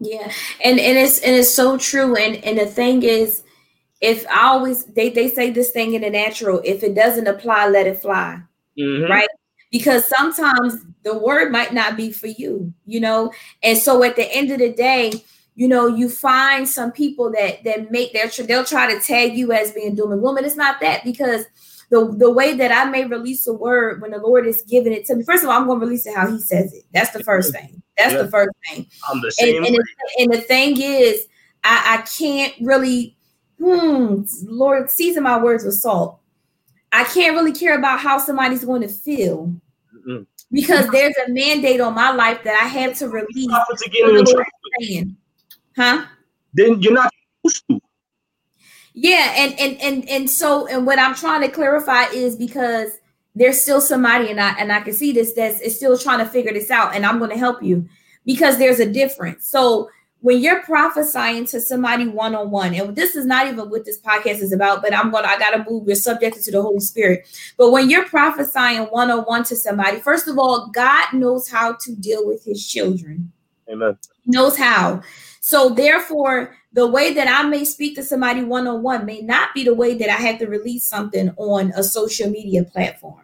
Yeah. 0.00 0.32
And 0.64 0.78
and 0.78 0.98
it's 0.98 1.18
and 1.20 1.34
it's 1.34 1.52
so 1.52 1.78
true. 1.78 2.16
And 2.16 2.36
and 2.44 2.58
the 2.58 2.66
thing 2.66 3.02
is, 3.02 3.42
if 4.00 4.26
I 4.28 4.48
always 4.48 4.84
they, 4.84 5.10
they 5.10 5.28
say 5.28 5.50
this 5.50 5.70
thing 5.70 5.94
in 5.94 6.02
the 6.02 6.10
natural, 6.10 6.60
if 6.64 6.82
it 6.82 6.94
doesn't 6.94 7.26
apply, 7.26 7.68
let 7.68 7.86
it 7.86 8.00
fly. 8.00 8.40
Mm-hmm. 8.78 9.10
Right. 9.10 9.28
Because 9.72 10.06
sometimes 10.06 10.84
the 11.02 11.18
word 11.18 11.50
might 11.50 11.74
not 11.74 11.96
be 11.96 12.12
for 12.12 12.28
you, 12.28 12.72
you 12.86 13.00
know. 13.00 13.32
And 13.64 13.76
so 13.76 14.04
at 14.04 14.14
the 14.14 14.32
end 14.32 14.52
of 14.52 14.60
the 14.60 14.72
day, 14.72 15.24
you 15.54 15.66
know, 15.66 15.86
you 15.86 16.08
find 16.08 16.68
some 16.68 16.92
people 16.92 17.32
that 17.32 17.64
that 17.64 17.90
make 17.90 18.12
their 18.12 18.28
they'll 18.46 18.64
try 18.64 18.92
to 18.92 19.00
tag 19.00 19.36
you 19.36 19.50
as 19.52 19.72
being 19.72 19.94
doom 19.94 20.12
and 20.12 20.20
gloom. 20.20 20.36
And 20.36 20.46
it's 20.46 20.56
not 20.56 20.80
that 20.80 21.04
because 21.04 21.44
the, 21.92 22.10
the 22.16 22.30
way 22.30 22.54
that 22.54 22.72
I 22.72 22.88
may 22.88 23.04
release 23.04 23.46
a 23.46 23.52
word 23.52 24.00
when 24.00 24.12
the 24.12 24.18
Lord 24.18 24.46
is 24.46 24.62
giving 24.62 24.94
it 24.94 25.04
to 25.06 25.14
me. 25.14 25.24
First 25.24 25.44
of 25.44 25.50
all, 25.50 25.58
I'm 25.58 25.66
going 25.66 25.78
to 25.78 25.84
release 25.84 26.06
it 26.06 26.16
how 26.16 26.30
He 26.30 26.38
says 26.38 26.72
it. 26.72 26.84
That's 26.94 27.10
the 27.10 27.22
first 27.22 27.52
thing. 27.52 27.82
That's 27.98 28.14
yeah. 28.14 28.22
the 28.22 28.30
first 28.30 28.50
thing. 28.66 28.86
I'm 29.10 29.20
the 29.20 29.30
same. 29.30 29.56
And, 29.62 29.66
and, 29.66 29.78
and 30.18 30.32
the 30.32 30.40
thing 30.40 30.80
is, 30.80 31.26
I, 31.64 31.98
I 31.98 32.02
can't 32.02 32.54
really, 32.62 33.14
hmm, 33.58 34.22
Lord, 34.44 34.88
season 34.88 35.22
my 35.24 35.42
words 35.42 35.64
with 35.64 35.74
salt. 35.74 36.18
I 36.92 37.04
can't 37.04 37.36
really 37.36 37.52
care 37.52 37.78
about 37.78 38.00
how 38.00 38.16
somebody's 38.16 38.64
going 38.64 38.82
to 38.82 38.88
feel. 38.88 39.54
Because 40.52 40.86
there's 40.88 41.16
a 41.26 41.30
mandate 41.30 41.80
on 41.80 41.94
my 41.94 42.12
life 42.12 42.44
that 42.44 42.60
I 42.62 42.68
have 42.68 42.96
to 42.98 43.08
release. 43.08 43.46
To 43.46 43.90
get 43.90 44.08
in 44.08 44.16
the 44.16 45.16
Huh? 45.76 46.04
Then 46.52 46.82
you're 46.82 46.92
not 46.92 47.10
supposed 47.44 47.64
to. 47.70 47.80
Yeah, 48.94 49.32
and 49.36 49.58
and 49.58 49.80
and 49.80 50.08
and 50.08 50.30
so 50.30 50.66
and 50.66 50.86
what 50.86 50.98
I'm 50.98 51.14
trying 51.14 51.40
to 51.40 51.48
clarify 51.48 52.04
is 52.12 52.36
because 52.36 52.98
there's 53.34 53.58
still 53.58 53.80
somebody 53.80 54.30
and 54.30 54.38
I 54.38 54.50
and 54.58 54.70
I 54.70 54.82
can 54.82 54.92
see 54.92 55.12
this 55.12 55.32
that's 55.32 55.60
is 55.62 55.74
still 55.74 55.96
trying 55.96 56.18
to 56.18 56.26
figure 56.26 56.52
this 56.52 56.70
out, 56.70 56.94
and 56.94 57.06
I'm 57.06 57.18
going 57.18 57.30
to 57.30 57.38
help 57.38 57.62
you 57.62 57.88
because 58.26 58.58
there's 58.58 58.80
a 58.80 58.90
difference. 58.90 59.46
So 59.46 59.88
when 60.22 60.38
you're 60.40 60.62
prophesying 60.62 61.44
to 61.46 61.60
somebody 61.60 62.06
one 62.06 62.34
on 62.34 62.50
one, 62.50 62.74
and 62.74 62.94
this 62.94 63.16
is 63.16 63.26
not 63.26 63.48
even 63.48 63.68
what 63.68 63.84
this 63.84 64.00
podcast 64.00 64.40
is 64.40 64.52
about, 64.52 64.80
but 64.80 64.94
I'm 64.94 65.10
going 65.10 65.24
to, 65.24 65.28
I 65.28 65.38
got 65.38 65.50
to 65.50 65.70
move, 65.70 65.86
you're 65.86 65.96
subjected 65.96 66.44
to 66.44 66.52
the 66.52 66.62
Holy 66.62 66.80
Spirit. 66.80 67.26
But 67.58 67.72
when 67.72 67.90
you're 67.90 68.08
prophesying 68.08 68.82
one 68.84 69.10
on 69.10 69.24
one 69.24 69.42
to 69.44 69.56
somebody, 69.56 70.00
first 70.00 70.28
of 70.28 70.38
all, 70.38 70.70
God 70.72 71.12
knows 71.12 71.50
how 71.50 71.76
to 71.80 71.96
deal 71.96 72.26
with 72.26 72.44
his 72.44 72.66
children. 72.66 73.32
Amen. 73.68 73.98
He 74.24 74.30
knows 74.30 74.56
how. 74.56 75.02
So 75.40 75.70
therefore, 75.70 76.56
the 76.72 76.86
way 76.86 77.12
that 77.14 77.26
I 77.26 77.48
may 77.48 77.64
speak 77.64 77.96
to 77.96 78.04
somebody 78.04 78.44
one 78.44 78.68
on 78.68 78.82
one 78.82 79.04
may 79.04 79.22
not 79.22 79.52
be 79.54 79.64
the 79.64 79.74
way 79.74 79.94
that 79.94 80.08
I 80.08 80.14
have 80.14 80.38
to 80.38 80.46
release 80.46 80.84
something 80.84 81.32
on 81.36 81.72
a 81.74 81.82
social 81.82 82.30
media 82.30 82.62
platform. 82.62 83.21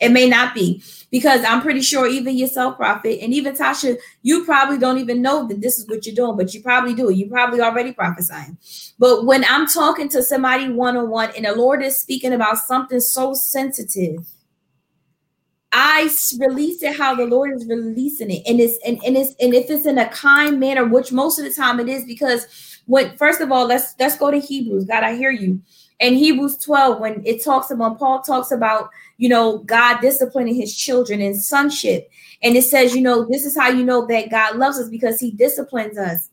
It 0.00 0.10
may 0.10 0.28
not 0.28 0.54
be 0.54 0.82
because 1.10 1.44
I'm 1.44 1.62
pretty 1.62 1.82
sure 1.82 2.08
even 2.08 2.36
yourself, 2.38 2.76
Prophet, 2.76 3.20
and 3.22 3.34
even 3.34 3.54
Tasha, 3.54 3.98
you 4.22 4.44
probably 4.44 4.78
don't 4.78 4.98
even 4.98 5.22
know 5.22 5.46
that 5.48 5.60
this 5.60 5.78
is 5.78 5.88
what 5.88 6.06
you're 6.06 6.14
doing, 6.14 6.36
but 6.36 6.54
you 6.54 6.62
probably 6.62 6.94
do. 6.94 7.10
It. 7.10 7.16
You 7.16 7.28
probably 7.28 7.60
already 7.60 7.92
prophesying. 7.92 8.58
But 8.98 9.26
when 9.26 9.44
I'm 9.44 9.66
talking 9.66 10.08
to 10.10 10.22
somebody 10.22 10.70
one 10.70 10.96
on 10.96 11.10
one 11.10 11.30
and 11.36 11.44
the 11.44 11.54
Lord 11.54 11.82
is 11.82 12.00
speaking 12.00 12.32
about 12.32 12.58
something 12.58 13.00
so 13.00 13.34
sensitive, 13.34 14.26
I 15.72 16.10
release 16.38 16.82
it 16.82 16.96
how 16.96 17.14
the 17.14 17.26
Lord 17.26 17.52
is 17.54 17.66
releasing 17.68 18.30
it. 18.30 18.42
And 18.46 18.60
it's 18.60 18.78
and, 18.86 18.98
and 19.06 19.16
it's 19.16 19.34
and 19.40 19.54
if 19.54 19.70
it's 19.70 19.86
in 19.86 19.98
a 19.98 20.08
kind 20.08 20.60
manner, 20.60 20.84
which 20.86 21.12
most 21.12 21.38
of 21.38 21.44
the 21.44 21.52
time 21.52 21.80
it 21.80 21.88
is, 21.88 22.04
because 22.04 22.46
what 22.86 23.18
first 23.18 23.40
of 23.40 23.52
all, 23.52 23.66
let's 23.66 23.94
let's 24.00 24.16
go 24.16 24.30
to 24.30 24.40
Hebrews. 24.40 24.86
God, 24.86 25.04
I 25.04 25.16
hear 25.16 25.30
you. 25.30 25.60
in 26.00 26.14
Hebrews 26.14 26.58
12 26.58 27.00
when 27.00 27.22
it 27.26 27.44
talks 27.44 27.70
about 27.70 27.98
Paul 27.98 28.22
talks 28.22 28.50
about, 28.50 28.90
you 29.20 29.28
know, 29.28 29.58
God 29.58 30.00
disciplining 30.00 30.54
his 30.54 30.74
children 30.74 31.20
and 31.20 31.36
sonship. 31.36 32.10
And 32.42 32.56
it 32.56 32.62
says, 32.62 32.94
you 32.94 33.02
know, 33.02 33.26
this 33.26 33.44
is 33.44 33.54
how 33.54 33.68
you 33.68 33.84
know 33.84 34.06
that 34.06 34.30
God 34.30 34.56
loves 34.56 34.78
us 34.78 34.88
because 34.88 35.20
he 35.20 35.30
disciplines 35.30 35.98
us. 35.98 36.30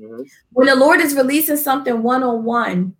Mm-hmm. 0.00 0.22
When 0.52 0.68
the 0.68 0.76
Lord 0.76 1.00
is 1.00 1.16
releasing 1.16 1.56
something 1.56 2.04
one 2.04 2.22
on 2.22 2.44
one, 2.44 2.94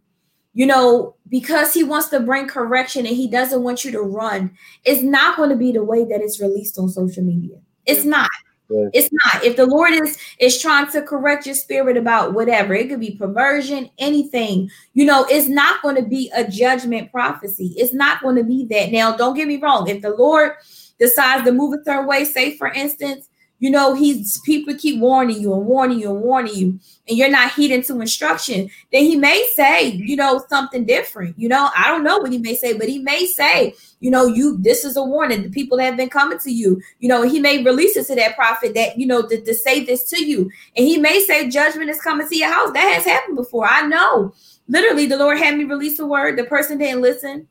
you 0.55 0.67
know, 0.67 1.15
because 1.29 1.73
he 1.73 1.85
wants 1.85 2.09
to 2.09 2.19
bring 2.19 2.49
correction 2.49 3.07
and 3.07 3.15
he 3.15 3.31
doesn't 3.31 3.63
want 3.63 3.85
you 3.85 3.93
to 3.93 4.01
run, 4.01 4.51
it's 4.85 5.03
not 5.03 5.37
going 5.37 5.51
to 5.51 5.57
be 5.57 5.71
the 5.71 5.85
way 5.85 6.05
that 6.05 6.21
it's 6.21 6.41
released 6.41 6.77
on 6.77 6.89
social 6.89 7.23
media. 7.23 7.59
It's 7.87 8.05
not. 8.05 8.29
It's 8.71 9.09
not. 9.25 9.45
If 9.45 9.57
the 9.57 9.67
Lord 9.67 9.93
is 9.93 10.19
is 10.39 10.61
trying 10.61 10.91
to 10.93 11.03
correct 11.03 11.47
your 11.47 11.55
spirit 11.55 11.97
about 11.97 12.35
whatever, 12.35 12.75
it 12.75 12.89
could 12.89 13.01
be 13.01 13.17
perversion, 13.17 13.91
anything. 13.99 14.71
You 14.95 15.07
know, 15.07 15.27
it's 15.29 15.49
not 15.49 15.83
going 15.83 15.97
to 15.97 16.03
be 16.03 16.31
a 16.35 16.47
judgment 16.47 17.11
prophecy. 17.11 17.75
It's 17.77 17.95
not 17.95 18.23
going 18.23 18.37
to 18.37 18.45
be 18.45 18.67
that. 18.71 18.93
Now, 18.93 19.17
don't 19.17 19.35
get 19.35 19.49
me 19.49 19.57
wrong. 19.57 19.89
If 19.89 20.03
the 20.03 20.11
Lord 20.11 20.53
decides 20.99 21.45
to 21.45 21.53
move 21.53 21.79
a 21.79 21.83
third 21.85 22.07
way, 22.07 22.25
say 22.25 22.57
for 22.57 22.69
instance, 22.69 23.28
you 23.61 23.71
know, 23.71 23.95
he's 23.95 24.41
people 24.43 24.75
keep 24.77 25.01
warning 25.01 25.41
you 25.41 25.53
and 25.53 25.67
warning 25.67 25.99
you 25.99 26.11
and 26.11 26.21
warning 26.21 26.55
you, 26.55 26.79
and 27.09 27.19
you're 27.19 27.31
not 27.31 27.53
heeding 27.53 27.83
to 27.83 28.01
instruction, 28.01 28.71
then 28.93 29.05
he 29.05 29.17
may 29.17 29.49
say, 29.55 29.91
you 29.91 30.15
know, 30.15 30.45
something 30.49 30.85
different. 30.85 31.39
You 31.39 31.49
know, 31.49 31.71
I 31.77 31.89
don't 31.89 32.05
know 32.05 32.19
what 32.19 32.31
he 32.31 32.39
may 32.39 32.55
say, 32.55 32.75
but 32.79 32.89
he 32.89 33.01
may 33.01 33.27
say, 33.27 33.75
you 34.01 34.11
know, 34.11 34.27
you 34.27 34.59
this 34.59 34.85
is 34.85 34.97
a 34.97 35.03
warning. 35.03 35.43
The 35.43 35.51
people 35.51 35.79
that 35.79 35.85
have 35.85 35.97
been 35.97 36.09
coming 36.09 36.39
to 36.39 36.53
you, 36.53 36.81
you 37.01 37.09
know, 37.09 37.23
he 37.23 37.41
may 37.41 37.65
release 37.65 37.97
it 37.97 38.07
to 38.07 38.15
that 38.15 38.37
prophet 38.37 38.75
that 38.75 38.99
you 38.99 39.07
know 39.07 39.27
to, 39.27 39.41
to 39.41 39.55
say 39.55 39.85
this 39.85 40.05
to 40.11 40.25
you, 40.25 40.51
and 40.77 40.87
he 40.87 40.99
may 40.99 41.21
say 41.21 41.49
judgment 41.49 41.91
is 41.91 42.01
coming 42.01 42.29
to 42.29 42.37
your 42.37 42.53
house. 42.53 42.73
That 42.73 42.95
has 42.95 43.05
happened 43.05 43.37
before. 43.37 43.67
I 43.67 43.83
know. 43.83 44.35
Literally, 44.69 45.07
the 45.07 45.17
Lord 45.17 45.39
had 45.39 45.57
me 45.57 45.65
release 45.65 45.99
a 45.99 46.07
word. 46.07 46.39
The 46.39 46.45
person 46.45 46.79
didn't 46.79 47.01
listen. 47.01 47.49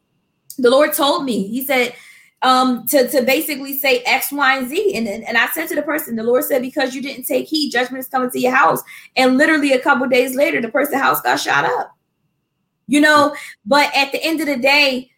The 0.58 0.70
Lord 0.70 0.94
told 0.94 1.26
me. 1.26 1.48
He 1.48 1.66
said, 1.66 1.96
um 2.44 2.86
to 2.86 3.08
to 3.10 3.24
basically 3.24 3.78
say 3.78 4.04
x 4.06 4.32
y 4.32 4.58
and 4.58 4.70
z. 4.70 4.96
And, 4.96 5.08
and 5.08 5.24
and 5.24 5.38
i 5.38 5.48
said 5.48 5.68
to 5.70 5.76
the 5.76 5.82
person 5.82 6.16
the 6.16 6.24
lord 6.24 6.44
said 6.44 6.62
because 6.62 6.94
you 6.94 7.02
didn't 7.02 7.26
take 7.26 7.48
heed 7.48 7.72
judgment 7.72 8.04
is 8.04 8.10
coming 8.10 8.30
to 8.30 8.40
your 8.40 8.56
house. 8.56 8.82
And 9.16 9.38
literally 9.38 9.74
a 9.74 9.80
couple 9.80 10.08
days 10.08 10.36
later 10.36 10.62
the 10.62 10.70
person's 10.70 11.02
house 11.02 11.22
got 11.22 11.40
shot 11.40 11.66
up. 11.66 11.96
You 12.88 13.02
know 13.02 13.36
but 13.66 13.92
at 13.96 14.12
the 14.12 14.24
end 14.24 14.40
of 14.40 14.48
the 14.48 14.58
day 14.58 15.10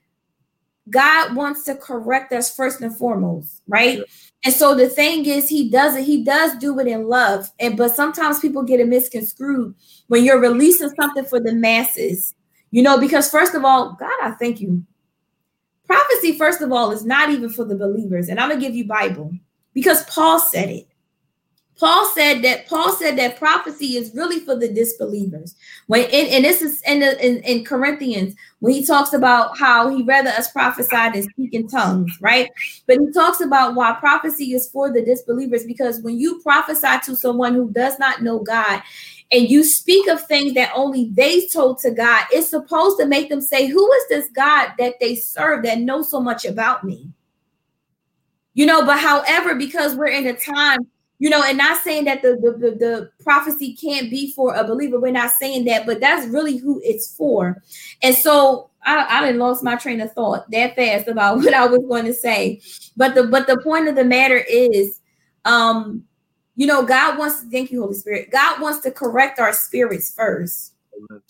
god 0.90 1.36
wants 1.36 1.64
to 1.64 1.76
correct 1.76 2.32
us 2.32 2.56
first 2.56 2.82
and 2.82 2.98
foremost 2.98 3.62
right? 3.68 3.98
Yeah. 3.98 4.04
and 4.46 4.54
so 4.54 4.74
the 4.74 4.90
thing 4.90 5.26
is 5.26 5.50
he 5.50 5.70
does 5.70 5.96
it. 5.96 6.06
He 6.06 6.24
does 6.24 6.58
do 6.58 6.80
it 6.80 6.88
in 6.88 7.08
love. 7.08 7.52
And 7.60 7.78
but 7.78 7.96
sometimes 7.96 8.40
people 8.40 8.64
get 8.64 8.80
it 8.80 8.88
misconstrued 8.88 9.76
when 10.08 10.24
you're 10.24 10.40
releasing 10.40 10.90
something 10.90 11.26
for 11.26 11.40
the 11.40 11.54
masses 11.54 12.34
you 12.72 12.82
know 12.82 13.00
because 13.00 13.30
first 13.30 13.56
of 13.56 13.66
all 13.66 13.96
god 14.00 14.12
i 14.22 14.32
thank 14.32 14.62
you 14.62 14.84
Prophecy, 15.90 16.38
first 16.38 16.62
of 16.62 16.72
all, 16.72 16.92
is 16.92 17.04
not 17.04 17.32
even 17.32 17.50
for 17.50 17.66
the 17.66 17.76
believers. 17.76 18.30
And 18.30 18.40
I'm 18.40 18.50
gonna 18.50 18.62
give 18.62 18.76
you 18.76 18.86
Bible 18.86 19.34
because 19.74 20.04
Paul 20.04 20.40
said 20.40 20.70
it. 20.70 20.88
Paul 21.80 22.06
said 22.14 22.44
that 22.44 22.68
Paul 22.68 22.92
said 22.92 23.18
that 23.18 23.38
prophecy 23.38 23.98
is 23.98 24.14
really 24.14 24.40
for 24.42 24.56
the 24.56 24.68
disbelievers. 24.68 25.56
When 25.88 26.04
and, 26.04 26.28
and 26.28 26.46
this 26.46 26.62
is 26.62 26.84
in, 26.84 27.00
the, 27.00 27.26
in 27.26 27.38
in 27.38 27.66
Corinthians 27.66 28.36
when 28.60 28.74
he 28.74 28.86
talks 28.86 29.14
about 29.14 29.58
how 29.58 29.90
he 29.90 30.04
rather 30.04 30.30
us 30.30 30.52
prophesy 30.52 30.90
than 30.92 31.24
speak 31.24 31.56
in 31.56 31.68
tongues, 31.68 32.12
right? 32.22 32.52
But 32.86 33.00
he 33.00 33.12
talks 33.12 33.42
about 33.42 33.74
why 33.74 33.94
prophecy 33.94 34.54
is 34.54 34.70
for 34.70 34.94
the 34.94 35.04
disbelievers 35.04 35.66
because 35.66 36.02
when 36.02 36.20
you 36.20 36.40
prophesy 36.42 37.00
to 37.06 37.16
someone 37.16 37.56
who 37.56 37.72
does 37.72 37.98
not 37.98 38.22
know 38.22 38.40
God, 38.40 38.84
and 39.32 39.50
you 39.50 39.64
speak 39.64 40.08
of 40.08 40.26
things 40.26 40.54
that 40.56 40.72
only 40.76 41.10
they 41.14 41.48
told 41.48 41.80
to 41.80 41.92
God, 41.92 42.26
it's 42.32 42.50
supposed 42.50 43.00
to 43.00 43.06
make 43.06 43.30
them 43.30 43.42
say, 43.42 43.68
Who 43.68 43.92
is 43.92 44.04
this 44.10 44.30
God 44.30 44.72
that 44.80 44.96
they 45.00 45.16
serve 45.16 45.64
that 45.64 45.80
knows 45.80 46.10
so 46.10 46.20
much 46.20 46.46
about 46.46 46.84
me? 46.84 47.12
You 48.54 48.66
know, 48.66 48.86
but 48.86 49.00
however, 49.00 49.56
because 49.56 49.96
we're 49.96 50.08
in 50.08 50.28
a 50.28 50.34
time, 50.34 50.80
you 51.20 51.30
know, 51.30 51.44
and 51.44 51.58
not 51.58 51.82
saying 51.84 52.06
that 52.06 52.22
the, 52.22 52.38
the, 52.42 52.52
the, 52.58 52.76
the 52.76 53.12
prophecy 53.24 53.76
can't 53.76 54.10
be 54.10 54.34
for 54.34 54.56
a 54.56 54.64
believer, 54.64 55.00
we're 55.00 55.12
not 55.12 55.32
saying 55.40 55.66
that, 55.66 55.86
but 55.86 56.00
that's 56.00 56.28
really 56.28 56.58
who 56.58 56.82
it's 56.84 57.16
for. 57.16 57.62
And 58.02 58.16
so 58.16 58.70
I, 58.84 59.20
I 59.20 59.26
didn't 59.26 59.40
lost 59.40 59.64
my 59.64 59.76
train 59.76 60.02
of 60.02 60.12
thought 60.14 60.50
that 60.52 60.76
fast 60.76 61.08
about 61.08 61.38
what 61.44 61.54
I 61.54 61.68
was 61.68 61.86
going 61.88 62.06
to 62.06 62.14
say. 62.14 62.62
But 62.98 63.16
the 63.16 63.26
but 63.26 63.48
the 63.48 63.62
point 63.62 63.88
of 63.88 63.96
the 63.96 64.06
matter 64.06 64.38
is 64.50 65.00
um 65.46 66.04
you 66.60 66.68
know, 66.68 66.84
God 66.84 67.18
wants 67.18 67.40
to 67.40 67.50
thank 67.50 67.72
you, 67.72 67.80
Holy 67.80 67.94
Spirit. 67.94 68.32
God 68.32 68.60
wants 68.60 68.82
to 68.82 68.92
correct 68.92 69.40
our 69.40 69.54
spirits 69.54 70.14
first. 70.14 70.74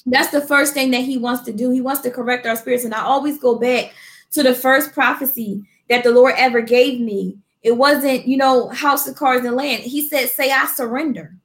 That's 0.07 0.31
the 0.31 0.41
first 0.41 0.73
thing 0.73 0.89
that 0.89 1.03
He 1.03 1.19
wants 1.19 1.43
to 1.43 1.53
do. 1.53 1.69
He 1.69 1.81
wants 1.81 2.01
to 2.01 2.09
correct 2.09 2.47
our 2.47 2.55
spirits. 2.55 2.83
And 2.83 2.95
I 2.95 3.03
always 3.03 3.37
go 3.37 3.59
back 3.59 3.93
to 4.31 4.41
the 4.41 4.55
first 4.55 4.91
prophecy 4.91 5.61
that 5.87 6.03
the 6.03 6.09
Lord 6.09 6.33
ever 6.35 6.61
gave 6.61 6.99
me. 6.99 7.37
It 7.61 7.73
wasn't, 7.73 8.25
you 8.25 8.37
know, 8.37 8.69
house 8.69 9.07
of 9.07 9.17
cards 9.17 9.45
and 9.45 9.55
land. 9.55 9.83
He 9.83 10.09
said, 10.09 10.31
Say, 10.31 10.49
I 10.49 10.65
surrender. 10.65 11.35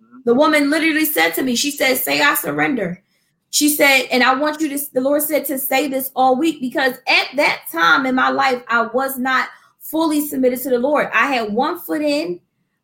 Mm-hmm. 0.00 0.18
The 0.24 0.34
woman 0.34 0.70
literally 0.70 1.04
said 1.04 1.30
to 1.30 1.42
me, 1.42 1.56
She 1.56 1.72
said, 1.72 1.96
Say, 1.96 2.20
I 2.20 2.34
surrender. 2.34 3.02
She 3.50 3.70
said, 3.70 4.06
and 4.12 4.22
I 4.22 4.34
want 4.34 4.60
you 4.60 4.68
to, 4.68 4.92
the 4.94 5.00
Lord 5.00 5.20
said 5.20 5.44
to 5.46 5.58
say 5.58 5.88
this 5.88 6.12
all 6.16 6.36
week 6.36 6.60
because 6.60 6.94
at 7.06 7.26
that 7.36 7.64
time 7.70 8.06
in 8.06 8.14
my 8.14 8.30
life, 8.30 8.62
I 8.68 8.86
was 8.86 9.18
not 9.18 9.48
fully 9.80 10.26
submitted 10.26 10.60
to 10.62 10.70
the 10.70 10.78
Lord. 10.78 11.10
I 11.12 11.26
had 11.26 11.52
one 11.52 11.78
foot 11.78 12.00
in 12.00 12.40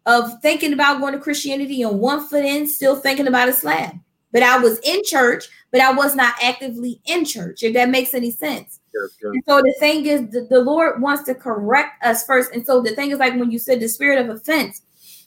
of 0.08 0.40
thinking 0.40 0.72
about 0.72 1.00
going 1.00 1.12
to 1.12 1.20
Christianity 1.20 1.82
and 1.82 2.00
one 2.00 2.26
foot 2.26 2.44
in, 2.44 2.66
still 2.66 2.96
thinking 2.96 3.28
about 3.28 3.48
Islam. 3.48 4.02
But 4.32 4.42
I 4.42 4.58
was 4.58 4.78
in 4.80 5.02
church, 5.04 5.44
but 5.70 5.82
I 5.82 5.92
was 5.92 6.16
not 6.16 6.34
actively 6.42 7.00
in 7.04 7.26
church, 7.26 7.62
if 7.62 7.74
that 7.74 7.90
makes 7.90 8.14
any 8.14 8.30
sense. 8.30 8.80
Sure, 8.90 9.10
sure. 9.20 9.34
So 9.46 9.58
the 9.58 9.74
thing 9.78 10.06
is, 10.06 10.28
the, 10.30 10.46
the 10.48 10.60
Lord 10.60 11.02
wants 11.02 11.24
to 11.24 11.34
correct 11.34 12.02
us 12.02 12.24
first. 12.24 12.52
And 12.52 12.64
so 12.64 12.80
the 12.82 12.94
thing 12.94 13.10
is, 13.10 13.18
like 13.18 13.34
when 13.34 13.50
you 13.50 13.58
said 13.58 13.80
the 13.80 13.88
spirit 13.88 14.18
of 14.18 14.34
offense, 14.34 14.80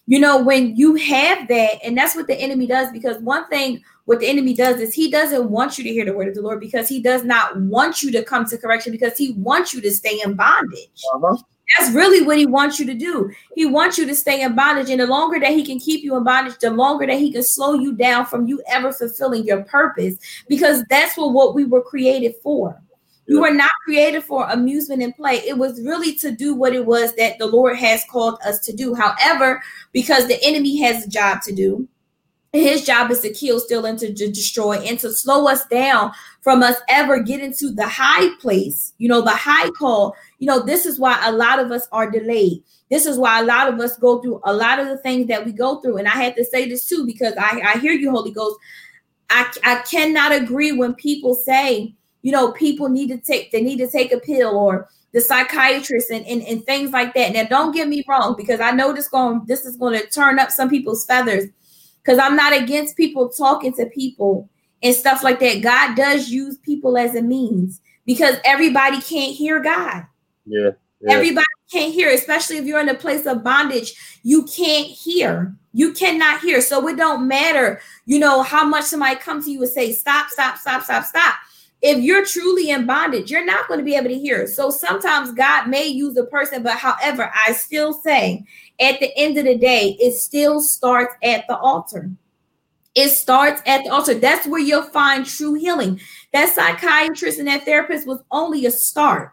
you 0.08 0.20
know, 0.20 0.42
when 0.42 0.76
you 0.76 0.96
have 0.96 1.48
that, 1.48 1.74
and 1.84 1.96
that's 1.96 2.16
what 2.16 2.26
the 2.26 2.36
enemy 2.36 2.66
does, 2.66 2.92
because 2.92 3.18
one 3.20 3.48
thing 3.50 3.84
what 4.06 4.20
the 4.20 4.28
enemy 4.28 4.56
does 4.56 4.82
is 4.82 4.96
he 4.96 5.12
doesn't 5.12 5.50
want 5.50 5.78
you 5.78 5.84
to 5.84 5.92
hear 5.92 6.06
the 6.06 6.14
word 6.14 6.28
of 6.28 6.34
the 6.34 6.42
Lord 6.42 6.60
because 6.60 6.90
he 6.90 7.02
does 7.02 7.24
not 7.24 7.56
want 7.62 8.02
you 8.02 8.12
to 8.14 8.24
come 8.24 8.46
to 8.46 8.58
correction 8.58 8.92
because 8.92 9.16
he 9.16 9.34
wants 9.34 9.76
you 9.76 9.82
to 9.82 9.92
stay 9.92 10.20
in 10.26 10.34
bondage. 10.34 11.04
Uh-huh. 11.14 11.38
That's 11.78 11.92
really 11.94 12.22
what 12.26 12.38
he 12.38 12.46
wants 12.46 12.80
you 12.80 12.86
to 12.86 12.94
do. 12.94 13.32
He 13.56 13.66
wants 13.66 13.98
you 13.98 14.06
to 14.06 14.16
stay 14.16 14.42
in 14.42 14.56
bondage. 14.56 14.90
And 14.90 15.00
the 15.00 15.08
longer 15.08 15.40
that 15.40 15.52
he 15.52 15.66
can 15.66 15.80
keep 15.80 16.04
you 16.04 16.16
in 16.18 16.24
bondage, 16.24 16.58
the 16.60 16.72
longer 16.72 17.06
that 17.08 17.20
he 17.20 17.32
can 17.32 17.44
slow 17.44 17.74
you 17.74 17.94
down 17.94 18.26
from 18.26 18.48
you 18.48 18.62
ever 18.68 18.92
fulfilling 18.92 19.46
your 19.46 19.64
purpose, 19.64 20.18
because 20.48 20.84
that's 20.90 21.18
what, 21.18 21.34
what 21.34 21.56
we 21.56 21.66
were 21.66 21.82
created 21.82 22.36
for. 22.44 22.82
We 23.28 23.40
were 23.40 23.54
not 23.54 23.72
created 23.86 24.26
for 24.26 24.46
amusement 24.50 25.02
and 25.02 25.16
play. 25.16 25.36
It 25.36 25.58
was 25.58 25.82
really 25.84 26.16
to 26.16 26.32
do 26.32 26.54
what 26.54 26.74
it 26.74 26.86
was 26.86 27.16
that 27.16 27.40
the 27.40 27.46
Lord 27.46 27.78
has 27.78 28.04
called 28.12 28.38
us 28.46 28.60
to 28.66 28.74
do. 28.74 28.94
However, 28.94 29.62
because 29.94 30.28
the 30.28 30.44
enemy 30.44 30.82
has 30.82 31.06
a 31.06 31.10
job 31.10 31.42
to 31.44 31.54
do, 31.54 31.88
his 32.52 32.84
job 32.84 33.10
is 33.12 33.22
to 33.22 33.32
kill, 33.32 33.62
steal, 33.62 33.86
and 33.86 33.98
to 34.00 34.12
destroy, 34.12 34.74
and 34.80 35.00
to 35.00 35.14
slow 35.14 35.48
us 35.48 35.66
down 35.68 36.12
from 36.42 36.62
us 36.62 36.76
ever 36.90 37.22
getting 37.22 37.54
to 37.54 37.72
the 37.72 37.88
high 37.88 38.36
place, 38.42 38.92
you 38.98 39.08
know, 39.08 39.22
the 39.22 39.30
high 39.30 39.70
call. 39.70 40.14
You 40.42 40.48
know, 40.48 40.60
this 40.60 40.88
is 40.88 41.00
why 41.00 41.22
a 41.24 41.32
lot 41.32 41.60
of 41.60 41.72
us 41.72 41.88
are 41.92 42.10
delayed. 42.10 42.64
This 42.90 43.06
is 43.06 43.20
why 43.20 43.40
a 43.40 43.46
lot 43.46 43.72
of 43.72 43.80
us 43.80 43.96
go 43.96 44.24
through 44.24 44.42
a 44.44 44.52
lot 44.52 44.80
of 44.80 44.88
the 44.88 44.98
things 44.98 45.28
that 45.28 45.46
we 45.46 45.52
go 45.52 45.80
through. 45.82 45.98
And 45.98 46.08
I 46.08 46.18
had 46.18 46.36
to 46.36 46.44
say 46.44 46.68
this 46.68 46.88
too, 46.90 47.06
because 47.06 47.36
I, 47.40 47.62
I 47.64 47.78
hear 47.78 47.92
you, 47.94 48.10
Holy 48.10 48.32
Ghost. 48.32 48.58
I, 49.30 49.54
I 49.64 49.76
cannot 49.84 50.34
agree 50.34 50.72
when 50.72 50.96
people 50.96 51.36
say, 51.36 51.94
you 52.24 52.32
know, 52.32 52.54
people 52.54 52.90
need 52.90 53.10
to 53.10 53.20
take, 53.20 53.52
they 53.52 53.62
need 53.62 53.78
to 53.78 53.88
take 53.88 54.12
a 54.12 54.20
pill 54.20 54.58
or 54.58 54.90
the 55.12 55.22
psychiatrist 55.22 56.10
and, 56.10 56.26
and, 56.26 56.42
and 56.42 56.66
things 56.66 56.90
like 56.90 57.14
that. 57.14 57.34
Now, 57.34 57.44
don't 57.44 57.72
get 57.72 57.88
me 57.88 58.04
wrong, 58.10 58.34
because 58.36 58.60
I 58.60 58.72
know 58.72 58.94
this 58.94 59.10
going 59.10 59.44
this 59.46 59.64
is 59.64 59.78
going 59.78 60.00
to 60.00 60.08
turn 60.08 60.40
up 60.40 60.50
some 60.50 60.70
people's 60.70 61.06
feathers 61.06 61.46
because 62.04 62.18
I'm 62.18 62.36
not 62.36 62.60
against 62.60 62.98
people 62.98 63.30
talking 63.30 63.74
to 63.74 63.86
people 63.86 64.50
and 64.82 64.96
stuff 64.96 65.24
like 65.24 65.40
that. 65.42 65.62
God 65.62 65.96
does 65.96 66.30
use 66.30 66.58
people 66.58 66.98
as 66.98 67.14
a 67.14 67.22
means 67.22 67.80
because 68.08 68.38
everybody 68.44 69.00
can't 69.02 69.36
hear 69.36 69.60
God. 69.60 70.08
Yeah. 70.46 70.72
Everybody 71.08 71.46
can't 71.72 71.94
hear, 71.94 72.10
especially 72.12 72.58
if 72.58 72.66
you're 72.66 72.80
in 72.80 72.90
a 72.90 72.96
place 72.96 73.26
of 73.26 73.44
bondage. 73.44 74.20
You 74.24 74.44
can't 74.44 74.88
hear. 74.88 75.56
You 75.74 75.94
cannot 75.94 76.42
hear. 76.42 76.62
So 76.62 76.88
it 76.88 76.98
don't 76.98 77.28
matter, 77.28 77.82
you 78.06 78.20
know, 78.20 78.44
how 78.44 78.66
much 78.66 78.86
somebody 78.86 79.16
come 79.16 79.42
to 79.44 79.50
you 79.50 79.62
and 79.62 79.72
say, 79.72 79.94
stop, 79.94 80.30
stop, 80.30 80.58
stop, 80.58 80.84
stop, 80.84 81.06
stop. 81.06 81.36
If 81.82 82.04
you're 82.04 82.26
truly 82.26 82.70
in 82.70 82.86
bondage, 82.86 83.32
you're 83.32 83.46
not 83.46 83.68
going 83.68 83.80
to 83.80 83.84
be 83.84 83.96
able 83.96 84.10
to 84.10 84.20
hear. 84.20 84.46
So 84.46 84.70
sometimes 84.70 85.32
God 85.32 85.68
may 85.68 85.88
use 85.88 86.16
a 86.18 86.26
person, 86.26 86.62
but 86.62 86.78
however, 86.78 87.32
I 87.34 87.54
still 87.54 87.94
say 87.94 88.46
at 88.80 89.00
the 89.00 89.16
end 89.18 89.40
of 89.40 89.46
the 89.46 89.58
day, 89.58 89.98
it 90.00 90.14
still 90.14 90.62
starts 90.62 91.16
at 91.24 91.46
the 91.48 91.58
altar. 91.58 92.12
It 92.94 93.10
starts 93.10 93.62
at 93.66 93.84
the 93.84 93.90
altar. 93.90 94.14
That's 94.14 94.46
where 94.46 94.60
you'll 94.60 94.84
find 94.84 95.26
true 95.26 95.56
healing. 95.56 96.00
That 96.34 96.54
psychiatrist 96.54 97.40
and 97.40 97.48
that 97.48 97.64
therapist 97.66 98.06
was 98.06 98.22
only 98.30 98.66
a 98.66 98.72
start. 98.72 99.32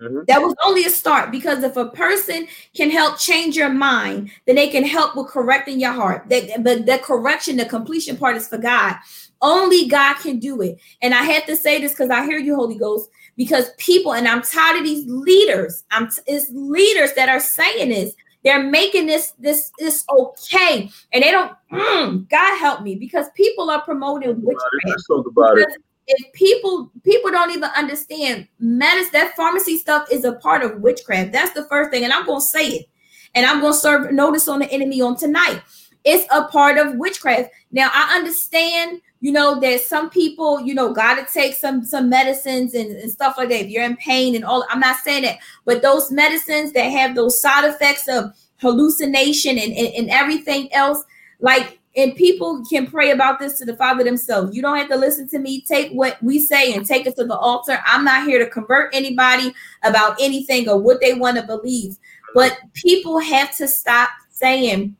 Mhm. 0.00 0.26
That 0.26 0.42
was 0.42 0.54
only 0.64 0.84
a 0.84 0.90
start 0.90 1.30
because 1.30 1.62
if 1.64 1.76
a 1.76 1.86
person 1.90 2.46
can 2.74 2.90
help 2.90 3.18
change 3.18 3.56
your 3.56 3.70
mind, 3.70 4.30
then 4.46 4.56
they 4.56 4.68
can 4.68 4.84
help 4.84 5.16
with 5.16 5.28
correcting 5.28 5.80
your 5.80 5.92
heart. 5.92 6.28
That 6.28 6.62
but 6.62 6.86
the 6.86 6.98
correction, 6.98 7.56
the 7.56 7.64
completion 7.64 8.16
part 8.16 8.36
is 8.36 8.46
for 8.48 8.58
God. 8.58 8.96
Only 9.40 9.88
God 9.88 10.14
can 10.14 10.38
do 10.38 10.60
it. 10.62 10.78
And 11.02 11.14
I 11.14 11.22
had 11.22 11.46
to 11.46 11.56
say 11.56 11.80
this 11.80 11.92
because 11.92 12.10
I 12.10 12.24
hear 12.24 12.38
you, 12.38 12.54
Holy 12.56 12.76
Ghost, 12.76 13.08
because 13.36 13.70
people, 13.78 14.14
and 14.14 14.26
I'm 14.28 14.42
tired 14.42 14.78
of 14.78 14.84
these 14.84 15.04
leaders. 15.06 15.84
I'm 15.90 16.10
t- 16.10 16.22
it's 16.26 16.50
leaders 16.52 17.12
that 17.14 17.28
are 17.28 17.40
saying 17.40 17.90
this. 17.90 18.14
They're 18.44 18.62
making 18.62 19.06
this 19.06 19.32
this 19.38 19.72
this 19.78 20.04
okay, 20.08 20.90
and 21.12 21.22
they 21.24 21.30
don't. 21.32 21.52
mm, 21.72 22.28
God 22.28 22.58
help 22.58 22.82
me, 22.82 22.94
because 22.94 23.26
people 23.34 23.68
are 23.70 23.82
promoting 23.82 24.40
witchcraft 24.42 24.84
Let's 24.84 25.06
talk 25.06 25.26
about 25.26 25.58
it. 25.58 25.68
If 26.08 26.32
people 26.32 26.90
people 27.04 27.30
don't 27.30 27.50
even 27.50 27.70
understand 27.76 28.48
medicine 28.58 29.12
that 29.12 29.36
pharmacy 29.36 29.76
stuff 29.76 30.08
is 30.10 30.24
a 30.24 30.32
part 30.34 30.62
of 30.62 30.80
witchcraft. 30.80 31.32
That's 31.32 31.52
the 31.52 31.64
first 31.64 31.90
thing 31.90 32.04
and 32.04 32.12
i'm 32.12 32.26
gonna 32.26 32.40
say 32.40 32.68
it. 32.68 32.88
And 33.34 33.46
i'm 33.46 33.60
gonna 33.60 33.74
serve 33.74 34.12
notice 34.12 34.48
on 34.48 34.60
the 34.60 34.70
enemy 34.72 35.00
on 35.00 35.16
tonight. 35.16 35.62
It's 36.04 36.26
a 36.32 36.44
part 36.44 36.78
of 36.78 36.96
witchcraft. 36.96 37.50
Now 37.70 37.90
i 37.92 38.16
understand 38.16 39.02
you 39.20 39.32
know 39.32 39.60
that 39.60 39.80
some 39.80 40.10
people 40.10 40.60
you 40.60 40.74
know 40.74 40.92
gotta 40.92 41.26
take 41.32 41.54
some 41.54 41.84
some 41.84 42.08
medicines 42.08 42.74
and, 42.74 42.90
and 42.90 43.10
stuff 43.10 43.36
like 43.36 43.48
that 43.48 43.62
if 43.64 43.68
you're 43.68 43.82
in 43.82 43.96
pain 43.96 44.36
and 44.36 44.44
all 44.44 44.64
i'm 44.70 44.80
not 44.80 44.96
saying 44.98 45.22
that. 45.22 45.38
But 45.64 45.82
those 45.82 46.10
medicines 46.10 46.72
that 46.72 46.84
have 46.84 47.14
those 47.14 47.40
side 47.40 47.64
effects 47.68 48.08
of 48.08 48.32
hallucination 48.60 49.58
and, 49.58 49.72
and, 49.72 49.94
and 49.94 50.10
everything 50.10 50.72
else 50.72 51.04
like 51.40 51.77
and 51.96 52.14
people 52.14 52.62
can 52.70 52.86
pray 52.86 53.10
about 53.10 53.38
this 53.38 53.58
to 53.58 53.64
the 53.64 53.76
father 53.76 54.04
themselves. 54.04 54.54
You 54.54 54.62
don't 54.62 54.76
have 54.76 54.88
to 54.88 54.96
listen 54.96 55.28
to 55.30 55.38
me. 55.38 55.62
Take 55.62 55.90
what 55.92 56.22
we 56.22 56.38
say 56.38 56.74
and 56.74 56.86
take 56.86 57.06
it 57.06 57.16
to 57.16 57.24
the 57.24 57.36
altar. 57.36 57.80
I'm 57.84 58.04
not 58.04 58.26
here 58.26 58.38
to 58.38 58.50
convert 58.50 58.94
anybody 58.94 59.52
about 59.82 60.16
anything 60.20 60.68
or 60.68 60.78
what 60.78 61.00
they 61.00 61.14
want 61.14 61.38
to 61.38 61.42
believe. 61.42 61.96
But 62.34 62.58
people 62.74 63.18
have 63.18 63.56
to 63.56 63.66
stop 63.66 64.10
saying 64.30 64.96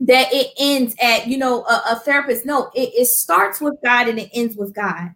that 0.00 0.28
it 0.30 0.48
ends 0.58 0.94
at 1.00 1.26
you 1.26 1.38
know 1.38 1.64
a, 1.64 1.82
a 1.92 2.00
therapist. 2.00 2.44
No 2.44 2.70
it, 2.74 2.90
it 2.94 3.06
starts 3.06 3.60
with 3.60 3.76
god 3.82 4.08
and 4.08 4.18
it 4.18 4.30
ends 4.34 4.56
with 4.56 4.74
god. 4.74 5.14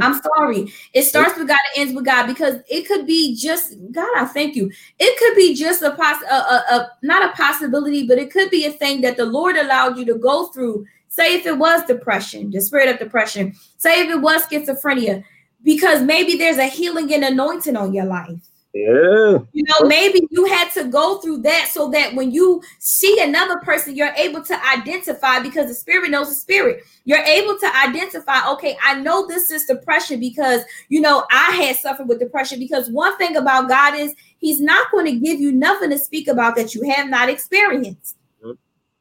I'm 0.00 0.20
sorry. 0.20 0.72
It 0.92 1.04
starts 1.04 1.38
with 1.38 1.48
God 1.48 1.58
and 1.74 1.82
ends 1.82 1.94
with 1.94 2.04
God 2.04 2.26
because 2.26 2.56
it 2.68 2.86
could 2.86 3.06
be 3.06 3.34
just 3.36 3.74
God. 3.92 4.08
I 4.16 4.24
thank 4.26 4.56
you. 4.56 4.70
It 4.98 5.18
could 5.18 5.36
be 5.36 5.54
just 5.54 5.82
a 5.82 5.92
poss 5.92 6.22
a, 6.30 6.34
a, 6.34 6.64
a 6.70 6.92
not 7.02 7.24
a 7.24 7.32
possibility, 7.32 8.06
but 8.06 8.18
it 8.18 8.30
could 8.30 8.50
be 8.50 8.66
a 8.66 8.72
thing 8.72 9.00
that 9.02 9.16
the 9.16 9.24
Lord 9.24 9.56
allowed 9.56 9.98
you 9.98 10.04
to 10.06 10.14
go 10.14 10.48
through. 10.48 10.86
Say 11.08 11.34
if 11.34 11.46
it 11.46 11.58
was 11.58 11.84
depression, 11.86 12.50
the 12.50 12.60
spirit 12.60 12.88
of 12.88 12.98
depression. 12.98 13.54
Say 13.78 14.02
if 14.02 14.10
it 14.10 14.20
was 14.20 14.42
schizophrenia, 14.46 15.24
because 15.62 16.02
maybe 16.02 16.36
there's 16.36 16.58
a 16.58 16.66
healing 16.66 17.12
and 17.12 17.24
anointing 17.24 17.76
on 17.76 17.92
your 17.92 18.06
life. 18.06 18.49
Yeah. 18.72 19.38
You 19.52 19.64
know, 19.64 19.88
maybe 19.88 20.28
you 20.30 20.44
had 20.44 20.70
to 20.72 20.84
go 20.84 21.18
through 21.18 21.38
that 21.38 21.70
so 21.72 21.90
that 21.90 22.14
when 22.14 22.30
you 22.30 22.62
see 22.78 23.20
another 23.20 23.58
person, 23.58 23.96
you're 23.96 24.14
able 24.16 24.44
to 24.44 24.68
identify 24.68 25.40
because 25.40 25.66
the 25.66 25.74
spirit 25.74 26.10
knows 26.10 26.28
the 26.28 26.34
spirit. 26.36 26.84
You're 27.04 27.18
able 27.18 27.58
to 27.58 27.76
identify, 27.84 28.48
okay, 28.52 28.76
I 28.82 29.00
know 29.00 29.26
this 29.26 29.50
is 29.50 29.64
depression 29.64 30.20
because, 30.20 30.62
you 30.88 31.00
know, 31.00 31.26
I 31.32 31.50
had 31.52 31.76
suffered 31.76 32.08
with 32.08 32.20
depression. 32.20 32.60
Because 32.60 32.88
one 32.90 33.16
thing 33.18 33.36
about 33.36 33.68
God 33.68 33.94
is 33.96 34.14
He's 34.38 34.60
not 34.60 34.90
going 34.90 35.04
to 35.06 35.18
give 35.18 35.40
you 35.40 35.52
nothing 35.52 35.90
to 35.90 35.98
speak 35.98 36.28
about 36.28 36.56
that 36.56 36.74
you 36.74 36.88
have 36.90 37.08
not 37.08 37.28
experienced. 37.28 38.16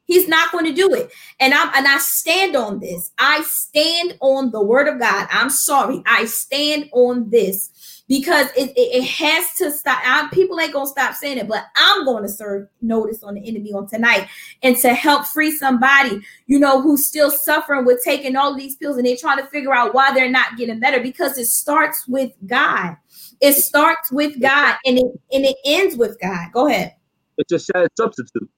He's 0.10 0.28
not 0.28 0.52
going 0.52 0.66
to 0.66 0.74
do 0.74 0.92
it. 0.96 1.12
And 1.40 1.54
I'm 1.54 1.70
and 1.76 1.88
I 1.88 2.00
stand 2.00 2.56
on 2.56 2.80
this. 2.80 3.12
I 3.20 3.44
stand 3.44 4.18
on 4.22 4.50
the 4.50 4.62
word 4.62 4.88
of 4.88 5.00
God. 5.00 5.28
I'm 5.30 5.52
sorry. 5.52 6.02
I 6.08 6.26
stand 6.26 6.90
on 6.94 7.30
this 7.30 7.70
because 8.10 8.48
it, 8.58 8.72
it, 8.72 8.98
it 8.98 9.04
has 9.04 9.54
to 9.54 9.72
stop. 9.72 10.02
I, 10.04 10.28
people 10.34 10.60
ain't 10.60 10.74
gonna 10.74 10.88
stop 10.88 11.14
saying 11.14 11.38
it, 11.38 11.48
but 11.48 11.66
I'm 11.78 12.04
going 12.04 12.24
to 12.24 12.30
serve 12.30 12.68
notice 12.82 13.24
on 13.24 13.36
the 13.36 13.48
enemy 13.48 13.72
on 13.72 13.88
tonight 13.88 14.28
and 14.64 14.76
to 14.78 14.94
help 14.94 15.28
free 15.28 15.52
somebody, 15.52 16.20
you 16.48 16.60
know, 16.60 16.82
who's 16.82 17.06
still 17.06 17.30
suffering 17.30 17.86
with 17.86 18.04
taking 18.04 18.36
all 18.36 18.58
these 18.58 18.76
pills 18.76 18.98
and 18.98 19.06
they're 19.06 19.16
trying 19.16 19.38
to 19.38 19.46
figure 19.46 19.74
out 19.74 19.94
why 19.94 20.12
they're 20.12 20.30
not 20.30 20.58
getting 20.58 20.80
better 20.80 21.00
because 21.00 21.38
it 21.38 21.46
starts 21.46 22.08
with 22.08 22.32
God. 22.48 22.98
It 23.42 23.54
starts 23.54 24.12
with 24.12 24.42
God 24.42 24.76
and 24.86 24.98
it 24.98 25.06
and 25.32 25.46
it 25.46 25.56
ends 25.64 25.96
with 25.96 26.20
God. 26.20 26.52
Go 26.52 26.68
ahead. 26.68 26.96
It's 27.38 27.52
a 27.52 27.60
sad 27.60 27.88
substitute. 27.96 28.50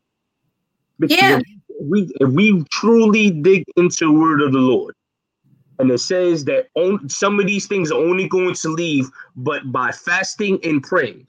Because 0.97 1.17
Yeah. 1.17 1.39
if 1.67 1.89
we 1.89 2.09
if 2.21 2.29
we 2.29 2.63
truly 2.71 3.31
dig 3.31 3.65
into 3.75 4.05
the 4.05 4.13
word 4.13 4.41
of 4.41 4.53
the 4.53 4.59
Lord, 4.59 4.95
and 5.81 5.89
it 5.89 5.97
says 5.97 6.45
that 6.45 6.67
on, 6.75 7.09
some 7.09 7.39
of 7.39 7.47
these 7.47 7.65
things 7.65 7.91
are 7.91 7.99
only 7.99 8.27
going 8.27 8.53
to 8.53 8.69
leave, 8.69 9.09
but 9.35 9.71
by 9.71 9.91
fasting 9.91 10.59
and 10.63 10.83
praying. 10.83 11.25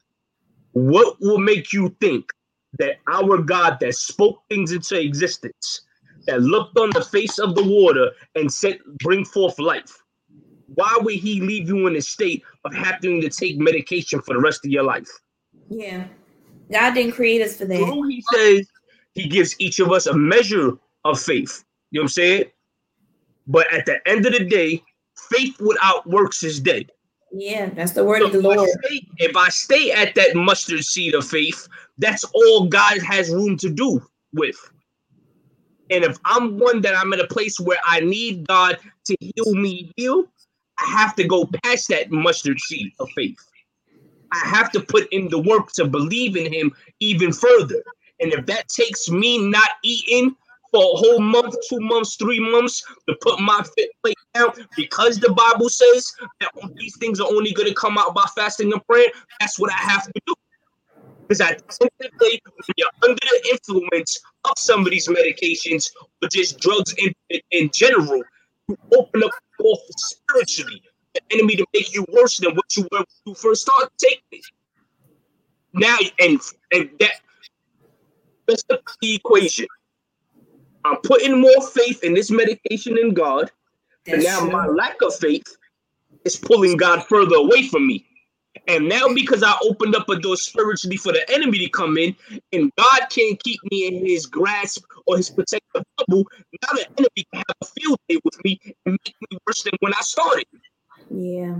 What 0.73 1.17
will 1.23 1.39
make 1.39 1.73
you 1.73 1.97
think 2.01 2.31
that 2.79 2.97
our 3.11 3.39
God 3.39 3.79
that 3.81 3.95
spoke 3.95 4.43
things 4.51 4.73
into 4.73 5.01
existence, 5.01 5.81
that 6.27 6.43
looked 6.43 6.79
on 6.79 6.91
the 6.91 7.03
face 7.03 7.39
of 7.39 7.55
the 7.55 7.65
water 7.65 8.11
and 8.35 8.53
said, 8.53 8.79
"Bring 9.03 9.25
forth 9.25 9.59
life"? 9.59 10.03
Why 10.75 10.99
would 11.01 11.15
He 11.15 11.41
leave 11.41 11.69
you 11.69 11.87
in 11.87 11.97
a 11.97 12.03
state 12.03 12.43
of 12.67 12.75
having 12.75 13.23
to 13.23 13.31
take 13.31 13.59
medication 13.59 14.21
for 14.21 14.35
the 14.35 14.41
rest 14.41 14.67
of 14.67 14.71
your 14.71 14.85
life? 14.85 15.09
Yeah. 15.71 16.09
God 16.71 16.93
didn't 16.93 17.13
create 17.13 17.41
us 17.41 17.57
for 17.57 17.65
that. 17.65 17.79
True, 17.79 18.03
he 18.07 18.23
says 18.35 18.69
he 19.15 19.29
gives 19.29 19.59
each 19.59 19.79
of 19.79 19.91
us 19.91 20.07
a 20.07 20.15
measure 20.15 20.73
of 21.07 21.19
faith. 21.19 21.65
You 21.91 22.01
know 22.01 22.03
what 22.03 22.05
I'm 22.05 22.09
saying? 22.09 22.45
But 23.47 23.73
at 23.73 23.87
the 23.87 24.07
end 24.09 24.27
of 24.27 24.33
the 24.33 24.45
day, 24.45 24.83
faith 25.31 25.61
without 25.61 26.07
works 26.07 26.43
is 26.43 26.61
dead. 26.61 26.91
Yeah, 27.33 27.71
that's 27.71 27.93
the 27.93 28.05
word 28.05 28.23
So 28.23 28.27
of 28.27 28.33
the 28.33 28.39
if, 28.39 28.47
I 28.47 28.57
Lord. 28.57 28.69
stay, 28.69 29.07
if 29.19 29.37
I 29.37 29.49
stay 29.49 29.93
at 29.93 30.15
that 30.15 30.35
mustard 30.35 30.85
seed 30.85 31.15
of 31.15 31.27
faith, 31.27 31.67
that's 31.99 32.25
all 32.25 32.69
God 32.69 32.99
has 33.03 33.31
room 33.31 33.57
to 33.59 33.71
do 33.71 34.03
with. 34.33 34.57
And 35.91 36.05
if 36.05 36.19
I'm 36.25 36.59
one 36.59 36.81
that 36.83 36.95
I'm 36.95 37.13
in 37.13 37.21
a 37.21 37.27
place 37.27 37.59
where 37.61 37.79
I 37.85 38.01
need 38.01 38.47
God 38.47 38.79
to 39.07 39.17
heal 39.21 39.55
me, 39.55 39.93
heal, 39.97 40.25
I 40.79 40.87
have 40.87 41.15
to 41.17 41.25
go 41.25 41.49
past 41.65 41.89
that 41.89 42.11
mustard 42.11 42.61
seed 42.61 42.93
of 42.99 43.11
faith. 43.11 43.39
I 44.33 44.49
have 44.49 44.73
to 44.73 44.81
put 44.81 45.13
in 45.13 45.29
the 45.29 45.39
work 45.39 45.73
to 45.73 45.87
believe 45.87 46.37
in 46.37 46.53
Him 46.53 46.73
even 47.01 47.33
further. 47.33 47.83
And 48.21 48.33
if 48.33 48.47
that 48.47 48.69
takes 48.69 49.11
me 49.11 49.39
not 49.39 49.69
eating 49.83 50.35
for 50.73 50.83
a 50.83 50.97
whole 50.97 51.21
month, 51.21 51.55
two 51.69 51.81
months, 51.81 52.17
three 52.17 52.41
months 52.41 52.83
to 53.09 53.15
put 53.21 53.39
my 53.41 53.63
fit 53.77 53.91
plate 54.03 54.17
down, 54.35 54.51
because 54.77 55.21
the 55.21 55.33
Bible 55.33 55.69
says 55.69 56.11
that 56.41 56.51
these 56.77 56.97
things 56.97 57.21
are 57.21 57.29
only 57.29 57.53
going 57.53 57.69
to 57.69 57.75
come 57.75 57.99
out 57.99 58.15
by 58.15 58.25
fasting 58.35 58.73
and 58.73 58.85
prayer, 58.87 59.09
that's 59.39 59.59
what 59.59 59.71
I 59.71 59.77
have 59.77 60.05
to 60.05 60.13
do. 60.27 60.35
Because 61.29 61.41
at 61.41 61.63
the 61.69 61.89
end 62.01 62.13
of 62.13 62.19
day, 62.19 62.41
when 62.45 62.75
you're 62.77 62.89
under 63.03 63.15
the 63.15 63.49
influence 63.51 64.21
of 64.45 64.53
some 64.57 64.81
of 64.81 64.91
these 64.91 65.09
medications 65.09 65.91
or 66.21 66.29
just 66.29 66.59
drugs 66.59 66.95
in, 66.99 67.13
in, 67.31 67.41
in 67.51 67.71
general, 67.73 68.23
you 68.69 68.77
open 68.97 69.23
up 69.23 69.31
the 69.59 69.79
spiritually 69.97 70.83
the 71.15 71.21
enemy 71.33 71.57
to 71.57 71.67
make 71.75 71.95
you 71.95 72.05
worse 72.13 72.39
than 72.39 72.55
what 72.55 72.77
you 72.77 72.83
were 72.91 72.99
when 72.99 73.07
you 73.27 73.35
first 73.35 73.63
started 73.63 73.91
taking. 73.99 74.43
Now, 75.75 75.97
and 76.19 76.41
and 76.73 76.91
that 77.01 77.13
that's 78.47 78.65
the 78.69 79.15
equation. 79.15 79.67
I'm 80.85 80.97
putting 81.03 81.41
more 81.41 81.67
faith 81.69 82.03
in 82.03 82.15
this 82.15 82.31
medication 82.31 82.99
in 82.99 83.15
God, 83.15 83.51
and 84.07 84.23
now 84.23 84.45
my 84.45 84.67
lack 84.67 85.01
of 85.03 85.15
faith 85.15 85.57
is 86.25 86.37
pulling 86.37 86.77
God 86.77 87.05
further 87.05 87.37
away 87.37 87.69
from 87.69 87.87
me. 87.87 88.07
And 88.69 88.89
now, 88.89 89.13
because 89.13 89.43
I 89.43 89.57
opened 89.63 89.97
up 89.97 90.09
a 90.09 90.19
door 90.19 90.37
spiritually 90.37 90.97
for 90.97 91.13
the 91.13 91.29
enemy 91.33 91.59
to 91.59 91.69
come 91.71 91.97
in, 91.97 92.15
and 92.53 92.71
God 92.77 93.01
can't 93.11 93.43
keep 93.43 93.59
me 93.71 93.87
in 93.87 94.05
his 94.07 94.27
grasp 94.27 94.85
or 95.07 95.17
his 95.17 95.31
protective 95.31 95.83
bubble, 95.97 96.27
now 96.63 96.73
the 96.73 96.87
enemy 96.99 97.27
can 97.33 97.43
have 97.49 97.57
a 97.63 97.67
field 97.67 97.99
day 98.09 98.19
with 98.25 98.45
me 98.45 98.61
and 98.87 98.99
make 99.05 99.15
me 99.31 99.39
worse 99.47 99.63
than 99.63 99.73
when 99.81 99.95
I 99.95 100.01
started. 100.03 100.47
Yeah. 101.11 101.57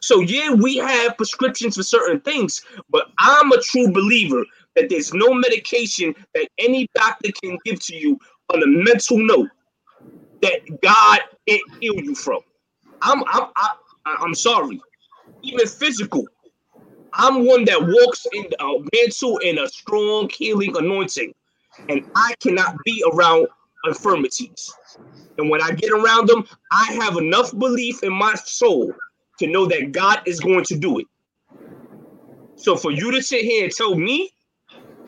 So 0.00 0.20
yeah, 0.20 0.52
we 0.52 0.76
have 0.78 1.16
prescriptions 1.16 1.76
for 1.76 1.82
certain 1.82 2.20
things, 2.20 2.62
but 2.90 3.08
I'm 3.18 3.52
a 3.52 3.60
true 3.60 3.92
believer 3.92 4.42
that 4.76 4.88
there's 4.88 5.12
no 5.12 5.32
medication 5.34 6.14
that 6.34 6.48
any 6.58 6.88
doctor 6.94 7.30
can 7.42 7.58
give 7.64 7.80
to 7.86 7.96
you 7.96 8.18
on 8.52 8.62
a 8.62 8.66
mental 8.66 9.18
note 9.18 9.48
that 10.40 10.60
God 10.82 11.20
can't 11.48 11.62
heal 11.80 11.94
you 11.96 12.14
from. 12.14 12.40
I'm 13.02 13.22
I'm 13.26 13.48
I, 13.56 13.70
I'm 14.06 14.34
sorry, 14.34 14.80
even 15.42 15.66
physical. 15.66 16.24
I'm 17.14 17.46
one 17.46 17.64
that 17.66 17.80
walks 17.80 18.26
in 18.32 18.46
a 18.60 18.72
mental 18.94 19.40
and 19.44 19.58
a 19.58 19.68
strong 19.68 20.30
healing 20.30 20.74
anointing, 20.76 21.32
and 21.88 22.02
I 22.14 22.34
cannot 22.40 22.76
be 22.84 23.04
around 23.12 23.48
infirmities. 23.84 24.72
And 25.38 25.50
when 25.50 25.62
I 25.62 25.72
get 25.72 25.90
around 25.92 26.28
them, 26.28 26.44
I 26.70 26.98
have 27.02 27.16
enough 27.16 27.56
belief 27.58 28.02
in 28.02 28.12
my 28.12 28.34
soul 28.34 28.92
to 29.38 29.46
know 29.46 29.66
that 29.66 29.92
God 29.92 30.20
is 30.26 30.40
going 30.40 30.64
to 30.64 30.78
do 30.78 30.98
it. 30.98 31.06
So 32.56 32.76
for 32.76 32.90
you 32.90 33.10
to 33.10 33.22
sit 33.22 33.44
here 33.44 33.64
and 33.64 33.72
tell 33.72 33.94
me, 33.94 34.30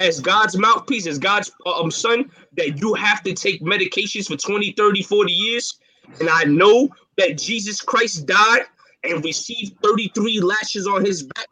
as 0.00 0.20
God's 0.20 0.56
mouthpiece, 0.56 1.06
as 1.06 1.18
God's 1.18 1.50
uh, 1.66 1.80
um, 1.80 1.90
son, 1.90 2.30
that 2.56 2.80
you 2.80 2.94
have 2.94 3.22
to 3.22 3.32
take 3.32 3.62
medications 3.62 4.26
for 4.26 4.36
20, 4.36 4.72
30, 4.72 5.02
40 5.02 5.32
years, 5.32 5.78
and 6.20 6.28
I 6.28 6.44
know 6.44 6.88
that 7.16 7.38
Jesus 7.38 7.80
Christ 7.80 8.26
died 8.26 8.62
and 9.04 9.24
received 9.24 9.74
33 9.82 10.40
lashes 10.40 10.86
on 10.86 11.04
his 11.04 11.22
back, 11.22 11.46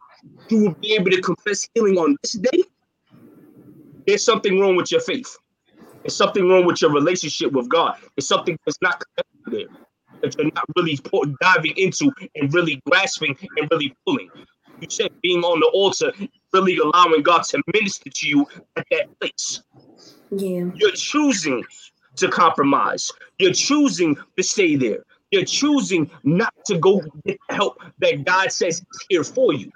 you 0.48 0.59
will 0.59 0.77
be 0.81 0.94
able 0.94 1.10
to 1.10 1.20
confess 1.20 1.69
healing 1.74 1.97
on 1.98 2.16
this 2.23 2.32
day? 2.32 2.62
There's 4.06 4.24
something 4.24 4.59
wrong 4.59 4.77
with 4.77 4.90
your 4.90 5.01
faith. 5.01 5.36
There's 6.02 6.16
something 6.16 6.48
wrong 6.48 6.66
with 6.66 6.82
your 6.82 6.93
relationship 6.93 7.52
with 7.52 7.69
God. 7.69 7.97
It's 8.16 8.27
something 8.27 8.59
that's 8.66 8.78
not 8.82 9.02
connected 9.16 9.69
there. 9.69 9.77
That 10.23 10.36
you're 10.39 10.51
not 10.55 10.64
really 10.77 10.98
diving 11.40 11.74
into 11.77 12.12
and 12.35 12.52
really 12.52 12.81
grasping 12.86 13.36
and 13.56 13.69
really 13.70 13.94
pulling. 14.06 14.31
You 14.82 14.88
said 14.90 15.12
being 15.22 15.44
on 15.44 15.60
the 15.60 15.66
altar, 15.66 16.12
really 16.52 16.76
allowing 16.78 17.22
God 17.22 17.44
to 17.44 17.62
minister 17.72 18.10
to 18.10 18.28
you 18.28 18.48
at 18.76 18.84
that 18.90 19.20
place. 19.20 19.62
Yeah. 20.32 20.70
You're 20.74 20.90
choosing 20.90 21.62
to 22.16 22.28
compromise. 22.28 23.09
You're 23.38 23.52
choosing 23.52 24.16
to 24.36 24.42
stay 24.42 24.74
there. 24.74 25.04
You're 25.30 25.44
choosing 25.44 26.10
not 26.24 26.52
to 26.66 26.78
go 26.78 27.00
get 27.24 27.38
the 27.48 27.54
help 27.54 27.80
that 28.00 28.24
God 28.24 28.50
says 28.50 28.80
is 28.80 29.06
here 29.09 29.22
for 29.22 29.52
you. 29.52 29.70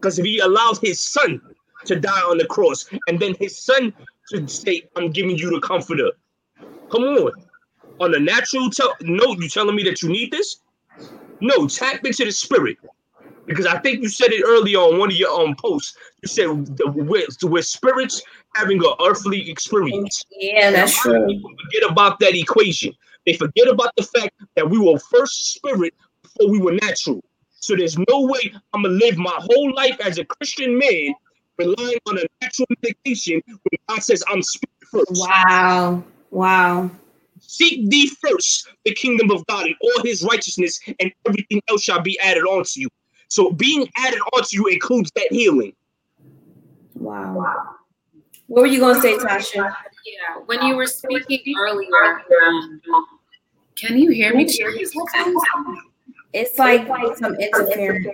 Because 0.00 0.18
if 0.18 0.24
He 0.24 0.38
allowed 0.38 0.78
His 0.78 0.98
Son 0.98 1.38
to 1.84 2.00
die 2.00 2.22
on 2.22 2.38
the 2.38 2.46
cross, 2.46 2.88
and 3.06 3.20
then 3.20 3.34
His 3.38 3.58
Son 3.58 3.92
to 4.30 4.48
say, 4.48 4.84
"I'm 4.96 5.10
giving 5.10 5.36
you 5.36 5.50
the 5.50 5.60
Comforter," 5.60 6.12
come 6.90 7.02
on. 7.02 7.32
On 8.00 8.14
a 8.14 8.18
natural 8.18 8.70
te- 8.70 8.88
note, 9.02 9.42
you 9.42 9.48
telling 9.50 9.76
me 9.76 9.82
that 9.82 10.00
you 10.00 10.08
need 10.08 10.30
this? 10.30 10.56
No, 11.42 11.68
tap 11.68 12.02
into 12.02 12.24
the 12.24 12.32
Spirit 12.32 12.78
because 13.46 13.66
I 13.66 13.78
think 13.78 14.02
you 14.02 14.08
said 14.08 14.32
it 14.32 14.42
earlier 14.46 14.78
on 14.78 14.98
one 14.98 15.10
of 15.10 15.16
your 15.16 15.30
own 15.30 15.50
um, 15.50 15.56
posts. 15.56 15.96
You 16.22 16.28
said 16.28 16.46
we're, 16.94 17.26
we're 17.42 17.62
spirits 17.62 18.22
having 18.54 18.78
an 18.78 18.92
earthly 19.04 19.48
experience. 19.50 20.24
Yeah, 20.30 20.70
that's 20.70 21.00
true. 21.00 21.26
People 21.26 21.50
forget 21.64 21.90
about 21.90 22.18
that 22.20 22.34
equation. 22.34 22.94
They 23.26 23.34
forget 23.34 23.68
about 23.68 23.90
the 23.96 24.02
fact 24.02 24.30
that 24.56 24.68
we 24.68 24.78
were 24.78 24.98
first 24.98 25.54
spirit 25.54 25.94
before 26.22 26.50
we 26.50 26.58
were 26.58 26.72
natural. 26.72 27.22
So 27.60 27.74
there's 27.76 27.96
no 27.96 28.22
way 28.22 28.52
I'm 28.72 28.82
gonna 28.82 28.94
live 28.94 29.16
my 29.16 29.36
whole 29.38 29.74
life 29.74 29.98
as 30.04 30.18
a 30.18 30.24
Christian 30.24 30.78
man 30.78 31.14
relying 31.58 31.98
on 32.06 32.18
a 32.18 32.22
natural 32.42 32.66
medication 32.82 33.40
when 33.46 33.78
God 33.88 34.02
says 34.02 34.22
I'm 34.28 34.42
spirit 34.42 34.70
first. 34.90 35.12
Wow. 35.14 36.04
Wow. 36.30 36.90
Seek 37.40 37.88
thee 37.90 38.10
first 38.20 38.68
the 38.84 38.94
kingdom 38.94 39.30
of 39.30 39.46
God 39.46 39.66
and 39.66 39.74
all 39.80 40.02
his 40.02 40.22
righteousness, 40.22 40.80
and 41.00 41.12
everything 41.26 41.60
else 41.68 41.82
shall 41.82 42.00
be 42.00 42.18
added 42.20 42.44
on 42.44 42.64
to 42.64 42.80
you. 42.80 42.88
So 43.34 43.50
being 43.50 43.90
added 43.96 44.20
onto 44.32 44.56
you 44.56 44.66
includes 44.68 45.10
that 45.16 45.26
healing. 45.32 45.74
Wow. 46.94 47.74
What 48.46 48.60
were 48.60 48.68
you 48.68 48.78
going 48.78 48.94
to 48.94 49.00
say, 49.02 49.16
Tasha? 49.16 49.56
Yeah, 49.56 49.72
when 50.46 50.62
you 50.62 50.76
were 50.76 50.86
speaking 50.86 51.56
earlier, 51.58 52.22
um, 52.46 52.80
can 53.74 53.98
you 53.98 54.12
hear 54.12 54.32
me? 54.36 54.44
It's 56.32 56.58
like 56.60 56.86
some 57.16 57.34
interference. 57.34 58.06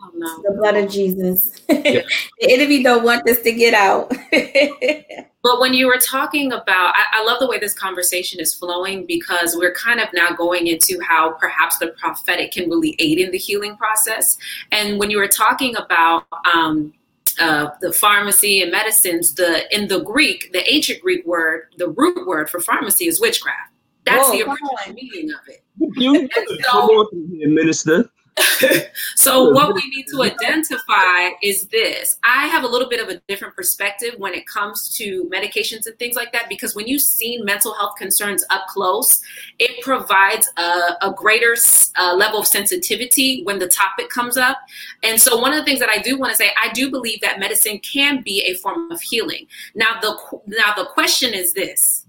Oh, 0.00 0.10
no. 0.14 0.42
The 0.44 0.52
blood 0.56 0.76
of 0.76 0.92
Jesus. 0.92 1.58
the 1.68 2.04
enemy 2.42 2.84
don't 2.84 3.02
want 3.02 3.24
this 3.26 3.42
to 3.42 3.50
get 3.50 3.74
out. 3.74 4.12
But 5.46 5.60
when 5.60 5.74
you 5.74 5.86
were 5.86 5.98
talking 5.98 6.50
about, 6.50 6.92
I, 6.96 7.20
I, 7.20 7.24
love 7.24 7.38
the 7.38 7.46
way 7.46 7.60
this 7.60 7.72
conversation 7.72 8.40
is 8.40 8.52
flowing 8.52 9.06
because 9.06 9.54
we're 9.56 9.74
kind 9.74 10.00
of 10.00 10.08
now 10.12 10.30
going 10.30 10.66
into 10.66 10.98
how 11.06 11.34
perhaps 11.34 11.78
the 11.78 11.94
prophetic 12.00 12.50
can 12.50 12.68
really 12.68 12.96
aid 12.98 13.20
in 13.20 13.30
the 13.30 13.38
healing 13.38 13.76
process. 13.76 14.38
And 14.72 14.98
when 14.98 15.08
you 15.08 15.18
were 15.18 15.28
talking 15.28 15.76
about 15.76 16.24
um, 16.52 16.92
uh, 17.38 17.68
the 17.80 17.92
pharmacy 17.92 18.60
and 18.60 18.72
medicines, 18.72 19.34
the 19.34 19.72
in 19.72 19.86
the 19.86 20.00
Greek, 20.00 20.50
the 20.52 20.68
ancient 20.68 21.00
Greek 21.00 21.24
word, 21.24 21.68
the 21.78 21.90
root 21.90 22.26
word 22.26 22.50
for 22.50 22.58
pharmacy 22.58 23.06
is 23.06 23.20
witchcraft. 23.20 23.72
That's 24.04 24.26
Whoa, 24.26 24.32
the 24.32 24.50
original 24.50 24.94
meaning 24.94 25.30
of 25.30 25.46
it. 25.46 25.62
You 25.94 26.28
so, 26.72 27.08
minister. 27.12 28.10
so 29.16 29.50
what 29.50 29.74
we 29.74 29.82
need 29.88 30.06
to 30.08 30.22
identify 30.22 31.30
is 31.42 31.66
this. 31.68 32.18
I 32.22 32.46
have 32.48 32.64
a 32.64 32.66
little 32.66 32.88
bit 32.88 33.00
of 33.00 33.08
a 33.08 33.20
different 33.28 33.54
perspective 33.56 34.14
when 34.18 34.34
it 34.34 34.46
comes 34.46 34.94
to 34.96 35.28
medications 35.32 35.86
and 35.86 35.98
things 35.98 36.16
like 36.16 36.32
that 36.32 36.48
because 36.48 36.74
when 36.74 36.86
you've 36.86 37.02
seen 37.02 37.44
mental 37.44 37.74
health 37.74 37.94
concerns 37.96 38.44
up 38.50 38.66
close 38.68 39.22
it 39.58 39.82
provides 39.82 40.50
a, 40.58 40.96
a 41.02 41.14
greater 41.16 41.56
uh, 41.96 42.14
level 42.14 42.40
of 42.40 42.46
sensitivity 42.46 43.42
when 43.44 43.58
the 43.58 43.68
topic 43.68 44.10
comes 44.10 44.36
up. 44.36 44.58
And 45.02 45.20
so 45.20 45.38
one 45.38 45.52
of 45.52 45.58
the 45.58 45.64
things 45.64 45.80
that 45.80 45.88
i 45.88 45.98
do 45.98 46.18
want 46.18 46.30
to 46.30 46.36
say 46.36 46.50
i 46.62 46.70
do 46.72 46.90
believe 46.90 47.20
that 47.22 47.38
medicine 47.38 47.78
can 47.78 48.22
be 48.22 48.42
a 48.42 48.54
form 48.54 48.90
of 48.90 49.00
healing. 49.00 49.46
Now 49.74 49.98
the 50.00 50.16
now 50.46 50.74
the 50.74 50.86
question 50.86 51.32
is 51.32 51.54
this. 51.54 52.04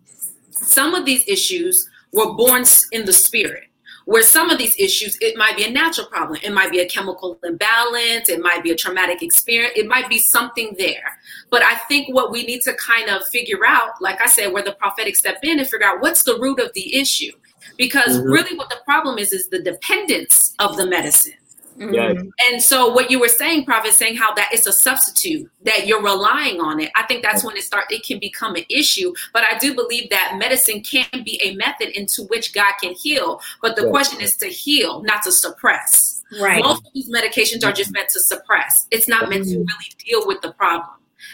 Some 0.52 0.94
of 0.94 1.06
these 1.06 1.24
issues 1.28 1.90
were 2.12 2.34
born 2.34 2.64
in 2.92 3.06
the 3.06 3.14
spirit 3.14 3.68
where 4.08 4.24
some 4.24 4.50
of 4.50 4.58
these 4.58 4.74
issues, 4.80 5.18
it 5.20 5.36
might 5.36 5.58
be 5.58 5.66
a 5.66 5.70
natural 5.70 6.08
problem. 6.08 6.40
It 6.42 6.54
might 6.54 6.72
be 6.72 6.80
a 6.80 6.88
chemical 6.88 7.38
imbalance. 7.44 8.30
It 8.30 8.40
might 8.40 8.64
be 8.64 8.72
a 8.72 8.76
traumatic 8.76 9.22
experience. 9.22 9.74
It 9.76 9.86
might 9.86 10.08
be 10.08 10.18
something 10.32 10.74
there. 10.78 11.20
But 11.50 11.62
I 11.62 11.76
think 11.90 12.16
what 12.16 12.32
we 12.32 12.46
need 12.46 12.62
to 12.62 12.74
kind 12.76 13.10
of 13.10 13.28
figure 13.28 13.66
out, 13.68 14.02
like 14.02 14.22
I 14.22 14.28
said, 14.28 14.54
where 14.54 14.64
the 14.64 14.72
prophetic 14.72 15.18
step 15.18 15.40
in 15.44 15.60
and 15.60 15.68
figure 15.68 15.86
out 15.86 16.00
what's 16.00 16.24
the 16.24 16.40
root 16.40 16.62
of 16.62 16.72
the 16.74 16.96
issue. 16.96 17.34
Because 17.78 18.18
mm-hmm. 18.18 18.30
really 18.30 18.58
what 18.58 18.70
the 18.70 18.80
problem 18.86 19.18
is, 19.18 19.34
is 19.34 19.50
the 19.50 19.60
dependence 19.62 20.56
of 20.58 20.78
the 20.78 20.88
medicine. 20.88 21.34
Mm-hmm. 21.78 22.30
And 22.48 22.62
so 22.62 22.92
what 22.92 23.12
you 23.12 23.20
were 23.20 23.28
saying, 23.28 23.66
Prophet, 23.66 23.94
saying 23.94 24.18
how 24.18 24.34
that 24.34 24.50
it's 24.52 24.66
a 24.66 24.74
substitute 24.74 25.50
that 25.64 25.86
you're 25.88 26.02
relying 26.02 26.60
on 26.60 26.80
it. 26.80 26.92
I 26.96 27.04
think 27.04 27.24
that's 27.24 27.44
when 27.44 27.56
it 27.56 27.64
start 27.64 27.86
it 27.90 28.04
can 28.04 28.20
become 28.20 28.56
an 28.56 28.66
issue. 28.70 29.14
But 29.34 29.44
I 29.44 29.58
do 29.58 29.76
believe 29.76 30.10
that 30.10 30.36
medicine 30.38 30.82
can 30.82 31.08
be 31.24 31.40
a 31.44 31.56
method 31.56 31.90
into 31.90 32.24
which 32.24 32.54
God 32.54 32.74
can 32.82 32.94
heal. 32.94 33.42
But 33.62 33.76
the 33.76 33.90
question 33.90 34.22
is 34.22 34.36
to 34.38 34.48
heal, 34.48 35.04
not 35.04 35.24
to 35.24 35.32
suppress. 35.32 36.24
Right. 36.42 36.64
Most 36.64 36.86
of 36.86 36.94
these 36.94 37.10
medications 37.10 37.66
are 37.66 37.72
just 37.72 37.94
meant 37.94 38.10
to 38.10 38.20
suppress. 38.20 38.88
It's 38.92 39.08
not 39.08 39.30
meant 39.30 39.46
to 39.46 39.52
mm-hmm. 39.52 39.60
really 39.60 39.96
deal 40.04 40.28
with 40.28 40.42
the 40.42 40.52
problem. 40.54 40.90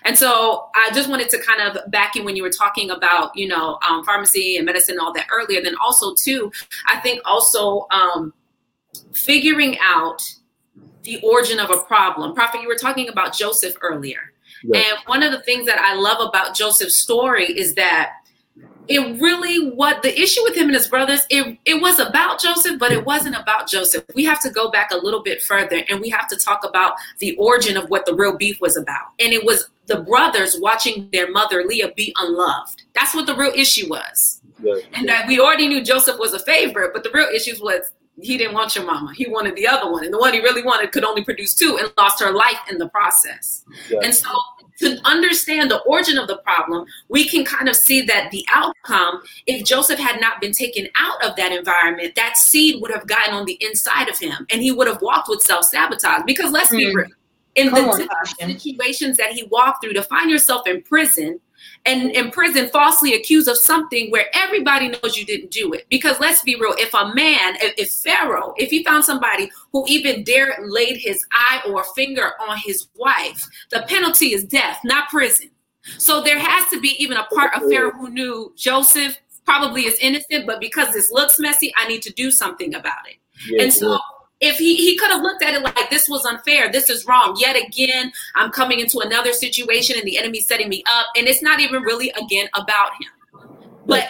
And 0.05 0.17
so 0.17 0.69
I 0.75 0.89
just 0.93 1.09
wanted 1.09 1.29
to 1.29 1.39
kind 1.39 1.61
of 1.61 1.91
back 1.91 2.15
in 2.15 2.25
when 2.25 2.35
you 2.35 2.43
were 2.43 2.49
talking 2.49 2.89
about, 2.89 3.35
you 3.35 3.47
know, 3.47 3.77
um, 3.87 4.03
pharmacy 4.03 4.57
and 4.57 4.65
medicine 4.65 4.93
and 4.93 5.01
all 5.01 5.13
that 5.13 5.27
earlier. 5.31 5.61
Then 5.61 5.75
also 5.83 6.13
too, 6.15 6.51
I 6.87 6.99
think 6.99 7.21
also 7.25 7.87
um, 7.91 8.33
figuring 9.13 9.77
out 9.81 10.21
the 11.03 11.19
origin 11.21 11.59
of 11.59 11.69
a 11.69 11.77
problem. 11.77 12.33
Prophet, 12.33 12.61
you 12.61 12.67
were 12.67 12.75
talking 12.75 13.09
about 13.09 13.33
Joseph 13.33 13.75
earlier. 13.81 14.31
Yes. 14.63 14.85
And 14.87 14.97
one 15.07 15.23
of 15.23 15.31
the 15.31 15.41
things 15.41 15.65
that 15.65 15.79
I 15.79 15.95
love 15.95 16.25
about 16.25 16.55
Joseph's 16.55 17.01
story 17.01 17.45
is 17.45 17.75
that 17.75 18.13
it 18.87 19.21
really 19.21 19.71
what 19.71 20.01
the 20.01 20.21
issue 20.21 20.43
with 20.43 20.55
him 20.55 20.65
and 20.65 20.73
his 20.73 20.87
brothers 20.87 21.21
it, 21.29 21.57
it 21.65 21.81
was 21.81 21.99
about 21.99 22.39
joseph 22.39 22.77
but 22.77 22.91
it 22.91 23.05
wasn't 23.05 23.35
about 23.35 23.67
joseph 23.67 24.03
we 24.13 24.23
have 24.23 24.41
to 24.41 24.49
go 24.49 24.69
back 24.69 24.91
a 24.91 24.97
little 24.97 25.21
bit 25.23 25.41
further 25.41 25.83
and 25.89 26.01
we 26.01 26.09
have 26.09 26.27
to 26.27 26.35
talk 26.35 26.63
about 26.65 26.93
the 27.19 27.35
origin 27.37 27.77
of 27.77 27.89
what 27.89 28.05
the 28.05 28.13
real 28.13 28.35
beef 28.35 28.59
was 28.59 28.75
about 28.75 29.11
and 29.19 29.31
it 29.31 29.43
was 29.43 29.69
the 29.85 30.01
brothers 30.01 30.57
watching 30.59 31.09
their 31.13 31.31
mother 31.31 31.63
leah 31.63 31.91
be 31.95 32.13
unloved 32.19 32.83
that's 32.93 33.15
what 33.15 33.25
the 33.25 33.35
real 33.35 33.53
issue 33.55 33.87
was 33.89 34.41
yes. 34.61 34.81
and 34.93 35.07
that 35.07 35.27
we 35.27 35.39
already 35.39 35.67
knew 35.67 35.83
joseph 35.83 36.19
was 36.19 36.33
a 36.33 36.39
favorite 36.39 36.91
but 36.93 37.03
the 37.03 37.11
real 37.13 37.29
issue 37.33 37.55
was 37.61 37.91
he 38.21 38.37
didn't 38.37 38.53
want 38.53 38.75
your 38.75 38.85
mama. 38.85 39.13
He 39.15 39.27
wanted 39.27 39.55
the 39.55 39.67
other 39.67 39.91
one. 39.91 40.03
And 40.03 40.13
the 40.13 40.19
one 40.19 40.33
he 40.33 40.39
really 40.39 40.63
wanted 40.63 40.91
could 40.91 41.03
only 41.03 41.23
produce 41.23 41.53
two 41.53 41.77
and 41.81 41.91
lost 41.97 42.21
her 42.21 42.31
life 42.31 42.59
in 42.69 42.77
the 42.77 42.87
process. 42.89 43.65
Yeah. 43.89 43.99
And 44.03 44.13
so 44.13 44.29
to 44.79 44.99
understand 45.05 45.71
the 45.71 45.81
origin 45.81 46.17
of 46.17 46.27
the 46.27 46.37
problem, 46.37 46.85
we 47.09 47.27
can 47.27 47.43
kind 47.43 47.69
of 47.69 47.75
see 47.75 48.01
that 48.01 48.29
the 48.31 48.45
outcome, 48.51 49.21
if 49.47 49.65
Joseph 49.65 49.99
had 49.99 50.19
not 50.19 50.41
been 50.41 50.51
taken 50.51 50.87
out 50.99 51.23
of 51.23 51.35
that 51.37 51.51
environment, 51.51 52.15
that 52.15 52.37
seed 52.37 52.81
would 52.81 52.91
have 52.91 53.07
gotten 53.07 53.33
on 53.33 53.45
the 53.45 53.57
inside 53.61 54.09
of 54.09 54.17
him 54.17 54.45
and 54.51 54.61
he 54.61 54.71
would 54.71 54.87
have 54.87 55.01
walked 55.01 55.29
with 55.29 55.41
self 55.41 55.65
sabotage. 55.65 56.23
Because 56.25 56.51
let's 56.51 56.69
mm. 56.69 56.77
be 56.77 56.91
hmm. 56.91 56.97
real, 56.97 57.07
in 57.55 57.69
Come 57.69 57.85
the 57.85 58.07
on, 58.07 58.49
situations 58.49 59.17
that 59.17 59.31
he 59.31 59.43
walked 59.43 59.83
through, 59.83 59.93
to 59.93 60.03
find 60.03 60.29
yourself 60.29 60.67
in 60.67 60.81
prison 60.81 61.39
and 61.85 62.11
in 62.11 62.31
prison 62.31 62.69
falsely 62.69 63.13
accused 63.13 63.47
of 63.47 63.57
something 63.57 64.09
where 64.09 64.27
everybody 64.33 64.89
knows 64.89 65.17
you 65.17 65.25
didn't 65.25 65.51
do 65.51 65.73
it. 65.73 65.85
Because 65.89 66.19
let's 66.19 66.41
be 66.41 66.55
real, 66.55 66.75
if 66.77 66.93
a 66.93 67.13
man, 67.13 67.55
if, 67.61 67.73
if 67.77 67.91
Pharaoh, 67.91 68.53
if 68.57 68.69
he 68.69 68.83
found 68.83 69.03
somebody 69.03 69.51
who 69.71 69.83
even 69.87 70.23
dared 70.23 70.53
laid 70.63 70.97
his 70.97 71.25
eye 71.31 71.61
or 71.67 71.83
finger 71.95 72.31
on 72.47 72.57
his 72.63 72.87
wife, 72.95 73.47
the 73.69 73.83
penalty 73.87 74.33
is 74.33 74.45
death, 74.45 74.79
not 74.85 75.09
prison. 75.09 75.49
So 75.97 76.21
there 76.21 76.39
has 76.39 76.69
to 76.69 76.79
be 76.79 76.95
even 76.99 77.17
a 77.17 77.25
part 77.25 77.53
of 77.55 77.69
Pharaoh 77.69 77.91
who 77.91 78.09
knew 78.09 78.53
Joseph 78.55 79.17
probably 79.45 79.85
is 79.85 79.97
innocent, 79.99 80.47
but 80.47 80.61
because 80.61 80.93
this 80.93 81.11
looks 81.11 81.37
messy, 81.39 81.73
I 81.77 81.87
need 81.87 82.01
to 82.03 82.13
do 82.13 82.31
something 82.31 82.73
about 82.73 83.07
it. 83.09 83.17
Yeah, 83.49 83.63
and 83.63 83.73
so 83.73 83.99
if 84.43 84.57
he, 84.57 84.75
he 84.75 84.97
could 84.97 85.09
have 85.09 85.21
looked 85.21 85.41
at 85.41 85.53
it 85.53 85.61
like 85.61 85.89
this 85.89 86.09
was 86.09 86.25
unfair, 86.25 86.69
this 86.69 86.89
is 86.89 87.07
wrong. 87.07 87.35
Yet 87.39 87.55
again, 87.55 88.11
I'm 88.35 88.51
coming 88.51 88.79
into 88.81 88.99
another 88.99 89.31
situation 89.31 89.95
and 89.97 90.05
the 90.05 90.17
enemy's 90.17 90.47
setting 90.47 90.67
me 90.67 90.83
up. 90.85 91.05
And 91.15 91.27
it's 91.27 91.41
not 91.41 91.61
even 91.61 91.81
really 91.81 92.09
again 92.21 92.49
about 92.53 92.91
him. 92.99 93.47
But 93.85 94.09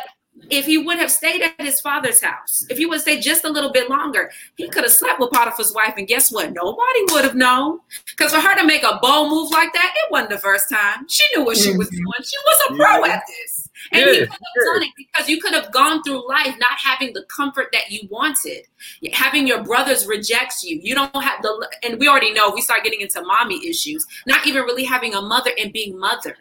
if 0.57 0.65
he 0.65 0.77
would 0.77 0.97
have 0.99 1.11
stayed 1.11 1.41
at 1.41 1.59
his 1.59 1.81
father's 1.81 2.21
house, 2.21 2.65
if 2.69 2.77
he 2.77 2.85
would 2.85 3.01
stay 3.01 3.19
just 3.19 3.43
a 3.43 3.49
little 3.49 3.71
bit 3.71 3.89
longer, 3.89 4.31
he 4.55 4.67
could 4.67 4.84
have 4.84 4.91
slept 4.93 5.19
with 5.19 5.31
Potiphar's 5.31 5.73
wife. 5.73 5.93
And 5.97 6.07
guess 6.07 6.31
what? 6.31 6.53
Nobody 6.53 7.03
would 7.09 7.23
have 7.23 7.35
known. 7.35 7.80
Because 8.05 8.34
for 8.34 8.39
her 8.39 8.55
to 8.59 8.65
make 8.65 8.84
a 8.84 8.99
bold 9.01 9.31
move 9.31 9.51
like 9.51 9.73
that, 9.73 9.93
it 9.95 10.11
wasn't 10.11 10.31
the 10.31 10.38
first 10.38 10.65
time. 10.71 11.07
She 11.07 11.23
knew 11.35 11.45
what 11.45 11.57
she 11.57 11.75
was 11.75 11.88
mm-hmm. 11.88 11.97
doing. 11.97 12.23
She 12.23 12.38
was 12.45 12.61
a 12.69 12.75
pro 12.75 13.05
at 13.05 13.23
this. 13.27 13.69
And 13.91 14.01
Yeah, 14.01 14.11
he 14.11 14.19
could 14.19 14.30
have 14.30 14.73
done 14.73 14.84
it 14.84 14.89
because 14.97 15.30
you 15.30 15.41
could 15.41 15.53
have 15.53 15.71
gone 15.71 16.03
through 16.03 16.27
life 16.27 16.55
not 16.59 16.80
having 16.84 17.13
the 17.13 17.23
comfort 17.23 17.67
that 17.73 17.91
you 17.91 18.07
wanted, 18.09 18.65
having 19.11 19.47
your 19.47 19.63
brothers 19.63 20.07
reject 20.07 20.63
you. 20.63 20.80
You 20.81 20.95
don't 20.95 21.13
have 21.23 21.41
the, 21.41 21.69
and 21.84 21.99
we 21.99 22.07
already 22.07 22.34
know 22.34 22.51
we 22.51 22.61
start 22.61 22.84
getting 22.84 23.01
into 23.01 23.21
mommy 23.21 23.65
issues, 23.67 24.05
not 24.25 24.47
even 24.47 24.63
really 24.63 24.85
having 24.85 25.13
a 25.13 25.21
mother 25.21 25.51
and 25.61 25.73
being 25.73 25.99
mothered. 25.99 26.38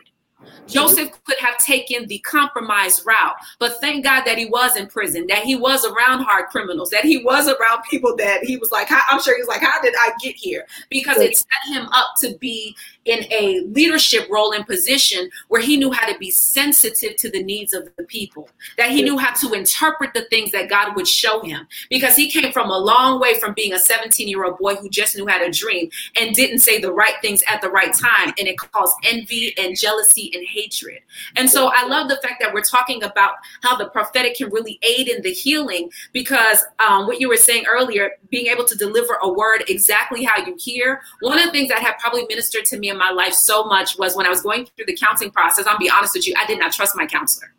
Joseph 0.66 1.10
could 1.24 1.39
have 1.39 1.59
taken 1.59 2.06
the 2.06 2.19
compromise 2.20 3.05
route, 3.05 3.35
but 3.59 3.81
thank 3.81 4.05
God 4.05 4.24
that 4.24 4.39
he 4.39 4.47
was 4.47 4.77
in 4.77 4.86
prison, 4.86 5.27
that 5.28 5.43
he 5.43 5.56
was 5.56 5.85
around 5.85 6.23
hard 6.23 6.47
criminals, 6.47 6.90
that 6.90 7.05
he 7.05 7.23
was 7.23 7.48
around 7.48 7.82
people 7.90 8.16
that 8.16 8.44
he 8.44 8.56
was 8.56 8.70
like, 8.70 8.89
I'm 8.90 9.20
sure 9.20 9.36
he 9.36 9.43
was 9.43 9.48
like, 9.48 9.60
how 9.60 9.81
did 9.82 9.94
I 9.98 10.12
get 10.23 10.35
here? 10.35 10.66
Because 10.89 11.19
it 11.19 11.36
set 11.36 11.74
him 11.74 11.86
up 11.93 12.14
to 12.20 12.36
be 12.39 12.77
in 13.04 13.24
a 13.32 13.60
leadership 13.72 14.28
role 14.30 14.52
and 14.52 14.66
position 14.66 15.28
where 15.48 15.60
he 15.60 15.76
knew 15.76 15.90
how 15.90 16.10
to 16.10 16.16
be 16.18 16.30
sensitive 16.30 17.16
to 17.16 17.30
the 17.30 17.42
needs 17.42 17.72
of 17.72 17.88
the 17.96 18.04
people, 18.04 18.48
that 18.76 18.90
he 18.90 19.02
knew 19.02 19.18
how 19.18 19.32
to 19.34 19.52
interpret 19.52 20.14
the 20.14 20.22
things 20.26 20.52
that 20.52 20.68
God 20.68 20.94
would 20.94 21.08
show 21.08 21.40
him, 21.40 21.66
because 21.90 22.14
he 22.16 22.30
came 22.30 22.52
from 22.52 22.70
a 22.70 22.78
long 22.78 23.20
way 23.20 23.38
from 23.40 23.54
being 23.54 23.72
a 23.72 23.78
17 23.78 24.28
year 24.28 24.44
old 24.44 24.58
boy 24.58 24.76
who 24.76 24.88
just 24.88 25.16
knew 25.16 25.26
how 25.26 25.38
to 25.38 25.50
dream 25.50 25.90
and 26.18 26.34
didn't 26.34 26.60
say 26.60 26.80
the 26.80 26.92
right 26.92 27.14
things 27.20 27.42
at 27.48 27.60
the 27.60 27.70
right 27.70 27.92
time. 27.92 28.32
And 28.38 28.46
it 28.46 28.58
caused 28.58 28.94
envy 29.04 29.54
and 29.58 29.78
jealousy 29.78 30.30
and 30.34 30.46
hatred. 30.46 31.00
And 31.36 31.50
so 31.50 31.70
I 31.74 31.86
love 31.86 32.08
the 32.08 32.20
fact 32.22 32.40
that 32.40 32.54
we're 32.54 32.62
talking 32.62 33.02
about 33.02 33.34
how 33.62 33.76
the 33.76 33.88
prophetic 33.88 34.36
can 34.36 34.50
really 34.50 34.78
aid 34.82 35.08
in 35.08 35.22
the 35.22 35.32
healing 35.32 35.90
because 36.12 36.64
um, 36.78 37.06
what 37.06 37.20
you 37.20 37.28
were 37.28 37.36
saying 37.36 37.64
earlier, 37.66 38.10
being 38.30 38.46
able 38.46 38.64
to 38.64 38.76
deliver 38.76 39.14
a 39.22 39.32
word 39.32 39.64
exactly 39.68 40.24
how 40.24 40.44
you 40.44 40.56
hear. 40.58 41.02
One 41.20 41.38
of 41.38 41.46
the 41.46 41.50
things 41.50 41.68
that 41.68 41.80
have 41.80 41.98
probably 41.98 42.24
ministered 42.26 42.64
to 42.66 42.78
me 42.78 42.91
in 42.93 42.98
my 42.98 43.10
life 43.10 43.32
so 43.32 43.64
much 43.64 43.98
was 43.98 44.14
when 44.14 44.27
I 44.27 44.28
was 44.28 44.43
going 44.43 44.66
through 44.66 44.86
the 44.86 44.97
counseling 44.97 45.32
process. 45.32 45.66
I'll 45.66 45.78
be 45.78 45.90
honest 45.90 46.14
with 46.14 46.28
you, 46.28 46.35
I 46.39 46.47
did 46.47 46.60
not 46.60 46.73
trust 46.73 46.94
my 46.94 47.06
counselor. 47.06 47.52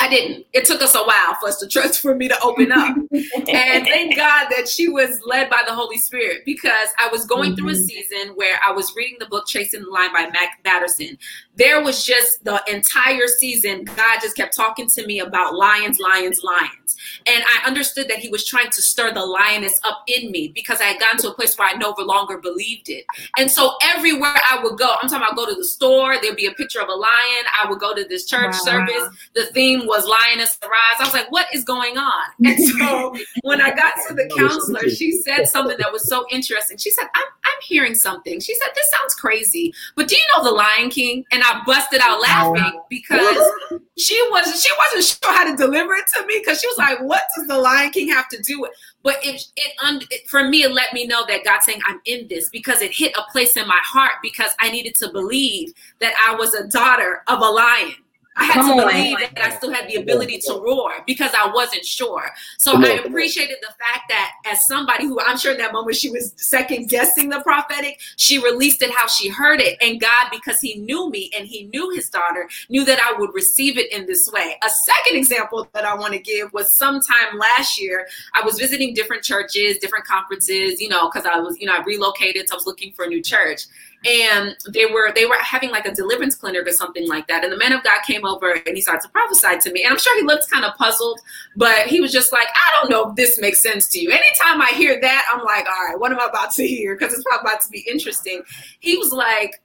I 0.00 0.08
didn't. 0.08 0.46
It 0.52 0.64
took 0.64 0.80
us 0.82 0.94
a 0.94 1.02
while 1.02 1.34
for 1.40 1.48
us 1.48 1.58
to 1.58 1.66
trust 1.66 2.00
for 2.00 2.14
me 2.14 2.28
to 2.28 2.40
open 2.40 2.70
up. 2.70 2.96
and 2.96 3.84
thank 3.84 4.16
God 4.16 4.48
that 4.50 4.68
she 4.68 4.88
was 4.88 5.20
led 5.24 5.50
by 5.50 5.62
the 5.66 5.74
Holy 5.74 5.98
Spirit 5.98 6.42
because 6.44 6.88
I 6.98 7.08
was 7.08 7.24
going 7.24 7.56
through 7.56 7.70
a 7.70 7.72
mm-hmm. 7.72 7.82
season 7.82 8.28
where 8.36 8.60
I 8.66 8.72
was 8.72 8.94
reading 8.96 9.16
the 9.18 9.26
book 9.26 9.46
Chasing 9.46 9.82
the 9.82 9.90
Lion 9.90 10.12
by 10.12 10.22
Mark 10.22 10.50
Batterson. 10.62 11.18
There 11.58 11.82
was 11.82 12.04
just 12.04 12.44
the 12.44 12.62
entire 12.72 13.26
season, 13.26 13.84
God 13.84 14.20
just 14.22 14.36
kept 14.36 14.56
talking 14.56 14.86
to 14.94 15.06
me 15.06 15.18
about 15.20 15.54
lions, 15.54 15.98
lions, 15.98 16.42
lions. 16.44 16.96
And 17.26 17.42
I 17.44 17.66
understood 17.66 18.08
that 18.08 18.18
he 18.18 18.28
was 18.28 18.46
trying 18.46 18.70
to 18.70 18.82
stir 18.82 19.12
the 19.12 19.24
lioness 19.24 19.78
up 19.84 20.02
in 20.06 20.30
me 20.30 20.52
because 20.54 20.80
I 20.80 20.84
had 20.84 21.00
gotten 21.00 21.18
to 21.18 21.30
a 21.30 21.34
place 21.34 21.56
where 21.58 21.68
I 21.68 21.76
no 21.76 21.94
longer 21.98 22.38
believed 22.38 22.88
it. 22.88 23.04
And 23.38 23.50
so 23.50 23.72
everywhere 23.82 24.34
I 24.50 24.62
would 24.62 24.78
go, 24.78 24.94
I'm 25.02 25.08
talking 25.08 25.24
about 25.26 25.36
go 25.36 25.46
to 25.46 25.54
the 25.54 25.64
store, 25.64 26.16
there'd 26.22 26.36
be 26.36 26.46
a 26.46 26.52
picture 26.52 26.80
of 26.80 26.88
a 26.88 26.94
lion. 26.94 27.44
I 27.62 27.68
would 27.68 27.80
go 27.80 27.94
to 27.94 28.04
this 28.04 28.24
church 28.26 28.38
Wow. 28.52 28.52
service. 28.52 29.08
The 29.34 29.46
theme 29.46 29.86
was 29.86 30.06
lioness 30.06 30.58
arise. 30.62 30.96
I 31.00 31.04
was 31.04 31.12
like, 31.14 31.30
what 31.32 31.46
is 31.52 31.64
going 31.64 31.98
on? 31.98 32.24
And 32.46 32.58
so 32.58 33.14
when 33.42 33.60
I 33.60 33.70
got 33.74 33.94
to 34.08 34.14
the 34.14 34.30
counselor, 34.38 34.88
she 34.88 35.12
said 35.12 35.46
something 35.46 35.76
that 35.78 35.92
was 35.92 36.08
so 36.08 36.24
interesting. 36.30 36.78
She 36.78 36.90
said, 36.90 37.06
I'm, 37.14 37.26
I'm 37.44 37.58
hearing 37.62 37.94
something. 37.94 38.40
She 38.40 38.54
said, 38.54 38.68
this 38.74 38.90
sounds 38.90 39.14
crazy, 39.14 39.72
but 39.96 40.08
do 40.08 40.16
you 40.16 40.22
know 40.36 40.44
the 40.44 40.50
Lion 40.52 40.88
King? 40.90 41.24
And 41.30 41.42
I 41.42 41.47
busted 41.66 42.00
out 42.00 42.20
laughing 42.20 42.80
because 42.88 43.36
she 43.98 44.20
was 44.30 44.62
she 44.62 44.70
wasn't 44.78 45.04
sure 45.04 45.32
how 45.32 45.50
to 45.50 45.56
deliver 45.56 45.94
it 45.94 46.06
to 46.14 46.26
me 46.26 46.38
because 46.38 46.60
she 46.60 46.66
was 46.66 46.78
like, 46.78 47.00
"What 47.00 47.22
does 47.36 47.46
the 47.46 47.58
Lion 47.58 47.90
King 47.90 48.08
have 48.08 48.28
to 48.28 48.42
do 48.42 48.60
with?" 48.60 48.70
But 49.02 49.16
it, 49.22 49.42
it, 49.56 50.06
it 50.10 50.28
for 50.28 50.48
me, 50.48 50.62
it 50.62 50.72
let 50.72 50.92
me 50.92 51.06
know 51.06 51.24
that 51.26 51.44
God's 51.44 51.66
saying 51.66 51.80
I'm 51.86 52.00
in 52.04 52.28
this 52.28 52.48
because 52.50 52.82
it 52.82 52.92
hit 52.92 53.16
a 53.16 53.30
place 53.30 53.56
in 53.56 53.66
my 53.66 53.80
heart 53.82 54.14
because 54.22 54.52
I 54.60 54.70
needed 54.70 54.94
to 54.96 55.10
believe 55.10 55.72
that 56.00 56.14
I 56.26 56.34
was 56.34 56.54
a 56.54 56.66
daughter 56.66 57.22
of 57.28 57.40
a 57.40 57.50
lion. 57.50 57.94
I 58.38 58.44
had 58.44 58.54
Come 58.54 58.78
to 58.78 58.84
on. 58.84 58.92
believe 58.92 59.18
that 59.18 59.38
I 59.42 59.56
still 59.56 59.72
had 59.72 59.88
the 59.88 59.96
ability 59.96 60.38
to 60.46 60.52
roar 60.64 60.92
because 61.06 61.32
I 61.36 61.50
wasn't 61.52 61.84
sure. 61.84 62.30
So 62.58 62.72
Come 62.72 62.84
I 62.84 63.00
appreciated 63.04 63.56
the 63.60 63.74
fact 63.84 64.04
that 64.08 64.32
as 64.46 64.64
somebody 64.66 65.06
who 65.06 65.18
I'm 65.20 65.36
sure 65.36 65.52
in 65.52 65.58
that 65.58 65.72
moment 65.72 65.96
she 65.96 66.08
was 66.08 66.34
second 66.36 66.88
guessing 66.88 67.30
the 67.30 67.40
prophetic, 67.40 67.98
she 68.16 68.38
released 68.38 68.80
it 68.80 68.94
how 68.94 69.08
she 69.08 69.28
heard 69.28 69.60
it. 69.60 69.76
And 69.80 70.00
God, 70.00 70.28
because 70.30 70.60
he 70.60 70.76
knew 70.76 71.10
me 71.10 71.30
and 71.36 71.48
he 71.48 71.64
knew 71.64 71.90
his 71.90 72.08
daughter, 72.08 72.48
knew 72.68 72.84
that 72.84 73.00
I 73.00 73.18
would 73.18 73.34
receive 73.34 73.76
it 73.76 73.92
in 73.92 74.06
this 74.06 74.30
way. 74.32 74.56
A 74.64 74.70
second 74.70 75.18
example 75.18 75.68
that 75.74 75.84
I 75.84 75.94
want 75.94 76.12
to 76.12 76.20
give 76.20 76.52
was 76.52 76.72
sometime 76.72 77.36
last 77.36 77.80
year, 77.80 78.06
I 78.34 78.44
was 78.44 78.56
visiting 78.56 78.94
different 78.94 79.24
churches, 79.24 79.78
different 79.78 80.04
conferences, 80.04 80.80
you 80.80 80.88
know, 80.88 81.10
because 81.10 81.26
I 81.26 81.40
was, 81.40 81.58
you 81.58 81.66
know, 81.66 81.74
I 81.74 81.82
relocated, 81.82 82.48
so 82.48 82.54
I 82.54 82.56
was 82.56 82.66
looking 82.66 82.92
for 82.92 83.04
a 83.04 83.08
new 83.08 83.20
church 83.20 83.62
and 84.06 84.56
they 84.72 84.86
were 84.86 85.12
they 85.12 85.26
were 85.26 85.36
having 85.40 85.70
like 85.70 85.84
a 85.86 85.92
deliverance 85.92 86.36
clinic 86.36 86.66
or 86.66 86.72
something 86.72 87.08
like 87.08 87.26
that. 87.26 87.42
And 87.42 87.52
the 87.52 87.56
man 87.56 87.72
of 87.72 87.82
god 87.82 88.00
came 88.06 88.24
over 88.24 88.52
and 88.52 88.76
he 88.76 88.80
started 88.80 89.02
to 89.02 89.08
prophesy 89.08 89.58
to 89.60 89.72
me. 89.72 89.82
And 89.82 89.92
i'm 89.92 89.98
sure 89.98 90.16
he 90.16 90.24
looked 90.24 90.50
kind 90.50 90.64
of 90.64 90.74
puzzled 90.76 91.20
but 91.56 91.86
he 91.86 92.00
was 92.00 92.12
just 92.12 92.32
like 92.32 92.46
i 92.54 92.80
don't 92.80 92.90
know 92.90 93.10
if 93.10 93.16
this 93.16 93.38
makes 93.40 93.60
sense 93.60 93.88
to 93.88 94.00
you. 94.00 94.10
Anytime 94.10 94.62
i 94.62 94.72
hear 94.74 95.00
that 95.00 95.26
i'm 95.32 95.44
like 95.44 95.66
all 95.66 95.86
right 95.86 95.98
what 95.98 96.12
am 96.12 96.20
i 96.20 96.26
about 96.26 96.52
to 96.52 96.66
hear? 96.66 96.96
Because 96.96 97.12
it's 97.12 97.24
probably 97.24 97.50
about 97.50 97.60
to 97.62 97.70
be 97.70 97.80
interesting. 97.90 98.42
He 98.80 98.96
was 98.96 99.12
like 99.12 99.60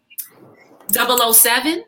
007 0.91 1.83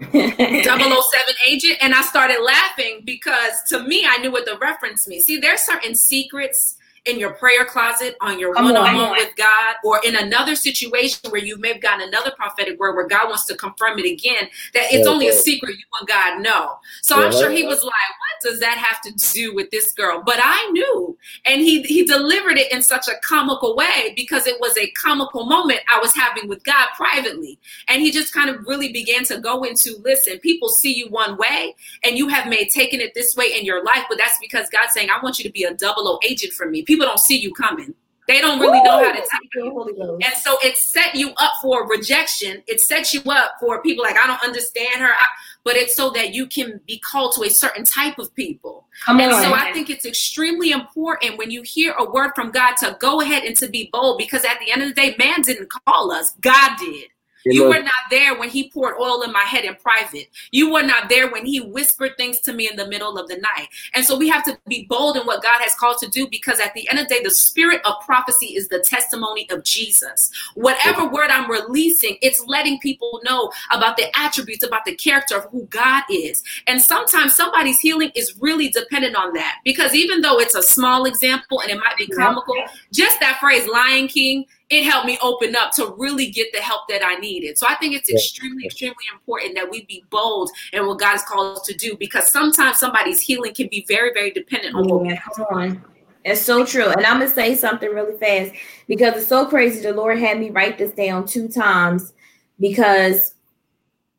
007 0.12 1.34
agent? 1.46 1.76
And 1.80 1.94
i 1.94 2.02
started 2.02 2.40
laughing 2.42 3.02
because 3.04 3.52
to 3.68 3.82
me 3.82 4.06
i 4.08 4.16
knew 4.18 4.30
what 4.30 4.46
the 4.46 4.56
reference 4.58 5.06
means 5.08 5.24
see 5.24 5.38
there's 5.38 5.60
certain 5.60 5.94
secrets 5.94 6.76
in 7.06 7.18
your 7.18 7.32
prayer 7.34 7.64
closet 7.64 8.16
on 8.20 8.38
your 8.38 8.52
one-on-one 8.54 9.10
with 9.12 9.34
god 9.36 9.76
or 9.84 10.00
in 10.04 10.16
another 10.16 10.54
situation 10.54 11.30
where 11.30 11.42
you 11.42 11.56
may 11.58 11.72
have 11.72 11.80
gotten 11.80 12.06
another 12.06 12.30
prophetic 12.32 12.78
word 12.78 12.94
where 12.94 13.06
god 13.06 13.26
wants 13.28 13.46
to 13.46 13.54
confirm 13.56 13.98
it 13.98 14.10
again 14.10 14.48
that 14.74 14.86
it's 14.90 15.06
Yeah, 15.06 15.12
only 15.12 15.28
a 15.28 15.32
secret 15.32 15.76
you 15.76 15.84
and 15.98 16.08
god 16.08 16.42
know. 16.42 16.78
So 17.02 17.16
i'm 17.16 17.32
sure 17.32 17.50
he 17.50 17.62
uh-huh. 17.62 17.70
was 17.70 17.82
like 17.82 17.92
what 17.92 18.50
does 18.50 18.60
that 18.60 18.76
have 18.78 19.00
to 19.02 19.32
do 19.32 19.54
with 19.54 19.70
this 19.70 19.92
girl? 19.92 20.22
But 20.24 20.38
i 20.42 20.70
knew 20.72 21.16
and 21.46 21.62
he 21.62 21.82
he 21.82 22.04
delivered 22.04 22.58
it 22.58 22.70
in 22.72 22.82
such 22.82 23.08
a 23.08 23.18
comical 23.22 23.74
way 23.76 24.12
because 24.14 24.46
it 24.46 24.60
was 24.60 24.76
a 24.76 24.90
comical 24.90 25.46
moment 25.46 25.80
i 25.92 25.98
was 25.98 26.14
having 26.14 26.48
with 26.48 26.62
god 26.64 26.88
privately. 26.96 27.58
And 27.88 28.02
he 28.02 28.10
just 28.10 28.32
kind 28.32 28.50
of 28.50 28.66
really 28.66 28.92
began 28.92 29.24
to 29.24 29.38
go 29.38 29.62
into 29.62 29.96
listen 30.04 30.38
people 30.38 30.68
see 30.68 30.94
you 30.94 31.08
one 31.08 31.38
way 31.38 31.74
and 32.04 32.18
you 32.18 32.28
have 32.28 32.46
made 32.48 32.68
taken 32.68 33.00
it 33.00 33.12
this 33.14 33.34
way 33.36 33.46
in 33.58 33.64
your 33.64 33.82
life 33.82 34.04
but 34.08 34.18
that's 34.18 34.38
because 34.38 34.68
god's 34.70 34.92
saying 34.92 35.08
i 35.10 35.22
want 35.22 35.38
you 35.38 35.44
to 35.44 35.50
be 35.50 35.64
a 35.64 35.74
double 35.74 36.06
o 36.08 36.18
agent 36.28 36.52
for 36.52 36.68
me 36.68 36.82
people 36.90 37.06
don't 37.06 37.20
see 37.20 37.38
you 37.38 37.52
coming 37.54 37.94
they 38.30 38.40
don't 38.40 38.60
really 38.60 38.80
know 38.82 39.02
how 39.04 39.10
to 39.12 39.18
take 39.18 39.54
you 39.56 40.18
and 40.22 40.34
so 40.40 40.56
it 40.62 40.76
set 40.76 41.16
you 41.16 41.32
up 41.38 41.54
for 41.60 41.88
rejection. 41.88 42.62
It 42.68 42.80
sets 42.80 43.12
you 43.12 43.22
up 43.26 43.56
for 43.58 43.82
people 43.82 44.04
like, 44.04 44.16
I 44.16 44.24
don't 44.24 44.42
understand 44.44 45.00
her. 45.00 45.08
I, 45.08 45.26
but 45.64 45.74
it's 45.74 45.96
so 45.96 46.10
that 46.10 46.32
you 46.32 46.46
can 46.46 46.80
be 46.86 47.00
called 47.00 47.34
to 47.34 47.42
a 47.42 47.50
certain 47.50 47.82
type 47.82 48.20
of 48.20 48.32
people. 48.36 48.86
Come 49.04 49.18
And 49.18 49.32
on. 49.32 49.42
so 49.42 49.52
I 49.52 49.72
think 49.72 49.90
it's 49.90 50.06
extremely 50.06 50.70
important 50.70 51.38
when 51.38 51.50
you 51.50 51.62
hear 51.62 51.92
a 51.98 52.08
word 52.08 52.30
from 52.36 52.52
God 52.52 52.76
to 52.76 52.96
go 53.00 53.20
ahead 53.20 53.42
and 53.42 53.56
to 53.56 53.68
be 53.68 53.90
bold 53.92 54.18
because 54.18 54.44
at 54.44 54.60
the 54.60 54.70
end 54.70 54.82
of 54.82 54.88
the 54.88 54.94
day, 54.94 55.16
man 55.18 55.42
didn't 55.42 55.68
call 55.68 56.12
us, 56.12 56.32
God 56.40 56.78
did. 56.78 57.08
You 57.44 57.68
were 57.68 57.82
not 57.82 57.92
there 58.10 58.38
when 58.38 58.50
he 58.50 58.70
poured 58.70 58.96
oil 59.00 59.22
in 59.22 59.32
my 59.32 59.44
head 59.44 59.64
in 59.64 59.74
private. 59.76 60.28
You 60.50 60.72
were 60.72 60.82
not 60.82 61.08
there 61.08 61.30
when 61.30 61.46
he 61.46 61.60
whispered 61.60 62.16
things 62.16 62.40
to 62.40 62.52
me 62.52 62.68
in 62.68 62.76
the 62.76 62.86
middle 62.86 63.18
of 63.18 63.28
the 63.28 63.36
night. 63.36 63.68
And 63.94 64.04
so 64.04 64.16
we 64.16 64.28
have 64.28 64.44
to 64.44 64.58
be 64.68 64.86
bold 64.88 65.16
in 65.16 65.24
what 65.24 65.42
God 65.42 65.60
has 65.60 65.74
called 65.74 65.98
to 65.98 66.08
do 66.08 66.28
because 66.30 66.60
at 66.60 66.74
the 66.74 66.88
end 66.90 66.98
of 66.98 67.08
the 67.08 67.14
day, 67.14 67.22
the 67.22 67.30
spirit 67.30 67.80
of 67.84 67.94
prophecy 68.04 68.56
is 68.56 68.68
the 68.68 68.80
testimony 68.80 69.48
of 69.50 69.64
Jesus. 69.64 70.30
Whatever 70.54 71.08
word 71.08 71.30
I'm 71.30 71.50
releasing, 71.50 72.16
it's 72.22 72.44
letting 72.46 72.78
people 72.80 73.20
know 73.24 73.50
about 73.72 73.96
the 73.96 74.06
attributes, 74.18 74.64
about 74.64 74.84
the 74.84 74.94
character 74.94 75.36
of 75.36 75.44
who 75.50 75.66
God 75.66 76.04
is. 76.10 76.42
And 76.66 76.80
sometimes 76.80 77.34
somebody's 77.34 77.80
healing 77.80 78.10
is 78.14 78.36
really 78.40 78.68
dependent 78.68 79.16
on 79.16 79.32
that 79.34 79.58
because 79.64 79.94
even 79.94 80.20
though 80.20 80.38
it's 80.38 80.54
a 80.54 80.62
small 80.62 81.04
example 81.04 81.60
and 81.60 81.70
it 81.70 81.78
might 81.78 81.96
be 81.96 82.06
comical, 82.08 82.54
just 82.92 83.20
that 83.20 83.38
phrase, 83.40 83.66
Lion 83.66 84.08
King, 84.08 84.46
it 84.70 84.84
helped 84.84 85.06
me 85.06 85.18
open 85.20 85.56
up 85.56 85.72
to 85.72 85.94
really 85.98 86.30
get 86.30 86.52
the 86.52 86.60
help 86.60 86.82
that 86.88 87.04
I 87.04 87.16
needed. 87.16 87.58
So 87.58 87.66
I 87.68 87.74
think 87.74 87.94
it's 87.94 88.08
Yeah. 88.08 88.14
extremely, 88.14 88.64
extremely 88.64 89.04
important 89.12 89.56
that 89.56 89.68
we 89.68 89.84
be 89.84 90.04
bold 90.10 90.50
in 90.72 90.86
what 90.86 91.00
God 91.00 91.10
has 91.10 91.24
called 91.24 91.58
us 91.58 91.66
to 91.66 91.74
do 91.74 91.96
because 91.96 92.30
sometimes 92.30 92.78
somebody's 92.78 93.20
healing 93.20 93.52
can 93.52 93.66
be 93.68 93.84
very, 93.88 94.12
very 94.14 94.30
dependent 94.30 94.76
on 94.76 94.86
what 94.86 95.02
we 95.02 95.08
Yeah, 95.08 95.20
come 95.20 95.46
on. 95.50 95.84
It's 96.24 96.40
so 96.40 96.64
true. 96.64 96.86
And 96.86 97.04
I'm 97.04 97.18
gonna 97.18 97.30
say 97.30 97.56
something 97.56 97.90
really 97.90 98.16
fast 98.18 98.52
because 98.86 99.16
it's 99.16 99.26
so 99.26 99.46
crazy. 99.46 99.80
The 99.80 99.92
Lord 99.92 100.18
had 100.18 100.38
me 100.38 100.50
write 100.50 100.78
this 100.78 100.92
down 100.92 101.26
two 101.26 101.48
times 101.48 102.12
because 102.60 103.34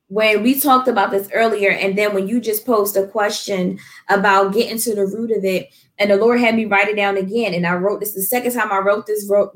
when 0.07 0.43
we 0.43 0.59
talked 0.59 0.89
about 0.89 1.11
this 1.11 1.29
earlier, 1.33 1.69
and 1.69 1.97
then 1.97 2.13
when 2.13 2.27
you 2.27 2.41
just 2.41 2.65
posed 2.65 2.97
a 2.97 3.07
question 3.07 3.79
about 4.09 4.53
getting 4.53 4.77
to 4.79 4.93
the 4.93 5.05
root 5.05 5.31
of 5.31 5.45
it, 5.45 5.69
and 6.01 6.09
the 6.09 6.17
Lord 6.17 6.39
had 6.39 6.55
me 6.55 6.65
write 6.65 6.87
it 6.87 6.95
down 6.95 7.15
again, 7.15 7.53
and 7.53 7.65
I 7.65 7.75
wrote 7.75 7.99
this 7.99 8.13
the 8.13 8.23
second 8.23 8.53
time 8.53 8.71
I 8.71 8.79
wrote 8.79 9.05
this 9.05 9.27
wrote, 9.29 9.51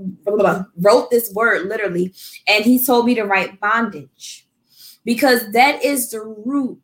wrote 0.78 1.10
this 1.10 1.34
word 1.34 1.68
literally, 1.68 2.14
and 2.48 2.64
He 2.64 2.84
told 2.86 3.06
me 3.06 3.16
to 3.16 3.24
write 3.24 3.60
bondage. 3.60 4.48
Because 5.04 5.52
that 5.52 5.84
is 5.84 6.10
the 6.10 6.22
root, 6.22 6.80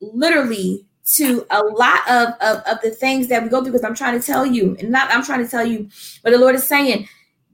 literally 0.00 0.86
to 1.16 1.46
a 1.50 1.62
lot 1.62 2.00
of, 2.08 2.28
of 2.40 2.62
of 2.66 2.80
the 2.82 2.90
things 2.90 3.28
that 3.28 3.42
we 3.42 3.48
go 3.48 3.62
through. 3.62 3.72
Because 3.72 3.84
i'm 3.84 3.94
trying 3.94 4.18
to 4.18 4.26
tell 4.26 4.46
you 4.46 4.74
and 4.78 4.90
not 4.90 5.10
i'm 5.10 5.22
trying 5.22 5.44
to 5.44 5.50
tell 5.50 5.66
you 5.66 5.88
but 6.22 6.30
the 6.30 6.38
lord 6.38 6.54
is 6.54 6.64
saying 6.64 7.06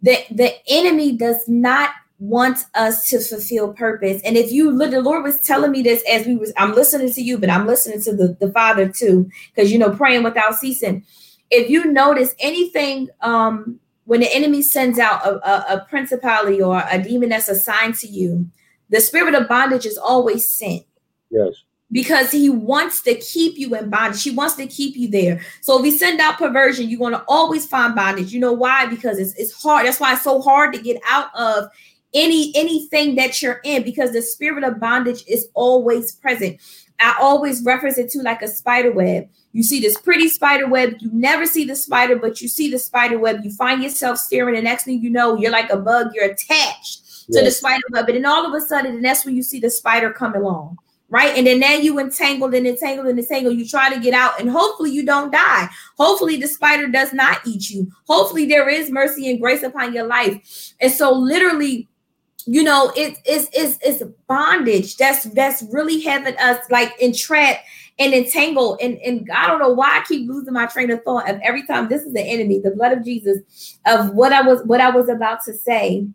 that 0.02 0.20
the 0.30 0.54
enemy 0.68 1.16
does 1.16 1.48
not 1.48 1.90
wants 2.20 2.66
us 2.74 3.08
to 3.08 3.18
fulfill 3.18 3.72
purpose. 3.72 4.20
And 4.22 4.36
if 4.36 4.52
you 4.52 4.76
the 4.76 5.00
Lord 5.00 5.24
was 5.24 5.40
telling 5.40 5.72
me 5.72 5.82
this 5.82 6.04
as 6.08 6.26
we 6.26 6.36
was, 6.36 6.52
I'm 6.56 6.74
listening 6.74 7.12
to 7.14 7.22
you, 7.22 7.38
but 7.38 7.50
I'm 7.50 7.66
listening 7.66 8.02
to 8.02 8.14
the, 8.14 8.36
the 8.38 8.52
Father 8.52 8.88
too, 8.88 9.28
because 9.54 9.72
you 9.72 9.78
know, 9.78 9.90
praying 9.90 10.22
without 10.22 10.54
ceasing. 10.54 11.04
If 11.50 11.68
you 11.68 11.92
notice 11.92 12.34
anything, 12.38 13.08
um, 13.20 13.80
when 14.04 14.20
the 14.20 14.34
enemy 14.34 14.62
sends 14.62 14.98
out 14.98 15.24
a, 15.24 15.36
a, 15.48 15.76
a 15.76 15.86
principality 15.88 16.60
or 16.60 16.82
a 16.90 17.02
demon 17.02 17.28
that's 17.28 17.48
assigned 17.48 17.94
to 17.96 18.06
you, 18.06 18.48
the 18.88 19.00
spirit 19.00 19.34
of 19.34 19.48
bondage 19.48 19.86
is 19.86 19.98
always 19.98 20.48
sent. 20.48 20.82
Yes. 21.30 21.62
Because 21.92 22.30
he 22.30 22.50
wants 22.50 23.02
to 23.02 23.14
keep 23.16 23.58
you 23.58 23.74
in 23.74 23.90
bondage. 23.90 24.22
He 24.22 24.30
wants 24.30 24.54
to 24.56 24.66
keep 24.66 24.96
you 24.96 25.08
there. 25.08 25.40
So 25.60 25.76
if 25.76 25.82
we 25.82 25.96
send 25.96 26.20
out 26.20 26.38
perversion, 26.38 26.88
you're 26.88 27.00
going 27.00 27.12
to 27.12 27.24
always 27.26 27.66
find 27.66 27.94
bondage. 27.94 28.32
You 28.32 28.40
know 28.40 28.52
why? 28.52 28.86
Because 28.86 29.18
it's, 29.18 29.34
it's 29.34 29.52
hard. 29.52 29.86
That's 29.86 29.98
why 29.98 30.12
it's 30.12 30.22
so 30.22 30.40
hard 30.40 30.72
to 30.74 30.80
get 30.80 31.00
out 31.08 31.34
of 31.34 31.68
any 32.14 32.52
anything 32.56 33.14
that 33.16 33.40
you're 33.40 33.60
in 33.64 33.84
because 33.84 34.12
the 34.12 34.22
spirit 34.22 34.64
of 34.64 34.80
bondage 34.80 35.24
is 35.28 35.48
always 35.54 36.12
present. 36.12 36.60
I 36.98 37.16
always 37.20 37.62
reference 37.64 37.98
it 37.98 38.10
to 38.10 38.22
like 38.22 38.42
a 38.42 38.48
spider 38.48 38.92
web. 38.92 39.28
You 39.52 39.62
see 39.64 39.80
this 39.80 39.98
pretty 39.98 40.28
spider 40.28 40.68
web, 40.68 40.94
you 41.00 41.10
never 41.12 41.44
see 41.44 41.64
the 41.64 41.74
spider, 41.74 42.16
but 42.16 42.40
you 42.40 42.48
see 42.48 42.70
the 42.70 42.78
spider 42.78 43.18
web. 43.18 43.40
You 43.42 43.50
find 43.50 43.82
yourself 43.82 44.18
staring, 44.18 44.54
the 44.54 44.62
next 44.62 44.84
thing 44.84 45.02
you 45.02 45.10
know, 45.10 45.36
you're 45.36 45.50
like 45.50 45.70
a 45.70 45.76
bug, 45.76 46.12
you're 46.14 46.30
attached 46.30 47.02
yes. 47.26 47.26
to 47.32 47.44
the 47.44 47.50
spider 47.50 47.82
web. 47.90 48.08
And 48.08 48.16
then 48.16 48.26
all 48.26 48.46
of 48.46 48.54
a 48.54 48.64
sudden, 48.64 48.94
and 48.96 49.04
that's 49.04 49.24
when 49.24 49.34
you 49.34 49.42
see 49.42 49.58
the 49.58 49.70
spider 49.70 50.12
come 50.12 50.36
along, 50.36 50.78
right? 51.08 51.36
And 51.36 51.48
then 51.48 51.58
now 51.58 51.74
you 51.74 51.98
entangled 51.98 52.54
and 52.54 52.64
entangled 52.64 53.08
and 53.08 53.18
entangled. 53.18 53.56
You 53.56 53.66
try 53.66 53.92
to 53.92 53.98
get 53.98 54.14
out, 54.14 54.40
and 54.40 54.48
hopefully 54.48 54.92
you 54.92 55.04
don't 55.04 55.32
die. 55.32 55.68
Hopefully 55.98 56.36
the 56.36 56.46
spider 56.48 56.86
does 56.86 57.12
not 57.12 57.40
eat 57.44 57.70
you. 57.70 57.90
Hopefully 58.06 58.46
there 58.46 58.68
is 58.68 58.88
mercy 58.90 59.28
and 59.30 59.40
grace 59.40 59.64
upon 59.64 59.92
your 59.92 60.06
life. 60.06 60.74
And 60.80 60.92
so, 60.92 61.12
literally, 61.12 61.88
you 62.46 62.62
know 62.62 62.92
it 62.96 63.18
is 63.26 63.48
it's, 63.52 63.78
it's 63.82 64.02
bondage 64.26 64.96
that's 64.96 65.24
that's 65.34 65.62
really 65.70 66.00
having 66.00 66.36
us 66.38 66.58
like 66.70 66.98
entrapped 67.00 67.60
and 68.00 68.12
entangled 68.12 68.80
and 68.82 68.98
and 68.98 69.28
i 69.34 69.46
don't 69.46 69.60
know 69.60 69.72
why 69.72 69.98
i 69.98 70.04
keep 70.08 70.28
losing 70.28 70.52
my 70.52 70.66
train 70.66 70.90
of 70.90 71.02
thought 71.04 71.28
of 71.30 71.38
every 71.42 71.64
time 71.66 71.88
this 71.88 72.02
is 72.02 72.12
the 72.12 72.22
enemy 72.22 72.58
the 72.58 72.72
blood 72.72 72.92
of 72.92 73.04
jesus 73.04 73.78
of 73.86 74.10
what 74.14 74.32
i 74.32 74.42
was 74.42 74.62
what 74.64 74.80
i 74.80 74.90
was 74.90 75.08
about 75.08 75.42
to 75.44 75.52
say 75.52 76.06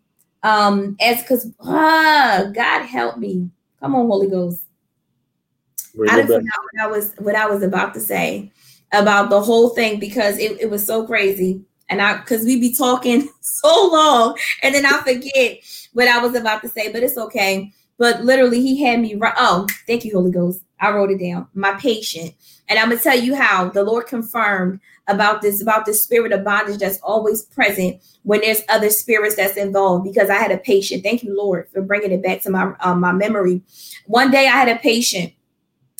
um 0.43 0.97
as 0.99 1.21
because 1.21 1.51
ah, 1.61 2.45
god 2.53 2.85
help 2.85 3.17
me 3.17 3.49
come 3.79 3.95
on 3.95 4.07
holy 4.07 4.27
ghost 4.27 4.63
i 6.09 6.15
didn't 6.15 6.27
forgot 6.27 6.43
what 6.43 6.81
i 6.81 6.87
was 6.87 7.13
what 7.19 7.35
i 7.35 7.47
was 7.47 7.63
about 7.63 7.93
to 7.93 8.01
say 8.01 8.51
about 8.91 9.29
the 9.29 9.41
whole 9.41 9.69
thing 9.69 9.99
because 9.99 10.37
it, 10.37 10.59
it 10.59 10.69
was 10.69 10.85
so 10.85 11.05
crazy 11.05 11.61
and 11.89 12.01
i 12.01 12.17
because 12.17 12.43
we 12.43 12.59
be 12.59 12.75
talking 12.75 13.29
so 13.41 13.89
long 13.91 14.37
and 14.61 14.75
then 14.75 14.85
i 14.85 14.99
forget 15.01 15.59
what 15.95 16.09
I 16.09 16.19
was 16.19 16.35
about 16.35 16.61
to 16.61 16.67
say, 16.67 16.91
but 16.91 17.03
it's 17.03 17.17
okay. 17.17 17.71
But 17.97 18.21
literally, 18.21 18.61
he 18.61 18.83
had 18.83 18.99
me 18.99 19.15
right. 19.15 19.33
Oh, 19.37 19.65
thank 19.87 20.03
you, 20.03 20.11
Holy 20.13 20.29
Ghost. 20.29 20.61
I 20.79 20.91
wrote 20.91 21.11
it 21.11 21.19
down. 21.19 21.47
My 21.53 21.73
patient. 21.73 22.33
And 22.67 22.79
I'm 22.79 22.89
gonna 22.89 23.01
tell 23.01 23.17
you 23.17 23.35
how 23.35 23.69
the 23.69 23.83
Lord 23.83 24.07
confirmed 24.07 24.79
about 25.07 25.41
this, 25.41 25.61
about 25.61 25.85
this 25.85 26.03
spirit 26.03 26.31
of 26.31 26.43
bondage 26.43 26.79
that's 26.79 26.99
always 27.01 27.43
present 27.43 28.01
when 28.23 28.41
there's 28.41 28.61
other 28.69 28.89
spirits 28.89 29.35
that's 29.35 29.57
involved. 29.57 30.03
Because 30.03 30.29
I 30.29 30.35
had 30.35 30.51
a 30.51 30.57
patient. 30.57 31.03
Thank 31.03 31.23
you, 31.23 31.35
Lord, 31.35 31.69
for 31.71 31.81
bringing 31.81 32.11
it 32.11 32.23
back 32.23 32.41
to 32.41 32.49
my 32.49 32.73
um, 32.79 32.99
my 32.99 33.11
memory. 33.11 33.61
One 34.07 34.31
day, 34.31 34.47
I 34.47 34.51
had 34.51 34.69
a 34.69 34.77
patient. 34.77 35.33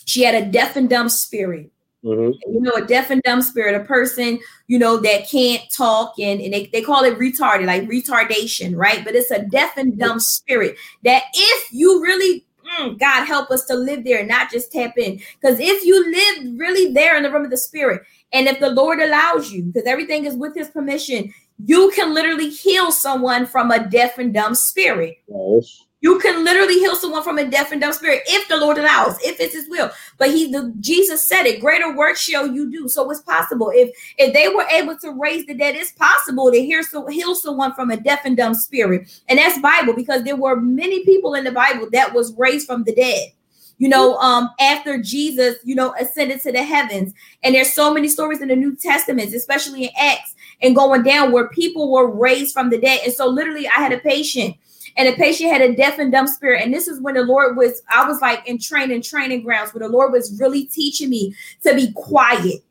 She 0.06 0.24
had 0.24 0.36
a 0.36 0.46
deaf 0.46 0.76
and 0.76 0.90
dumb 0.90 1.10
spirit. 1.10 1.72
Mm-hmm. 2.06 2.54
You 2.54 2.62
know, 2.62 2.74
a 2.74 2.86
deaf 2.86 3.10
and 3.10 3.22
dumb 3.24 3.42
spirit, 3.42 3.74
a 3.74 3.84
person, 3.84 4.38
you 4.68 4.78
know, 4.78 4.98
that 4.98 5.28
can't 5.28 5.64
talk 5.76 6.14
and, 6.20 6.40
and 6.40 6.54
they, 6.54 6.68
they 6.68 6.84
call 6.84 7.04
it 7.04 7.18
retarded, 7.18 7.66
like 7.66 7.90
retardation, 7.90 8.76
right? 8.76 9.04
But 9.04 9.16
it's 9.16 9.32
a 9.32 9.44
deaf 9.44 9.76
and 9.76 9.98
dumb 9.98 10.20
spirit 10.20 10.78
that 11.04 11.24
if 11.34 11.74
you 11.74 12.04
really, 12.04 12.46
mm, 12.66 13.00
God 13.00 13.26
help 13.26 13.52
us 13.52 13.66
to 13.66 13.76
live 13.76 14.04
there 14.04 14.20
and 14.20 14.28
not 14.28 14.52
just 14.52 14.72
tap 14.72 14.98
in. 14.98 15.22
Because 15.40 15.60
if 15.60 15.86
you 15.86 16.12
live 16.12 16.60
really 16.60 16.94
there 16.94 17.16
in 17.18 17.24
the 17.24 17.32
room 17.32 17.46
of 17.46 17.52
the 17.52 17.58
spirit, 17.58 18.02
and 18.34 18.48
if 18.48 18.60
the 18.60 18.70
Lord 18.70 19.00
allows 19.00 19.52
you, 19.52 19.64
because 19.64 19.88
everything 19.88 20.26
is 20.26 20.36
with 20.36 20.56
his 20.56 20.70
permission, 20.70 21.34
you 21.64 21.92
can 21.96 22.14
literally 22.14 22.50
heal 22.50 22.92
someone 22.92 23.46
from 23.46 23.72
a 23.72 23.88
deaf 23.88 24.18
and 24.18 24.34
dumb 24.34 24.56
spirit. 24.56 25.18
Yes. 25.28 25.86
You 26.06 26.20
can 26.20 26.44
literally 26.44 26.76
heal 26.76 26.96
someone 26.96 27.24
from 27.24 27.40
a 27.40 27.50
deaf 27.50 27.72
and 27.72 27.82
dumb 27.82 27.92
spirit 27.92 28.22
if 28.28 28.48
the 28.48 28.58
Lord 28.58 28.78
allows, 28.78 29.20
if 29.24 29.40
it's 29.40 29.56
His 29.56 29.68
will. 29.68 29.90
But 30.20 30.30
He, 30.30 30.52
the 30.52 30.72
Jesus 30.80 31.26
said 31.26 31.48
it. 31.48 31.60
Greater 31.60 31.98
work 31.98 32.16
shall 32.16 32.46
you 32.46 32.70
do. 32.70 32.88
So 32.88 33.10
it's 33.10 33.22
possible. 33.22 33.72
If 33.74 33.90
if 34.20 34.32
they 34.32 34.50
were 34.50 34.68
able 34.72 34.96
to 35.00 35.10
raise 35.14 35.48
the 35.48 35.56
dead, 35.56 35.74
it's 35.74 35.94
possible 35.94 36.52
to 36.52 36.64
hear 36.64 36.84
so 36.84 37.08
heal 37.08 37.34
someone 37.34 37.74
from 37.74 37.90
a 37.90 37.98
deaf 37.98 38.20
and 38.24 38.38
dumb 38.38 38.54
spirit. 38.54 39.20
And 39.30 39.40
that's 39.40 39.58
Bible 39.58 39.96
because 39.96 40.24
there 40.24 40.36
were 40.36 40.62
many 40.62 41.04
people 41.06 41.34
in 41.34 41.44
the 41.44 41.52
Bible 41.52 41.90
that 41.92 42.14
was 42.14 42.36
raised 42.38 42.68
from 42.68 42.84
the 42.84 42.94
dead 42.94 43.32
you 43.78 43.90
know, 43.90 44.16
um, 44.20 44.52
after 44.60 45.02
Jesus, 45.02 45.58
you 45.66 45.76
know, 45.76 45.94
ascended 46.00 46.40
to 46.42 46.52
the 46.52 46.64
heavens. 46.64 47.14
And 47.44 47.56
there's 47.56 47.74
so 47.74 47.94
many 47.94 48.08
stories 48.08 48.42
in 48.42 48.48
the 48.48 48.56
New 48.56 48.74
Testament, 48.74 49.34
especially 49.34 49.84
in 49.84 49.90
Acts 50.00 50.34
and 50.62 50.76
going 50.76 51.04
down 51.04 51.34
where 51.34 51.50
people 51.50 51.92
were 51.92 52.10
raised 52.10 52.54
from 52.54 52.70
the 52.70 52.80
dead. 52.80 53.02
And 53.04 53.14
so 53.14 53.28
literally 53.28 53.68
I 53.68 53.82
had 53.82 53.92
a 53.92 53.98
patient 53.98 54.56
and 54.98 55.08
the 55.08 55.14
patient 55.14 55.52
had 55.52 55.62
a 55.62 55.76
deaf 55.76 56.00
and 56.00 56.12
dumb 56.12 56.28
spirit. 56.28 56.62
And 56.62 56.74
this 56.74 56.88
is 56.88 57.02
when 57.02 57.16
the 57.16 57.24
Lord 57.24 57.58
was, 57.58 57.82
I 57.90 58.08
was 58.08 58.22
like 58.22 58.48
in 58.48 58.60
training, 58.60 59.02
training 59.02 59.44
grounds 59.44 59.74
where 59.74 59.86
the 59.86 59.94
Lord 59.94 60.12
was 60.12 60.40
really 60.40 60.66
teaching 60.66 61.10
me 61.10 61.36
to 61.64 61.76
be 61.76 61.92
quiet, 61.94 62.64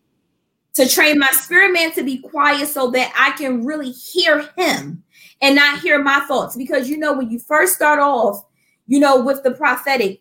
to 0.74 0.88
train 0.88 1.18
my 1.18 1.28
spirit 1.32 1.72
man 1.72 1.92
to 1.92 2.02
be 2.02 2.18
quiet 2.18 2.68
so 2.68 2.90
that 2.92 3.12
I 3.16 3.36
can 3.36 3.64
really 3.64 3.90
hear 3.90 4.48
him 4.56 5.02
and 5.42 5.54
not 5.54 5.80
hear 5.80 6.02
my 6.02 6.20
thoughts. 6.20 6.56
Because 6.56 6.88
you 6.88 6.96
know, 6.96 7.12
when 7.12 7.30
you 7.30 7.38
first 7.38 7.74
start 7.74 8.00
off, 8.00 8.44
you 8.86 8.98
know, 9.00 9.22
with 9.22 9.42
the 9.42 9.50
prophetic, 9.50 10.20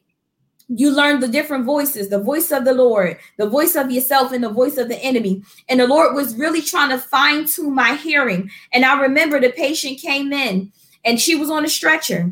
you 0.69 0.91
learn 0.91 1.19
the 1.19 1.27
different 1.27 1.65
voices 1.65 2.09
the 2.09 2.19
voice 2.19 2.51
of 2.51 2.65
the 2.65 2.73
Lord, 2.73 3.17
the 3.37 3.47
voice 3.47 3.75
of 3.75 3.91
yourself, 3.91 4.31
and 4.31 4.43
the 4.43 4.49
voice 4.49 4.77
of 4.77 4.89
the 4.89 4.97
enemy. 4.97 5.43
And 5.69 5.79
the 5.79 5.87
Lord 5.87 6.15
was 6.15 6.35
really 6.35 6.61
trying 6.61 6.89
to 6.89 6.97
fine 6.97 7.45
tune 7.45 7.75
my 7.75 7.95
hearing. 7.95 8.49
And 8.73 8.83
I 8.83 9.01
remember 9.01 9.39
the 9.39 9.51
patient 9.51 9.99
came 9.99 10.33
in 10.33 10.71
and 11.05 11.19
she 11.19 11.35
was 11.35 11.49
on 11.49 11.65
a 11.65 11.69
stretcher. 11.69 12.31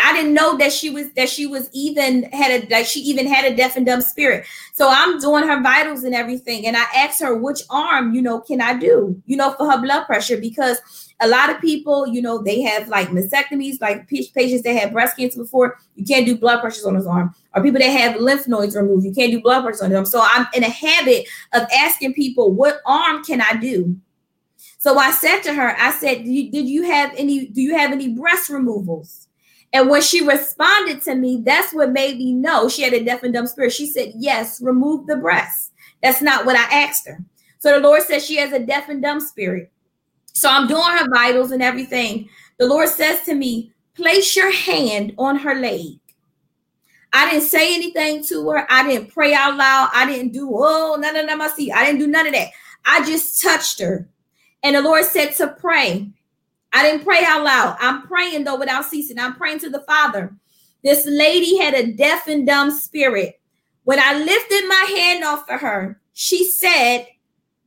I 0.00 0.12
didn't 0.12 0.34
know 0.34 0.56
that 0.58 0.72
she 0.72 0.90
was 0.90 1.10
that 1.12 1.28
she 1.28 1.46
was 1.46 1.68
even 1.72 2.24
had 2.24 2.50
a 2.52 2.68
like 2.68 2.86
she 2.86 3.00
even 3.00 3.26
had 3.26 3.50
a 3.50 3.56
deaf 3.56 3.76
and 3.76 3.84
dumb 3.84 4.00
spirit. 4.00 4.46
So 4.72 4.88
I'm 4.88 5.18
doing 5.18 5.46
her 5.46 5.60
vitals 5.60 6.04
and 6.04 6.14
everything, 6.14 6.66
and 6.66 6.76
I 6.76 6.84
asked 6.94 7.20
her 7.20 7.36
which 7.36 7.62
arm, 7.68 8.14
you 8.14 8.22
know, 8.22 8.40
can 8.40 8.60
I 8.60 8.78
do, 8.78 9.20
you 9.26 9.36
know, 9.36 9.52
for 9.52 9.70
her 9.70 9.80
blood 9.82 10.04
pressure 10.04 10.36
because 10.36 10.78
a 11.20 11.26
lot 11.26 11.50
of 11.50 11.60
people, 11.60 12.06
you 12.06 12.22
know, 12.22 12.40
they 12.40 12.60
have 12.60 12.86
like 12.88 13.08
mastectomies, 13.08 13.80
like 13.80 14.08
patients 14.08 14.62
that 14.62 14.76
had 14.76 14.92
breast 14.92 15.16
cancer 15.16 15.42
before, 15.42 15.76
you 15.96 16.04
can't 16.04 16.26
do 16.26 16.38
blood 16.38 16.60
pressures 16.60 16.84
on 16.84 16.94
his 16.94 17.06
arm, 17.06 17.34
or 17.54 17.62
people 17.62 17.80
that 17.80 17.88
have 17.88 18.20
lymph 18.20 18.46
nodes 18.46 18.76
removed, 18.76 19.04
you 19.04 19.12
can't 19.12 19.32
do 19.32 19.40
blood 19.40 19.62
pressures 19.62 19.82
on 19.82 19.90
them. 19.90 20.04
So 20.04 20.20
I'm 20.22 20.46
in 20.54 20.62
a 20.62 20.70
habit 20.70 21.26
of 21.54 21.66
asking 21.76 22.14
people, 22.14 22.52
what 22.52 22.80
arm 22.86 23.24
can 23.24 23.40
I 23.40 23.56
do? 23.56 23.96
So 24.78 24.96
I 24.96 25.10
said 25.10 25.40
to 25.42 25.54
her, 25.54 25.76
I 25.78 25.90
said, 25.92 26.24
did 26.24 26.68
you 26.68 26.84
have 26.84 27.12
any, 27.16 27.46
do 27.46 27.60
you 27.60 27.76
have 27.76 27.92
any 27.92 28.08
breast 28.08 28.48
removals? 28.48 29.28
And 29.72 29.90
when 29.90 30.00
she 30.00 30.26
responded 30.26 31.02
to 31.02 31.14
me, 31.14 31.42
that's 31.44 31.74
what 31.74 31.92
made 31.92 32.16
me 32.16 32.32
know 32.32 32.68
she 32.68 32.82
had 32.82 32.94
a 32.94 33.04
deaf 33.04 33.22
and 33.22 33.34
dumb 33.34 33.46
spirit. 33.46 33.72
She 33.72 33.86
said, 33.86 34.12
Yes, 34.16 34.62
remove 34.62 35.06
the 35.06 35.16
breast. 35.16 35.72
That's 36.02 36.22
not 36.22 36.46
what 36.46 36.56
I 36.56 36.84
asked 36.84 37.06
her. 37.06 37.22
So 37.58 37.72
the 37.74 37.86
Lord 37.86 38.02
says 38.02 38.24
she 38.24 38.36
has 38.36 38.52
a 38.52 38.64
deaf 38.64 38.88
and 38.88 39.02
dumb 39.02 39.20
spirit. 39.20 39.70
So 40.32 40.48
I'm 40.48 40.68
doing 40.68 40.82
her 40.82 41.08
vitals 41.10 41.50
and 41.50 41.62
everything. 41.62 42.28
The 42.58 42.66
Lord 42.66 42.88
says 42.88 43.22
to 43.24 43.34
me, 43.34 43.72
Place 43.94 44.36
your 44.36 44.52
hand 44.52 45.12
on 45.18 45.36
her 45.36 45.54
leg. 45.56 45.98
I 47.12 47.30
didn't 47.30 47.48
say 47.48 47.74
anything 47.74 48.24
to 48.26 48.48
her. 48.50 48.66
I 48.70 48.86
didn't 48.86 49.12
pray 49.12 49.34
out 49.34 49.56
loud. 49.56 49.90
I 49.92 50.06
didn't 50.06 50.32
do, 50.32 50.50
oh, 50.52 50.96
no, 51.00 51.10
no, 51.10 51.22
no, 51.22 51.36
my 51.36 51.48
seat. 51.48 51.72
I 51.72 51.84
didn't 51.84 52.00
do 52.00 52.06
none 52.06 52.26
of 52.26 52.32
that. 52.32 52.48
I 52.84 53.04
just 53.04 53.42
touched 53.42 53.80
her. 53.80 54.08
And 54.62 54.76
the 54.76 54.82
Lord 54.82 55.04
said 55.04 55.32
to 55.36 55.48
pray. 55.48 56.10
I 56.72 56.82
didn't 56.82 57.04
pray 57.04 57.24
out 57.24 57.44
loud. 57.44 57.76
I'm 57.80 58.02
praying 58.02 58.44
though 58.44 58.58
without 58.58 58.84
ceasing. 58.84 59.18
I'm 59.18 59.34
praying 59.34 59.60
to 59.60 59.70
the 59.70 59.80
Father. 59.80 60.34
This 60.84 61.06
lady 61.06 61.58
had 61.58 61.74
a 61.74 61.92
deaf 61.92 62.28
and 62.28 62.46
dumb 62.46 62.70
spirit. 62.70 63.40
When 63.84 63.98
I 63.98 64.18
lifted 64.18 64.68
my 64.68 64.98
hand 64.98 65.24
off 65.24 65.48
of 65.48 65.60
her, 65.60 66.00
she 66.12 66.44
said, 66.44 67.06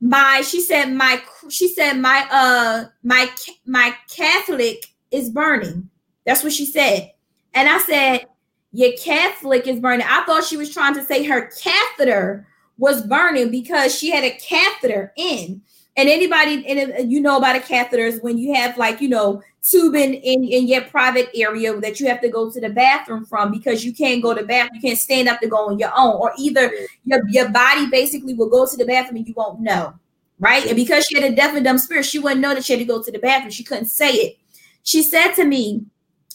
my 0.02 0.42
she 0.42 0.60
said 0.60 0.86
my 0.86 1.22
she 1.48 1.68
said 1.68 1.92
my 1.92 2.26
uh 2.32 2.84
my 3.04 3.30
my 3.64 3.94
catholic 4.10 4.86
is 5.12 5.30
burning 5.30 5.88
that's 6.26 6.42
what 6.42 6.52
she 6.52 6.66
said 6.66 7.12
and 7.54 7.68
i 7.68 7.78
said 7.78 8.26
your 8.72 8.90
catholic 8.98 9.68
is 9.68 9.78
burning 9.78 10.04
i 10.10 10.24
thought 10.24 10.42
she 10.42 10.56
was 10.56 10.74
trying 10.74 10.92
to 10.92 11.04
say 11.04 11.22
her 11.22 11.52
catheter 11.62 12.44
was 12.78 13.06
burning 13.06 13.48
because 13.48 13.96
she 13.96 14.10
had 14.10 14.24
a 14.24 14.36
catheter 14.38 15.12
in 15.16 15.62
and 15.96 16.08
anybody, 16.08 16.66
and 16.66 17.12
you 17.12 17.20
know 17.20 17.36
about 17.36 17.56
a 17.56 17.60
catheters 17.60 18.22
when 18.22 18.38
you 18.38 18.54
have 18.54 18.78
like, 18.78 19.00
you 19.00 19.08
know, 19.08 19.42
tubing 19.62 20.14
in, 20.14 20.44
in 20.44 20.66
your 20.66 20.80
private 20.82 21.28
area 21.34 21.78
that 21.80 22.00
you 22.00 22.08
have 22.08 22.20
to 22.22 22.28
go 22.28 22.50
to 22.50 22.60
the 22.60 22.70
bathroom 22.70 23.24
from 23.24 23.52
because 23.52 23.84
you 23.84 23.92
can't 23.92 24.22
go 24.22 24.34
to 24.34 24.40
the 24.40 24.46
bathroom, 24.46 24.76
you 24.76 24.80
can't 24.80 24.98
stand 24.98 25.28
up 25.28 25.38
to 25.40 25.48
go 25.48 25.68
on 25.68 25.78
your 25.78 25.92
own, 25.96 26.14
or 26.14 26.32
either 26.38 26.72
your, 27.04 27.20
your 27.28 27.48
body 27.50 27.88
basically 27.90 28.34
will 28.34 28.48
go 28.48 28.66
to 28.66 28.76
the 28.76 28.86
bathroom 28.86 29.16
and 29.16 29.28
you 29.28 29.34
won't 29.36 29.60
know. 29.60 29.94
Right. 30.40 30.66
And 30.66 30.74
because 30.74 31.04
she 31.04 31.20
had 31.20 31.30
a 31.30 31.36
deaf 31.36 31.54
and 31.54 31.64
dumb 31.64 31.78
spirit, 31.78 32.04
she 32.04 32.18
wouldn't 32.18 32.40
know 32.40 32.54
that 32.54 32.64
she 32.64 32.72
had 32.72 32.80
to 32.80 32.84
go 32.84 33.00
to 33.00 33.12
the 33.12 33.18
bathroom. 33.18 33.50
She 33.50 33.62
couldn't 33.62 33.84
say 33.84 34.10
it. 34.12 34.38
She 34.82 35.02
said 35.02 35.34
to 35.34 35.44
me, 35.44 35.84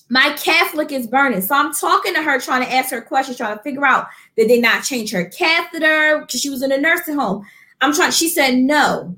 my 0.10 0.34
Catholic 0.38 0.92
is 0.92 1.08
burning. 1.08 1.42
So 1.42 1.56
I'm 1.56 1.74
talking 1.74 2.14
to 2.14 2.22
her, 2.22 2.40
trying 2.40 2.64
to 2.64 2.74
ask 2.74 2.92
her 2.92 3.02
questions, 3.02 3.38
trying 3.38 3.58
to 3.58 3.64
figure 3.64 3.86
out 3.86 4.08
did 4.38 4.50
they 4.50 4.62
not 4.62 4.84
change 4.84 5.12
her 5.12 5.26
catheter 5.26 6.20
because 6.20 6.40
she 6.40 6.50
was 6.50 6.64
in 6.64 6.72
a 6.72 6.78
nursing 6.78 7.16
home. 7.16 7.46
I'm 7.82 7.94
trying. 7.94 8.12
She 8.12 8.30
said 8.30 8.56
no, 8.56 9.16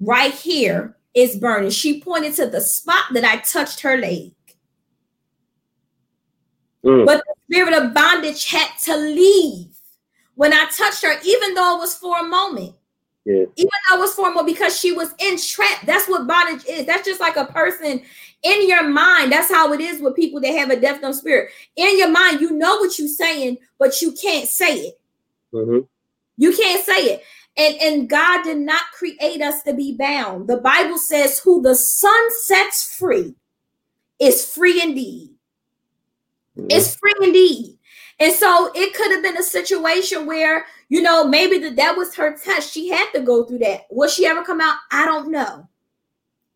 right 0.00 0.32
here 0.32 0.96
is 1.14 1.36
burning. 1.36 1.70
She 1.70 2.00
pointed 2.00 2.34
to 2.34 2.46
the 2.46 2.60
spot 2.60 3.04
that 3.12 3.24
I 3.24 3.36
touched 3.38 3.80
her 3.80 3.96
leg. 3.96 4.32
Mm. 6.84 7.04
But 7.04 7.22
the 7.26 7.54
spirit 7.54 7.74
of 7.74 7.92
bondage 7.92 8.50
had 8.50 8.70
to 8.84 8.96
leave 8.96 9.68
when 10.34 10.52
I 10.52 10.66
touched 10.76 11.02
her, 11.02 11.12
even 11.24 11.54
though 11.54 11.76
it 11.76 11.80
was 11.80 11.94
for 11.94 12.18
a 12.18 12.24
moment. 12.24 12.74
Yeah. 13.26 13.44
Even 13.56 13.70
though 13.88 13.96
it 13.96 14.00
was 14.00 14.14
for 14.14 14.28
a 14.28 14.34
moment, 14.34 14.46
because 14.46 14.78
she 14.78 14.92
was 14.92 15.12
entrapped. 15.18 15.84
That's 15.84 16.08
what 16.08 16.26
bondage 16.26 16.64
is. 16.66 16.86
That's 16.86 17.06
just 17.06 17.20
like 17.20 17.36
a 17.36 17.44
person 17.44 18.02
in 18.42 18.68
your 18.68 18.88
mind. 18.88 19.30
That's 19.30 19.50
how 19.52 19.72
it 19.74 19.80
is 19.80 20.00
with 20.00 20.16
people 20.16 20.40
that 20.40 20.56
have 20.56 20.70
a 20.70 20.80
deaf 20.80 21.02
dumb 21.02 21.12
spirit. 21.12 21.50
In 21.76 21.98
your 21.98 22.10
mind, 22.10 22.40
you 22.40 22.52
know 22.52 22.76
what 22.76 22.98
you're 22.98 23.08
saying, 23.08 23.58
but 23.78 24.00
you 24.00 24.12
can't 24.12 24.48
say 24.48 24.76
it. 24.76 25.00
Mm-hmm. 25.52 25.80
You 26.38 26.56
can't 26.56 26.84
say 26.84 27.04
it. 27.04 27.24
And, 27.56 27.76
and 27.80 28.08
God 28.08 28.44
did 28.44 28.58
not 28.58 28.82
create 28.92 29.42
us 29.42 29.62
to 29.64 29.74
be 29.74 29.96
bound. 29.96 30.48
The 30.48 30.58
Bible 30.58 30.98
says, 30.98 31.40
Who 31.40 31.62
the 31.62 31.74
Son 31.74 32.30
sets 32.44 32.96
free 32.96 33.34
is 34.20 34.44
free 34.44 34.80
indeed. 34.82 35.30
Mm-hmm. 36.56 36.68
It's 36.70 36.96
free 36.96 37.14
indeed. 37.22 37.78
And 38.20 38.32
so 38.34 38.70
it 38.74 38.94
could 38.94 39.10
have 39.12 39.22
been 39.22 39.38
a 39.38 39.42
situation 39.42 40.26
where, 40.26 40.66
you 40.90 41.00
know, 41.00 41.26
maybe 41.26 41.58
that, 41.58 41.76
that 41.76 41.96
was 41.96 42.14
her 42.16 42.36
test. 42.36 42.70
She 42.72 42.88
had 42.88 43.10
to 43.12 43.20
go 43.20 43.44
through 43.44 43.60
that. 43.60 43.86
Will 43.90 44.08
she 44.08 44.26
ever 44.26 44.44
come 44.44 44.60
out? 44.60 44.76
I 44.92 45.06
don't 45.06 45.30
know. 45.30 45.69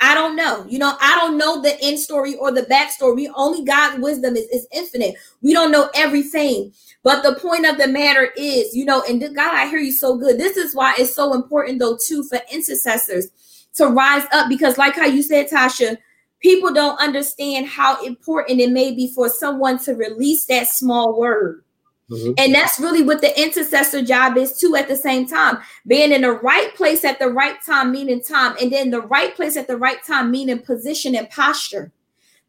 I 0.01 0.15
don't 0.15 0.37
know. 0.37 0.67
You 0.69 0.79
know, 0.79 0.97
I 1.01 1.17
don't 1.17 1.39
know 1.39 1.63
the 1.63 1.81
end 1.83 1.99
story 1.99 2.37
or 2.37 2.51
the 2.51 2.63
backstory. 2.63 3.29
Only 3.35 3.65
God's 3.65 4.03
wisdom 4.03 4.37
is, 4.37 4.45
is 4.49 4.67
infinite. 4.73 5.15
We 5.41 5.53
don't 5.53 5.71
know 5.71 5.89
everything. 5.95 6.73
But 7.03 7.23
the 7.23 7.37
point 7.37 7.67
of 7.67 7.79
the 7.79 7.89
matter 7.89 8.31
is, 8.37 8.75
you 8.75 8.85
know, 8.85 9.03
and 9.09 9.21
God, 9.35 9.55
I 9.55 9.69
hear 9.69 9.79
you 9.79 9.93
so 9.93 10.17
good. 10.17 10.39
This 10.39 10.57
is 10.57 10.75
why 10.75 10.95
it's 10.99 11.15
so 11.15 11.35
important, 11.35 11.79
though, 11.79 11.97
too, 12.07 12.23
for 12.25 12.39
intercessors 12.53 13.29
to 13.75 13.87
rise 13.89 14.25
up 14.33 14.49
because, 14.49 14.79
like 14.79 14.95
how 14.95 15.07
you 15.07 15.23
said, 15.23 15.49
Tasha, 15.49 15.97
people 16.41 16.73
don't 16.73 17.01
understand 17.01 17.67
how 17.67 18.05
important 18.05 18.61
it 18.61 18.71
may 18.71 18.95
be 18.95 19.13
for 19.15 19.29
someone 19.29 19.79
to 19.85 19.95
release 19.95 20.45
that 20.47 20.69
small 20.69 21.19
word. 21.19 21.64
Mm-hmm. 22.11 22.33
And 22.37 22.55
that's 22.55 22.79
really 22.79 23.03
what 23.03 23.23
the 23.23 23.41
intercessor 23.41 24.03
job 24.03 24.37
is 24.37 24.59
too 24.59 24.77
at 24.77 24.89
the 24.89 24.97
same 24.97 25.27
time. 25.27 25.59
Being 25.87 26.13
in 26.13 26.23
the 26.23 26.33
right 26.33 26.75
place 26.75 27.05
at 27.05 27.19
the 27.19 27.29
right 27.29 27.57
time, 27.65 27.93
meaning 27.93 28.23
time, 28.23 28.57
and 28.61 28.71
then 28.71 28.91
the 28.91 29.03
right 29.03 29.35
place 29.35 29.57
at 29.57 29.67
the 29.67 29.77
right 29.77 30.03
time, 30.05 30.31
meaning 30.31 30.59
position 30.59 31.15
and 31.15 31.31
posture 31.31 31.93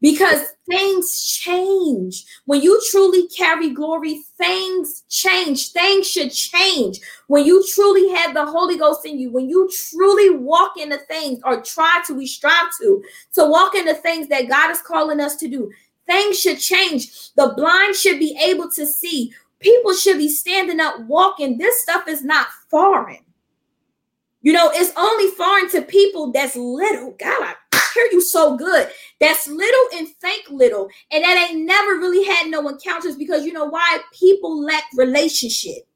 because 0.00 0.52
things 0.68 1.22
change. 1.26 2.24
When 2.44 2.60
you 2.60 2.80
truly 2.90 3.28
carry 3.28 3.70
glory, 3.70 4.22
things 4.36 5.04
change. 5.08 5.72
Things 5.72 6.08
should 6.08 6.32
change. 6.32 7.00
When 7.28 7.44
you 7.44 7.64
truly 7.74 8.14
have 8.14 8.34
the 8.34 8.46
Holy 8.46 8.76
Ghost 8.76 9.06
in 9.06 9.18
you, 9.18 9.32
when 9.32 9.48
you 9.48 9.70
truly 9.90 10.36
walk 10.36 10.72
into 10.76 10.98
things 10.98 11.40
or 11.44 11.62
try 11.62 12.02
to, 12.06 12.14
we 12.14 12.26
strive 12.26 12.70
to, 12.80 13.02
to 13.34 13.46
walk 13.46 13.74
into 13.74 13.94
things 13.94 14.28
that 14.28 14.48
God 14.48 14.70
is 14.70 14.82
calling 14.82 15.20
us 15.20 15.36
to 15.36 15.48
do, 15.48 15.70
things 16.06 16.38
should 16.38 16.58
change. 16.58 17.32
The 17.34 17.54
blind 17.56 17.96
should 17.96 18.18
be 18.18 18.38
able 18.42 18.70
to 18.72 18.86
see. 18.86 19.32
People 19.60 19.94
should 19.94 20.18
be 20.18 20.28
standing 20.28 20.80
up, 20.80 21.00
walking. 21.00 21.58
This 21.58 21.82
stuff 21.82 22.08
is 22.08 22.22
not 22.22 22.48
foreign. 22.70 23.24
You 24.42 24.52
know, 24.52 24.70
it's 24.72 24.92
only 24.96 25.30
foreign 25.32 25.68
to 25.70 25.82
people 25.82 26.30
that's 26.30 26.54
little. 26.54 27.16
God, 27.18 27.54
I 27.72 27.80
hear 27.94 28.08
you 28.12 28.20
so 28.20 28.56
good. 28.56 28.88
That's 29.20 29.48
little 29.48 29.98
and 29.98 30.08
think 30.20 30.48
little. 30.50 30.88
And 31.10 31.24
that 31.24 31.48
ain't 31.50 31.64
never 31.64 31.94
really 31.94 32.24
had 32.24 32.48
no 32.48 32.68
encounters 32.68 33.16
because 33.16 33.44
you 33.44 33.52
know 33.52 33.64
why? 33.64 33.98
People 34.12 34.62
lack 34.62 34.84
relationship. 34.94 35.88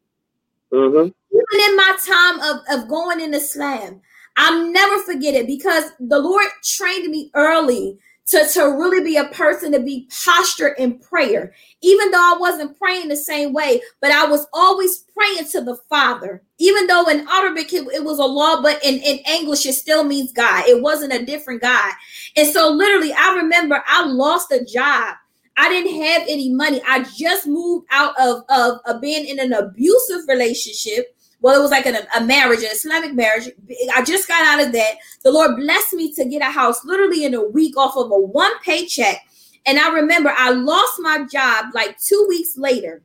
Mm-hmm. 0.73 1.11
Even 1.33 1.71
in 1.71 1.77
my 1.77 1.97
time 2.05 2.41
of, 2.41 2.83
of 2.83 2.89
going 2.89 3.21
in 3.21 3.35
Islam, 3.35 4.01
I'll 4.37 4.67
never 4.73 4.99
forget 5.03 5.35
it 5.35 5.47
because 5.47 5.85
the 6.01 6.19
Lord 6.19 6.47
trained 6.65 7.09
me 7.11 7.31
early 7.35 7.99
to, 8.31 8.47
to 8.47 8.63
really 8.63 9.05
be 9.05 9.17
a 9.17 9.25
person 9.25 9.73
to 9.73 9.81
be 9.81 10.09
postured 10.25 10.75
in 10.79 10.99
prayer, 10.99 11.53
even 11.83 12.11
though 12.11 12.19
I 12.19 12.37
wasn't 12.39 12.79
praying 12.79 13.09
the 13.09 13.17
same 13.17 13.53
way, 13.53 13.81
but 14.01 14.13
I 14.13 14.27
was 14.27 14.47
always 14.53 15.05
praying 15.17 15.49
to 15.51 15.63
the 15.63 15.77
Father. 15.89 16.43
Even 16.59 16.87
though 16.87 17.09
in 17.09 17.27
Arabic 17.29 17.73
it, 17.73 17.89
it 17.93 18.05
was 18.05 18.21
Allah, 18.21 18.61
but 18.63 18.85
in, 18.85 18.97
in 19.01 19.19
English 19.29 19.67
it 19.67 19.73
still 19.73 20.05
means 20.05 20.33
God. 20.33 20.65
It 20.69 20.81
wasn't 20.81 21.13
a 21.13 21.25
different 21.25 21.61
God. 21.61 21.93
And 22.37 22.49
so 22.49 22.69
literally, 22.71 23.13
I 23.13 23.35
remember 23.37 23.83
I 23.87 24.05
lost 24.07 24.53
a 24.53 24.65
job. 24.65 25.17
I 25.57 25.69
didn't 25.69 26.01
have 26.03 26.23
any 26.23 26.51
money. 26.55 26.81
I 26.87 27.05
just 27.17 27.47
moved 27.47 27.87
out 27.91 28.15
of, 28.19 28.45
of, 28.49 28.79
of 28.87 29.01
being 29.01 29.27
in 29.27 29.41
an 29.41 29.53
abusive 29.53 30.21
relationship 30.29 31.17
well, 31.41 31.59
it 31.59 31.63
was 31.63 31.71
like 31.71 31.87
an, 31.87 31.97
a 32.17 32.21
marriage, 32.23 32.61
an 32.61 32.71
Islamic 32.71 33.15
marriage. 33.15 33.49
I 33.95 34.05
just 34.05 34.29
got 34.29 34.45
out 34.45 34.67
of 34.67 34.73
that. 34.73 34.95
The 35.25 35.33
Lord 35.33 35.57
blessed 35.57 35.95
me 35.95 36.13
to 36.15 36.25
get 36.25 36.43
a 36.43 36.51
house 36.51 36.85
literally 36.85 37.25
in 37.25 37.35
a 37.35 37.43
week 37.43 37.77
off 37.77 37.97
of 37.97 38.11
a 38.11 38.19
one 38.19 38.53
paycheck. 38.61 39.27
And 39.67 39.79
I 39.79 39.91
remember 39.91 40.33
I 40.37 40.51
lost 40.51 40.95
my 41.01 41.25
job 41.31 41.67
like 41.75 41.99
two 41.99 42.27
weeks 42.29 42.57
later. 42.57 43.03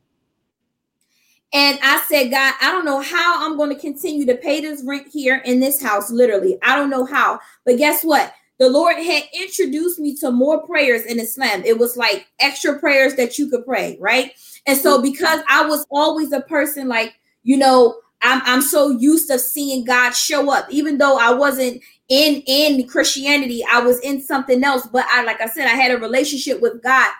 And 1.52 1.78
I 1.82 2.00
said, 2.08 2.30
God, 2.30 2.54
I 2.60 2.70
don't 2.72 2.84
know 2.84 3.00
how 3.00 3.46
I'm 3.46 3.56
going 3.56 3.74
to 3.74 3.80
continue 3.80 4.26
to 4.26 4.36
pay 4.36 4.60
this 4.60 4.82
rent 4.84 5.08
here 5.10 5.42
in 5.44 5.60
this 5.60 5.80
house, 5.80 6.10
literally. 6.10 6.58
I 6.62 6.76
don't 6.76 6.90
know 6.90 7.06
how. 7.06 7.40
But 7.64 7.78
guess 7.78 8.04
what? 8.04 8.34
The 8.58 8.68
Lord 8.68 8.96
had 8.96 9.22
introduced 9.38 9.98
me 9.98 10.16
to 10.16 10.30
more 10.30 10.66
prayers 10.66 11.04
in 11.04 11.20
Islam. 11.20 11.62
It 11.64 11.78
was 11.78 11.96
like 11.96 12.26
extra 12.40 12.78
prayers 12.78 13.14
that 13.14 13.38
you 13.38 13.48
could 13.48 13.64
pray, 13.64 13.96
right? 14.00 14.32
And 14.66 14.76
so, 14.78 15.00
because 15.00 15.40
I 15.48 15.64
was 15.66 15.86
always 15.90 16.32
a 16.32 16.40
person 16.40 16.88
like, 16.88 17.14
you 17.42 17.56
know, 17.56 17.96
I'm, 18.22 18.42
I'm 18.44 18.62
so 18.62 18.90
used 18.90 19.28
to 19.30 19.38
seeing 19.38 19.84
God 19.84 20.12
show 20.12 20.52
up, 20.52 20.66
even 20.70 20.98
though 20.98 21.18
I 21.18 21.32
wasn't 21.32 21.82
in 22.08 22.42
in 22.46 22.86
Christianity, 22.86 23.64
I 23.70 23.80
was 23.80 24.00
in 24.00 24.22
something 24.22 24.62
else. 24.62 24.86
But 24.86 25.06
I, 25.10 25.22
like 25.24 25.40
I 25.40 25.46
said, 25.46 25.66
I 25.66 25.76
had 25.76 25.92
a 25.92 25.98
relationship 25.98 26.60
with 26.60 26.82
God. 26.82 27.10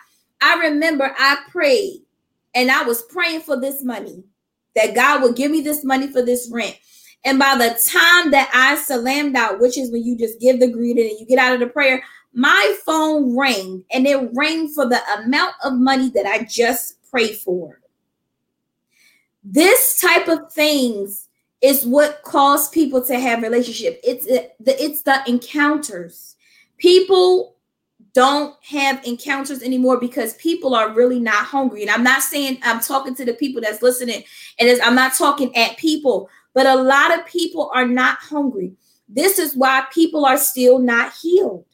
I 0.40 0.54
remember 0.68 1.14
I 1.18 1.38
prayed 1.50 2.02
and 2.54 2.70
I 2.70 2.82
was 2.84 3.02
praying 3.02 3.40
for 3.40 3.58
this 3.60 3.82
money 3.82 4.24
that 4.74 4.94
God 4.94 5.22
would 5.22 5.36
give 5.36 5.50
me 5.50 5.60
this 5.60 5.84
money 5.84 6.08
for 6.08 6.22
this 6.22 6.48
rent. 6.52 6.78
And 7.24 7.38
by 7.38 7.56
the 7.56 7.70
time 7.90 8.30
that 8.30 8.50
I 8.54 8.76
salamed 8.76 9.36
out, 9.36 9.58
which 9.58 9.76
is 9.76 9.90
when 9.90 10.04
you 10.04 10.16
just 10.16 10.40
give 10.40 10.60
the 10.60 10.68
greeting 10.68 11.10
and 11.10 11.18
you 11.18 11.26
get 11.26 11.38
out 11.38 11.54
of 11.54 11.60
the 11.60 11.66
prayer, 11.66 12.02
my 12.32 12.76
phone 12.84 13.36
rang 13.36 13.82
and 13.90 14.06
it 14.06 14.30
rang 14.34 14.68
for 14.68 14.86
the 14.88 15.00
amount 15.18 15.54
of 15.64 15.72
money 15.74 16.10
that 16.10 16.26
I 16.26 16.44
just 16.44 17.02
prayed 17.10 17.36
for. 17.36 17.80
This 19.48 20.00
type 20.00 20.26
of 20.26 20.52
things 20.52 21.28
is 21.62 21.86
what 21.86 22.22
cause 22.24 22.68
people 22.68 23.00
to 23.04 23.16
have 23.16 23.42
relationship. 23.42 24.00
It's 24.02 24.26
the 24.26 24.50
it's 24.58 25.02
the 25.02 25.22
encounters. 25.28 26.34
People 26.78 27.54
don't 28.12 28.56
have 28.64 29.04
encounters 29.04 29.62
anymore 29.62 30.00
because 30.00 30.34
people 30.34 30.74
are 30.74 30.92
really 30.92 31.20
not 31.20 31.44
hungry. 31.44 31.82
And 31.82 31.90
I'm 31.92 32.02
not 32.02 32.22
saying 32.22 32.58
I'm 32.64 32.80
talking 32.80 33.14
to 33.14 33.24
the 33.24 33.34
people 33.34 33.62
that's 33.62 33.82
listening, 33.82 34.24
and 34.58 34.80
I'm 34.82 34.96
not 34.96 35.14
talking 35.14 35.54
at 35.54 35.76
people, 35.76 36.28
but 36.52 36.66
a 36.66 36.74
lot 36.74 37.16
of 37.16 37.24
people 37.24 37.70
are 37.72 37.86
not 37.86 38.18
hungry. 38.18 38.74
This 39.08 39.38
is 39.38 39.54
why 39.54 39.84
people 39.92 40.26
are 40.26 40.38
still 40.38 40.80
not 40.80 41.12
healed. 41.12 41.66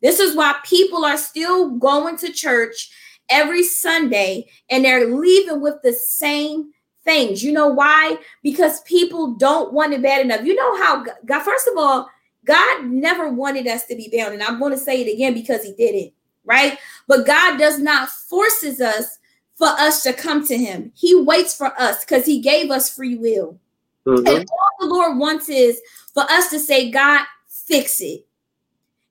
This 0.00 0.18
is 0.18 0.34
why 0.34 0.54
people 0.64 1.04
are 1.04 1.18
still 1.18 1.72
going 1.72 2.16
to 2.18 2.32
church 2.32 2.90
every 3.28 3.62
Sunday 3.64 4.48
and 4.70 4.82
they're 4.82 5.14
leaving 5.14 5.60
with 5.60 5.76
the 5.82 5.92
same 5.92 6.72
things. 7.04 7.42
You 7.42 7.52
know 7.52 7.68
why? 7.68 8.16
Because 8.42 8.80
people 8.82 9.34
don't 9.34 9.72
want 9.72 9.92
it 9.92 10.02
bad 10.02 10.24
enough. 10.24 10.44
You 10.44 10.54
know 10.54 10.82
how 10.82 11.04
God, 11.24 11.42
first 11.42 11.68
of 11.68 11.76
all, 11.76 12.08
God 12.44 12.84
never 12.84 13.28
wanted 13.28 13.66
us 13.66 13.86
to 13.86 13.96
be 13.96 14.12
bound. 14.12 14.34
And 14.34 14.42
I'm 14.42 14.58
going 14.58 14.72
to 14.72 14.78
say 14.78 15.02
it 15.02 15.12
again 15.12 15.34
because 15.34 15.62
he 15.62 15.72
did 15.72 15.94
it, 15.94 16.12
right? 16.44 16.78
But 17.06 17.26
God 17.26 17.58
does 17.58 17.78
not 17.78 18.08
forces 18.08 18.80
us 18.80 19.18
for 19.54 19.68
us 19.68 20.02
to 20.02 20.12
come 20.12 20.44
to 20.46 20.56
him. 20.56 20.92
He 20.94 21.14
waits 21.14 21.56
for 21.56 21.72
us 21.80 22.04
because 22.04 22.26
he 22.26 22.40
gave 22.40 22.70
us 22.70 22.94
free 22.94 23.16
will. 23.16 23.58
Mm-hmm. 24.06 24.26
And 24.26 24.50
all 24.50 24.88
the 24.88 24.92
Lord 24.92 25.18
wants 25.18 25.48
is 25.48 25.80
for 26.12 26.24
us 26.24 26.50
to 26.50 26.58
say, 26.58 26.90
God, 26.90 27.24
fix 27.48 28.00
it. 28.00 28.26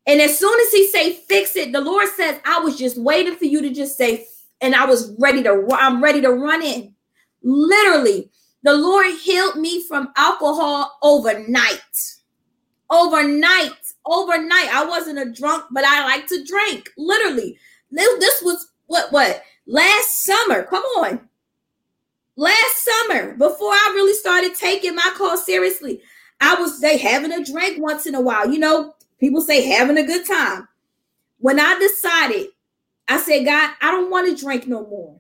And 0.08 0.20
as 0.20 0.38
soon 0.38 0.60
as 0.60 0.72
he 0.74 0.88
say 0.88 1.14
fix 1.14 1.56
it, 1.56 1.72
the 1.72 1.80
Lord 1.80 2.10
says, 2.10 2.40
I 2.44 2.60
was 2.60 2.78
just 2.78 2.98
waiting 2.98 3.36
for 3.36 3.46
you 3.46 3.62
to 3.62 3.70
just 3.70 3.98
say, 3.98 4.28
and 4.60 4.76
I 4.76 4.86
was 4.86 5.16
ready 5.18 5.42
to, 5.44 5.68
I'm 5.72 6.04
ready 6.04 6.22
to 6.22 6.32
run 6.32 6.62
in. 6.62 6.96
Literally, 7.44 8.30
the 8.64 8.74
Lord 8.74 9.08
healed 9.16 9.56
me 9.56 9.84
from 9.88 10.12
alcohol 10.16 10.98
overnight. 11.02 11.80
Overnight, 12.90 13.72
overnight. 14.06 14.74
I 14.74 14.86
wasn't 14.86 15.20
a 15.20 15.32
drunk, 15.32 15.66
but 15.72 15.84
I 15.86 16.04
like 16.06 16.28
to 16.28 16.44
drink. 16.44 16.90
Literally. 16.98 17.58
This 17.90 18.42
was 18.42 18.70
what 18.88 19.12
what 19.12 19.44
last 19.66 20.24
summer. 20.24 20.64
Come 20.64 20.84
on. 20.98 21.28
Last 22.38 22.86
summer, 22.86 23.34
before 23.36 23.72
I 23.72 23.92
really 23.94 24.14
started 24.14 24.56
taking 24.56 24.96
my 24.96 25.14
call 25.18 25.38
seriously, 25.38 26.02
I 26.40 26.56
was 26.56 26.80
say 26.80 26.98
having 26.98 27.32
a 27.32 27.44
drink 27.44 27.82
once 27.82 28.06
in 28.06 28.16
a 28.16 28.22
while. 28.22 28.50
You 28.50 28.60
know, 28.60 28.96
people 29.20 29.42
say 29.42 29.66
having 29.66 29.98
a 29.98 30.06
good 30.06 30.26
time. 30.26 30.68
When 31.40 31.60
I 31.60 31.78
decided 31.80 32.48
I 33.12 33.18
said, 33.20 33.44
God, 33.44 33.72
I 33.82 33.92
don't 33.92 34.10
want 34.10 34.30
to 34.30 34.42
drink 34.42 34.68
no 34.68 34.88
more. 34.88 35.20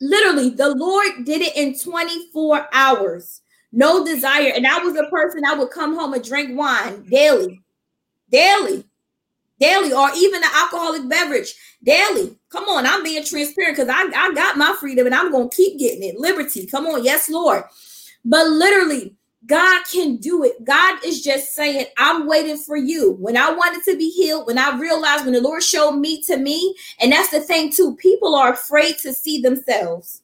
Literally, 0.00 0.50
the 0.50 0.74
Lord 0.74 1.24
did 1.24 1.42
it 1.42 1.56
in 1.56 1.78
24 1.78 2.68
hours. 2.72 3.40
No 3.72 4.04
desire. 4.04 4.52
And 4.54 4.66
I 4.66 4.78
was 4.78 4.96
a 4.96 5.10
person 5.10 5.44
I 5.44 5.54
would 5.54 5.70
come 5.70 5.94
home 5.94 6.14
and 6.14 6.24
drink 6.24 6.56
wine 6.56 7.02
daily, 7.10 7.60
daily, 8.30 8.84
daily, 9.60 9.92
or 9.92 10.10
even 10.16 10.42
an 10.42 10.50
alcoholic 10.54 11.08
beverage 11.08 11.54
daily. 11.82 12.38
Come 12.50 12.64
on, 12.64 12.86
I'm 12.86 13.02
being 13.02 13.24
transparent 13.24 13.76
because 13.76 13.90
I, 13.92 14.04
I 14.14 14.32
got 14.34 14.56
my 14.56 14.74
freedom 14.80 15.06
and 15.06 15.14
I'm 15.14 15.30
going 15.30 15.50
to 15.50 15.56
keep 15.56 15.78
getting 15.78 16.02
it. 16.02 16.18
Liberty. 16.18 16.66
Come 16.66 16.86
on. 16.86 17.04
Yes, 17.04 17.28
Lord. 17.28 17.64
But 18.24 18.46
literally, 18.48 19.16
God 19.46 19.84
can 19.90 20.16
do 20.16 20.44
it. 20.44 20.64
God 20.64 20.98
is 21.04 21.22
just 21.22 21.54
saying, 21.54 21.86
I'm 21.96 22.26
waiting 22.26 22.58
for 22.58 22.76
you. 22.76 23.12
When 23.12 23.36
I 23.36 23.52
wanted 23.52 23.84
to 23.84 23.96
be 23.96 24.10
healed, 24.10 24.46
when 24.46 24.58
I 24.58 24.76
realized 24.78 25.24
when 25.24 25.34
the 25.34 25.40
Lord 25.40 25.62
showed 25.62 25.92
me 25.92 26.22
to 26.24 26.36
me, 26.36 26.74
and 27.00 27.12
that's 27.12 27.30
the 27.30 27.40
thing 27.40 27.70
too, 27.70 27.96
people 27.96 28.34
are 28.34 28.52
afraid 28.52 28.98
to 28.98 29.12
see 29.12 29.40
themselves. 29.40 30.22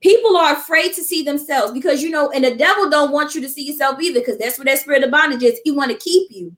People 0.00 0.36
are 0.36 0.54
afraid 0.54 0.92
to 0.94 1.02
see 1.02 1.22
themselves 1.22 1.72
because 1.72 2.02
you 2.02 2.10
know, 2.10 2.30
and 2.30 2.44
the 2.44 2.54
devil 2.54 2.88
don't 2.88 3.12
want 3.12 3.34
you 3.34 3.40
to 3.40 3.48
see 3.48 3.66
yourself 3.66 4.00
either, 4.00 4.20
because 4.20 4.38
that's 4.38 4.58
what 4.58 4.66
that 4.66 4.78
spirit 4.78 5.04
of 5.04 5.10
bondage 5.10 5.42
is. 5.42 5.60
He 5.64 5.72
want 5.72 5.90
to 5.90 5.96
keep 5.96 6.30
you. 6.30 6.54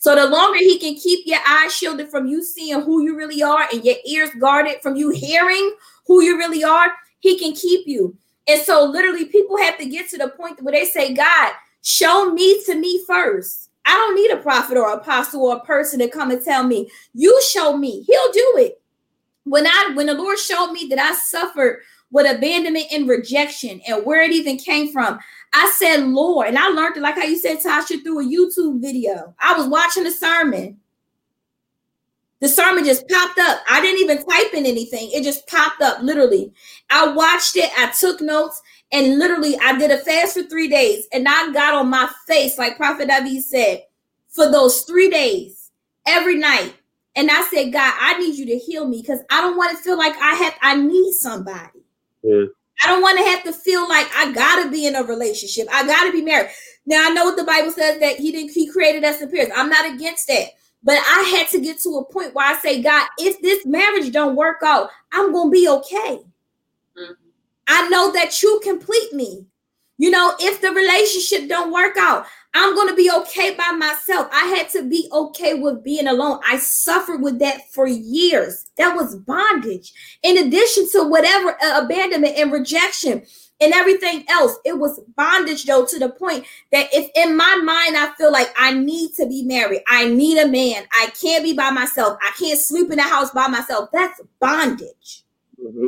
So 0.00 0.14
the 0.14 0.26
longer 0.26 0.58
he 0.58 0.78
can 0.78 0.94
keep 0.94 1.26
your 1.26 1.40
eyes 1.46 1.74
shielded 1.74 2.10
from 2.10 2.26
you 2.26 2.42
seeing 2.42 2.80
who 2.82 3.02
you 3.02 3.16
really 3.16 3.42
are 3.42 3.66
and 3.72 3.84
your 3.84 3.96
ears 4.06 4.30
guarded 4.38 4.80
from 4.82 4.96
you 4.96 5.10
hearing 5.10 5.74
who 6.06 6.22
you 6.22 6.36
really 6.36 6.64
are, 6.64 6.92
he 7.20 7.38
can 7.38 7.52
keep 7.52 7.86
you. 7.86 8.16
And 8.48 8.60
so 8.62 8.84
literally 8.84 9.26
people 9.26 9.56
have 9.58 9.78
to 9.78 9.88
get 9.88 10.08
to 10.10 10.18
the 10.18 10.28
point 10.28 10.62
where 10.62 10.72
they 10.72 10.84
say, 10.84 11.14
God, 11.14 11.52
show 11.82 12.32
me 12.32 12.62
to 12.64 12.74
me 12.74 13.04
first. 13.06 13.70
I 13.84 13.92
don't 13.92 14.14
need 14.14 14.30
a 14.30 14.42
prophet 14.42 14.76
or 14.76 14.92
apostle 14.92 15.44
or 15.44 15.56
a 15.56 15.60
person 15.60 15.98
to 16.00 16.08
come 16.08 16.30
and 16.30 16.42
tell 16.42 16.64
me. 16.64 16.88
You 17.14 17.40
show 17.48 17.76
me. 17.76 18.04
He'll 18.06 18.32
do 18.32 18.54
it. 18.58 18.80
When 19.44 19.66
I 19.66 19.92
when 19.94 20.06
the 20.06 20.14
Lord 20.14 20.38
showed 20.38 20.72
me 20.72 20.86
that 20.88 20.98
I 20.98 21.14
suffered 21.14 21.82
with 22.12 22.30
abandonment 22.30 22.86
and 22.92 23.08
rejection 23.08 23.80
and 23.88 24.04
where 24.04 24.22
it 24.22 24.30
even 24.30 24.56
came 24.56 24.92
from, 24.92 25.18
I 25.52 25.72
said, 25.76 26.04
Lord, 26.04 26.48
and 26.48 26.58
I 26.58 26.68
learned 26.68 26.96
it 26.96 27.02
like 27.02 27.16
how 27.16 27.24
you 27.24 27.36
said, 27.36 27.58
Tasha, 27.58 28.02
through 28.02 28.20
a 28.20 28.24
YouTube 28.24 28.80
video. 28.80 29.34
I 29.40 29.56
was 29.56 29.66
watching 29.66 30.06
a 30.06 30.12
sermon 30.12 30.78
the 32.42 32.48
sermon 32.48 32.84
just 32.84 33.08
popped 33.08 33.38
up. 33.38 33.62
I 33.70 33.80
didn't 33.80 34.00
even 34.00 34.26
type 34.26 34.52
in 34.52 34.66
anything. 34.66 35.10
It 35.12 35.22
just 35.22 35.46
popped 35.46 35.80
up 35.80 36.02
literally. 36.02 36.52
I 36.90 37.06
watched 37.06 37.56
it, 37.56 37.70
I 37.78 37.92
took 37.98 38.20
notes, 38.20 38.60
and 38.90 39.20
literally 39.20 39.56
I 39.62 39.78
did 39.78 39.92
a 39.92 39.98
fast 39.98 40.34
for 40.34 40.42
three 40.42 40.66
days. 40.66 41.06
And 41.12 41.28
I 41.28 41.52
got 41.52 41.74
on 41.74 41.88
my 41.88 42.10
face, 42.26 42.58
like 42.58 42.76
Prophet 42.76 43.06
David 43.06 43.44
said, 43.44 43.84
for 44.28 44.50
those 44.50 44.80
three 44.82 45.08
days, 45.08 45.70
every 46.04 46.34
night. 46.34 46.74
And 47.14 47.30
I 47.30 47.42
said, 47.44 47.72
God, 47.72 47.94
I 48.00 48.18
need 48.18 48.34
you 48.34 48.46
to 48.46 48.58
heal 48.58 48.88
me 48.88 49.02
because 49.02 49.20
I 49.30 49.40
don't 49.40 49.56
want 49.56 49.76
to 49.76 49.82
feel 49.84 49.96
like 49.96 50.16
I 50.16 50.34
have 50.34 50.54
I 50.62 50.74
need 50.74 51.12
somebody. 51.12 51.84
Yeah. 52.24 52.46
I 52.82 52.88
don't 52.88 53.02
want 53.02 53.18
to 53.18 53.24
have 53.24 53.44
to 53.44 53.52
feel 53.52 53.88
like 53.88 54.10
I 54.16 54.32
gotta 54.32 54.68
be 54.68 54.88
in 54.88 54.96
a 54.96 55.04
relationship. 55.04 55.68
I 55.70 55.86
gotta 55.86 56.10
be 56.10 56.22
married. 56.22 56.50
Now 56.86 57.06
I 57.06 57.10
know 57.10 57.24
what 57.24 57.36
the 57.36 57.44
Bible 57.44 57.70
says 57.70 58.00
that 58.00 58.16
He 58.16 58.32
didn't 58.32 58.50
He 58.50 58.68
created 58.68 59.04
us 59.04 59.22
in 59.22 59.30
pairs. 59.30 59.50
I'm 59.54 59.68
not 59.68 59.94
against 59.94 60.26
that. 60.26 60.48
But 60.84 60.98
I 60.98 61.36
had 61.36 61.48
to 61.50 61.60
get 61.60 61.78
to 61.80 61.98
a 61.98 62.04
point 62.04 62.34
where 62.34 62.46
I 62.46 62.58
say, 62.58 62.82
God, 62.82 63.08
if 63.18 63.40
this 63.40 63.64
marriage 63.64 64.12
don't 64.12 64.36
work 64.36 64.58
out, 64.64 64.90
I'm 65.12 65.32
gonna 65.32 65.50
be 65.50 65.68
okay. 65.68 66.20
Mm-hmm. 66.98 67.12
I 67.68 67.88
know 67.88 68.12
that 68.12 68.42
you 68.42 68.60
complete 68.62 69.12
me. 69.12 69.46
You 69.98 70.10
know, 70.10 70.34
if 70.40 70.60
the 70.60 70.72
relationship 70.72 71.48
don't 71.48 71.72
work 71.72 71.96
out, 71.96 72.26
I'm 72.54 72.74
going 72.74 72.88
to 72.88 72.94
be 72.94 73.10
okay 73.18 73.54
by 73.54 73.70
myself. 73.70 74.28
I 74.32 74.46
had 74.46 74.68
to 74.70 74.82
be 74.82 75.08
okay 75.12 75.54
with 75.54 75.84
being 75.84 76.06
alone. 76.06 76.40
I 76.46 76.58
suffered 76.58 77.22
with 77.22 77.38
that 77.38 77.70
for 77.70 77.86
years. 77.86 78.66
That 78.76 78.94
was 78.94 79.16
bondage. 79.16 79.92
In 80.22 80.38
addition 80.38 80.90
to 80.92 81.04
whatever 81.04 81.56
uh, 81.62 81.84
abandonment 81.84 82.36
and 82.36 82.52
rejection, 82.52 83.22
and 83.62 83.72
everything 83.72 84.24
else. 84.28 84.56
It 84.64 84.78
was 84.78 85.00
bondage, 85.16 85.64
though, 85.64 85.86
to 85.86 85.98
the 85.98 86.10
point 86.10 86.44
that 86.72 86.88
if 86.92 87.10
in 87.14 87.36
my 87.36 87.56
mind 87.62 87.96
I 87.96 88.12
feel 88.18 88.32
like 88.32 88.52
I 88.58 88.74
need 88.74 89.12
to 89.14 89.26
be 89.26 89.44
married, 89.44 89.82
I 89.88 90.08
need 90.08 90.38
a 90.38 90.48
man, 90.48 90.84
I 90.92 91.12
can't 91.20 91.44
be 91.44 91.52
by 91.52 91.70
myself, 91.70 92.18
I 92.20 92.32
can't 92.38 92.58
sleep 92.58 92.90
in 92.90 92.96
the 92.96 93.02
house 93.02 93.30
by 93.30 93.46
myself. 93.46 93.90
That's 93.92 94.20
bondage. 94.40 95.24
Mm-hmm. 95.62 95.86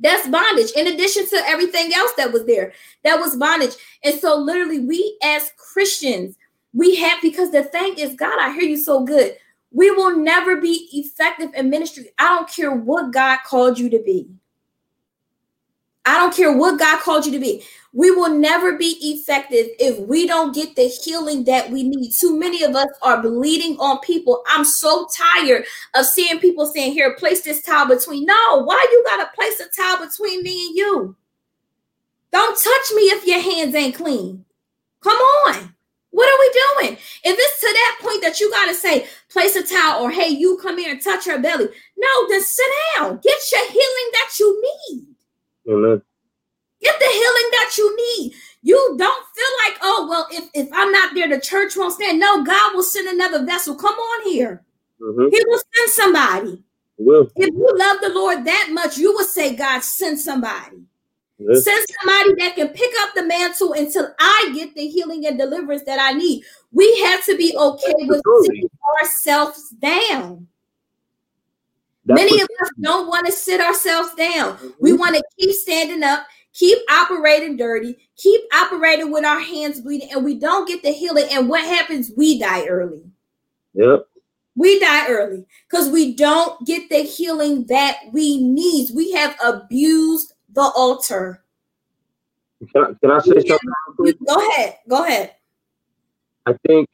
That's 0.00 0.28
bondage. 0.28 0.72
In 0.72 0.88
addition 0.88 1.28
to 1.28 1.36
everything 1.46 1.92
else 1.94 2.10
that 2.16 2.32
was 2.32 2.44
there, 2.44 2.72
that 3.04 3.20
was 3.20 3.36
bondage. 3.36 3.74
And 4.02 4.18
so, 4.18 4.36
literally, 4.36 4.80
we 4.80 5.16
as 5.22 5.52
Christians, 5.56 6.36
we 6.72 6.96
have 6.96 7.22
because 7.22 7.52
the 7.52 7.62
thing 7.62 7.98
is, 7.98 8.14
God, 8.14 8.36
I 8.40 8.52
hear 8.52 8.62
you 8.62 8.76
so 8.76 9.04
good. 9.04 9.36
We 9.70 9.90
will 9.92 10.16
never 10.16 10.60
be 10.60 10.88
effective 10.92 11.50
in 11.54 11.70
ministry. 11.70 12.10
I 12.18 12.34
don't 12.34 12.48
care 12.48 12.74
what 12.74 13.12
God 13.12 13.38
called 13.46 13.78
you 13.78 13.88
to 13.90 14.02
be. 14.02 14.28
I 16.04 16.18
don't 16.18 16.34
care 16.34 16.56
what 16.56 16.78
God 16.78 17.00
called 17.00 17.26
you 17.26 17.32
to 17.32 17.38
be. 17.38 17.64
We 17.94 18.10
will 18.10 18.34
never 18.34 18.78
be 18.78 18.96
effective 19.02 19.68
if 19.78 19.98
we 20.08 20.26
don't 20.26 20.54
get 20.54 20.74
the 20.74 20.88
healing 20.88 21.44
that 21.44 21.70
we 21.70 21.82
need. 21.82 22.12
Too 22.18 22.38
many 22.38 22.62
of 22.62 22.74
us 22.74 22.88
are 23.02 23.20
bleeding 23.20 23.76
on 23.78 24.00
people. 24.00 24.42
I'm 24.48 24.64
so 24.64 25.06
tired 25.14 25.64
of 25.94 26.06
seeing 26.06 26.40
people 26.40 26.66
saying, 26.66 26.92
Here, 26.92 27.14
place 27.16 27.42
this 27.42 27.62
towel 27.62 27.88
between. 27.88 28.24
No, 28.24 28.64
why 28.64 28.84
you 28.90 29.04
got 29.06 29.18
to 29.18 29.30
place 29.34 29.60
a 29.60 29.68
towel 29.80 30.06
between 30.06 30.42
me 30.42 30.68
and 30.68 30.76
you? 30.76 31.16
Don't 32.32 32.54
touch 32.54 32.96
me 32.96 33.02
if 33.02 33.26
your 33.26 33.40
hands 33.40 33.74
ain't 33.74 33.94
clean. 33.94 34.44
Come 35.02 35.16
on. 35.16 35.74
What 36.10 36.28
are 36.28 36.40
we 36.40 36.86
doing? 36.88 36.96
If 37.24 37.36
it's 37.38 37.60
to 37.60 37.66
that 37.66 37.98
point 38.00 38.22
that 38.22 38.40
you 38.40 38.50
got 38.50 38.66
to 38.66 38.74
say, 38.74 39.06
place 39.30 39.56
a 39.56 39.62
towel 39.66 40.02
or 40.02 40.10
hey, 40.10 40.28
you 40.28 40.58
come 40.62 40.78
here 40.78 40.90
and 40.90 41.02
touch 41.02 41.26
her 41.26 41.38
belly. 41.38 41.68
No, 41.96 42.28
then 42.28 42.42
sit 42.42 42.66
down. 42.96 43.18
Get 43.22 43.38
your 43.52 43.66
healing 43.66 44.10
that 44.12 44.30
you 44.38 44.62
need. 44.90 45.11
Amen. 45.68 46.02
Get 46.80 46.98
the 46.98 47.06
healing 47.06 47.50
that 47.52 47.74
you 47.78 47.96
need. 47.96 48.34
You 48.62 48.94
don't 48.98 49.26
feel 49.34 49.52
like, 49.66 49.78
oh, 49.82 50.06
well, 50.08 50.26
if, 50.30 50.50
if 50.54 50.68
I'm 50.72 50.90
not 50.90 51.14
there, 51.14 51.28
the 51.28 51.40
church 51.40 51.76
won't 51.76 51.94
stand. 51.94 52.18
No, 52.18 52.42
God 52.42 52.74
will 52.74 52.82
send 52.82 53.08
another 53.08 53.44
vessel. 53.44 53.76
Come 53.76 53.94
on 53.94 54.30
here. 54.30 54.64
Mm-hmm. 55.00 55.28
He 55.30 55.42
will 55.46 55.60
send 55.74 55.90
somebody. 55.90 56.62
Will. 56.98 57.30
If 57.36 57.54
you 57.54 57.70
love 57.76 57.98
the 58.00 58.12
Lord 58.12 58.44
that 58.44 58.68
much, 58.72 58.98
you 58.98 59.12
will 59.12 59.24
say, 59.24 59.54
God, 59.54 59.82
send 59.82 60.18
somebody. 60.18 60.82
Yes. 61.38 61.64
Send 61.64 61.86
somebody 62.00 62.34
that 62.42 62.54
can 62.54 62.68
pick 62.68 62.92
up 63.00 63.14
the 63.14 63.24
mantle 63.24 63.72
until 63.72 64.14
I 64.18 64.52
get 64.54 64.74
the 64.74 64.86
healing 64.86 65.26
and 65.26 65.38
deliverance 65.38 65.82
that 65.84 65.98
I 66.00 66.12
need. 66.12 66.44
We 66.70 67.00
have 67.02 67.24
to 67.26 67.36
be 67.36 67.56
okay 67.56 67.94
with 68.00 68.22
sitting 68.42 68.70
ourselves 69.00 69.70
down. 69.70 70.46
That's 72.04 72.20
Many 72.20 72.40
of 72.40 72.48
us 72.60 72.70
don't 72.80 73.06
want 73.08 73.26
to 73.26 73.32
sit 73.32 73.60
ourselves 73.60 74.14
down. 74.14 74.56
Mm-hmm. 74.56 74.68
We 74.80 74.92
want 74.92 75.14
to 75.14 75.22
keep 75.38 75.52
standing 75.52 76.02
up, 76.02 76.26
keep 76.52 76.78
operating 76.90 77.56
dirty, 77.56 77.96
keep 78.16 78.40
operating 78.52 79.12
with 79.12 79.24
our 79.24 79.40
hands 79.40 79.80
bleeding, 79.80 80.10
and 80.12 80.24
we 80.24 80.38
don't 80.38 80.66
get 80.66 80.82
the 80.82 80.90
healing. 80.90 81.26
And 81.30 81.48
what 81.48 81.64
happens? 81.64 82.10
We 82.16 82.40
die 82.40 82.66
early. 82.66 83.02
Yep. 83.74 84.06
We 84.54 84.80
die 84.80 85.08
early 85.08 85.46
because 85.70 85.88
we 85.90 86.14
don't 86.14 86.66
get 86.66 86.90
the 86.90 87.02
healing 87.02 87.66
that 87.68 87.98
we 88.12 88.42
need. 88.42 88.90
We 88.94 89.12
have 89.12 89.36
abused 89.42 90.34
the 90.52 90.60
altar. 90.60 91.42
Can 92.72 92.84
I, 92.84 92.92
can 93.00 93.10
I 93.10 93.18
say 93.20 93.46
something? 93.46 94.14
Go 94.26 94.50
ahead. 94.50 94.78
Go 94.88 95.04
ahead. 95.04 95.34
I 96.46 96.54
think 96.66 96.88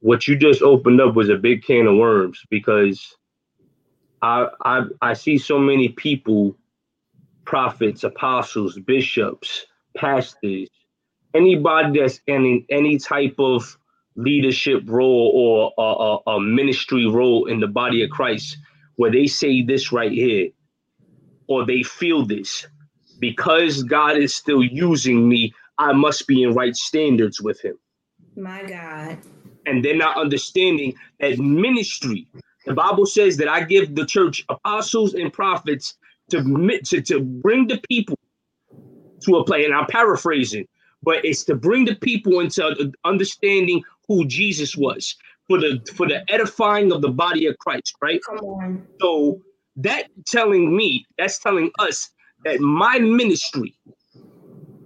what 0.00 0.28
you 0.28 0.36
just 0.36 0.62
opened 0.62 1.00
up 1.00 1.14
was 1.14 1.28
a 1.28 1.36
big 1.36 1.64
can 1.64 1.86
of 1.86 1.96
worms 1.96 2.42
because 2.50 3.16
I, 4.22 4.46
I 4.64 4.82
I 5.00 5.12
see 5.14 5.38
so 5.38 5.58
many 5.58 5.90
people, 5.90 6.56
prophets, 7.44 8.04
apostles, 8.04 8.78
bishops, 8.78 9.66
pastors, 9.96 10.68
anybody 11.34 12.00
that's 12.00 12.20
in 12.26 12.64
any 12.70 12.98
type 12.98 13.36
of 13.38 13.78
leadership 14.16 14.82
role 14.86 15.32
or 15.34 15.72
a, 15.78 16.30
a, 16.30 16.36
a 16.36 16.40
ministry 16.40 17.06
role 17.06 17.46
in 17.46 17.60
the 17.60 17.68
body 17.68 18.02
of 18.02 18.10
Christ, 18.10 18.58
where 18.96 19.12
they 19.12 19.26
say 19.26 19.62
this 19.62 19.92
right 19.92 20.10
here, 20.10 20.50
or 21.46 21.64
they 21.64 21.82
feel 21.82 22.26
this, 22.26 22.66
because 23.20 23.84
God 23.84 24.16
is 24.16 24.34
still 24.34 24.62
using 24.64 25.28
me, 25.28 25.54
I 25.78 25.92
must 25.92 26.26
be 26.26 26.42
in 26.42 26.54
right 26.54 26.74
standards 26.74 27.40
with 27.40 27.60
Him. 27.60 27.78
My 28.36 28.64
God. 28.64 29.18
And 29.66 29.84
they're 29.84 29.96
not 29.96 30.16
understanding 30.16 30.94
that 31.20 31.38
ministry 31.38 32.26
the 32.68 32.74
Bible 32.74 33.06
says 33.06 33.36
that 33.38 33.48
I 33.48 33.64
give 33.64 33.94
the 33.94 34.06
church 34.06 34.44
apostles 34.48 35.14
and 35.14 35.32
prophets 35.32 35.96
to, 36.30 36.42
to, 36.86 37.02
to 37.02 37.20
bring 37.20 37.68
the 37.68 37.80
people 37.90 38.16
to 39.24 39.36
a 39.36 39.44
place. 39.44 39.66
And 39.66 39.74
I'm 39.74 39.86
paraphrasing, 39.86 40.66
but 41.02 41.24
it's 41.24 41.44
to 41.44 41.54
bring 41.54 41.84
the 41.86 41.96
people 41.96 42.40
into 42.40 42.92
understanding 43.04 43.82
who 44.08 44.26
Jesus 44.26 44.76
was 44.76 45.16
for 45.48 45.58
the 45.58 45.80
for 45.94 46.06
the 46.08 46.22
edifying 46.32 46.92
of 46.92 47.02
the 47.02 47.10
body 47.10 47.46
of 47.46 47.58
Christ, 47.58 47.94
right? 48.02 48.20
So 49.00 49.40
that 49.76 50.08
telling 50.26 50.76
me, 50.76 51.06
that's 51.18 51.38
telling 51.38 51.70
us 51.78 52.10
that 52.44 52.60
my 52.60 52.98
ministry, 52.98 53.76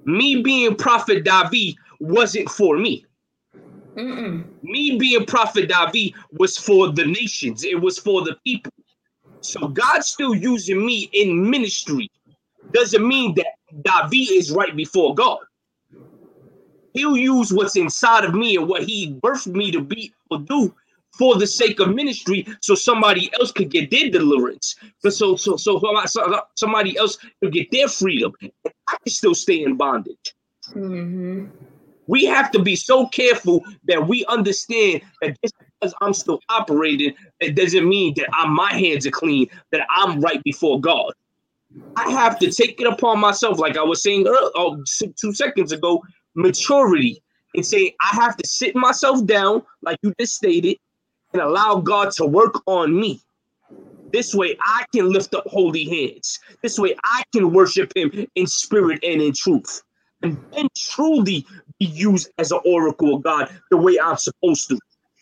me 0.06 0.42
being 0.42 0.76
prophet 0.76 1.24
Davi, 1.24 1.74
wasn't 2.00 2.48
for 2.50 2.78
me. 2.78 3.04
Mm-mm. 3.96 4.46
Me 4.62 4.96
being 4.98 5.24
Prophet 5.26 5.68
Davi 5.68 6.14
was 6.32 6.56
for 6.56 6.90
the 6.92 7.04
nations, 7.04 7.64
it 7.64 7.80
was 7.80 7.98
for 7.98 8.22
the 8.22 8.36
people. 8.44 8.72
So 9.40 9.68
God's 9.68 10.08
still 10.08 10.34
using 10.34 10.84
me 10.84 11.10
in 11.12 11.50
ministry. 11.50 12.10
Doesn't 12.72 13.06
mean 13.06 13.34
that 13.34 13.46
Davi 13.82 14.30
is 14.30 14.50
right 14.52 14.74
before 14.74 15.14
God. 15.14 15.40
He'll 16.94 17.16
use 17.16 17.52
what's 17.52 17.76
inside 17.76 18.24
of 18.24 18.34
me 18.34 18.56
and 18.56 18.68
what 18.68 18.84
he 18.84 19.14
birthed 19.22 19.48
me 19.48 19.70
to 19.72 19.80
be 19.80 20.12
or 20.30 20.38
do 20.38 20.74
for 21.18 21.36
the 21.36 21.46
sake 21.46 21.78
of 21.80 21.94
ministry, 21.94 22.46
so 22.62 22.74
somebody 22.74 23.30
else 23.38 23.52
could 23.52 23.70
get 23.70 23.90
their 23.90 24.08
deliverance. 24.10 24.76
But 25.02 25.12
so 25.12 25.36
so 25.36 25.56
so 25.56 25.80
somebody 26.56 26.96
else 26.96 27.18
could 27.42 27.52
get 27.52 27.70
their 27.70 27.88
freedom. 27.88 28.32
I 28.88 28.96
can 29.04 29.12
still 29.12 29.34
stay 29.34 29.62
in 29.62 29.76
bondage. 29.76 30.34
Mm-hmm. 30.74 31.46
We 32.06 32.24
have 32.24 32.50
to 32.52 32.58
be 32.58 32.76
so 32.76 33.06
careful 33.08 33.64
that 33.86 34.08
we 34.08 34.24
understand 34.26 35.02
that 35.20 35.36
just 35.42 35.54
because 35.80 35.94
I'm 36.00 36.12
still 36.12 36.40
operating, 36.48 37.14
it 37.40 37.54
doesn't 37.54 37.88
mean 37.88 38.14
that 38.16 38.28
I'm, 38.32 38.52
my 38.52 38.72
hands 38.72 39.06
are 39.06 39.10
clean, 39.10 39.48
that 39.70 39.86
I'm 39.94 40.20
right 40.20 40.42
before 40.42 40.80
God. 40.80 41.12
I 41.96 42.10
have 42.10 42.38
to 42.40 42.50
take 42.50 42.80
it 42.80 42.86
upon 42.86 43.20
myself, 43.20 43.58
like 43.58 43.76
I 43.76 43.82
was 43.82 44.02
saying 44.02 44.26
earlier, 44.26 44.50
oh, 44.54 44.82
two 45.20 45.34
seconds 45.34 45.72
ago, 45.72 46.02
maturity, 46.34 47.22
and 47.54 47.64
say 47.64 47.94
I 48.00 48.14
have 48.16 48.36
to 48.36 48.46
sit 48.46 48.74
myself 48.74 49.24
down, 49.26 49.62
like 49.82 49.98
you 50.02 50.14
just 50.18 50.34
stated, 50.34 50.78
and 51.32 51.42
allow 51.42 51.76
God 51.76 52.10
to 52.12 52.26
work 52.26 52.62
on 52.66 52.98
me. 52.98 53.20
This 54.12 54.34
way, 54.34 54.56
I 54.60 54.84
can 54.94 55.10
lift 55.10 55.34
up 55.34 55.44
holy 55.46 55.84
hands. 55.84 56.38
This 56.62 56.78
way, 56.78 56.94
I 57.04 57.22
can 57.34 57.52
worship 57.52 57.92
Him 57.96 58.26
in 58.34 58.46
spirit 58.46 59.02
and 59.02 59.22
in 59.22 59.32
truth, 59.32 59.82
and 60.22 60.38
then 60.52 60.68
truly 60.76 61.46
be 61.78 61.86
used 61.86 62.30
as 62.38 62.52
an 62.52 62.60
oracle 62.64 63.14
of 63.16 63.22
God 63.22 63.50
the 63.70 63.76
way 63.76 63.98
I'm 64.02 64.16
supposed 64.16 64.68
to, 64.68 64.78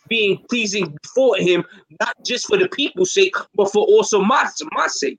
being 0.08 0.38
pleasing 0.48 0.96
before 1.02 1.36
Him, 1.36 1.64
not 2.00 2.14
just 2.24 2.46
for 2.46 2.56
the 2.56 2.68
people's 2.68 3.12
sake, 3.12 3.34
but 3.54 3.72
for 3.72 3.84
also 3.86 4.22
my 4.22 4.48
my 4.72 4.86
sake. 4.88 5.18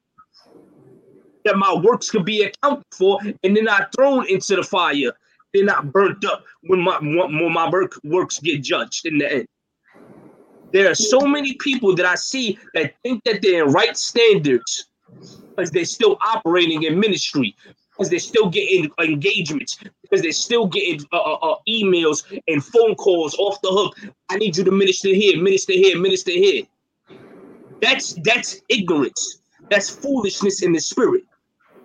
That 1.45 1.57
my 1.57 1.73
works 1.73 2.11
could 2.11 2.25
be 2.25 2.43
accounted 2.43 2.85
for, 2.95 3.19
and 3.43 3.57
then 3.57 3.63
not 3.65 3.89
thrown 3.95 4.27
into 4.27 4.55
the 4.55 4.63
fire. 4.63 5.11
They're 5.53 5.65
not 5.65 5.91
burnt 5.91 6.23
up 6.23 6.43
when 6.63 6.81
my 6.81 6.99
when 6.99 7.53
my 7.53 7.69
work 7.69 7.93
works 8.03 8.39
get 8.39 8.61
judged 8.61 9.05
in 9.05 9.17
the 9.17 9.31
end. 9.31 9.47
There 10.71 10.89
are 10.89 10.95
so 10.95 11.21
many 11.21 11.55
people 11.55 11.95
that 11.95 12.05
I 12.05 12.15
see 12.15 12.57
that 12.75 12.93
think 13.03 13.23
that 13.25 13.41
they're 13.41 13.65
in 13.65 13.73
right 13.73 13.97
standards 13.97 14.85
because 15.55 15.71
they're 15.71 15.85
still 15.85 16.17
operating 16.25 16.83
in 16.83 16.99
ministry, 16.99 17.55
because 18.01 18.09
they're 18.09 18.19
still 18.19 18.49
getting 18.49 18.89
engagements, 18.99 19.77
because 20.01 20.23
they're 20.23 20.31
still 20.31 20.65
getting 20.65 21.05
uh, 21.13 21.17
uh, 21.17 21.35
uh, 21.35 21.55
emails 21.69 22.23
and 22.47 22.65
phone 22.65 22.95
calls 22.95 23.35
off 23.35 23.61
the 23.61 23.69
hook. 23.69 23.95
I 24.29 24.37
need 24.37 24.57
you 24.57 24.63
to 24.63 24.71
minister 24.71 25.09
here, 25.09 25.39
minister 25.39 25.73
here, 25.73 25.99
minister 25.99 26.31
here. 26.31 26.63
That's 27.79 28.13
that's 28.23 28.59
ignorance. 28.69 29.41
That's 29.69 29.87
foolishness 29.87 30.63
in 30.63 30.73
the 30.73 30.79
spirit. 30.79 31.25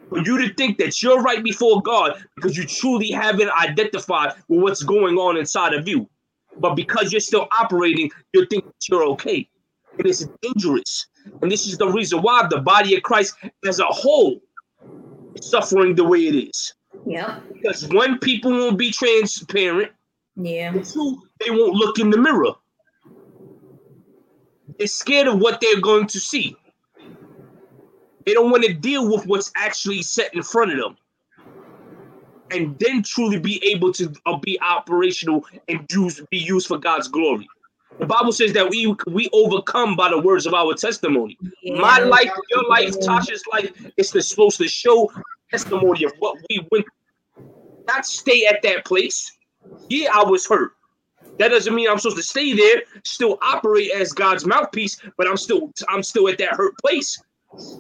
For 0.08 0.20
you 0.20 0.38
to 0.38 0.54
think 0.54 0.78
that 0.78 1.02
you're 1.02 1.20
right 1.20 1.44
before 1.44 1.82
God 1.82 2.24
because 2.34 2.56
you 2.56 2.64
truly 2.64 3.10
haven't 3.10 3.50
identified 3.50 4.32
with 4.48 4.62
what's 4.62 4.82
going 4.84 5.18
on 5.18 5.36
inside 5.36 5.74
of 5.74 5.86
you. 5.86 6.08
But 6.60 6.76
because 6.76 7.12
you're 7.12 7.20
still 7.20 7.46
operating, 7.60 8.10
you 8.32 8.46
think 8.46 8.64
you're 8.88 9.04
okay. 9.10 9.46
And 9.98 10.06
It 10.06 10.06
is 10.06 10.26
dangerous. 10.40 11.08
And 11.42 11.52
this 11.52 11.66
is 11.66 11.76
the 11.76 11.88
reason 11.88 12.22
why 12.22 12.46
the 12.48 12.60
body 12.60 12.96
of 12.96 13.02
Christ 13.02 13.34
as 13.66 13.80
a 13.80 13.84
whole 13.84 14.40
suffering 15.42 15.94
the 15.94 16.04
way 16.04 16.26
it 16.26 16.34
is. 16.34 16.74
Yeah. 17.06 17.40
Because 17.52 17.86
when 17.88 18.18
people 18.18 18.52
won't 18.52 18.78
be 18.78 18.90
transparent, 18.90 19.92
yeah, 20.36 20.72
two, 20.72 21.22
they 21.40 21.50
won't 21.50 21.74
look 21.74 21.98
in 21.98 22.10
the 22.10 22.18
mirror. 22.18 22.52
They're 24.78 24.86
scared 24.86 25.28
of 25.28 25.38
what 25.38 25.60
they're 25.60 25.80
going 25.80 26.06
to 26.08 26.20
see. 26.20 26.56
They 28.26 28.34
don't 28.34 28.50
want 28.50 28.64
to 28.64 28.74
deal 28.74 29.10
with 29.10 29.26
what's 29.26 29.50
actually 29.56 30.02
set 30.02 30.34
in 30.34 30.42
front 30.42 30.72
of 30.72 30.78
them 30.78 30.96
and 32.50 32.78
then 32.78 33.02
truly 33.02 33.38
be 33.38 33.62
able 33.64 33.92
to 33.92 34.12
uh, 34.26 34.36
be 34.38 34.58
operational 34.60 35.44
and 35.68 35.86
use, 35.90 36.20
be 36.30 36.38
used 36.38 36.66
for 36.66 36.78
God's 36.78 37.08
glory. 37.08 37.48
The 37.98 38.06
Bible 38.06 38.32
says 38.32 38.52
that 38.52 38.68
we 38.68 38.94
we 39.06 39.28
overcome 39.32 39.96
by 39.96 40.10
the 40.10 40.20
words 40.20 40.46
of 40.46 40.54
our 40.54 40.74
testimony. 40.74 41.38
Yeah. 41.62 41.80
My 41.80 41.98
life, 41.98 42.30
your 42.50 42.68
life, 42.68 42.92
Tasha's 42.98 43.42
life 43.52 43.70
is 43.96 44.10
supposed 44.28 44.58
to 44.58 44.68
show 44.68 45.10
testimony 45.50 46.04
of 46.04 46.12
what 46.18 46.36
we 46.50 46.66
went. 46.70 46.86
Not 47.86 48.04
stay 48.04 48.46
at 48.46 48.62
that 48.62 48.84
place. 48.84 49.32
Yeah, 49.88 50.10
I 50.12 50.24
was 50.24 50.46
hurt. 50.46 50.72
That 51.38 51.48
doesn't 51.48 51.74
mean 51.74 51.88
I'm 51.88 51.98
supposed 51.98 52.16
to 52.16 52.22
stay 52.22 52.54
there, 52.54 52.82
still 53.04 53.38
operate 53.42 53.90
as 53.92 54.12
God's 54.12 54.46
mouthpiece, 54.46 55.00
but 55.16 55.26
I'm 55.26 55.36
still 55.36 55.72
I'm 55.88 56.02
still 56.02 56.28
at 56.28 56.38
that 56.38 56.50
hurt 56.50 56.76
place. 56.78 57.22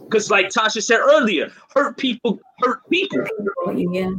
Because, 0.04 0.30
like 0.30 0.48
Tasha 0.48 0.82
said 0.82 1.00
earlier, 1.00 1.52
hurt 1.74 1.98
people 1.98 2.40
hurt 2.60 2.88
people. 2.88 3.26
Yeah. 3.74 4.10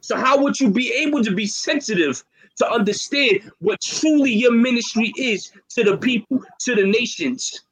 So 0.00 0.16
how 0.16 0.40
would 0.42 0.58
you 0.58 0.70
be 0.70 0.92
able 0.92 1.22
to 1.24 1.34
be 1.34 1.46
sensitive 1.46 2.24
to 2.56 2.70
understand 2.70 3.50
what 3.60 3.80
truly 3.80 4.32
your 4.32 4.52
ministry 4.52 5.12
is 5.16 5.50
to 5.70 5.84
the 5.84 5.96
people, 5.96 6.42
to 6.60 6.74
the 6.74 6.86
nations? 6.86 7.64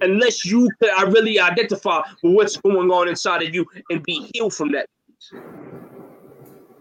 Unless 0.00 0.44
you 0.44 0.68
I 0.96 1.02
really 1.04 1.38
identify 1.38 2.02
with 2.22 2.34
what's 2.34 2.56
going 2.56 2.90
on 2.90 3.08
inside 3.08 3.42
of 3.42 3.54
you 3.54 3.66
and 3.90 4.02
be 4.02 4.28
healed 4.32 4.54
from 4.54 4.72
that. 4.72 4.86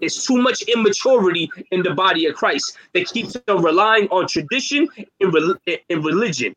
It's 0.02 0.26
too 0.26 0.42
much 0.42 0.64
immaturity 0.64 1.50
in 1.70 1.84
the 1.84 1.94
body 1.94 2.26
of 2.26 2.36
Christ 2.36 2.76
that 2.94 3.06
keeps 3.06 3.34
them 3.46 3.64
relying 3.64 4.08
on 4.08 4.28
tradition 4.28 4.88
and, 5.20 5.34
re- 5.34 5.80
and 5.90 6.04
religion. 6.04 6.56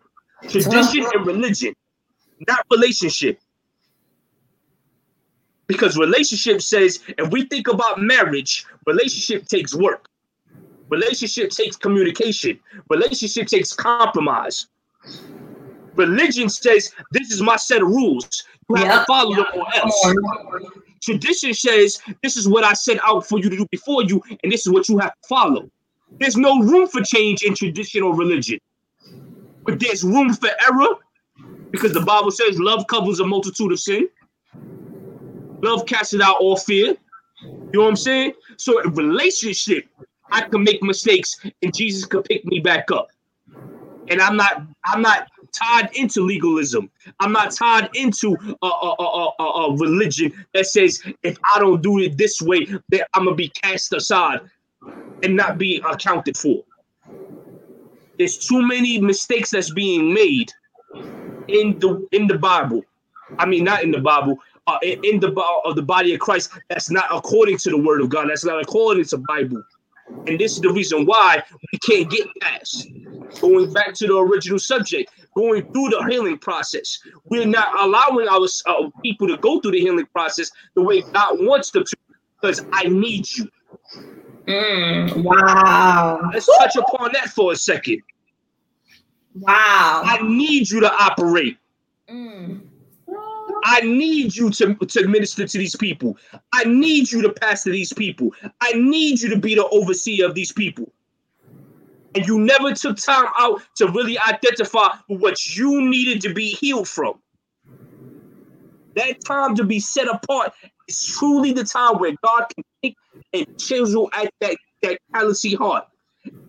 Tradition 0.49 1.07
and 1.15 1.27
religion, 1.27 1.75
not 2.49 2.65
relationship. 2.71 3.39
Because 5.67 5.97
relationship 5.97 6.61
says, 6.61 7.01
if 7.19 7.31
we 7.31 7.47
think 7.47 7.69
about 7.69 8.01
marriage, 8.01 8.67
relationship 8.87 9.47
takes 9.47 9.75
work. 9.75 10.07
Relationship 10.91 11.51
takes 11.51 11.77
communication. 11.77 12.61
Relationship 12.91 13.47
takes 13.47 13.73
compromise. 13.73 14.67
Religion 15.95 16.49
says, 16.49 16.93
this 17.13 17.31
is 17.31 17.41
my 17.41 17.57
set 17.57 17.83
of 17.83 17.89
rules. 17.89 18.45
You 18.69 18.77
have 18.77 19.01
to 19.01 19.05
follow 19.07 19.35
them 19.35 19.47
or 19.55 19.67
else. 19.77 20.15
Tradition 21.03 21.55
says, 21.55 21.99
this 22.23 22.37
is 22.37 22.49
what 22.49 22.65
I 22.65 22.73
set 22.73 22.99
out 23.05 23.27
for 23.27 23.39
you 23.39 23.51
to 23.51 23.57
do 23.57 23.67
before 23.71 24.03
you, 24.05 24.23
and 24.43 24.51
this 24.51 24.67
is 24.67 24.73
what 24.73 24.89
you 24.89 24.99
have 24.99 25.13
to 25.13 25.29
follow. 25.29 25.71
There's 26.19 26.37
no 26.37 26.61
room 26.61 26.89
for 26.89 27.03
change 27.03 27.43
in 27.43 27.55
tradition 27.55 28.03
or 28.03 28.15
religion. 28.15 28.59
But 29.65 29.81
there's 29.81 30.05
room 30.05 30.33
for 30.35 30.51
error 30.67 30.97
because 31.71 31.93
the 31.93 32.01
Bible 32.01 32.31
says 32.31 32.59
love 32.59 32.87
covers 32.87 33.21
a 33.21 33.27
multitude 33.27 33.73
of 33.73 33.81
sin. 33.81 34.09
Love 35.63 35.87
casts 35.87 36.15
out 36.21 36.37
all 36.41 36.57
fear. 36.57 36.89
You 37.73 37.81
know 37.81 37.83
what 37.83 37.91
I'm 37.91 37.97
saying? 37.97 38.33
So 38.57 38.81
a 38.81 38.89
relationship, 38.91 39.87
I 40.31 40.43
can 40.43 40.63
make 40.63 40.83
mistakes 40.83 41.35
and 41.63 41.75
Jesus 41.75 42.05
could 42.05 42.25
pick 42.25 42.45
me 42.45 42.61
back 42.61 42.91
up. 42.91 43.09
And 44.09 44.21
I'm 44.21 44.37
not 44.37 44.63
I'm 44.85 45.03
not 45.03 45.29
tied 45.53 45.91
into 45.95 46.21
legalism. 46.23 46.91
I'm 47.21 47.33
not 47.33 47.53
tied 47.53 47.89
into 47.95 48.37
a, 48.63 48.67
a, 48.67 49.33
a, 49.39 49.43
a 49.43 49.77
religion 49.77 50.33
that 50.53 50.67
says 50.67 51.03
if 51.23 51.39
I 51.55 51.59
don't 51.59 51.83
do 51.83 51.99
it 52.01 52.19
this 52.19 52.41
way, 52.43 52.67
that 52.91 53.09
I'm 53.15 53.25
gonna 53.25 53.35
be 53.35 53.49
cast 53.49 53.93
aside 53.93 54.41
and 55.23 55.35
not 55.37 55.59
be 55.59 55.83
accounted 55.89 56.37
for. 56.37 56.63
There's 58.19 58.39
too 58.39 58.67
many 58.67 59.01
mistakes 59.01 59.51
that's 59.51 59.73
being 59.73 60.13
made 60.13 60.53
in 61.49 61.79
the 61.81 62.07
in 62.13 62.27
the 62.27 62.39
Bible. 62.39 62.83
I 63.39 63.47
mean, 63.47 63.65
not 63.65 63.83
in 63.83 63.91
the 63.91 64.01
Bible, 64.01 64.39
uh, 64.67 64.79
in 64.83 65.21
the 65.21 65.29
of 65.65 65.77
the 65.77 65.83
body 65.83 66.15
of 66.15 66.21
Christ 66.21 66.51
that's 66.69 66.91
not 66.91 67.07
according 67.11 67.59
to 67.59 67.71
the 67.71 67.79
word 67.79 68.01
of 68.01 68.09
God. 68.09 68.29
That's 68.31 68.45
not 68.45 68.61
according 68.61 69.05
to 69.05 69.17
the 69.17 69.25
Bible. 69.29 69.63
And 70.27 70.39
this 70.39 70.53
is 70.53 70.61
the 70.61 70.71
reason 70.71 71.07
why 71.07 71.43
we 71.73 71.79
can't 71.79 72.11
get 72.11 72.27
past. 72.41 72.89
Going 73.41 73.73
back 73.73 73.95
to 73.95 74.07
the 74.07 74.17
original 74.17 74.59
subject, 74.59 75.11
going 75.35 75.63
through 75.73 75.91
the 75.91 76.07
healing 76.09 76.39
process. 76.39 76.99
We're 77.25 77.47
not 77.47 77.69
allowing 77.79 78.29
our 78.29 78.47
uh, 78.67 78.91
people 79.03 79.27
to 79.29 79.37
go 79.39 79.61
through 79.61 79.73
the 79.73 79.81
healing 79.81 80.07
process 80.15 80.51
the 80.77 80.83
way 80.83 81.01
God 81.01 81.39
wants 81.41 81.71
them 81.71 81.85
to, 81.85 81.97
because 82.41 82.65
I 82.73 82.85
need 82.85 83.27
you. 83.33 83.49
Mm, 84.47 85.25
wow. 85.25 86.31
Let's 86.33 86.47
touch 86.59 86.77
upon 86.77 87.13
that 87.15 87.31
for 87.31 87.53
a 87.53 87.57
second. 87.57 88.03
Wow. 89.35 90.03
I 90.05 90.19
need 90.23 90.71
you 90.71 90.81
to 90.81 90.93
operate. 90.93 91.57
Mm. 92.09 92.61
I 93.65 93.81
need 93.81 94.37
you 94.37 94.51
to, 94.51 94.75
to 94.75 95.09
minister 95.09 95.47
to 95.47 95.59
these 95.59 95.77
people. 95.77 96.19
I 96.53 96.65
need 96.65 97.11
you 97.11 97.23
to 97.23 97.33
pastor 97.33 97.73
these 97.73 97.93
people. 97.93 98.33
I 98.61 98.73
need 98.73 99.23
you 99.23 99.31
to 99.31 99.39
be 99.39 99.55
the 99.55 99.67
overseer 99.69 100.27
of 100.27 100.35
these 100.35 100.53
people. 100.53 100.93
And 102.15 102.27
you 102.27 102.39
never 102.39 102.75
took 102.75 102.99
time 102.99 103.27
out 103.39 103.63
to 103.77 103.89
really 103.89 104.19
identify 104.19 104.89
what 105.09 105.57
you 105.57 105.83
needed 105.89 106.21
to 106.23 106.35
be 106.35 106.51
healed 106.51 106.89
from. 106.89 107.21
That 108.97 109.17
time 109.27 109.57
to 109.57 109.65
be 109.65 109.81
set 109.81 110.09
apart 110.09 110.53
is 110.89 111.05
truly 111.19 111.53
the 111.53 111.65
time 111.65 111.99
where 111.99 112.15
God 112.25 112.47
can 112.55 112.65
take 112.83 112.97
and 113.33 113.47
chisel 113.59 114.11
at 114.15 114.33
that, 114.41 114.57
that 114.83 114.99
callousy 115.15 115.57
heart. 115.57 115.87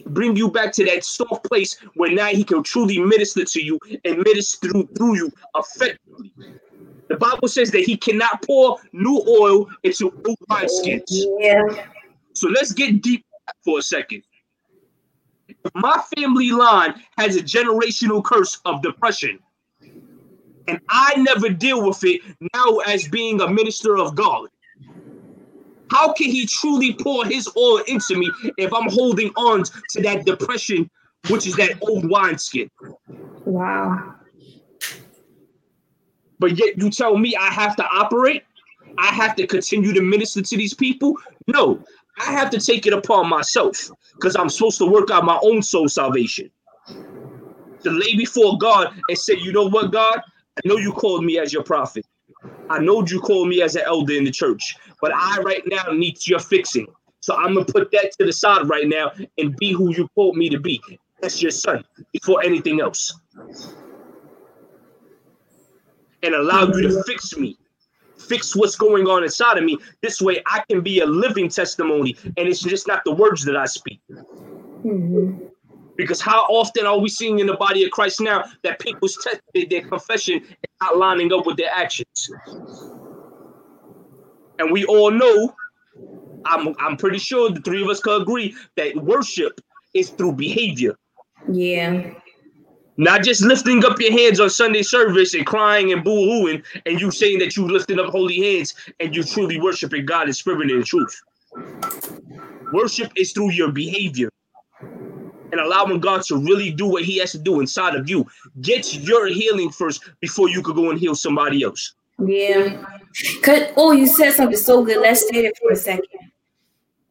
bring 0.07 0.35
you 0.35 0.51
back 0.51 0.71
to 0.73 0.85
that 0.85 1.03
soft 1.03 1.45
place 1.45 1.77
where 1.95 2.11
now 2.11 2.27
he 2.27 2.43
can 2.43 2.63
truly 2.63 2.99
minister 2.99 3.45
to 3.45 3.63
you 3.63 3.79
and 4.05 4.19
minister 4.19 4.67
through, 4.69 4.89
through 4.97 5.17
you 5.17 5.31
effectively. 5.55 6.33
The 7.07 7.17
Bible 7.17 7.47
says 7.47 7.71
that 7.71 7.81
he 7.81 7.97
cannot 7.97 8.41
pour 8.41 8.77
new 8.93 9.23
oil 9.27 9.67
into 9.83 10.11
old 10.25 10.37
wineskins. 10.49 11.03
Yeah. 11.39 11.85
So 12.33 12.49
let's 12.49 12.73
get 12.73 13.01
deep 13.01 13.25
for 13.63 13.79
a 13.79 13.81
second. 13.81 14.23
My 15.75 16.01
family 16.17 16.51
line 16.51 16.95
has 17.17 17.35
a 17.35 17.41
generational 17.41 18.23
curse 18.23 18.59
of 18.65 18.81
depression, 18.81 19.39
and 20.67 20.79
I 20.89 21.15
never 21.17 21.49
deal 21.49 21.85
with 21.85 22.03
it 22.03 22.21
now 22.53 22.77
as 22.87 23.07
being 23.07 23.41
a 23.41 23.49
minister 23.49 23.97
of 23.97 24.15
God, 24.15 24.49
how 25.91 26.13
can 26.13 26.29
he 26.29 26.47
truly 26.47 26.95
pour 26.95 27.25
his 27.25 27.47
oil 27.55 27.81
into 27.87 28.17
me 28.17 28.31
if 28.57 28.73
I'm 28.73 28.89
holding 28.89 29.29
on 29.35 29.63
to 29.91 30.01
that 30.01 30.25
depression, 30.25 30.89
which 31.29 31.45
is 31.45 31.55
that 31.57 31.77
old 31.81 32.09
wineskin? 32.09 32.69
Wow. 33.45 34.15
But 36.39 36.57
yet 36.57 36.77
you 36.77 36.89
tell 36.89 37.17
me 37.17 37.35
I 37.35 37.49
have 37.49 37.75
to 37.77 37.85
operate? 37.85 38.43
I 38.97 39.07
have 39.07 39.35
to 39.35 39.47
continue 39.47 39.93
to 39.93 40.01
minister 40.01 40.41
to 40.41 40.57
these 40.57 40.73
people? 40.73 41.17
No, 41.47 41.83
I 42.19 42.31
have 42.31 42.49
to 42.51 42.59
take 42.59 42.85
it 42.85 42.93
upon 42.93 43.29
myself 43.29 43.89
because 44.13 44.35
I'm 44.35 44.49
supposed 44.49 44.77
to 44.79 44.85
work 44.85 45.11
out 45.11 45.25
my 45.25 45.39
own 45.43 45.61
soul 45.61 45.87
salvation. 45.87 46.49
To 47.83 47.91
lay 47.91 48.15
before 48.15 48.57
God 48.57 48.93
and 49.09 49.17
say, 49.17 49.35
you 49.35 49.51
know 49.51 49.69
what, 49.69 49.91
God? 49.91 50.21
I 50.57 50.67
know 50.67 50.77
you 50.77 50.91
called 50.91 51.25
me 51.25 51.37
as 51.37 51.53
your 51.53 51.63
prophet. 51.63 52.05
I 52.69 52.79
know 52.79 53.05
you 53.05 53.19
called 53.19 53.47
me 53.47 53.61
as 53.61 53.75
an 53.75 53.83
elder 53.85 54.13
in 54.13 54.23
the 54.23 54.31
church, 54.31 54.75
but 55.01 55.11
I 55.13 55.39
right 55.41 55.61
now 55.67 55.91
need 55.91 56.25
your 56.25 56.39
fixing. 56.39 56.87
So 57.19 57.35
I'm 57.35 57.53
gonna 57.53 57.65
put 57.65 57.91
that 57.91 58.11
to 58.19 58.25
the 58.25 58.33
side 58.33 58.67
right 58.67 58.87
now 58.87 59.11
and 59.37 59.55
be 59.57 59.71
who 59.71 59.93
you 59.93 60.07
called 60.15 60.35
me 60.35 60.49
to 60.49 60.59
be. 60.59 60.81
That's 61.21 61.41
your 61.41 61.51
son 61.51 61.83
before 62.11 62.43
anything 62.43 62.81
else. 62.81 63.13
And 66.25 66.33
allow 66.33 66.65
you 66.65 66.81
to 66.89 67.03
fix 67.03 67.37
me, 67.37 67.55
fix 68.17 68.55
what's 68.55 68.75
going 68.75 69.05
on 69.05 69.23
inside 69.23 69.59
of 69.59 69.63
me. 69.63 69.77
This 70.01 70.19
way 70.19 70.41
I 70.47 70.63
can 70.67 70.81
be 70.81 71.01
a 71.01 71.05
living 71.05 71.49
testimony, 71.49 72.15
and 72.35 72.47
it's 72.47 72.61
just 72.61 72.87
not 72.87 73.03
the 73.05 73.13
words 73.13 73.45
that 73.45 73.55
I 73.55 73.65
speak. 73.65 73.99
Mhm. 74.83 75.51
Because 75.97 76.19
how 76.19 76.41
often 76.49 76.87
are 76.87 76.97
we 76.97 77.09
seeing 77.09 77.37
in 77.37 77.45
the 77.45 77.53
body 77.57 77.83
of 77.83 77.91
Christ 77.91 78.21
now 78.21 78.43
that 78.63 78.79
people's 78.79 79.15
te- 79.53 79.65
their 79.65 79.81
confession 79.81 80.41
is 80.43 80.55
not 80.81 80.97
lining 80.97 81.31
up 81.31 81.45
with 81.45 81.57
their 81.57 81.69
actions? 81.71 82.31
And 84.57 84.71
we 84.71 84.83
all 84.85 85.11
know, 85.11 85.53
I'm, 86.45 86.73
I'm 86.79 86.97
pretty 86.97 87.19
sure 87.19 87.51
the 87.51 87.61
three 87.61 87.83
of 87.83 87.89
us 87.89 87.99
could 87.99 88.19
agree 88.23 88.55
that 88.77 88.95
worship 88.95 89.61
is 89.93 90.09
through 90.09 90.33
behavior. 90.33 90.95
Yeah. 91.47 92.15
Not 92.97 93.23
just 93.23 93.41
lifting 93.41 93.83
up 93.83 93.99
your 93.99 94.11
hands 94.11 94.39
on 94.39 94.49
Sunday 94.49 94.81
service 94.81 95.33
and 95.33 95.45
crying 95.45 95.91
and 95.91 96.03
boo-hooing 96.03 96.63
and 96.85 97.01
you 97.01 97.11
saying 97.11 97.39
that 97.39 97.57
you 97.57 97.67
lifting 97.67 97.99
up 97.99 98.09
holy 98.11 98.37
hands 98.37 98.73
and 98.99 99.13
you 99.15 99.23
truly 99.23 99.59
worshiping 99.59 100.05
God 100.05 100.27
in 100.27 100.33
spirit 100.33 100.71
and 100.71 100.85
truth. 100.85 101.21
Worship 102.71 103.11
is 103.17 103.33
through 103.33 103.51
your 103.51 103.71
behavior 103.71 104.29
and 104.81 105.59
allowing 105.59 105.99
God 105.99 106.23
to 106.23 106.37
really 106.37 106.71
do 106.71 106.87
what 106.87 107.03
he 107.03 107.17
has 107.17 107.31
to 107.33 107.37
do 107.37 107.59
inside 107.59 107.95
of 107.95 108.09
you. 108.09 108.25
Get 108.61 108.95
your 108.95 109.27
healing 109.27 109.71
first 109.71 110.03
before 110.21 110.49
you 110.49 110.61
could 110.61 110.75
go 110.75 110.89
and 110.89 110.99
heal 110.99 111.15
somebody 111.15 111.63
else. 111.63 111.93
Yeah. 112.17 112.85
Cause 113.41 113.63
oh, 113.75 113.91
you 113.91 114.07
said 114.07 114.33
something 114.33 114.57
so 114.57 114.83
good. 114.85 115.01
Let's 115.01 115.27
stay 115.27 115.41
there 115.41 115.51
for 115.61 115.71
a 115.71 115.75
second. 115.75 116.31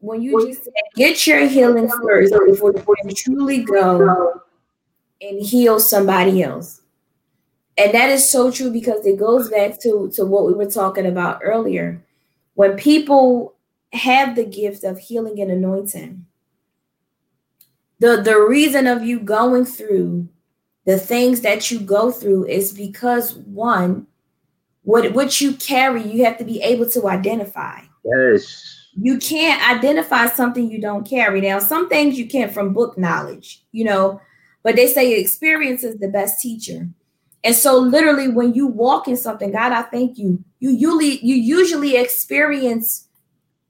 When 0.00 0.22
you 0.22 0.46
just 0.46 0.64
said 0.64 0.72
get 0.96 1.26
your 1.26 1.46
healing 1.46 1.88
first 1.88 2.32
before 2.32 2.96
you 3.04 3.14
truly 3.14 3.64
go 3.64 4.42
and 5.20 5.40
heal 5.40 5.80
somebody 5.80 6.42
else. 6.42 6.80
And 7.76 7.92
that 7.92 8.10
is 8.10 8.28
so 8.28 8.50
true 8.50 8.70
because 8.70 9.04
it 9.04 9.18
goes 9.18 9.50
back 9.50 9.80
to, 9.82 10.10
to 10.14 10.24
what 10.24 10.46
we 10.46 10.52
were 10.52 10.70
talking 10.70 11.06
about 11.06 11.40
earlier. 11.42 12.04
When 12.54 12.76
people 12.76 13.54
have 13.92 14.36
the 14.36 14.44
gift 14.44 14.84
of 14.84 14.98
healing 14.98 15.40
and 15.40 15.50
anointing, 15.50 16.24
the, 17.98 18.20
the 18.22 18.38
reason 18.38 18.86
of 18.86 19.02
you 19.02 19.18
going 19.18 19.64
through 19.64 20.28
the 20.84 20.98
things 20.98 21.40
that 21.40 21.70
you 21.70 21.80
go 21.80 22.10
through 22.10 22.46
is 22.46 22.72
because 22.72 23.34
one, 23.34 24.06
what 24.82 25.14
what 25.14 25.40
you 25.40 25.54
carry, 25.54 26.02
you 26.02 26.24
have 26.24 26.36
to 26.38 26.44
be 26.44 26.60
able 26.62 26.88
to 26.90 27.08
identify. 27.08 27.80
Yes. 28.04 28.90
You 28.94 29.18
can't 29.18 29.76
identify 29.76 30.26
something 30.26 30.70
you 30.70 30.80
don't 30.80 31.08
carry. 31.08 31.40
Now, 31.40 31.58
some 31.58 31.88
things 31.88 32.18
you 32.18 32.28
can 32.28 32.50
from 32.50 32.74
book 32.74 32.96
knowledge, 32.96 33.64
you 33.72 33.84
know, 33.84 34.20
but 34.64 34.74
they 34.74 34.88
say 34.88 35.12
experience 35.20 35.84
is 35.84 35.98
the 35.98 36.08
best 36.08 36.40
teacher. 36.40 36.88
And 37.44 37.54
so 37.54 37.78
literally 37.78 38.28
when 38.28 38.54
you 38.54 38.66
walk 38.66 39.06
in 39.06 39.16
something, 39.16 39.52
God, 39.52 39.70
I 39.70 39.82
thank 39.82 40.18
you. 40.18 40.42
You 40.58 40.70
usually 40.70 41.20
you 41.24 41.36
usually 41.36 41.96
experience, 41.96 43.06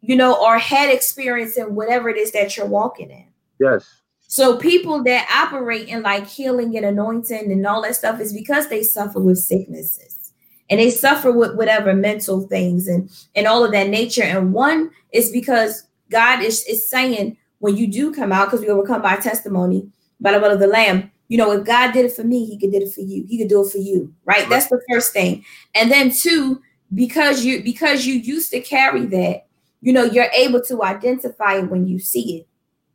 you 0.00 0.16
know, 0.16 0.40
or 0.40 0.58
had 0.58 0.90
experience 0.90 1.58
in 1.58 1.74
whatever 1.74 2.08
it 2.08 2.16
is 2.16 2.30
that 2.32 2.56
you're 2.56 2.66
walking 2.66 3.10
in. 3.10 3.26
Yes. 3.58 3.84
So 4.28 4.56
people 4.56 5.02
that 5.04 5.28
operate 5.30 5.88
in 5.88 6.02
like 6.02 6.26
healing 6.26 6.76
and 6.76 6.86
anointing 6.86 7.52
and 7.52 7.66
all 7.66 7.82
that 7.82 7.96
stuff 7.96 8.20
is 8.20 8.32
because 8.32 8.68
they 8.68 8.82
suffer 8.84 9.20
with 9.20 9.38
sicknesses 9.38 10.32
and 10.70 10.78
they 10.80 10.90
suffer 10.90 11.32
with 11.32 11.56
whatever 11.56 11.94
mental 11.94 12.42
things 12.46 12.86
and 12.86 13.10
and 13.34 13.48
all 13.48 13.64
of 13.64 13.72
that 13.72 13.88
nature. 13.88 14.22
And 14.22 14.52
one 14.52 14.92
is 15.12 15.32
because 15.32 15.88
God 16.10 16.42
is 16.42 16.62
is 16.64 16.88
saying 16.88 17.36
when 17.58 17.76
you 17.76 17.88
do 17.88 18.14
come 18.14 18.30
out, 18.30 18.46
because 18.46 18.60
we 18.60 18.68
overcome 18.68 19.02
by 19.02 19.16
testimony 19.16 19.88
by 20.20 20.32
the 20.32 20.38
blood 20.38 20.52
of 20.52 20.60
the 20.60 20.66
Lamb. 20.66 21.10
You 21.28 21.38
know, 21.38 21.52
if 21.52 21.64
God 21.64 21.92
did 21.92 22.04
it 22.04 22.12
for 22.12 22.24
me, 22.24 22.44
He 22.44 22.58
could 22.58 22.72
did 22.72 22.82
it 22.82 22.92
for 22.92 23.00
you. 23.00 23.24
He 23.28 23.38
could 23.38 23.48
do 23.48 23.64
it 23.64 23.70
for 23.70 23.78
you, 23.78 24.12
right? 24.24 24.48
That's 24.48 24.68
the 24.68 24.80
first 24.90 25.12
thing. 25.12 25.44
And 25.74 25.90
then 25.90 26.10
two, 26.10 26.60
because 26.94 27.44
you 27.44 27.62
because 27.62 28.04
you 28.04 28.14
used 28.14 28.50
to 28.52 28.60
carry 28.60 29.06
that, 29.06 29.46
you 29.80 29.92
know, 29.92 30.04
you're 30.04 30.30
able 30.34 30.62
to 30.62 30.82
identify 30.82 31.56
it 31.56 31.70
when 31.70 31.86
you 31.86 31.98
see 31.98 32.38
it. 32.38 32.48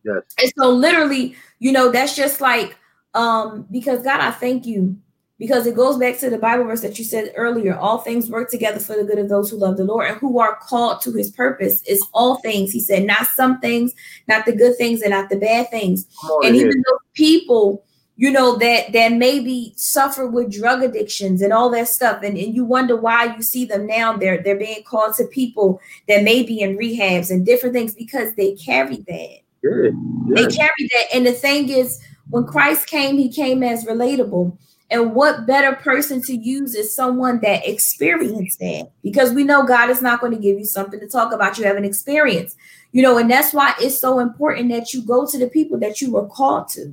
Yes. 0.03 0.23
And 0.41 0.51
so 0.57 0.69
literally, 0.69 1.35
you 1.59 1.71
know, 1.71 1.91
that's 1.91 2.15
just 2.15 2.41
like 2.41 2.77
um 3.13 3.65
because 3.71 4.03
God, 4.03 4.21
I 4.21 4.31
thank 4.31 4.65
you 4.65 4.97
because 5.39 5.65
it 5.65 5.75
goes 5.75 5.97
back 5.97 6.19
to 6.19 6.29
the 6.29 6.37
Bible 6.37 6.65
verse 6.65 6.81
that 6.81 6.99
you 6.99 7.05
said 7.05 7.31
earlier. 7.35 7.75
All 7.75 7.99
things 7.99 8.29
work 8.29 8.51
together 8.51 8.79
for 8.79 8.97
the 8.97 9.05
good 9.05 9.17
of 9.17 9.29
those 9.29 9.49
who 9.49 9.57
love 9.57 9.77
the 9.77 9.85
Lord 9.85 10.07
and 10.07 10.17
who 10.17 10.37
are 10.39 10.57
called 10.61 11.01
to 11.01 11.13
his 11.13 11.31
purpose. 11.31 11.81
Is 11.83 12.05
all 12.13 12.39
things. 12.39 12.71
He 12.71 12.81
said, 12.81 13.05
not 13.05 13.25
some 13.27 13.59
things, 13.61 13.93
not 14.27 14.45
the 14.45 14.55
good 14.55 14.75
things 14.77 15.01
and 15.01 15.11
not 15.11 15.29
the 15.29 15.37
bad 15.37 15.71
things. 15.71 16.05
On 16.23 16.45
And 16.45 16.55
even 16.57 16.83
those 16.85 16.99
people, 17.13 17.85
you 18.17 18.29
know, 18.31 18.57
that 18.57 18.91
that 18.91 19.13
maybe 19.13 19.73
suffer 19.77 20.27
with 20.27 20.51
drug 20.51 20.83
addictions 20.83 21.41
and 21.41 21.53
all 21.53 21.69
that 21.69 21.87
stuff, 21.87 22.21
and, 22.21 22.37
and 22.37 22.53
you 22.53 22.65
wonder 22.65 22.97
why 22.97 23.33
you 23.33 23.41
see 23.41 23.63
them 23.63 23.87
now. 23.87 24.17
They're 24.17 24.43
they're 24.43 24.59
being 24.59 24.83
called 24.83 25.15
to 25.15 25.25
people 25.27 25.79
that 26.09 26.23
may 26.23 26.43
be 26.43 26.59
in 26.59 26.77
rehabs 26.77 27.31
and 27.31 27.45
different 27.45 27.73
things 27.73 27.95
because 27.95 28.35
they 28.35 28.55
carry 28.55 28.97
that. 29.07 29.37
Good. 29.63 29.95
They 30.35 30.41
Yes. 30.41 30.55
carry 30.57 30.89
that. 30.93 31.05
And 31.15 31.25
the 31.25 31.31
thing 31.31 31.69
is, 31.69 31.97
when 32.29 32.43
Christ 32.45 32.87
came, 32.87 33.17
he 33.17 33.29
came 33.29 33.63
as 33.63 33.85
relatable. 33.85 34.57
And 34.91 35.13
what 35.13 35.45
better 35.45 35.75
person 35.75 36.21
to 36.23 36.35
use 36.35 36.73
is 36.73 36.95
someone 36.95 37.39
that 37.41 37.67
experienced 37.67 38.59
that? 38.59 38.91
Because 39.03 39.33
we 39.33 39.43
know 39.43 39.63
God 39.63 39.89
is 39.91 40.01
not 40.01 40.19
going 40.19 40.33
to 40.33 40.39
give 40.39 40.57
you 40.57 40.65
something 40.65 40.99
to 40.99 41.07
talk 41.07 41.31
about. 41.31 41.57
You 41.57 41.65
have 41.65 41.77
an 41.77 41.85
experience, 41.85 42.55
you 42.91 43.03
know, 43.03 43.17
and 43.19 43.29
that's 43.29 43.53
why 43.53 43.75
it's 43.79 43.99
so 43.99 44.19
important 44.19 44.69
that 44.69 44.93
you 44.93 45.03
go 45.03 45.27
to 45.27 45.37
the 45.37 45.47
people 45.47 45.77
that 45.79 46.01
you 46.01 46.11
were 46.11 46.27
called 46.27 46.69
to. 46.69 46.91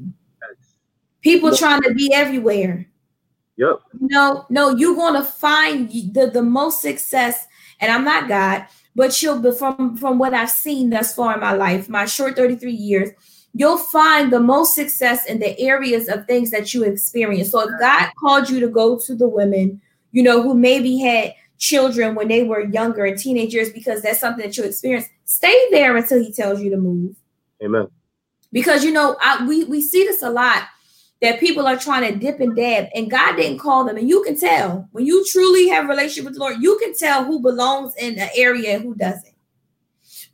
People 1.23 1.57
trying 1.57 1.83
to 1.83 1.95
be 1.95 2.13
everywhere. 2.13 2.87
Yep. 3.57 3.81
No, 4.01 4.45
no, 4.51 4.77
you're 4.77 4.95
gonna 4.95 5.25
find 5.25 5.91
the, 5.91 6.31
the 6.33 6.43
most 6.43 6.83
success, 6.83 7.47
and 7.81 7.91
I'm 7.91 8.05
not 8.05 8.29
God, 8.29 8.67
but 8.95 9.21
you'll 9.23 9.41
be 9.41 9.51
from 9.51 9.97
from 9.97 10.19
what 10.19 10.35
I've 10.35 10.51
seen 10.51 10.91
thus 10.91 11.15
far 11.15 11.35
in 11.35 11.41
my 11.41 11.55
life, 11.55 11.89
my 11.89 12.05
short 12.05 12.37
33 12.37 12.71
years, 12.71 13.11
you'll 13.59 13.79
find 13.79 14.31
the 14.31 14.41
most 14.41 14.75
success 14.75 15.25
in 15.27 15.39
the 15.39 15.59
areas 15.59 16.09
of 16.09 16.27
things 16.27 16.51
that 16.51 16.75
you 16.75 16.85
experience. 16.85 17.51
So 17.51 17.61
if 17.61 17.71
God 17.81 18.11
called 18.21 18.51
you 18.51 18.61
to 18.61 18.69
go 18.69 18.99
to 18.99 19.15
the 19.15 19.27
women, 19.27 19.81
you 20.13 20.23
know, 20.23 20.43
who 20.43 20.55
maybe 20.55 20.99
had 20.99 21.35
children 21.57 22.15
when 22.15 22.29
they 22.29 22.43
were 22.43 22.67
younger 22.67 23.07
and 23.07 23.19
teenagers, 23.19 23.71
because 23.71 24.03
that's 24.03 24.21
something 24.21 24.45
that 24.45 24.57
you 24.59 24.65
experienced, 24.65 25.09
stay 25.25 25.69
there 25.71 25.97
until 25.97 26.23
he 26.23 26.33
tells 26.33 26.61
you 26.61 26.71
to 26.71 26.77
move 26.77 27.17
Amen. 27.63 27.89
because 28.53 28.85
you 28.85 28.93
know 28.93 29.17
I, 29.21 29.45
we 29.47 29.65
we 29.65 29.81
see 29.81 30.05
this 30.05 30.23
a 30.23 30.31
lot 30.31 30.65
that 31.23 31.41
people 31.41 31.67
are 31.67 31.77
trying 31.77 32.13
to 32.13 32.19
dip 32.19 32.41
and 32.41 32.55
dab 32.55 32.89
and 32.95 33.11
god 33.11 33.37
didn't 33.37 33.59
call 33.59 33.85
them 33.85 33.97
and 33.97 34.09
you 34.09 34.23
can 34.23 34.39
tell 34.39 34.89
when 34.93 35.05
you 35.05 35.25
truly 35.27 35.69
have 35.69 35.87
a 35.87 35.89
relationship 35.89 36.27
with 36.27 36.35
the 36.35 36.41
lord 36.41 36.57
you 36.61 36.79
can 36.79 36.95
tell 36.95 37.25
who 37.25 37.41
belongs 37.41 37.95
in 37.97 38.19
an 38.19 38.29
area 38.37 38.77
and 38.77 38.85
who 38.85 38.95
doesn't 38.95 39.35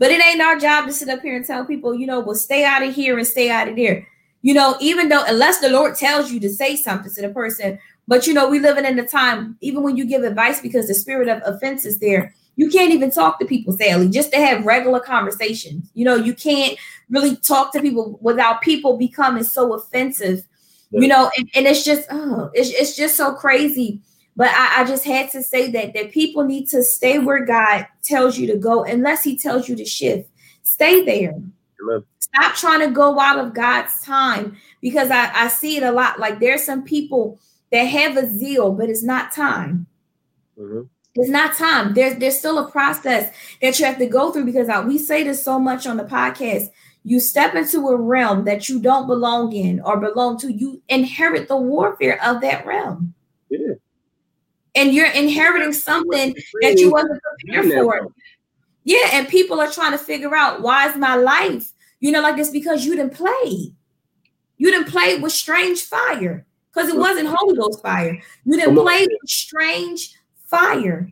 but 0.02 0.10
it 0.10 0.20
ain't 0.20 0.42
our 0.42 0.58
job 0.58 0.86
to 0.86 0.92
sit 0.92 1.08
up 1.08 1.22
here 1.22 1.36
and 1.36 1.46
tell 1.46 1.64
people 1.64 1.94
you 1.94 2.06
know 2.06 2.18
well 2.18 2.34
stay 2.34 2.64
out 2.64 2.82
of 2.82 2.92
here 2.92 3.16
and 3.16 3.26
stay 3.26 3.48
out 3.50 3.68
of 3.68 3.76
there 3.76 4.06
you 4.42 4.52
know 4.52 4.76
even 4.80 5.08
though 5.08 5.24
unless 5.28 5.60
the 5.60 5.70
lord 5.70 5.94
tells 5.94 6.32
you 6.32 6.40
to 6.40 6.50
say 6.50 6.74
something 6.74 7.12
to 7.12 7.22
the 7.22 7.28
person 7.28 7.78
But 8.08 8.26
you 8.26 8.34
know, 8.34 8.48
we 8.48 8.58
living 8.58 8.84
in 8.84 8.98
a 8.98 9.06
time, 9.06 9.56
even 9.60 9.82
when 9.82 9.96
you 9.96 10.04
give 10.04 10.22
advice 10.24 10.60
because 10.60 10.88
the 10.88 10.94
spirit 10.94 11.28
of 11.28 11.40
offense 11.44 11.86
is 11.86 11.98
there, 11.98 12.34
you 12.56 12.68
can't 12.68 12.92
even 12.92 13.10
talk 13.10 13.38
to 13.38 13.46
people, 13.46 13.72
Sally, 13.74 14.08
just 14.08 14.32
to 14.32 14.38
have 14.38 14.66
regular 14.66 15.00
conversations. 15.00 15.90
You 15.94 16.04
know, 16.04 16.16
you 16.16 16.34
can't 16.34 16.76
really 17.08 17.36
talk 17.36 17.72
to 17.72 17.80
people 17.80 18.18
without 18.20 18.60
people 18.60 18.98
becoming 18.98 19.44
so 19.44 19.72
offensive, 19.74 20.44
you 20.90 21.08
know, 21.08 21.30
and, 21.38 21.48
and 21.54 21.66
it's 21.66 21.84
just, 21.84 22.06
oh, 22.10 22.50
it's, 22.54 22.70
it's 22.70 22.96
just 22.96 23.16
so 23.16 23.32
crazy. 23.34 24.00
But 24.34 24.48
I, 24.50 24.80
I 24.80 24.84
just 24.84 25.04
had 25.04 25.30
to 25.32 25.42
say 25.42 25.70
that 25.72 25.92
that 25.94 26.10
people 26.10 26.44
need 26.44 26.68
to 26.68 26.82
stay 26.82 27.18
where 27.18 27.44
God 27.44 27.86
tells 28.02 28.38
you 28.38 28.46
to 28.48 28.56
go, 28.56 28.84
unless 28.84 29.22
He 29.22 29.36
tells 29.36 29.68
you 29.68 29.76
to 29.76 29.84
shift. 29.84 30.28
Stay 30.62 31.04
there. 31.04 31.34
Amen. 31.82 32.04
Stop 32.18 32.54
trying 32.54 32.80
to 32.80 32.90
go 32.90 33.18
out 33.20 33.38
of 33.38 33.52
God's 33.52 34.00
time 34.02 34.56
because 34.80 35.10
I, 35.10 35.30
I 35.34 35.48
see 35.48 35.76
it 35.76 35.82
a 35.82 35.92
lot. 35.92 36.18
Like 36.18 36.40
there's 36.40 36.62
some 36.64 36.82
people 36.82 37.38
that 37.72 37.84
have 37.84 38.16
a 38.16 38.26
zeal, 38.28 38.72
but 38.72 38.88
it's 38.88 39.02
not 39.02 39.32
time. 39.32 39.86
Mhm. 40.58 40.88
It's 41.14 41.28
not 41.28 41.54
time. 41.56 41.92
There's 41.92 42.16
there's 42.16 42.38
still 42.38 42.58
a 42.58 42.70
process 42.70 43.34
that 43.60 43.78
you 43.78 43.84
have 43.84 43.98
to 43.98 44.06
go 44.06 44.32
through 44.32 44.46
because 44.46 44.68
I, 44.70 44.80
we 44.80 44.96
say 44.96 45.24
this 45.24 45.42
so 45.42 45.58
much 45.58 45.86
on 45.86 45.98
the 45.98 46.04
podcast. 46.04 46.68
You 47.04 47.20
step 47.20 47.54
into 47.54 47.88
a 47.88 47.96
realm 47.96 48.44
that 48.44 48.68
you 48.68 48.80
don't 48.80 49.06
belong 49.08 49.52
in 49.52 49.80
or 49.80 49.98
belong 49.98 50.38
to. 50.38 50.52
You 50.52 50.80
inherit 50.88 51.48
the 51.48 51.56
warfare 51.56 52.22
of 52.24 52.40
that 52.42 52.64
realm, 52.64 53.12
Yeah. 53.50 53.74
And 54.74 54.92
you're 54.92 55.10
inheriting 55.10 55.72
something 55.72 56.34
that 56.62 56.78
you 56.78 56.90
wasn't 56.90 57.20
prepared 57.22 57.72
for. 57.72 58.08
Yeah, 58.84 59.10
and 59.12 59.28
people 59.28 59.60
are 59.60 59.70
trying 59.70 59.92
to 59.92 59.98
figure 59.98 60.34
out 60.34 60.60
why 60.60 60.88
is 60.88 60.96
my 60.96 61.14
life, 61.14 61.72
you 62.00 62.10
know, 62.10 62.20
like 62.20 62.38
it's 62.38 62.50
because 62.50 62.84
you 62.84 62.96
didn't 62.96 63.14
play. 63.14 63.72
You 64.56 64.70
didn't 64.70 64.88
play 64.88 65.18
with 65.18 65.32
strange 65.32 65.82
fire 65.82 66.46
because 66.72 66.88
it 66.88 66.96
wasn't 66.96 67.28
Holy 67.28 67.56
Ghost 67.56 67.82
fire. 67.82 68.20
You 68.44 68.56
didn't 68.56 68.76
play 68.76 69.06
with 69.06 69.30
strange 69.30 70.14
fire. 70.46 71.10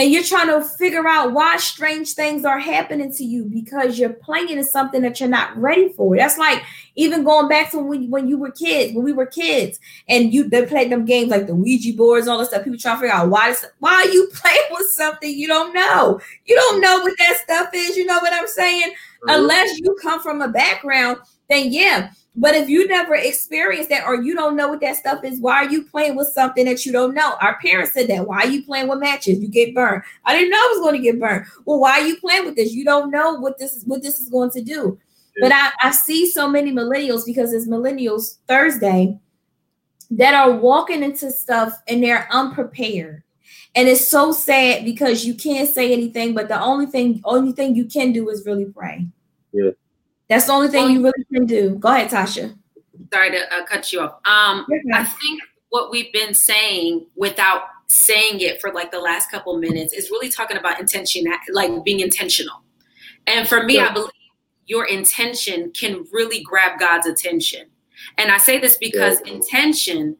And 0.00 0.10
you're 0.10 0.24
trying 0.24 0.46
to 0.46 0.64
figure 0.66 1.06
out 1.06 1.34
why 1.34 1.58
strange 1.58 2.14
things 2.14 2.46
are 2.46 2.58
happening 2.58 3.12
to 3.12 3.22
you 3.22 3.44
because 3.44 3.98
you're 3.98 4.14
playing 4.14 4.48
in 4.48 4.64
something 4.64 5.02
that 5.02 5.20
you're 5.20 5.28
not 5.28 5.54
ready 5.58 5.90
for. 5.90 6.16
That's 6.16 6.38
like 6.38 6.62
even 6.96 7.22
going 7.22 7.48
back 7.50 7.70
to 7.72 7.80
when, 7.80 8.08
when 8.10 8.26
you 8.26 8.38
were 8.38 8.50
kids, 8.50 8.94
when 8.94 9.04
we 9.04 9.12
were 9.12 9.26
kids, 9.26 9.78
and 10.08 10.32
you 10.32 10.48
they 10.48 10.64
played 10.64 10.90
them 10.90 11.04
games 11.04 11.28
like 11.30 11.46
the 11.46 11.54
Ouija 11.54 11.92
boards, 11.98 12.28
all 12.28 12.38
that 12.38 12.46
stuff. 12.46 12.64
People 12.64 12.78
trying 12.78 12.96
to 12.96 13.00
figure 13.02 13.14
out 13.14 13.28
why 13.28 13.50
this, 13.50 13.66
why 13.80 14.08
you 14.10 14.26
playing 14.34 14.58
with 14.70 14.88
something 14.88 15.30
you 15.30 15.46
don't 15.46 15.74
know. 15.74 16.18
You 16.46 16.56
don't 16.56 16.80
know 16.80 17.00
what 17.00 17.12
that 17.18 17.36
stuff 17.44 17.68
is. 17.74 17.94
You 17.98 18.06
know 18.06 18.20
what 18.20 18.32
I'm 18.32 18.48
saying? 18.48 18.90
Mhm. 19.28 19.34
Unless 19.38 19.78
you 19.80 19.94
come 20.00 20.22
from 20.22 20.40
a 20.40 20.48
background, 20.48 21.18
then 21.50 21.70
yeah. 21.72 22.10
But 22.40 22.54
if 22.54 22.70
you 22.70 22.88
never 22.88 23.14
experienced 23.14 23.90
that 23.90 24.06
or 24.06 24.14
you 24.14 24.34
don't 24.34 24.56
know 24.56 24.70
what 24.70 24.80
that 24.80 24.96
stuff 24.96 25.22
is, 25.24 25.38
why 25.40 25.56
are 25.56 25.70
you 25.70 25.84
playing 25.84 26.16
with 26.16 26.28
something 26.28 26.64
that 26.64 26.86
you 26.86 26.90
don't 26.90 27.14
know? 27.14 27.34
Our 27.38 27.60
parents 27.60 27.92
said 27.92 28.08
that. 28.08 28.26
Why 28.26 28.38
are 28.38 28.48
you 28.48 28.64
playing 28.64 28.88
with 28.88 28.98
matches? 28.98 29.40
You 29.40 29.48
get 29.48 29.74
burned. 29.74 30.02
I 30.24 30.34
didn't 30.34 30.48
know 30.48 30.56
I 30.56 30.72
was 30.72 30.80
going 30.80 30.96
to 30.96 31.02
get 31.02 31.20
burned. 31.20 31.44
Well, 31.66 31.80
why 31.80 32.00
are 32.00 32.06
you 32.06 32.18
playing 32.18 32.46
with 32.46 32.56
this? 32.56 32.72
You 32.72 32.86
don't 32.86 33.10
know 33.10 33.34
what 33.34 33.58
this 33.58 33.74
is 33.76 33.84
what 33.84 34.02
this 34.02 34.20
is 34.20 34.30
going 34.30 34.50
to 34.52 34.62
do. 34.62 34.98
But 35.38 35.52
I, 35.52 35.70
I 35.82 35.90
see 35.90 36.30
so 36.30 36.48
many 36.48 36.72
millennials 36.72 37.26
because 37.26 37.52
it's 37.52 37.68
millennials 37.68 38.38
Thursday 38.48 39.18
that 40.10 40.32
are 40.32 40.52
walking 40.52 41.02
into 41.02 41.30
stuff 41.30 41.78
and 41.88 42.02
they're 42.02 42.26
unprepared. 42.32 43.22
And 43.74 43.86
it's 43.86 44.06
so 44.06 44.32
sad 44.32 44.86
because 44.86 45.26
you 45.26 45.34
can't 45.34 45.68
say 45.68 45.92
anything, 45.92 46.34
but 46.34 46.48
the 46.48 46.60
only 46.60 46.86
thing, 46.86 47.20
only 47.24 47.52
thing 47.52 47.74
you 47.74 47.84
can 47.84 48.12
do 48.12 48.30
is 48.30 48.46
really 48.46 48.64
pray. 48.64 49.06
Yeah. 49.52 49.70
That's 50.30 50.46
the 50.46 50.52
only 50.52 50.68
thing 50.68 50.92
you 50.92 51.02
really 51.02 51.24
can 51.32 51.44
do. 51.44 51.74
Go 51.74 51.88
ahead, 51.88 52.08
Tasha. 52.08 52.56
Sorry 53.12 53.32
to 53.32 53.52
uh, 53.52 53.66
cut 53.66 53.92
you 53.92 54.00
off. 54.00 54.12
Um, 54.24 54.64
I 54.94 55.04
think 55.04 55.42
what 55.70 55.90
we've 55.90 56.12
been 56.12 56.34
saying 56.34 57.06
without 57.16 57.62
saying 57.88 58.40
it 58.40 58.60
for 58.60 58.72
like 58.72 58.92
the 58.92 59.00
last 59.00 59.28
couple 59.28 59.58
minutes 59.58 59.92
is 59.92 60.08
really 60.08 60.30
talking 60.30 60.56
about 60.56 60.78
intention, 60.78 61.24
like 61.52 61.84
being 61.84 61.98
intentional. 61.98 62.62
And 63.26 63.48
for 63.48 63.64
me, 63.64 63.80
I 63.80 63.92
believe 63.92 64.10
your 64.66 64.86
intention 64.86 65.72
can 65.72 66.06
really 66.12 66.44
grab 66.44 66.78
God's 66.78 67.08
attention. 67.08 67.66
And 68.16 68.30
I 68.30 68.38
say 68.38 68.58
this 68.58 68.78
because 68.78 69.20
intention 69.22 70.16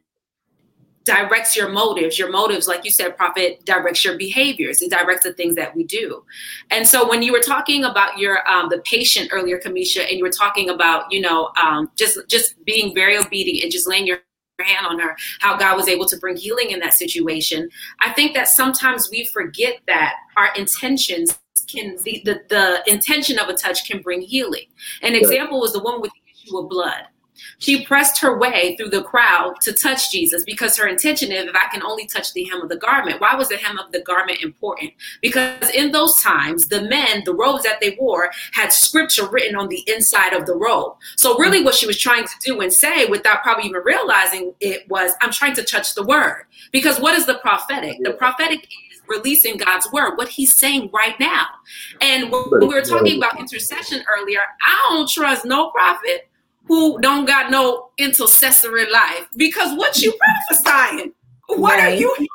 directs 1.11 1.55
your 1.55 1.69
motives. 1.69 2.17
Your 2.17 2.31
motives, 2.31 2.67
like 2.67 2.85
you 2.85 2.91
said, 2.91 3.17
prophet, 3.17 3.65
directs 3.65 4.03
your 4.05 4.17
behaviors. 4.17 4.81
It 4.81 4.91
directs 4.91 5.23
the 5.23 5.33
things 5.33 5.55
that 5.55 5.75
we 5.75 5.83
do. 5.83 6.23
And 6.69 6.87
so 6.87 7.07
when 7.07 7.21
you 7.21 7.31
were 7.31 7.41
talking 7.41 7.83
about 7.83 8.17
your 8.17 8.47
um, 8.47 8.69
the 8.69 8.79
patient 8.79 9.29
earlier, 9.31 9.59
Kamisha, 9.59 10.07
and 10.07 10.17
you 10.17 10.23
were 10.23 10.31
talking 10.31 10.69
about, 10.69 11.11
you 11.11 11.21
know, 11.21 11.51
um, 11.61 11.91
just 11.97 12.17
just 12.27 12.63
being 12.65 12.93
very 12.95 13.17
obedient 13.17 13.63
and 13.63 13.71
just 13.71 13.87
laying 13.87 14.07
your 14.07 14.19
hand 14.59 14.85
on 14.85 14.99
her, 14.99 15.17
how 15.39 15.57
God 15.57 15.75
was 15.75 15.87
able 15.87 16.05
to 16.05 16.17
bring 16.17 16.35
healing 16.35 16.69
in 16.69 16.79
that 16.79 16.93
situation. 16.93 17.69
I 17.99 18.11
think 18.11 18.35
that 18.35 18.47
sometimes 18.47 19.09
we 19.09 19.25
forget 19.25 19.79
that 19.87 20.13
our 20.37 20.53
intentions 20.55 21.39
can 21.67 21.97
the 22.03 22.21
the, 22.25 22.41
the 22.49 22.83
intention 22.87 23.39
of 23.39 23.49
a 23.49 23.53
touch 23.53 23.87
can 23.87 24.01
bring 24.01 24.21
healing. 24.21 24.65
An 25.01 25.15
example 25.15 25.59
was 25.59 25.73
the 25.73 25.83
woman 25.83 26.01
with 26.01 26.11
the 26.11 26.31
issue 26.31 26.57
of 26.57 26.69
blood. 26.69 27.03
She 27.59 27.85
pressed 27.85 28.19
her 28.21 28.37
way 28.37 28.75
through 28.75 28.89
the 28.89 29.03
crowd 29.03 29.55
to 29.61 29.73
touch 29.73 30.11
Jesus 30.11 30.43
because 30.43 30.77
her 30.77 30.87
intention 30.87 31.31
is 31.31 31.45
if 31.45 31.55
I 31.55 31.67
can 31.71 31.83
only 31.83 32.05
touch 32.05 32.33
the 32.33 32.43
hem 32.45 32.61
of 32.61 32.69
the 32.69 32.77
garment. 32.77 33.21
Why 33.21 33.35
was 33.35 33.49
the 33.49 33.57
hem 33.57 33.77
of 33.77 33.91
the 33.91 34.01
garment 34.01 34.41
important? 34.41 34.93
Because 35.21 35.69
in 35.71 35.91
those 35.91 36.21
times, 36.21 36.67
the 36.67 36.81
men, 36.83 37.23
the 37.25 37.33
robes 37.33 37.63
that 37.63 37.79
they 37.81 37.95
wore, 37.99 38.31
had 38.53 38.73
scripture 38.73 39.27
written 39.27 39.55
on 39.55 39.67
the 39.67 39.83
inside 39.87 40.33
of 40.33 40.45
the 40.45 40.55
robe. 40.55 40.95
So, 41.17 41.37
really, 41.37 41.63
what 41.63 41.75
she 41.75 41.85
was 41.85 41.99
trying 41.99 42.25
to 42.25 42.33
do 42.43 42.61
and 42.61 42.73
say 42.73 43.05
without 43.05 43.43
probably 43.43 43.65
even 43.65 43.81
realizing 43.83 44.53
it 44.59 44.89
was, 44.89 45.13
I'm 45.21 45.31
trying 45.31 45.55
to 45.55 45.63
touch 45.63 45.95
the 45.95 46.03
word. 46.03 46.45
Because 46.71 46.99
what 46.99 47.15
is 47.15 47.25
the 47.25 47.35
prophetic? 47.35 47.97
The 48.03 48.13
prophetic 48.13 48.63
is 48.63 49.01
releasing 49.07 49.57
God's 49.57 49.91
word, 49.91 50.17
what 50.17 50.29
he's 50.29 50.55
saying 50.55 50.89
right 50.93 51.19
now. 51.19 51.47
And 51.99 52.31
when 52.31 52.59
we 52.59 52.67
were 52.67 52.81
talking 52.81 53.17
about 53.17 53.39
intercession 53.39 54.03
earlier, 54.11 54.39
I 54.65 54.87
don't 54.89 55.09
trust 55.09 55.45
no 55.45 55.69
prophet 55.71 56.30
who 56.65 56.99
don't 57.01 57.25
got 57.25 57.51
no 57.51 57.89
intercessory 57.97 58.89
life 58.91 59.27
because 59.35 59.77
what 59.77 59.97
you 60.01 60.13
prophesying? 60.47 61.13
What 61.47 61.79
are 61.79 61.89
you 61.89 62.13
hearing? 62.17 62.29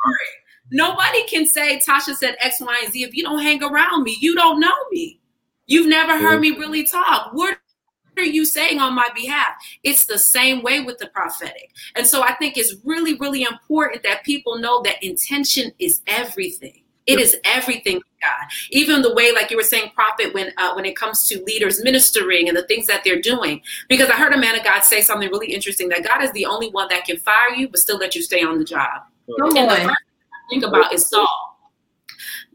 Nobody 0.73 1.25
can 1.27 1.47
say 1.47 1.79
Tasha 1.79 2.15
said 2.15 2.37
X, 2.41 2.61
Y, 2.61 2.81
and 2.83 2.93
Z 2.93 3.03
if 3.03 3.15
you 3.15 3.23
don't 3.23 3.43
hang 3.43 3.63
around 3.63 4.03
me. 4.03 4.17
You 4.21 4.35
don't 4.35 4.61
know 4.61 4.75
me. 4.91 5.21
You've 5.67 5.87
never 5.87 6.19
heard 6.19 6.41
me 6.41 6.51
really 6.51 6.85
talk. 6.85 7.33
What 7.33 7.59
are 8.17 8.23
you 8.23 8.45
saying 8.45 8.79
on 8.79 8.95
my 8.95 9.09
behalf? 9.15 9.55
It's 9.83 10.07
the 10.07 10.19
same 10.19 10.63
way 10.63 10.81
with 10.81 10.99
the 10.99 11.07
prophetic. 11.09 11.73
And 11.95 12.07
so 12.07 12.23
I 12.23 12.35
think 12.35 12.57
it's 12.57 12.75
really, 12.85 13.15
really 13.15 13.43
important 13.43 14.03
that 14.05 14.25
people 14.25 14.59
know 14.59 14.83
that 14.83 15.03
intention 15.03 15.73
is 15.79 16.03
everything. 16.07 16.83
It 17.07 17.21
is 17.21 17.37
everything 17.45 18.01
God. 18.23 18.49
Even 18.71 19.03
the 19.03 19.15
way, 19.15 19.33
like 19.33 19.51
you 19.51 19.57
were 19.57 19.63
saying, 19.63 19.91
prophet, 19.95 20.35
when 20.35 20.53
uh, 20.57 20.73
when 20.75 20.85
it 20.85 20.97
comes 20.97 21.27
to 21.29 21.43
leaders 21.45 21.83
ministering 21.83 22.49
and 22.49 22.57
the 22.57 22.65
things 22.65 22.87
that 22.87 23.05
they're 23.05 23.21
doing. 23.21 23.63
Because 23.89 24.11
I 24.11 24.15
heard 24.15 24.33
a 24.33 24.39
man 24.39 24.57
of 24.57 24.65
God 24.65 24.81
say 24.81 25.01
something 25.01 25.29
really 25.29 25.53
interesting 25.53 25.89
that 25.91 26.05
God 26.05 26.23
is 26.23 26.33
the 26.33 26.47
only 26.47 26.71
one 26.71 26.89
that 26.89 27.05
can 27.05 27.19
fire 27.19 27.51
you, 27.51 27.69
but 27.69 27.79
still 27.79 27.99
let 27.99 28.15
you 28.15 28.23
stay 28.23 28.43
on 28.43 28.59
the 28.59 28.65
job. 28.65 29.03
Come 29.39 29.57
And 29.57 29.71
the 29.71 29.77
first 29.77 29.87
thing 29.87 29.89
I 29.89 29.95
think 30.51 30.65
about 30.65 30.93
is 30.93 31.09
Saul. 31.09 31.46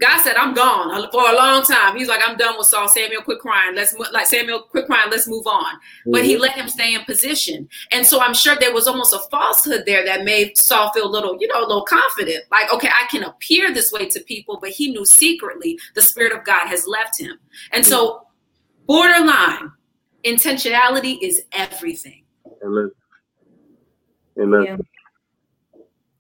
God 0.01 0.19
said, 0.21 0.35
"I'm 0.35 0.53
gone 0.53 0.89
for 1.11 1.29
a 1.29 1.35
long 1.35 1.63
time." 1.63 1.95
He's 1.95 2.07
like, 2.07 2.21
"I'm 2.27 2.35
done 2.35 2.55
with 2.57 2.67
Saul." 2.67 2.89
Samuel, 2.89 3.21
quit 3.21 3.39
crying. 3.39 3.75
Let's 3.75 3.97
mo- 3.97 4.07
like 4.11 4.25
Samuel, 4.25 4.63
quit 4.63 4.87
crying. 4.87 5.09
Let's 5.11 5.27
move 5.27 5.45
on. 5.45 5.75
But 6.07 6.25
he 6.25 6.33
mm-hmm. 6.33 6.41
let 6.41 6.53
him 6.53 6.67
stay 6.67 6.95
in 6.95 7.05
position, 7.05 7.69
and 7.91 8.05
so 8.05 8.19
I'm 8.19 8.33
sure 8.33 8.55
there 8.59 8.73
was 8.73 8.87
almost 8.87 9.13
a 9.13 9.19
falsehood 9.29 9.83
there 9.85 10.03
that 10.03 10.25
made 10.25 10.57
Saul 10.57 10.91
feel 10.91 11.07
a 11.07 11.09
little, 11.09 11.37
you 11.39 11.47
know, 11.47 11.59
a 11.59 11.67
little 11.67 11.85
confident. 11.85 12.43
Like, 12.51 12.73
okay, 12.73 12.89
I 12.89 13.07
can 13.07 13.23
appear 13.23 13.73
this 13.73 13.91
way 13.91 14.07
to 14.07 14.19
people, 14.21 14.57
but 14.59 14.71
he 14.71 14.91
knew 14.91 15.05
secretly 15.05 15.79
the 15.93 16.01
spirit 16.01 16.33
of 16.33 16.43
God 16.43 16.67
has 16.67 16.87
left 16.87 17.19
him, 17.19 17.37
and 17.71 17.85
so 17.85 18.09
mm-hmm. 18.09 18.85
borderline 18.87 19.71
intentionality 20.25 21.17
is 21.21 21.43
everything. 21.51 22.23
Amen. 22.65 22.91
Amen. 24.39 24.63
Yeah. 24.63 24.77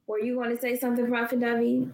Were 0.07 0.19
you 0.19 0.35
going 0.35 0.55
to 0.55 0.61
say 0.61 0.77
something, 0.77 1.07
Prophet 1.07 1.39
David? 1.39 1.93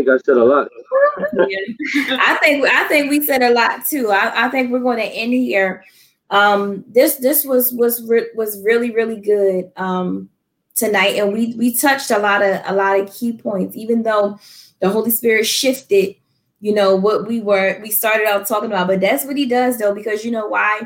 I 0.00 0.04
think 0.04 0.08
I 0.08 0.18
said 0.24 0.36
a 0.36 0.44
lot. 0.44 0.68
I 1.18 2.38
think 2.42 2.64
I 2.64 2.88
think 2.88 3.10
we 3.10 3.24
said 3.24 3.42
a 3.42 3.50
lot 3.50 3.84
too. 3.86 4.10
I, 4.10 4.46
I 4.46 4.48
think 4.48 4.70
we're 4.70 4.80
going 4.80 4.98
to 4.98 5.04
end 5.04 5.32
here. 5.32 5.84
Um, 6.30 6.84
this 6.88 7.16
this 7.16 7.44
was 7.44 7.72
was 7.72 8.06
re- 8.08 8.30
was 8.34 8.62
really 8.62 8.92
really 8.92 9.20
good 9.20 9.70
um, 9.76 10.30
tonight, 10.74 11.16
and 11.16 11.32
we 11.32 11.54
we 11.56 11.76
touched 11.76 12.10
a 12.10 12.18
lot 12.18 12.42
of 12.42 12.60
a 12.64 12.74
lot 12.74 12.98
of 12.98 13.12
key 13.12 13.36
points. 13.36 13.76
Even 13.76 14.02
though 14.02 14.38
the 14.80 14.88
Holy 14.88 15.10
Spirit 15.10 15.46
shifted, 15.46 16.14
you 16.60 16.72
know 16.72 16.94
what 16.94 17.26
we 17.26 17.40
were 17.40 17.78
we 17.82 17.90
started 17.90 18.26
out 18.26 18.46
talking 18.46 18.70
about, 18.70 18.86
but 18.86 19.00
that's 19.00 19.24
what 19.24 19.36
He 19.36 19.46
does 19.46 19.78
though, 19.78 19.94
because 19.94 20.24
you 20.24 20.30
know 20.30 20.46
why? 20.46 20.82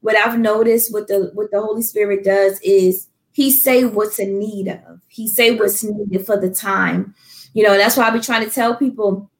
What 0.00 0.16
I've 0.16 0.38
noticed, 0.38 0.92
what 0.92 1.08
the 1.08 1.30
what 1.34 1.50
the 1.50 1.60
Holy 1.60 1.82
Spirit 1.82 2.24
does 2.24 2.58
is 2.62 3.08
He 3.32 3.50
say 3.50 3.84
what's 3.84 4.18
in 4.18 4.38
need 4.38 4.68
of. 4.68 5.00
He 5.08 5.28
say 5.28 5.54
what's 5.54 5.84
needed 5.84 6.24
for 6.24 6.40
the 6.40 6.50
time. 6.50 7.14
You 7.54 7.64
know, 7.64 7.76
that's 7.76 7.96
why 7.96 8.04
I 8.04 8.10
be 8.10 8.20
trying 8.20 8.44
to 8.44 8.50
tell 8.50 8.76
people 8.76 9.30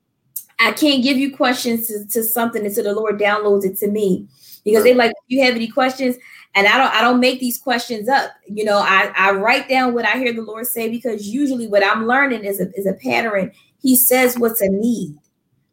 I 0.58 0.72
can't 0.72 1.02
give 1.02 1.16
you 1.16 1.36
questions 1.36 1.86
to, 1.88 2.06
to 2.08 2.24
something 2.24 2.64
until 2.64 2.84
the 2.84 2.92
Lord 2.92 3.18
downloads 3.18 3.64
it 3.64 3.78
to 3.78 3.88
me. 3.88 4.26
Because 4.64 4.84
they 4.84 4.92
like, 4.92 5.12
you 5.28 5.42
have 5.44 5.54
any 5.54 5.68
questions, 5.68 6.16
and 6.54 6.66
I 6.66 6.76
don't 6.76 6.92
I 6.92 7.00
don't 7.00 7.20
make 7.20 7.40
these 7.40 7.58
questions 7.58 8.08
up. 8.08 8.32
You 8.46 8.64
know, 8.64 8.78
I, 8.78 9.12
I 9.16 9.32
write 9.32 9.68
down 9.68 9.94
what 9.94 10.04
I 10.04 10.18
hear 10.18 10.32
the 10.32 10.42
Lord 10.42 10.66
say 10.66 10.88
because 10.90 11.26
usually 11.28 11.68
what 11.68 11.86
I'm 11.86 12.06
learning 12.06 12.44
is 12.44 12.60
a 12.60 12.70
is 12.74 12.86
a 12.86 12.94
pattern. 12.94 13.52
He 13.80 13.96
says 13.96 14.38
what's 14.38 14.60
a 14.60 14.68
need, 14.68 15.16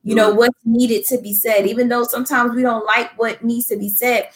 you 0.04 0.16
know, 0.16 0.30
Mm-hmm. 0.30 0.38
what's 0.38 0.60
needed 0.66 1.06
to 1.08 1.18
be 1.20 1.34
said, 1.34 1.66
even 1.66 1.90
though 1.90 2.04
sometimes 2.04 2.54
we 2.56 2.62
don't 2.62 2.86
like 2.86 3.18
what 3.18 3.44
needs 3.44 3.68
to 3.68 3.76
be 3.78 3.90
said. 3.90 4.30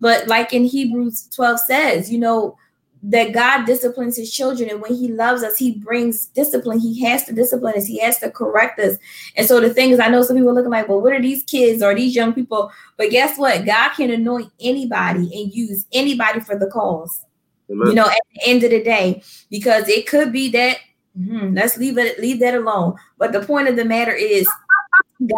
But 0.00 0.28
like 0.28 0.52
in 0.52 0.64
Hebrews 0.64 1.28
12 1.34 1.60
says, 1.60 2.12
you 2.12 2.18
know, 2.18 2.56
that 3.02 3.32
God 3.32 3.66
disciplines 3.66 4.16
his 4.16 4.32
children, 4.32 4.70
and 4.70 4.80
when 4.80 4.94
he 4.94 5.08
loves 5.08 5.42
us, 5.42 5.56
he 5.56 5.72
brings 5.72 6.26
discipline. 6.26 6.78
He 6.78 7.04
has 7.04 7.24
to 7.24 7.32
discipline 7.32 7.74
us, 7.76 7.86
he 7.86 7.98
has 8.00 8.18
to 8.18 8.30
correct 8.30 8.78
us. 8.80 8.96
And 9.36 9.46
so 9.46 9.60
the 9.60 9.72
thing 9.72 9.90
is, 9.90 10.00
I 10.00 10.08
know 10.08 10.22
some 10.22 10.36
people 10.36 10.50
are 10.50 10.54
looking 10.54 10.70
like, 10.70 10.88
well, 10.88 11.00
what 11.00 11.12
are 11.12 11.22
these 11.22 11.42
kids 11.44 11.82
or 11.82 11.94
these 11.94 12.14
young 12.14 12.32
people? 12.32 12.70
But 12.96 13.10
guess 13.10 13.38
what? 13.38 13.64
God 13.64 13.90
can 13.90 14.10
anoint 14.10 14.50
anybody 14.60 15.30
and 15.34 15.52
use 15.52 15.86
anybody 15.92 16.40
for 16.40 16.58
the 16.58 16.66
cause. 16.68 17.24
Amen. 17.70 17.88
You 17.88 17.94
know, 17.94 18.06
at 18.06 18.20
the 18.34 18.48
end 18.48 18.62
of 18.64 18.70
the 18.70 18.82
day, 18.82 19.22
because 19.50 19.88
it 19.88 20.06
could 20.06 20.32
be 20.32 20.50
that 20.50 20.78
hmm, 21.16 21.54
let's 21.54 21.76
leave 21.76 21.98
it, 21.98 22.18
leave 22.18 22.40
that 22.40 22.54
alone. 22.54 22.94
But 23.18 23.32
the 23.32 23.40
point 23.40 23.68
of 23.68 23.76
the 23.76 23.84
matter 23.84 24.12
is, 24.12 24.48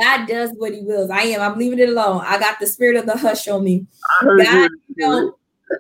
God 0.01 0.27
does 0.27 0.51
what 0.57 0.75
He 0.75 0.81
wills. 0.81 1.11
I 1.11 1.23
am. 1.23 1.41
I'm 1.41 1.59
leaving 1.59 1.79
it 1.79 1.89
alone. 1.89 2.23
I 2.25 2.39
got 2.39 2.59
the 2.61 2.67
spirit 2.67 2.97
of 2.97 3.07
the 3.07 3.17
hush 3.17 3.49
on 3.49 3.65
me. 3.65 3.87
I 4.21 4.25
heard 4.25 4.45
God, 4.45 4.71
you. 4.71 4.81
you 4.97 5.09
know, 5.09 5.39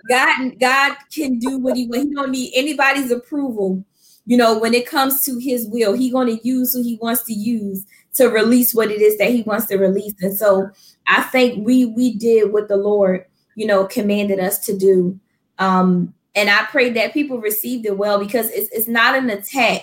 God, 0.08 0.58
God 0.58 0.96
can 1.14 1.38
do 1.38 1.58
what 1.58 1.76
He 1.76 1.86
will. 1.86 2.02
He 2.02 2.14
don't 2.14 2.30
need 2.30 2.52
anybody's 2.54 3.10
approval. 3.10 3.84
You 4.26 4.36
know, 4.36 4.58
when 4.58 4.74
it 4.74 4.86
comes 4.86 5.22
to 5.24 5.38
His 5.38 5.66
will, 5.66 5.94
He 5.94 6.10
going 6.10 6.36
to 6.36 6.46
use 6.46 6.74
who 6.74 6.82
He 6.82 6.98
wants 7.00 7.22
to 7.24 7.32
use 7.32 7.84
to 8.14 8.26
release 8.26 8.74
what 8.74 8.90
it 8.90 9.00
is 9.00 9.16
that 9.18 9.30
He 9.30 9.42
wants 9.42 9.66
to 9.66 9.76
release. 9.76 10.14
And 10.20 10.36
so, 10.36 10.70
I 11.06 11.22
think 11.22 11.66
we 11.66 11.86
we 11.86 12.14
did 12.14 12.52
what 12.52 12.68
the 12.68 12.76
Lord, 12.76 13.24
you 13.54 13.66
know, 13.66 13.86
commanded 13.86 14.38
us 14.38 14.58
to 14.66 14.76
do. 14.76 15.18
Um, 15.58 16.14
and 16.34 16.48
I 16.50 16.64
pray 16.66 16.90
that 16.90 17.14
people 17.14 17.38
received 17.40 17.86
it 17.86 17.98
well 17.98 18.18
because 18.18 18.50
it's 18.50 18.70
it's 18.70 18.86
not 18.86 19.16
an 19.16 19.30
attack, 19.30 19.82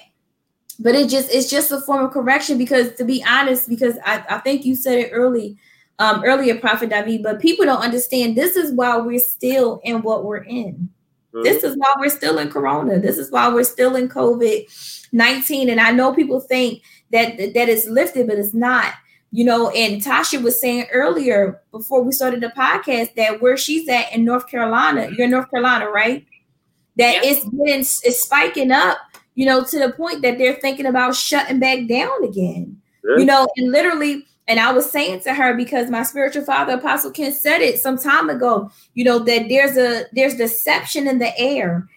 but 0.80 0.95
it 0.95 1.10
just 1.10 1.34
it's 1.34 1.49
just 1.49 1.72
a 1.72 1.82
form 1.82 2.06
of 2.06 2.11
correction. 2.11 2.57
Because 2.57 2.94
to 2.95 3.03
be 3.03 3.23
honest, 3.27 3.68
because 3.68 3.98
I, 4.06 4.23
I 4.30 4.38
think 4.40 4.64
you 4.64 4.76
said 4.76 4.99
it 4.99 5.10
early, 5.11 5.57
um, 5.99 6.23
earlier, 6.26 6.57
Prophet 6.59 6.89
David, 6.89 7.23
but 7.23 7.39
people 7.39 7.65
don't 7.65 7.81
understand 7.81 8.35
this 8.35 8.55
is 8.55 8.73
why 8.73 8.97
we're 8.97 9.19
still 9.19 9.80
in 9.84 10.01
what 10.01 10.26
we're 10.26 10.43
in. 10.43 10.89
This 11.43 11.65
is 11.65 11.76
why 11.76 11.93
we're 11.99 12.09
still 12.09 12.38
in 12.38 12.49
Corona. 12.49 12.97
This 12.97 13.17
is 13.17 13.30
why 13.30 13.53
we're 13.53 13.65
still 13.65 13.97
in 13.97 14.07
COVID 14.07 15.09
19. 15.11 15.69
And 15.69 15.81
I 15.81 15.91
know 15.91 16.13
people 16.13 16.39
think 16.39 16.81
that 17.11 17.38
that 17.38 17.69
it's 17.69 17.88
lifted, 17.88 18.27
but 18.27 18.38
it's 18.38 18.53
not. 18.53 18.93
You 19.31 19.43
know, 19.43 19.69
and 19.72 20.01
Tasha 20.01 20.41
was 20.41 20.61
saying 20.61 20.85
earlier 20.93 21.61
before 21.72 22.03
we 22.03 22.13
started 22.13 22.39
the 22.39 22.53
podcast 22.57 23.15
that 23.15 23.41
where 23.41 23.57
she's 23.57 23.88
at 23.89 24.13
in 24.13 24.23
North 24.23 24.47
Carolina, 24.47 25.09
you're 25.11 25.26
in 25.26 25.31
North 25.31 25.49
Carolina, 25.51 25.89
right? 25.89 26.26
That 26.95 27.15
Yeah. 27.15 27.31
it's 27.31 27.43
getting 27.43 27.80
it's 27.81 28.23
spiking 28.23 28.72
up, 28.72 28.97
you 29.34 29.45
know, 29.45 29.61
to 29.61 29.80
the 29.80 29.91
point 29.91 30.22
that 30.22 30.38
they're 30.38 30.55
thinking 30.55 30.85
about 30.85 31.15
shutting 31.17 31.59
back 31.59 31.85
down 31.88 32.23
again. 32.23 32.81
Yeah. 33.03 33.17
You 33.17 33.26
know, 33.26 33.45
and 33.57 33.72
literally, 33.73 34.26
and 34.47 34.59
I 34.59 34.72
was 34.72 34.89
saying 34.89 35.22
to 35.22 35.34
her 35.34 35.55
because 35.55 35.89
my 35.89 36.03
spiritual 36.03 36.43
father, 36.43 36.73
Apostle 36.73 37.11
Ken, 37.11 37.31
said 37.31 37.61
it 37.61 37.80
some 37.80 37.97
time 37.97 38.30
ago, 38.30 38.69
you 38.93 39.03
know, 39.03 39.19
that 39.19 39.49
there's 39.49 39.76
a 39.76 40.05
there's 40.13 40.35
deception 40.35 41.07
in 41.07 41.19
the 41.19 41.38
air. 41.38 41.88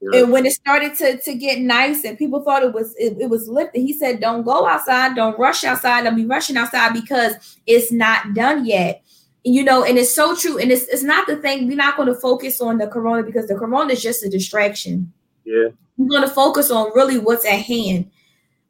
Yeah. 0.00 0.20
And 0.20 0.32
when 0.32 0.46
it 0.46 0.52
started 0.52 0.94
to, 0.96 1.16
to 1.18 1.34
get 1.34 1.58
nice 1.58 2.04
and 2.04 2.18
people 2.18 2.42
thought 2.42 2.62
it 2.62 2.72
was 2.72 2.94
it, 2.96 3.16
it 3.20 3.28
was 3.28 3.48
lifted, 3.48 3.80
he 3.80 3.92
said, 3.92 4.20
Don't 4.20 4.44
go 4.44 4.66
outside, 4.66 5.16
don't 5.16 5.38
rush 5.38 5.64
outside, 5.64 6.04
don't 6.04 6.14
be 6.14 6.26
rushing 6.26 6.56
outside 6.56 6.92
because 6.92 7.58
it's 7.66 7.90
not 7.90 8.34
done 8.34 8.64
yet. 8.66 9.02
You 9.42 9.64
know, 9.64 9.84
and 9.84 9.96
it's 9.96 10.14
so 10.14 10.36
true. 10.36 10.58
And 10.58 10.70
it's 10.70 10.84
it's 10.84 11.02
not 11.02 11.26
the 11.26 11.36
thing, 11.36 11.66
we're 11.66 11.76
not 11.76 11.96
going 11.96 12.08
to 12.08 12.14
focus 12.14 12.60
on 12.60 12.78
the 12.78 12.86
corona 12.86 13.24
because 13.24 13.48
the 13.48 13.56
corona 13.56 13.94
is 13.94 14.02
just 14.02 14.24
a 14.24 14.28
distraction. 14.28 15.12
Yeah. 15.44 15.68
We're 15.96 16.08
going 16.08 16.28
to 16.28 16.34
focus 16.34 16.70
on 16.70 16.92
really 16.94 17.18
what's 17.18 17.46
at 17.46 17.60
hand. 17.60 18.10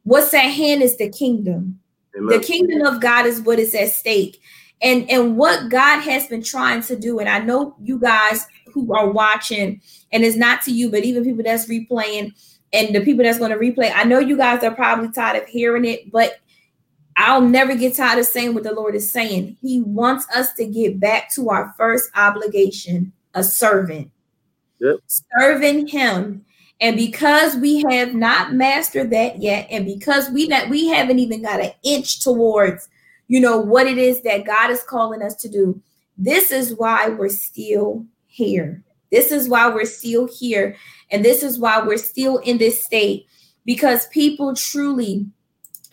What's 0.03 0.33
at 0.33 0.41
hand 0.41 0.81
is 0.81 0.97
the 0.97 1.09
kingdom 1.09 1.79
Amen. 2.15 2.39
the 2.39 2.45
kingdom 2.45 2.81
of 2.85 3.01
god 3.01 3.25
is 3.25 3.41
what 3.41 3.59
is 3.59 3.73
at 3.75 3.89
stake 3.89 4.39
and 4.81 5.09
and 5.09 5.37
what 5.37 5.69
god 5.69 6.01
has 6.01 6.27
been 6.27 6.43
trying 6.43 6.81
to 6.81 6.95
do 6.97 7.19
and 7.19 7.27
i 7.29 7.39
know 7.39 7.75
you 7.81 7.99
guys 7.99 8.45
who 8.65 8.93
are 8.93 9.09
watching 9.09 9.81
and 10.11 10.23
it's 10.23 10.37
not 10.37 10.61
to 10.61 10.71
you 10.71 10.89
but 10.89 11.03
even 11.03 11.23
people 11.23 11.43
that's 11.43 11.67
replaying 11.67 12.33
and 12.73 12.93
the 12.95 13.01
people 13.01 13.23
that's 13.23 13.39
going 13.39 13.51
to 13.51 13.57
replay 13.57 13.91
i 13.95 14.03
know 14.03 14.19
you 14.19 14.37
guys 14.37 14.63
are 14.63 14.75
probably 14.75 15.09
tired 15.11 15.41
of 15.41 15.47
hearing 15.47 15.85
it 15.85 16.11
but 16.11 16.39
i'll 17.17 17.41
never 17.41 17.75
get 17.75 17.95
tired 17.95 18.19
of 18.19 18.25
saying 18.25 18.53
what 18.53 18.63
the 18.63 18.73
lord 18.73 18.95
is 18.95 19.11
saying 19.11 19.57
he 19.61 19.81
wants 19.81 20.27
us 20.35 20.53
to 20.53 20.65
get 20.65 20.99
back 20.99 21.31
to 21.33 21.49
our 21.49 21.73
first 21.77 22.09
obligation 22.15 23.11
a 23.33 23.43
servant 23.43 24.11
Yep. 24.79 24.97
serving 25.07 25.87
him 25.87 26.45
and 26.79 26.95
because 26.95 27.55
we 27.55 27.83
have 27.89 28.13
not 28.13 28.53
mastered 28.53 29.09
that 29.11 29.41
yet, 29.41 29.67
and 29.69 29.85
because 29.85 30.29
we 30.29 30.47
not 30.47 30.69
we 30.69 30.87
haven't 30.87 31.19
even 31.19 31.41
got 31.41 31.59
an 31.63 31.71
inch 31.83 32.21
towards, 32.21 32.87
you 33.27 33.39
know, 33.39 33.57
what 33.57 33.87
it 33.87 33.97
is 33.97 34.21
that 34.21 34.45
God 34.45 34.69
is 34.69 34.83
calling 34.83 35.21
us 35.21 35.35
to 35.37 35.49
do, 35.49 35.81
this 36.17 36.51
is 36.51 36.75
why 36.75 37.09
we're 37.09 37.29
still 37.29 38.05
here. 38.27 38.83
This 39.11 39.31
is 39.31 39.47
why 39.47 39.69
we're 39.69 39.85
still 39.85 40.27
here, 40.27 40.75
and 41.11 41.23
this 41.23 41.41
is 41.41 41.57
why 41.57 41.81
we're 41.81 41.97
still 41.97 42.37
in 42.39 42.57
this 42.57 42.83
state 42.83 43.27
because 43.67 44.07
people 44.07 44.55
truly 44.55 45.27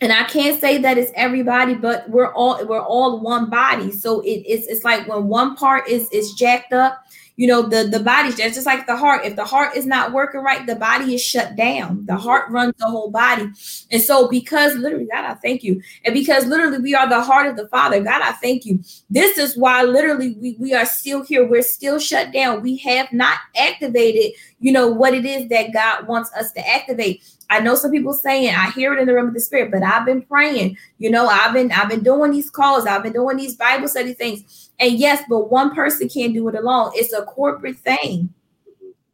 and 0.05 0.13
I 0.13 0.23
can't 0.25 0.61
say 0.61 0.77
that 0.77 0.99
it's 0.99 1.11
everybody, 1.15 1.73
but 1.73 2.07
we're 2.07 2.31
all 2.31 2.63
we're 2.63 2.79
all 2.79 3.21
one 3.21 3.49
body. 3.49 3.91
So 3.91 4.21
it, 4.21 4.43
it's 4.45 4.67
it's 4.67 4.83
like 4.83 5.07
when 5.07 5.27
one 5.27 5.55
part 5.55 5.89
is 5.89 6.07
is 6.11 6.33
jacked 6.33 6.73
up, 6.73 7.03
you 7.37 7.47
know, 7.47 7.63
the 7.63 7.85
the 7.85 7.99
body's 7.99 8.35
just 8.35 8.53
just 8.53 8.67
like 8.67 8.85
the 8.85 8.95
heart. 8.95 9.25
If 9.25 9.35
the 9.35 9.45
heart 9.45 9.75
is 9.75 9.87
not 9.87 10.13
working 10.13 10.41
right, 10.41 10.63
the 10.63 10.75
body 10.75 11.15
is 11.15 11.23
shut 11.23 11.55
down. 11.55 12.05
The 12.05 12.13
mm-hmm. 12.13 12.21
heart 12.21 12.51
runs 12.51 12.75
the 12.77 12.85
whole 12.85 13.09
body, 13.09 13.49
and 13.89 13.99
so 13.99 14.29
because 14.29 14.75
literally, 14.75 15.07
God, 15.11 15.25
I 15.25 15.33
thank 15.33 15.63
you, 15.63 15.81
and 16.05 16.13
because 16.13 16.45
literally 16.45 16.77
we 16.77 16.93
are 16.93 17.09
the 17.09 17.23
heart 17.23 17.47
of 17.47 17.57
the 17.57 17.67
Father, 17.69 18.03
God, 18.03 18.21
I 18.21 18.33
thank 18.33 18.63
you. 18.63 18.79
This 19.09 19.39
is 19.39 19.57
why 19.57 19.81
literally 19.83 20.37
we 20.39 20.55
we 20.59 20.75
are 20.75 20.85
still 20.85 21.23
here. 21.23 21.47
We're 21.47 21.63
still 21.63 21.97
shut 21.97 22.31
down. 22.31 22.61
We 22.61 22.77
have 22.77 23.11
not 23.11 23.39
activated, 23.57 24.33
you 24.59 24.71
know, 24.71 24.87
what 24.87 25.15
it 25.15 25.25
is 25.25 25.49
that 25.49 25.73
God 25.73 26.07
wants 26.07 26.31
us 26.33 26.51
to 26.51 26.69
activate. 26.69 27.23
I 27.49 27.59
know 27.59 27.75
some 27.75 27.91
people 27.91 28.13
saying 28.13 28.53
I 28.55 28.71
hear 28.71 28.93
it 28.93 28.99
in 28.99 29.07
the 29.07 29.13
realm 29.13 29.27
of 29.27 29.33
the 29.33 29.39
spirit, 29.39 29.71
but 29.71 29.83
I've 29.83 30.05
been 30.05 30.21
praying. 30.21 30.77
You 30.97 31.09
know, 31.11 31.27
I've 31.27 31.53
been 31.53 31.71
I've 31.71 31.89
been 31.89 32.03
doing 32.03 32.31
these 32.31 32.49
calls, 32.49 32.85
I've 32.85 33.03
been 33.03 33.13
doing 33.13 33.37
these 33.37 33.55
Bible 33.55 33.87
study 33.87 34.13
things. 34.13 34.71
And 34.79 34.93
yes, 34.93 35.23
but 35.29 35.51
one 35.51 35.73
person 35.73 36.09
can't 36.09 36.33
do 36.33 36.47
it 36.49 36.55
alone. 36.55 36.91
It's 36.95 37.13
a 37.13 37.23
corporate 37.23 37.77
thing. 37.77 38.33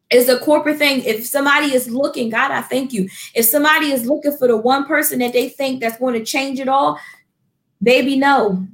It's 0.09 0.29
a 0.29 0.39
corporate 0.39 0.77
thing. 0.77 1.03
If 1.05 1.25
somebody 1.25 1.73
is 1.73 1.89
looking, 1.89 2.29
God, 2.29 2.51
I 2.51 2.61
thank 2.61 2.91
you. 2.91 3.07
If 3.33 3.45
somebody 3.45 3.91
is 3.91 4.05
looking 4.05 4.35
for 4.37 4.47
the 4.47 4.57
one 4.57 4.85
person 4.85 5.19
that 5.19 5.31
they 5.31 5.47
think 5.47 5.79
that's 5.79 5.97
going 5.97 6.15
to 6.15 6.25
change 6.25 6.59
it 6.59 6.67
all, 6.67 6.99
baby, 7.81 8.17
no. 8.17 8.67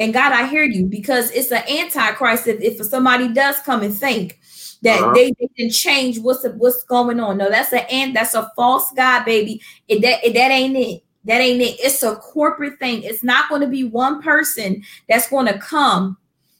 And 0.00 0.12
God, 0.12 0.32
I 0.32 0.48
hear 0.48 0.64
you 0.64 0.86
because 0.86 1.30
it's 1.30 1.52
an 1.52 1.62
antichrist. 1.68 2.48
If, 2.48 2.60
if 2.60 2.84
somebody 2.86 3.32
does 3.32 3.58
come 3.60 3.82
and 3.82 3.96
think 3.96 4.40
that 4.84 5.00
Uh-huh. 5.02 5.12
they, 5.14 5.32
they 5.40 5.48
can 5.56 5.70
change 5.70 6.18
what's 6.20 6.46
what's 6.56 6.82
going 6.84 7.18
on, 7.20 7.38
no, 7.38 7.50
that's 7.50 7.72
an 7.72 7.80
ant. 7.90 8.14
That's 8.14 8.34
a 8.34 8.50
false 8.56 8.90
god, 8.92 9.24
baby. 9.24 9.60
It, 9.88 10.00
that 10.02 10.24
it, 10.24 10.34
that 10.34 10.50
ain't 10.50 10.76
it. 10.76 11.02
That 11.24 11.40
ain't 11.40 11.60
it. 11.62 11.80
It's 11.80 12.02
a 12.02 12.16
corporate 12.16 12.78
thing. 12.78 13.02
It's 13.02 13.24
not 13.24 13.48
going 13.48 13.62
to 13.62 13.66
be 13.66 13.82
one 13.84 14.22
person 14.22 14.82
that's 15.08 15.28
going 15.30 15.46
to 15.46 15.58
come, 15.58 16.18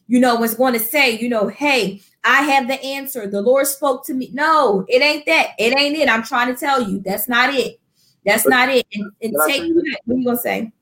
you 0.08 0.18
know, 0.18 0.36
was 0.36 0.54
going 0.54 0.72
to 0.72 0.80
say, 0.80 1.18
you 1.18 1.28
know, 1.28 1.48
hey, 1.48 2.00
I 2.24 2.42
have 2.42 2.66
the 2.66 2.82
answer. 2.82 3.26
The 3.28 3.42
Lord 3.42 3.66
spoke 3.66 4.06
to 4.06 4.14
me. 4.14 4.30
No, 4.32 4.86
it 4.88 5.02
ain't 5.02 5.26
that. 5.26 5.48
It 5.58 5.78
ain't 5.78 5.96
it. 5.98 6.08
I'm 6.08 6.22
trying 6.22 6.52
to 6.52 6.58
tell 6.58 6.82
you. 6.82 7.00
That's 7.00 7.28
not 7.28 7.52
it. 7.54 7.78
That's 8.24 8.44
But- 8.44 8.50
not 8.50 8.68
it. 8.70 8.86
And, 8.94 9.12
and 9.22 9.34
take 9.46 9.60
that. 9.62 9.98
What 10.06 10.14
are 10.14 10.18
you 10.18 10.24
gonna 10.24 10.38
say? 10.38 10.72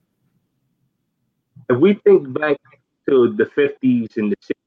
if 1.71 1.79
we 1.79 1.95
think 2.05 2.33
back 2.39 2.57
to 3.09 3.35
the 3.37 3.47
50s 3.57 4.17
and 4.17 4.31
the 4.31 4.37
60s, 4.37 4.62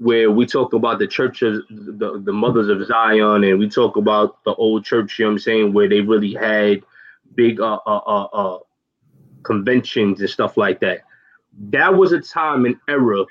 where 0.00 0.30
we 0.30 0.46
talk 0.46 0.72
about 0.72 0.98
the 0.98 1.06
churches, 1.06 1.62
the, 1.68 2.18
the 2.24 2.32
mothers 2.32 2.68
of 2.68 2.86
Zion, 2.86 3.44
and 3.44 3.58
we 3.58 3.68
talk 3.68 3.96
about 3.96 4.42
the 4.44 4.54
old 4.54 4.82
church, 4.82 5.18
you 5.18 5.26
know 5.26 5.30
what 5.30 5.32
I'm 5.34 5.38
saying, 5.40 5.72
where 5.74 5.88
they 5.90 6.00
really 6.00 6.32
had 6.32 6.82
big 7.34 7.60
uh, 7.60 7.78
uh, 7.86 8.00
uh, 8.06 8.24
uh, 8.24 8.58
conventions 9.42 10.20
and 10.20 10.30
stuff 10.30 10.56
like 10.56 10.80
that. 10.80 11.02
That 11.68 11.94
was 11.94 12.12
a 12.12 12.20
time 12.20 12.64
and 12.64 12.76
era 12.88 13.24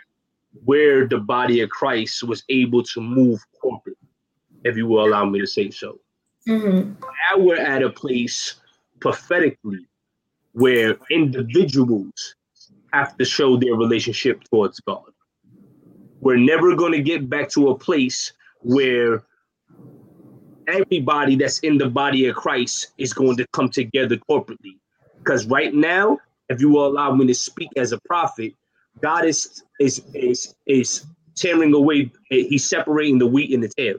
where 0.66 1.08
the 1.08 1.18
body 1.18 1.62
of 1.62 1.72
Christ 1.72 2.24
was 2.24 2.44
able 2.50 2.84
to 2.84 3.02
move 3.02 3.44
corporate, 3.60 3.98
if 4.64 4.78
you 4.78 4.86
will 4.86 5.06
allow 5.08 5.26
me 5.26 5.40
to 5.40 5.48
say 5.48 5.72
so 5.72 6.00
Mhm. 6.48 6.96
now 7.00 7.38
we're 7.38 7.58
at 7.58 7.82
a 7.84 7.90
place 7.90 8.56
prophetically 9.00 9.88
where 10.54 10.98
individuals 11.10 12.36
have 12.91 13.18
to 13.18 13.26
show 13.26 13.58
their 13.58 13.76
relationship 13.76 14.44
towards 14.46 14.80
God. 14.82 15.09
We're 16.22 16.38
never 16.38 16.76
going 16.76 16.91
to 16.91 17.02
get 17.02 17.30
back 17.30 17.50
to 17.50 17.70
a 17.70 17.78
place 17.78 18.34
where 18.62 19.24
everybody 20.68 21.36
that's 21.36 21.60
in 21.60 21.78
the 21.78 21.90
body 21.90 22.28
of 22.28 22.36
Christ 22.36 22.90
is 22.98 23.14
going 23.14 23.38
to 23.38 23.48
come 23.54 23.70
together 23.70 24.18
corporately. 24.30 24.78
Because 25.18 25.46
right 25.48 25.74
now, 25.74 26.20
if 26.50 26.60
you 26.60 26.70
will 26.70 26.88
allow 26.88 27.14
me 27.14 27.28
to 27.28 27.34
speak 27.34 27.70
as 27.78 27.91
a 27.91 28.00
prophet, 28.02 28.54
God 29.02 29.26
is 29.26 29.64
is 29.80 30.02
is 30.14 30.56
is 30.66 31.06
tearing 31.36 31.74
away, 31.74 32.12
he's 32.30 32.68
separating 32.68 33.18
the 33.18 33.28
wheat 33.28 33.54
and 33.54 33.64
the 33.64 33.70
tare. 33.70 33.96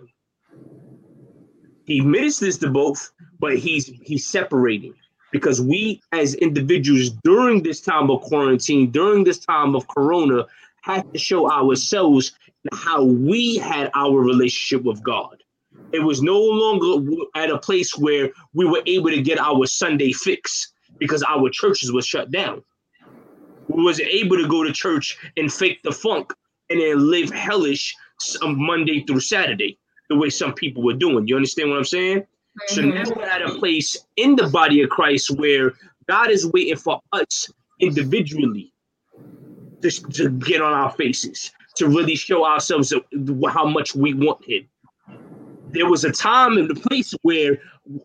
He 1.85 2.01
ministers 2.01 2.59
to 2.59 2.71
both, 2.71 3.11
but 3.39 3.59
he's 3.59 3.87
he's 4.03 4.27
separating 4.27 4.95
because 5.33 5.61
we 5.61 6.01
as 6.13 6.35
individuals 6.35 7.11
during 7.25 7.63
this 7.63 7.81
time 7.81 8.11
of 8.11 8.21
quarantine, 8.23 8.91
during 8.91 9.25
this 9.25 9.39
time 9.39 9.75
of 9.75 9.87
corona, 9.89 10.47
had 10.83 11.13
to 11.13 11.19
show 11.19 11.51
ourselves 11.51 12.33
how 12.73 13.05
we 13.05 13.57
had 13.57 13.91
our 13.95 14.19
relationship 14.19 14.85
with 14.85 15.03
God. 15.03 15.43
It 15.93 16.01
was 16.01 16.23
no 16.23 16.39
longer 16.39 17.05
at 17.35 17.51
a 17.51 17.59
place 17.59 17.97
where 17.97 18.31
we 18.55 18.67
were 18.67 18.83
able 18.87 19.11
to 19.11 19.23
get 19.23 19.39
our 19.39 19.67
Sunday 19.67 20.13
fix 20.13 20.73
because 20.99 21.23
our 21.23 21.49
churches 21.51 21.93
were 21.93 22.03
shut 22.03 22.31
down. 22.31 22.63
We 23.69 23.83
wasn't 23.83 24.09
able 24.09 24.37
to 24.37 24.49
go 24.49 24.63
to 24.63 24.73
church 24.73 25.17
and 25.37 25.53
fake 25.53 25.83
the 25.83 25.93
funk 25.93 26.33
and 26.69 26.81
then 26.81 27.11
live 27.11 27.31
hellish 27.31 27.95
some 28.21 28.61
Monday 28.61 29.05
through 29.05 29.21
Saturday, 29.21 29.79
the 30.09 30.17
way 30.17 30.31
some 30.31 30.55
people 30.55 30.83
were 30.83 30.95
doing. 30.95 31.27
You 31.27 31.37
understand 31.37 31.71
what 31.71 31.79
I'm 31.79 31.85
saying? 31.85 32.21
Mm-hmm. 32.21 32.75
So 32.75 32.83
now 32.83 33.05
we're 33.17 33.25
at 33.25 33.43
a 33.43 33.59
place 33.59 33.97
in 34.17 34.37
the 34.37 34.49
body 34.49 34.83
of 34.83 34.91
Christ 34.91 35.31
where 35.31 35.73
God 36.09 36.31
is 36.31 36.47
waiting 36.53 36.77
for 36.77 37.01
us 37.13 37.51
individually 37.81 38.73
to, 39.83 39.91
to 39.91 40.31
get 40.31 40.61
on 40.61 40.73
our 40.73 40.91
faces, 40.93 41.53
to 41.77 41.89
really 41.89 42.17
show 42.17 42.45
ourselves 42.45 42.93
how 43.49 43.67
much 43.67 43.95
we 43.95 44.15
want 44.15 44.45
Him. 44.45 44.69
There 45.73 45.89
was 45.89 46.05
a 46.05 46.11
time 46.11 46.59
and 46.59 46.71
a 46.71 46.75
place 46.75 47.15
where 47.23 47.59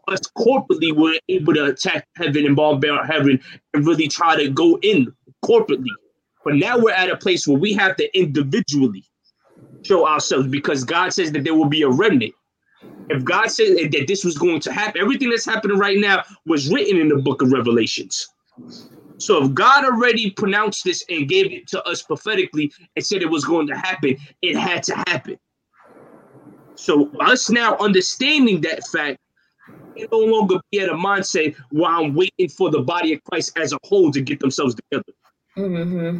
us 0.08 0.20
corporately 0.38 0.96
were 0.96 1.20
able 1.30 1.54
to 1.54 1.66
attack 1.66 2.08
heaven 2.16 2.46
and 2.46 2.56
bombard 2.56 3.10
heaven 3.10 3.40
and 3.74 3.88
really 3.88 4.08
try 4.08 4.36
to 4.36 4.50
go 4.50 4.78
in 4.82 5.12
corporately. 5.44 5.90
But 6.44 6.56
now 6.56 6.78
we're 6.78 6.92
at 6.92 7.10
a 7.10 7.18
place 7.18 7.48
where 7.48 7.58
we 7.58 7.74
have 7.74 7.96
to 7.96 8.18
individually 8.18 9.04
show 9.82 10.08
ourselves 10.08 10.48
because 10.48 10.84
God 10.84 11.12
says 11.14 11.32
that 11.32 11.44
there 11.44 11.56
will 11.56 11.70
be 11.70 11.82
a 11.82 11.90
remnant. 11.90 12.34
If 13.10 13.24
God 13.24 13.48
said 13.48 13.92
that 13.92 14.06
this 14.08 14.24
was 14.24 14.38
going 14.38 14.60
to 14.62 14.72
happen, 14.72 15.02
everything 15.02 15.30
that's 15.30 15.46
happening 15.46 15.78
right 15.78 15.98
now 15.98 16.24
was 16.46 16.72
written 16.72 17.00
in 17.00 17.10
the 17.10 17.18
book 17.18 17.42
of 17.42 17.52
Revelations. 17.52 18.28
So 19.18 19.46
if 19.46 19.54
God 19.54 19.86
already 19.86 20.32
pronounced 20.32 20.84
this 20.84 21.04
and 21.10 21.28
gave 21.28 21.52
it 21.52 21.68
to 21.70 21.84
us 21.84 22.02
prophetically 22.02 22.72
and 22.96 23.06
said 23.06 23.22
it 23.22 23.30
was 23.30 23.46
going 23.46 23.68
to 23.68 23.78
happen, 23.78 24.18
it 24.42 24.58
had 24.58 24.84
to 24.84 24.96
happen. 25.08 25.38
So 26.76 27.10
us 27.22 27.50
now 27.50 27.78
understanding 27.78 28.62
that 28.62 28.86
fact, 28.88 29.20
it 29.96 30.10
no 30.12 30.20
longer 30.20 30.60
be 30.72 30.82
at 30.82 30.90
a 30.90 30.94
mindset 30.94 31.56
while 31.72 32.04
I'm 32.04 32.14
waiting 32.14 32.50
for 32.50 32.70
the 32.70 32.82
body 32.82 33.14
of 33.14 33.24
Christ 33.24 33.58
as 33.58 33.72
a 33.72 33.78
whole 33.86 34.12
to 34.12 34.22
get 34.22 34.40
themselves 34.40 34.76
together. 34.76 35.14
Mm-hmm. 35.58 36.20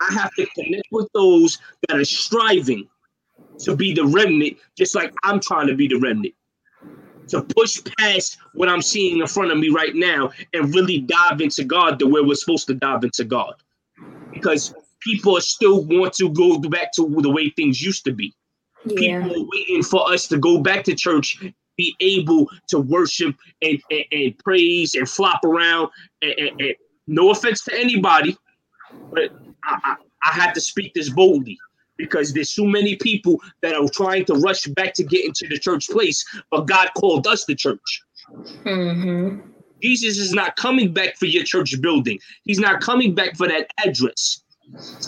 I 0.00 0.12
have 0.12 0.30
to 0.34 0.46
connect 0.54 0.88
with 0.90 1.08
those 1.14 1.58
that 1.88 1.98
are 1.98 2.04
striving 2.04 2.88
to 3.60 3.74
be 3.76 3.94
the 3.94 4.04
remnant, 4.04 4.58
just 4.76 4.94
like 4.94 5.12
I'm 5.22 5.40
trying 5.40 5.68
to 5.68 5.74
be 5.74 5.88
the 5.88 5.98
remnant. 5.98 6.34
To 7.32 7.42
push 7.42 7.80
past 7.98 8.36
what 8.52 8.68
I'm 8.68 8.82
seeing 8.82 9.18
in 9.18 9.26
front 9.26 9.50
of 9.52 9.56
me 9.56 9.70
right 9.70 9.94
now 9.94 10.30
and 10.52 10.74
really 10.74 10.98
dive 10.98 11.40
into 11.40 11.64
God 11.64 11.98
the 11.98 12.06
way 12.06 12.20
we're 12.20 12.34
supposed 12.34 12.66
to 12.66 12.74
dive 12.74 13.04
into 13.04 13.24
God. 13.24 13.54
Because 14.30 14.74
people 15.00 15.40
still 15.40 15.82
want 15.84 16.12
to 16.14 16.28
go 16.28 16.58
back 16.58 16.92
to 16.92 17.08
the 17.22 17.30
way 17.30 17.48
things 17.48 17.80
used 17.80 18.04
to 18.04 18.12
be. 18.12 18.34
Yeah. 18.84 19.22
People 19.22 19.44
are 19.44 19.48
waiting 19.50 19.82
for 19.82 20.12
us 20.12 20.28
to 20.28 20.36
go 20.36 20.58
back 20.58 20.84
to 20.84 20.94
church, 20.94 21.42
be 21.78 21.96
able 22.00 22.50
to 22.68 22.80
worship 22.80 23.34
and, 23.62 23.80
and, 23.90 24.04
and 24.12 24.38
praise 24.38 24.94
and 24.94 25.08
flop 25.08 25.42
around. 25.42 25.88
And, 26.20 26.32
and, 26.32 26.60
and, 26.60 26.74
no 27.06 27.30
offense 27.30 27.64
to 27.64 27.74
anybody, 27.74 28.36
but 29.10 29.30
I, 29.64 29.78
I, 29.84 29.96
I 30.22 30.32
have 30.34 30.52
to 30.52 30.60
speak 30.60 30.92
this 30.92 31.08
boldly 31.08 31.58
because 32.02 32.32
there's 32.32 32.50
so 32.50 32.64
many 32.64 32.96
people 32.96 33.40
that 33.62 33.74
are 33.76 33.88
trying 33.88 34.24
to 34.24 34.34
rush 34.34 34.64
back 34.64 34.92
to 34.94 35.04
get 35.04 35.24
into 35.24 35.46
the 35.48 35.56
church 35.56 35.88
place, 35.88 36.24
but 36.50 36.66
God 36.66 36.88
called 36.96 37.28
us 37.28 37.44
the 37.44 37.54
church. 37.54 38.02
Mm-hmm. 38.64 39.48
Jesus 39.80 40.18
is 40.18 40.32
not 40.32 40.56
coming 40.56 40.92
back 40.92 41.16
for 41.16 41.26
your 41.26 41.44
church 41.44 41.80
building. 41.80 42.18
He's 42.42 42.58
not 42.58 42.80
coming 42.80 43.14
back 43.14 43.36
for 43.36 43.46
that 43.46 43.68
address. 43.84 44.42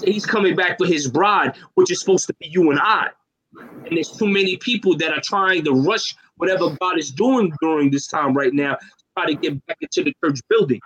He's 0.05 0.25
coming 0.25 0.55
back 0.55 0.79
for 0.79 0.87
his 0.87 1.09
bride, 1.09 1.57
which 1.75 1.91
is 1.91 1.99
supposed 1.99 2.29
to 2.29 2.35
be 2.35 2.47
you 2.47 2.71
and 2.71 2.79
I. 2.79 3.09
And 3.59 3.97
there's 3.97 4.13
too 4.13 4.29
many 4.29 4.57
people 4.59 4.97
that 4.99 5.13
are 5.13 5.23
trying 5.25 5.65
to 5.65 5.73
rush 5.73 6.15
whatever 6.37 6.71
God 6.81 6.99
is 6.99 7.11
doing 7.11 7.53
during 7.61 7.91
this 7.91 8.07
time 8.07 8.35
right 8.35 8.53
now 8.53 8.75
to 8.75 9.05
try 9.17 9.27
to 9.27 9.35
get 9.35 9.67
back 9.67 9.79
into 9.81 10.05
the 10.05 10.15
church 10.23 10.41
building 10.49 10.81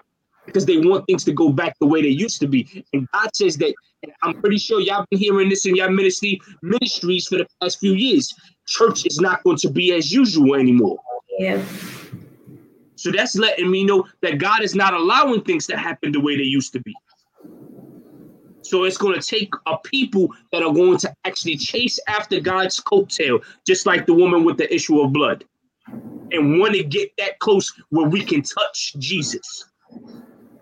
because 0.49 0.65
they 0.65 0.79
want 0.79 1.05
things 1.07 1.25
to 1.25 1.33
go 1.33 1.51
back 1.51 1.77
the 1.79 1.87
way 1.87 2.03
they 2.03 2.09
used 2.09 2.41
to 2.41 2.49
be. 2.49 2.85
And 2.93 3.07
God 3.13 3.29
says 3.35 3.57
that, 3.59 3.75
I'm 4.23 4.35
pretty 4.41 4.59
sure 4.59 4.81
y'all 4.81 5.05
been 5.11 5.21
hearing 5.21 5.49
this 5.49 5.67
in 5.67 5.77
your 5.77 5.91
ministry 5.91 6.41
ministries 6.63 7.27
for 7.27 7.37
the 7.37 7.47
past 7.61 7.79
few 7.79 7.93
years. 7.93 8.35
Church 8.67 9.07
is 9.07 9.21
not 9.21 9.43
going 9.45 9.59
to 9.59 9.71
be 9.71 9.93
as 9.93 10.11
usual 10.11 10.55
anymore. 10.55 10.99
Yeah. 11.39 11.63
So 12.97 13.13
that's 13.13 13.37
letting 13.37 13.71
me 13.71 13.85
know 13.85 14.07
that 14.23 14.39
God 14.39 14.63
is 14.63 14.75
not 14.75 14.95
allowing 14.95 15.43
things 15.43 15.67
to 15.69 15.77
happen 15.77 16.13
the 16.13 16.21
way 16.21 16.37
they 16.37 16.43
used 16.43 16.73
to 16.73 16.81
be. 16.81 16.95
So 18.63 18.85
it's 18.85 18.99
going 18.99 19.19
to 19.19 19.27
take 19.27 19.51
a 19.67 19.79
people 19.79 20.35
that 20.53 20.63
are 20.63 20.73
going 20.73 20.99
to 20.99 21.15
actually 21.25 21.57
chase 21.57 21.99
after 22.09 22.41
God's 22.41 22.81
coattail, 22.81 23.43
just 23.67 23.87
like 23.87 24.07
the 24.07 24.15
woman 24.15 24.45
with 24.45 24.57
the 24.57 24.73
issue 24.75 25.01
of 25.01 25.13
blood, 25.13 25.45
and 26.33 26.59
want 26.59 26.75
to 26.75 26.85
get 26.85 27.11
that 27.19 27.39
close 27.39 27.73
where 27.91 28.09
we 28.09 28.25
can 28.25 28.43
touch 28.43 28.95
Jesus. 28.99 29.65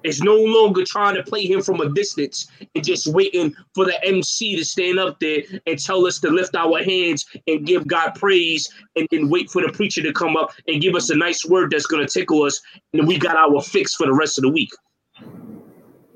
It's 0.06 0.22
no 0.22 0.36
longer 0.36 0.84
trying 0.84 1.16
to 1.16 1.22
play 1.24 1.46
him 1.46 1.60
from 1.60 1.80
a 1.80 1.88
distance 1.88 2.46
and 2.76 2.84
just 2.84 3.08
waiting 3.08 3.52
for 3.74 3.84
the 3.84 4.04
MC 4.04 4.54
to 4.54 4.64
stand 4.64 5.00
up 5.00 5.18
there 5.18 5.42
and 5.66 5.76
tell 5.80 6.06
us 6.06 6.20
to 6.20 6.30
lift 6.30 6.54
our 6.54 6.80
hands 6.80 7.26
and 7.48 7.66
give 7.66 7.88
God 7.88 8.14
praise 8.14 8.72
and 8.94 9.08
then 9.10 9.28
wait 9.28 9.50
for 9.50 9.62
the 9.62 9.72
preacher 9.72 10.02
to 10.02 10.12
come 10.12 10.36
up 10.36 10.52
and 10.68 10.80
give 10.80 10.94
us 10.94 11.10
a 11.10 11.16
nice 11.16 11.44
word 11.44 11.72
that's 11.72 11.86
going 11.86 12.06
to 12.06 12.12
tickle 12.12 12.44
us. 12.44 12.60
And 12.92 13.08
we 13.08 13.18
got 13.18 13.34
our 13.34 13.60
fix 13.60 13.96
for 13.96 14.06
the 14.06 14.14
rest 14.14 14.38
of 14.38 14.42
the 14.42 14.50
week. 14.50 14.70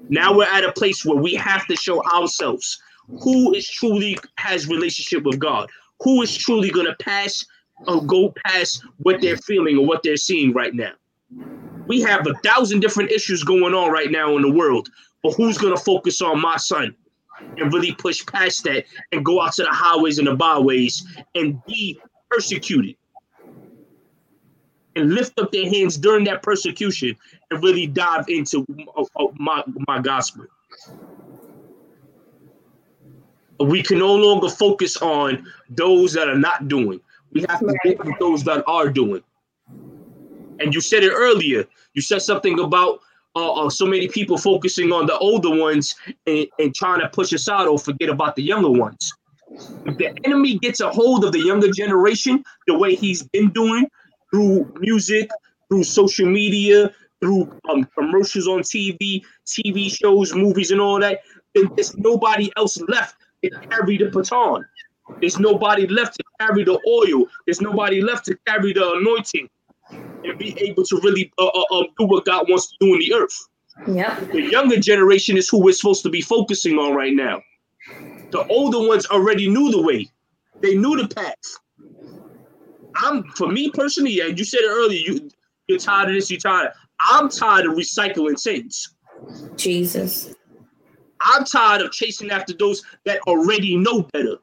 Now 0.09 0.37
we're 0.37 0.45
at 0.45 0.63
a 0.63 0.71
place 0.71 1.05
where 1.05 1.17
we 1.21 1.35
have 1.35 1.67
to 1.67 1.75
show 1.75 2.01
ourselves 2.15 2.81
who 3.25 3.53
is 3.55 3.69
truly 3.69 4.17
has 4.37 4.69
relationship 4.69 5.25
with 5.25 5.41
God, 5.41 5.69
who 5.99 6.23
is 6.23 6.37
truly 6.37 6.71
going 6.71 6.87
to 6.87 6.95
pass 7.05 7.45
or 7.89 8.07
go 8.07 8.33
past 8.47 8.85
what 8.99 9.21
they're 9.21 9.37
feeling 9.37 9.79
or 9.79 9.85
what 9.85 10.05
they're 10.05 10.17
seeing 10.17 10.53
right 10.53 10.75
now 10.75 10.93
we 11.91 12.01
have 12.01 12.25
a 12.25 12.35
thousand 12.35 12.79
different 12.79 13.11
issues 13.11 13.43
going 13.43 13.75
on 13.75 13.91
right 13.91 14.13
now 14.13 14.37
in 14.37 14.43
the 14.43 14.51
world, 14.51 14.89
but 15.25 15.33
who's 15.33 15.59
going 15.59 15.77
to 15.77 15.83
focus 15.83 16.23
on 16.23 16.41
my 16.41 16.57
son 16.57 16.95
and 17.57 17.73
really 17.73 17.91
push 17.91 18.25
past 18.27 18.63
that 18.63 18.85
and 19.11 19.25
go 19.25 19.43
out 19.43 19.55
to 19.55 19.65
the 19.65 19.71
highways 19.73 20.21
and 20.21 20.29
the 20.29 20.37
byways 20.37 21.05
and 21.35 21.61
be 21.65 21.99
persecuted 22.31 22.95
and 24.95 25.13
lift 25.15 25.37
up 25.41 25.51
their 25.51 25.69
hands 25.69 25.97
during 25.97 26.23
that 26.23 26.45
persecution 26.45 27.17
and 27.51 27.61
really 27.61 27.89
dive 27.89 28.25
into 28.29 28.65
uh, 28.97 29.05
uh, 29.17 29.27
my, 29.35 29.65
my 29.89 29.99
gospel. 29.99 30.45
We 33.59 33.83
can 33.83 33.99
no 33.99 34.15
longer 34.15 34.49
focus 34.49 34.97
on 34.99 35.45
those 35.69 36.13
that 36.13 36.29
are 36.29 36.39
not 36.39 36.69
doing. 36.69 37.01
We 37.33 37.45
have 37.49 37.59
to 37.59 37.77
get 37.83 38.05
with 38.05 38.17
those 38.21 38.45
that 38.45 38.63
are 38.69 38.89
doing. 38.89 39.25
And 40.61 40.75
you 40.75 40.81
said 40.81 41.03
it 41.03 41.13
earlier. 41.13 41.65
You 41.95 42.03
said 42.03 42.23
something 42.23 42.61
about 42.61 43.01
uh, 43.37 43.53
uh, 43.53 43.71
so 43.71 43.87
many 43.87 44.09
people 44.09 44.37
focusing 44.37 44.93
on 44.93 45.07
the 45.07 45.17
older 45.19 45.51
ones 45.51 45.95
and, 46.27 46.47
and 46.59 46.75
trying 46.75 47.01
to 47.01 47.09
push 47.09 47.33
aside 47.33 47.67
or 47.67 47.79
forget 47.79 48.09
about 48.09 48.37
the 48.37 48.43
younger 48.43 48.71
ones. 48.71 49.13
If 49.87 49.99
the 49.99 50.17
enemy 50.25 50.59
gets 50.59 50.81
a 50.81 50.91
hold 50.91 51.25
of 51.25 51.33
the 51.33 51.41
younger 51.41 51.71
generation, 51.71 52.45
the 52.67 52.79
way 52.79 52.95
he's 52.95 53.23
been 53.23 53.51
doing 53.51 53.89
through 54.31 54.73
music, 54.79 55.31
through 55.69 55.85
social 55.85 56.27
media, 56.27 56.93
through 57.21 57.53
um, 57.69 57.85
commercials 57.97 58.47
on 58.47 58.61
TV, 58.61 59.23
TV 59.47 59.91
shows, 59.91 60.35
movies, 60.35 60.71
and 60.71 60.81
all 60.81 61.01
that, 61.01 61.21
then 61.55 61.69
there's 61.75 61.97
nobody 61.97 62.51
else 62.57 62.81
left 62.89 63.17
to 63.43 63.51
carry 63.69 63.99
the 63.99 64.07
baton. 64.07 64.65
There's 65.21 65.39
nobody 65.39 65.87
left 65.87 66.17
to 66.17 66.25
carry 66.41 66.65
the 66.65 66.79
oil. 66.87 67.27
There's 67.47 67.61
nobody 67.61 68.01
left 68.01 68.27
to 68.27 68.37
carry 68.47 68.73
the 68.73 68.93
anointing 68.93 69.49
and 70.25 70.39
be 70.39 70.57
able 70.61 70.85
to 70.85 71.01
really 71.03 71.33
uh, 71.39 71.47
uh, 71.47 71.75
um, 71.75 71.87
do 71.99 72.07
what 72.07 72.25
God 72.25 72.47
wants 72.49 72.71
to 72.71 72.77
do 72.81 72.95
in 72.95 73.01
the 73.01 73.15
earth. 73.15 73.49
Yep. 73.87 74.33
The 74.33 74.43
younger 74.43 74.79
generation 74.79 75.37
is 75.37 75.49
who 75.49 75.63
we're 75.63 75.73
supposed 75.73 76.03
to 76.03 76.11
be 76.11 76.21
focusing 76.21 76.79
on 76.79 76.95
right 76.95 77.15
now. 77.15 77.43
The 78.31 78.47
older 78.47 78.87
ones 78.87 79.07
already 79.07 79.49
knew 79.49 79.71
the 79.71 79.83
way. 79.83 80.09
They 80.61 80.75
knew 80.75 80.97
the 80.97 81.09
path. 81.09 81.35
I'm 82.97 83.25
for 83.31 83.49
me 83.49 83.71
personally, 83.71 84.13
yeah, 84.13 84.27
you 84.27 84.45
said 84.45 84.61
it 84.61 84.71
earlier, 84.71 84.99
you 84.99 85.31
you're 85.69 85.79
tired 85.79 86.09
of 86.09 86.15
this, 86.15 86.31
you're 86.31 86.41
tired. 86.41 86.73
I'm 87.09 87.29
tired 87.29 87.67
of 87.67 87.75
recycling 87.75 88.39
sins. 88.39 88.95
Jesus. 89.57 90.35
I'm 91.21 91.45
tired 91.45 91.83
of 91.83 91.93
chasing 91.93 92.31
after 92.31 92.53
those 92.53 92.83
that 93.05 93.21
already 93.23 93.77
know 93.77 94.03
better 94.13 94.37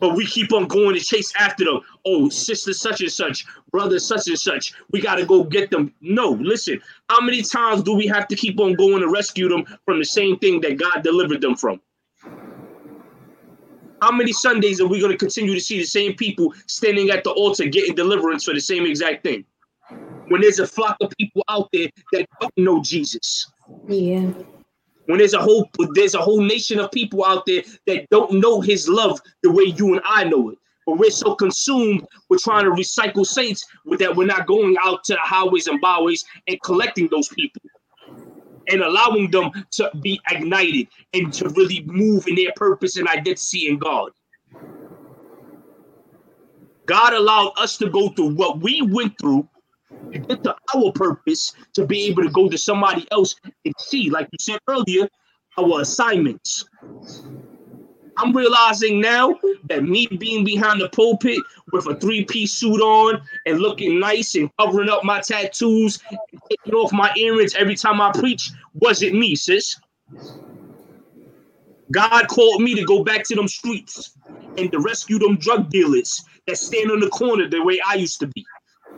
but 0.00 0.16
we 0.16 0.26
keep 0.26 0.52
on 0.52 0.66
going 0.66 0.94
to 0.94 1.00
chase 1.00 1.32
after 1.38 1.64
them. 1.64 1.80
Oh, 2.06 2.28
sister 2.28 2.72
such 2.72 3.00
and 3.00 3.12
such, 3.12 3.44
brother 3.70 3.98
such 3.98 4.26
and 4.28 4.38
such, 4.38 4.72
we 4.90 5.00
got 5.00 5.16
to 5.16 5.26
go 5.26 5.44
get 5.44 5.70
them. 5.70 5.94
No, 6.00 6.30
listen, 6.30 6.80
how 7.08 7.20
many 7.20 7.42
times 7.42 7.82
do 7.82 7.94
we 7.94 8.06
have 8.06 8.26
to 8.28 8.36
keep 8.36 8.58
on 8.58 8.74
going 8.74 9.00
to 9.00 9.08
rescue 9.08 9.48
them 9.48 9.64
from 9.84 9.98
the 9.98 10.04
same 10.04 10.38
thing 10.38 10.60
that 10.62 10.78
God 10.78 11.02
delivered 11.02 11.40
them 11.40 11.54
from? 11.54 11.80
How 14.02 14.10
many 14.10 14.32
Sundays 14.32 14.80
are 14.80 14.86
we 14.86 14.98
going 14.98 15.12
to 15.12 15.18
continue 15.18 15.54
to 15.54 15.60
see 15.60 15.78
the 15.78 15.84
same 15.84 16.14
people 16.14 16.54
standing 16.66 17.10
at 17.10 17.22
the 17.22 17.30
altar 17.30 17.66
getting 17.66 17.94
deliverance 17.94 18.44
for 18.44 18.54
the 18.54 18.60
same 18.60 18.86
exact 18.86 19.22
thing? 19.22 19.44
When 20.28 20.40
there's 20.40 20.58
a 20.58 20.66
flock 20.66 20.96
of 21.02 21.12
people 21.18 21.44
out 21.50 21.68
there 21.72 21.88
that 22.12 22.26
don't 22.40 22.52
know 22.56 22.80
Jesus. 22.82 23.50
Yeah. 23.86 24.30
When 25.10 25.18
there's 25.18 25.34
a 25.34 25.40
whole 25.40 25.68
there's 25.94 26.14
a 26.14 26.20
whole 26.20 26.40
nation 26.40 26.78
of 26.78 26.92
people 26.92 27.24
out 27.24 27.44
there 27.44 27.62
that 27.88 28.08
don't 28.10 28.34
know 28.34 28.60
his 28.60 28.88
love 28.88 29.20
the 29.42 29.50
way 29.50 29.64
you 29.64 29.92
and 29.92 30.00
I 30.04 30.22
know 30.22 30.50
it. 30.50 30.58
But 30.86 30.98
we're 30.98 31.10
so 31.10 31.34
consumed 31.34 32.06
with 32.28 32.42
trying 32.42 32.64
to 32.64 32.70
recycle 32.70 33.26
saints 33.26 33.64
with 33.84 33.98
that 33.98 34.14
we're 34.14 34.26
not 34.26 34.46
going 34.46 34.76
out 34.84 35.02
to 35.04 35.14
the 35.14 35.20
highways 35.20 35.66
and 35.66 35.80
byways 35.80 36.24
and 36.46 36.62
collecting 36.62 37.08
those 37.10 37.28
people 37.28 37.60
and 38.68 38.82
allowing 38.82 39.32
them 39.32 39.50
to 39.72 39.90
be 40.00 40.20
ignited 40.30 40.86
and 41.12 41.32
to 41.34 41.48
really 41.50 41.82
move 41.86 42.28
in 42.28 42.36
their 42.36 42.52
purpose 42.54 42.96
and 42.96 43.08
identity 43.08 43.66
in 43.66 43.78
God. 43.78 44.12
God 46.86 47.14
allowed 47.14 47.52
us 47.56 47.76
to 47.78 47.90
go 47.90 48.10
through 48.10 48.34
what 48.34 48.60
we 48.60 48.80
went 48.82 49.18
through 49.20 49.48
to 50.12 50.18
get 50.18 50.42
to 50.44 50.54
our 50.74 50.92
purpose 50.92 51.52
to 51.74 51.86
be 51.86 52.06
able 52.06 52.22
to 52.22 52.30
go 52.30 52.48
to 52.48 52.58
somebody 52.58 53.06
else 53.10 53.34
and 53.64 53.74
see, 53.78 54.10
like 54.10 54.28
you 54.32 54.38
said 54.40 54.58
earlier, 54.68 55.08
our 55.58 55.80
assignments. 55.80 56.64
I'm 58.16 58.36
realizing 58.36 59.00
now 59.00 59.34
that 59.68 59.84
me 59.84 60.06
being 60.06 60.44
behind 60.44 60.80
the 60.80 60.90
pulpit 60.90 61.38
with 61.72 61.86
a 61.86 61.94
three-piece 61.96 62.52
suit 62.52 62.80
on 62.80 63.22
and 63.46 63.60
looking 63.60 63.98
nice 63.98 64.34
and 64.34 64.50
covering 64.58 64.90
up 64.90 65.04
my 65.04 65.20
tattoos 65.20 65.98
and 66.10 66.40
taking 66.50 66.74
off 66.74 66.92
my 66.92 67.10
earrings 67.16 67.54
every 67.54 67.76
time 67.76 68.00
I 68.00 68.12
preach 68.12 68.50
wasn't 68.74 69.14
me, 69.14 69.34
sis. 69.36 69.76
God 71.92 72.28
called 72.28 72.62
me 72.62 72.74
to 72.74 72.84
go 72.84 73.02
back 73.02 73.24
to 73.24 73.34
them 73.34 73.48
streets 73.48 74.16
and 74.58 74.70
to 74.70 74.80
rescue 74.80 75.18
them 75.18 75.36
drug 75.38 75.70
dealers 75.70 76.22
that 76.46 76.56
stand 76.56 76.90
on 76.90 77.00
the 77.00 77.08
corner 77.08 77.48
the 77.48 77.62
way 77.64 77.80
I 77.88 77.94
used 77.94 78.20
to 78.20 78.26
be. 78.26 78.44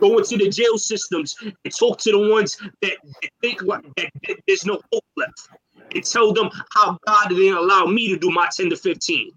Go 0.03 0.17
into 0.17 0.35
the 0.35 0.49
jail 0.49 0.77
systems 0.77 1.33
and 1.41 1.73
talk 1.73 1.97
to 1.99 2.11
the 2.11 2.29
ones 2.29 2.57
that, 2.81 2.97
that 3.21 3.29
think 3.39 3.61
like 3.61 3.85
that, 3.95 4.09
that 4.27 4.37
there's 4.45 4.65
no 4.65 4.81
hope 4.91 5.05
left 5.15 5.47
and 5.95 6.03
tell 6.03 6.33
them 6.33 6.49
how 6.73 6.97
God 7.07 7.29
didn't 7.29 7.55
allow 7.55 7.85
me 7.85 8.09
to 8.09 8.17
do 8.17 8.29
my 8.29 8.49
10 8.53 8.71
to 8.71 8.75
15. 8.75 9.31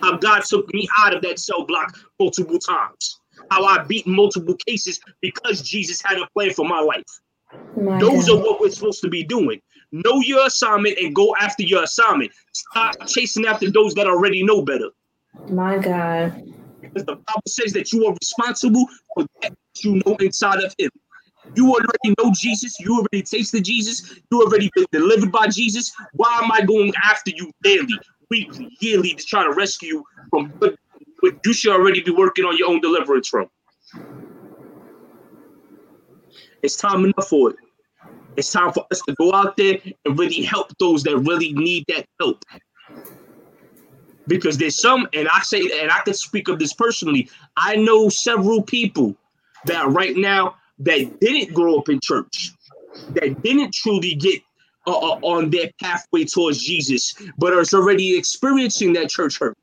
How 0.00 0.18
God 0.18 0.44
took 0.44 0.72
me 0.72 0.86
out 0.96 1.12
of 1.12 1.22
that 1.22 1.40
cell 1.40 1.66
block 1.66 1.98
multiple 2.20 2.60
times. 2.60 3.18
How 3.50 3.64
I 3.64 3.82
beat 3.82 4.06
multiple 4.06 4.54
cases 4.64 5.00
because 5.20 5.60
Jesus 5.60 6.00
had 6.00 6.18
a 6.18 6.28
plan 6.34 6.52
for 6.52 6.68
my 6.68 6.78
life. 6.78 7.02
My 7.74 7.98
Those 7.98 8.28
God. 8.28 8.38
are 8.38 8.42
what 8.42 8.60
we're 8.60 8.70
supposed 8.70 9.00
to 9.00 9.08
be 9.08 9.24
doing. 9.24 9.60
Know 9.90 10.20
your 10.20 10.46
assignment 10.46 10.98
and 10.98 11.12
go 11.12 11.34
after 11.40 11.64
your 11.64 11.82
assignment. 11.82 12.30
Stop 12.52 12.94
chasing 13.08 13.44
after 13.46 13.72
those 13.72 13.92
that 13.94 14.06
already 14.06 14.44
know 14.44 14.62
better. 14.62 14.90
My 15.48 15.78
God. 15.78 16.40
Because 16.80 17.06
the 17.06 17.16
Bible 17.16 17.42
says 17.48 17.72
that 17.72 17.92
you 17.92 18.06
are 18.06 18.14
responsible 18.14 18.86
for 19.14 19.26
that 19.40 19.52
you 19.80 20.00
know 20.04 20.16
inside 20.20 20.62
of 20.62 20.74
Him. 20.78 20.90
You 21.54 21.70
already 21.70 22.14
know 22.18 22.32
Jesus. 22.34 22.78
You 22.80 22.96
already 22.98 23.22
tasted 23.22 23.64
Jesus. 23.64 24.18
You 24.30 24.42
already 24.42 24.70
been 24.74 24.86
delivered 24.92 25.32
by 25.32 25.48
Jesus. 25.48 25.92
Why 26.14 26.40
am 26.42 26.50
I 26.50 26.62
going 26.62 26.92
after 27.02 27.30
you 27.34 27.50
daily, 27.62 27.98
weekly, 28.30 28.76
yearly 28.80 29.14
to 29.14 29.24
try 29.24 29.44
to 29.44 29.52
rescue 29.52 29.88
you 29.88 30.04
from 30.30 30.52
what, 30.58 30.74
what 31.20 31.34
you 31.44 31.52
should 31.52 31.72
already 31.72 32.02
be 32.02 32.10
working 32.10 32.44
on 32.44 32.56
your 32.56 32.68
own 32.68 32.80
deliverance 32.80 33.28
from? 33.28 33.48
It's 36.62 36.76
time 36.76 37.04
enough 37.04 37.28
for 37.28 37.50
it. 37.50 37.56
It's 38.36 38.50
time 38.50 38.72
for 38.72 38.86
us 38.90 39.02
to 39.02 39.14
go 39.18 39.34
out 39.34 39.56
there 39.56 39.78
and 40.04 40.18
really 40.18 40.42
help 40.42 40.72
those 40.78 41.02
that 41.02 41.18
really 41.18 41.52
need 41.52 41.84
that 41.88 42.06
help. 42.18 42.44
Because 44.26 44.56
there's 44.56 44.80
some, 44.80 45.08
and 45.12 45.28
I 45.28 45.40
say, 45.40 45.60
and 45.80 45.90
I 45.90 46.00
can 46.04 46.14
speak 46.14 46.48
of 46.48 46.58
this 46.58 46.72
personally. 46.72 47.28
I 47.56 47.76
know 47.76 48.08
several 48.08 48.62
people 48.62 49.16
that 49.66 49.88
right 49.88 50.16
now 50.16 50.56
that 50.80 51.20
didn't 51.20 51.54
grow 51.54 51.78
up 51.78 51.88
in 51.88 52.00
church, 52.02 52.52
that 53.10 53.40
didn't 53.42 53.72
truly 53.72 54.14
get 54.14 54.42
uh, 54.86 54.90
uh, 54.90 55.18
on 55.22 55.50
their 55.50 55.70
pathway 55.80 56.24
towards 56.24 56.62
Jesus, 56.62 57.14
but 57.38 57.52
are 57.52 57.64
already 57.72 58.16
experiencing 58.16 58.92
that 58.94 59.08
church 59.08 59.38
hurt 59.38 59.56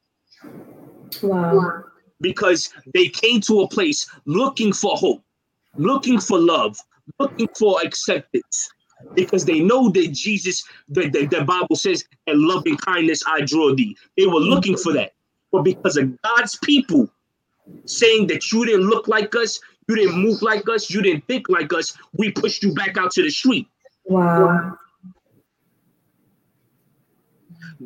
Wow. 1.21 1.83
because 2.21 2.69
they 2.93 3.09
came 3.09 3.41
to 3.41 3.61
a 3.61 3.67
place 3.67 4.09
looking 4.25 4.71
for 4.71 4.95
hope, 4.95 5.21
looking 5.77 6.19
for 6.19 6.39
love, 6.39 6.77
looking 7.19 7.49
for 7.57 7.81
acceptance. 7.83 8.69
Because 9.15 9.43
they 9.43 9.59
know 9.59 9.89
that 9.89 10.11
Jesus, 10.11 10.63
the, 10.87 11.09
the, 11.09 11.25
the 11.25 11.43
Bible 11.43 11.75
says, 11.75 12.05
and 12.27 12.39
loving 12.41 12.77
kindness 12.77 13.23
I 13.27 13.41
draw 13.41 13.73
thee. 13.73 13.97
They 14.17 14.27
were 14.27 14.39
looking 14.39 14.77
for 14.77 14.93
that. 14.93 15.13
But 15.51 15.63
because 15.63 15.97
of 15.97 16.21
God's 16.21 16.57
people 16.63 17.09
saying 17.85 18.27
that 18.27 18.51
you 18.51 18.65
didn't 18.65 18.87
look 18.87 19.07
like 19.07 19.35
us, 19.35 19.59
you 19.89 19.95
didn't 19.95 20.21
move 20.21 20.41
like 20.43 20.69
us, 20.69 20.89
you 20.89 21.01
didn't 21.01 21.25
think 21.27 21.49
like 21.49 21.73
us, 21.73 21.97
we 22.13 22.31
pushed 22.31 22.63
you 22.63 22.73
back 22.73 22.97
out 22.97 23.11
to 23.11 23.23
the 23.23 23.29
street. 23.31 23.67
Wow. 24.05 24.77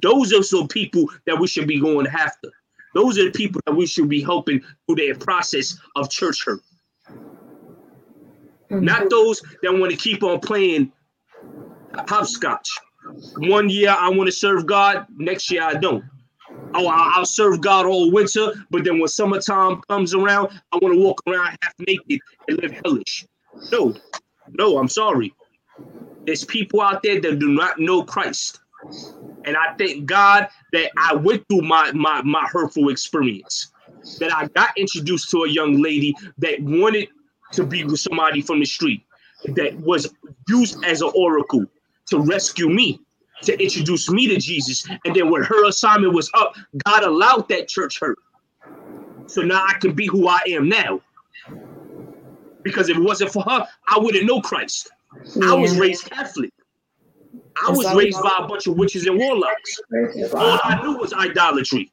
Those 0.02 0.34
are 0.34 0.44
some 0.44 0.68
people 0.68 1.10
that 1.26 1.40
we 1.40 1.48
should 1.48 1.68
be 1.68 1.80
going 1.80 2.08
after. 2.08 2.50
Those 2.94 3.18
are 3.18 3.24
the 3.24 3.32
people 3.32 3.62
that 3.66 3.74
we 3.74 3.88
should 3.88 4.10
be 4.10 4.22
helping 4.22 4.62
through 4.86 4.98
their 4.98 5.16
process 5.16 5.80
of 5.96 6.10
church 6.10 6.44
hurt. 6.46 6.60
Mm-hmm. 8.70 8.84
Not 8.84 9.10
those 9.10 9.42
that 9.62 9.74
want 9.74 9.92
to 9.92 9.98
keep 9.98 10.24
on 10.24 10.40
playing 10.42 10.92
hopscotch. 11.96 12.70
One 13.38 13.70
year 13.70 13.96
I 13.98 14.10
want 14.10 14.28
to 14.28 14.32
serve 14.32 14.66
God, 14.66 15.06
next 15.18 15.50
year 15.52 15.64
I 15.64 15.76
don't. 15.76 16.04
Oh, 16.76 16.88
I'll 16.88 17.26
serve 17.26 17.62
God 17.62 17.86
all 17.86 18.12
winter, 18.12 18.52
but 18.72 18.84
then 18.84 19.00
when 19.00 19.08
summertime 19.08 19.82
comes 19.90 20.14
around, 20.14 20.60
I 20.72 20.78
want 20.82 20.96
to 20.96 21.00
walk 21.00 21.22
around 21.28 21.58
half 21.62 21.74
naked 21.88 22.20
and 22.48 22.62
live 22.62 22.74
hellish. 22.84 23.26
No, 23.72 23.94
no, 24.50 24.78
I'm 24.78 24.88
sorry. 24.88 25.34
There's 26.26 26.46
people 26.46 26.82
out 26.82 27.04
there 27.04 27.20
that 27.20 27.40
do 27.40 27.50
not 27.50 27.80
know 27.80 28.04
Christ. 28.04 28.60
And 29.46 29.58
I 29.58 29.74
thank 29.78 30.06
God 30.06 30.48
that 30.72 30.92
I 30.98 31.16
went 31.16 31.44
through 31.50 31.62
my 31.62 31.92
my 31.92 32.22
my 32.24 32.48
hurtful 32.52 32.90
experience. 32.90 33.72
That 34.20 34.34
I 34.34 34.48
got 34.56 34.78
introduced 34.78 35.30
to 35.32 35.44
a 35.44 35.50
young 35.50 35.82
lady 35.82 36.16
that 36.38 36.62
wanted 36.62 37.10
to 37.54 37.66
be 37.66 37.84
with 37.84 38.00
somebody 38.00 38.42
from 38.42 38.60
the 38.60 38.66
street 38.66 39.06
that 39.56 39.78
was 39.80 40.14
used 40.48 40.84
as 40.86 41.02
an 41.02 41.12
oracle 41.14 41.66
to 42.08 42.20
rescue 42.20 42.70
me, 42.70 43.02
to 43.42 43.62
introduce 43.62 44.10
me 44.10 44.28
to 44.28 44.38
Jesus. 44.38 44.88
And 45.06 45.16
then 45.16 45.30
when 45.30 45.44
her 45.44 45.68
assignment 45.68 46.14
was 46.14 46.30
up, 46.34 46.56
God 46.86 47.04
allowed 47.04 47.48
that 47.50 47.68
church 47.68 48.00
hurt. 48.00 48.18
So 49.28 49.42
now 49.42 49.64
I 49.68 49.74
can 49.80 49.94
be 49.94 50.08
who 50.08 50.28
I 50.28 50.40
am 50.50 50.70
now. 50.70 51.02
Because 52.64 52.88
if 52.90 52.98
it 52.98 53.02
wasn't 53.04 53.32
for 53.32 53.44
her, 53.44 53.68
I 53.90 54.00
wouldn't 54.00 54.26
know 54.26 54.40
Christ. 54.42 54.90
I 55.44 55.54
was 55.54 55.78
raised 55.78 56.06
Catholic. 56.10 56.52
I 57.68 57.72
was 57.72 57.86
raised 57.98 58.22
by 58.24 58.36
a 58.40 58.48
bunch 58.48 58.68
of 58.68 58.78
witches 58.78 59.06
and 59.06 59.18
warlocks. 59.18 59.80
All 60.34 60.60
I 60.64 60.82
knew 60.82 60.98
was 60.98 61.12
idolatry. 61.14 61.92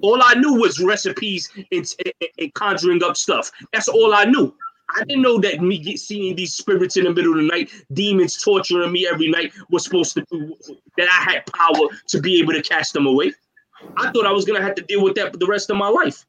All 0.00 0.20
I 0.22 0.34
knew 0.34 0.54
was 0.54 0.80
recipes 0.80 1.48
and, 1.70 1.94
and- 2.04 2.14
and 2.38 2.54
conjuring 2.54 3.02
up 3.04 3.16
stuff. 3.16 3.50
That's 3.72 3.88
all 3.88 4.14
I 4.14 4.24
knew. 4.24 4.54
I 4.94 5.04
didn't 5.04 5.22
know 5.22 5.38
that 5.40 5.60
me 5.60 5.78
get, 5.78 5.98
seeing 5.98 6.36
these 6.36 6.54
spirits 6.54 6.96
in 6.96 7.04
the 7.04 7.12
middle 7.12 7.32
of 7.32 7.38
the 7.38 7.46
night, 7.46 7.70
demons 7.92 8.40
torturing 8.42 8.92
me 8.92 9.06
every 9.10 9.30
night, 9.30 9.52
was 9.70 9.84
supposed 9.84 10.14
to 10.14 10.24
do 10.30 10.56
that. 10.96 11.08
I 11.08 11.32
had 11.32 11.46
power 11.46 11.88
to 12.08 12.20
be 12.20 12.40
able 12.40 12.52
to 12.54 12.62
cast 12.62 12.92
them 12.92 13.06
away. 13.06 13.32
I 13.96 14.10
thought 14.10 14.26
I 14.26 14.32
was 14.32 14.44
gonna 14.44 14.62
have 14.62 14.74
to 14.76 14.82
deal 14.82 15.02
with 15.02 15.14
that 15.16 15.32
for 15.32 15.38
the 15.38 15.46
rest 15.46 15.70
of 15.70 15.76
my 15.76 15.88
life. 15.88 16.24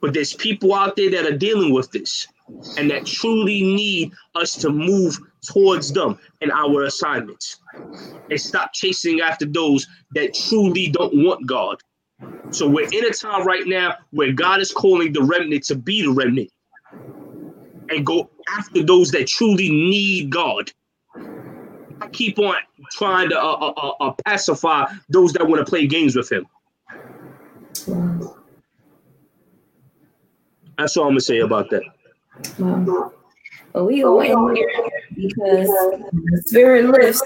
But 0.00 0.14
there's 0.14 0.34
people 0.34 0.74
out 0.74 0.96
there 0.96 1.10
that 1.10 1.26
are 1.26 1.36
dealing 1.36 1.72
with 1.72 1.90
this 1.90 2.26
and 2.76 2.90
that 2.90 3.06
truly 3.06 3.62
need 3.62 4.12
us 4.34 4.56
to 4.58 4.70
move 4.70 5.18
towards 5.42 5.92
them 5.92 6.18
in 6.40 6.50
our 6.50 6.82
assignments 6.84 7.60
and 8.30 8.40
stop 8.40 8.72
chasing 8.74 9.20
after 9.20 9.46
those 9.46 9.86
that 10.14 10.34
truly 10.34 10.88
don't 10.88 11.24
want 11.24 11.46
God. 11.46 11.82
So 12.50 12.68
we're 12.68 12.88
in 12.90 13.04
a 13.04 13.10
time 13.10 13.46
right 13.46 13.66
now 13.66 13.94
where 14.10 14.32
God 14.32 14.60
is 14.60 14.72
calling 14.72 15.12
the 15.12 15.22
remnant 15.22 15.64
to 15.64 15.74
be 15.74 16.02
the 16.02 16.10
remnant 16.10 16.50
and 17.90 18.04
go 18.04 18.30
after 18.58 18.82
those 18.82 19.10
that 19.12 19.26
truly 19.26 19.70
need 19.70 20.30
God. 20.30 20.72
I 22.00 22.08
keep 22.08 22.38
on 22.38 22.54
trying 22.92 23.28
to 23.30 23.38
uh, 23.38 23.52
uh, 23.52 23.72
uh, 23.76 23.92
uh, 24.00 24.12
pacify 24.24 24.86
those 25.08 25.32
that 25.34 25.46
want 25.46 25.64
to 25.64 25.68
play 25.68 25.86
games 25.86 26.16
with 26.16 26.30
Him. 26.30 26.46
That's 30.78 30.96
all 30.96 31.04
I'm 31.04 31.10
gonna 31.10 31.20
say 31.20 31.38
about 31.38 31.70
that. 31.70 31.82
Wow. 32.58 33.12
We 33.74 34.02
go 34.02 34.20
in 34.20 34.56
here 34.56 34.68
because 35.16 35.68
the 35.68 36.42
spirit 36.46 36.86
lifts. 36.86 37.22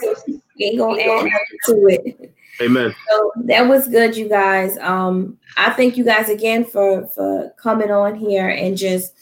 Ain't 0.61 0.79
gonna 0.79 1.01
add 1.01 1.31
to 1.67 1.87
it. 1.89 2.35
Amen. 2.63 2.95
So 3.11 3.33
that 3.45 3.69
was 3.69 3.89
good, 3.89 4.17
you 4.17 4.29
guys. 4.29 4.79
Um, 4.79 5.39
I 5.57 5.71
thank 5.71 5.97
you 5.97 6.05
guys 6.05 6.29
again 6.29 6.65
for 6.65 7.07
for 7.09 7.53
coming 7.59 7.91
on 7.91 8.15
here 8.15 8.49
and 8.49 8.77
just 8.77 9.15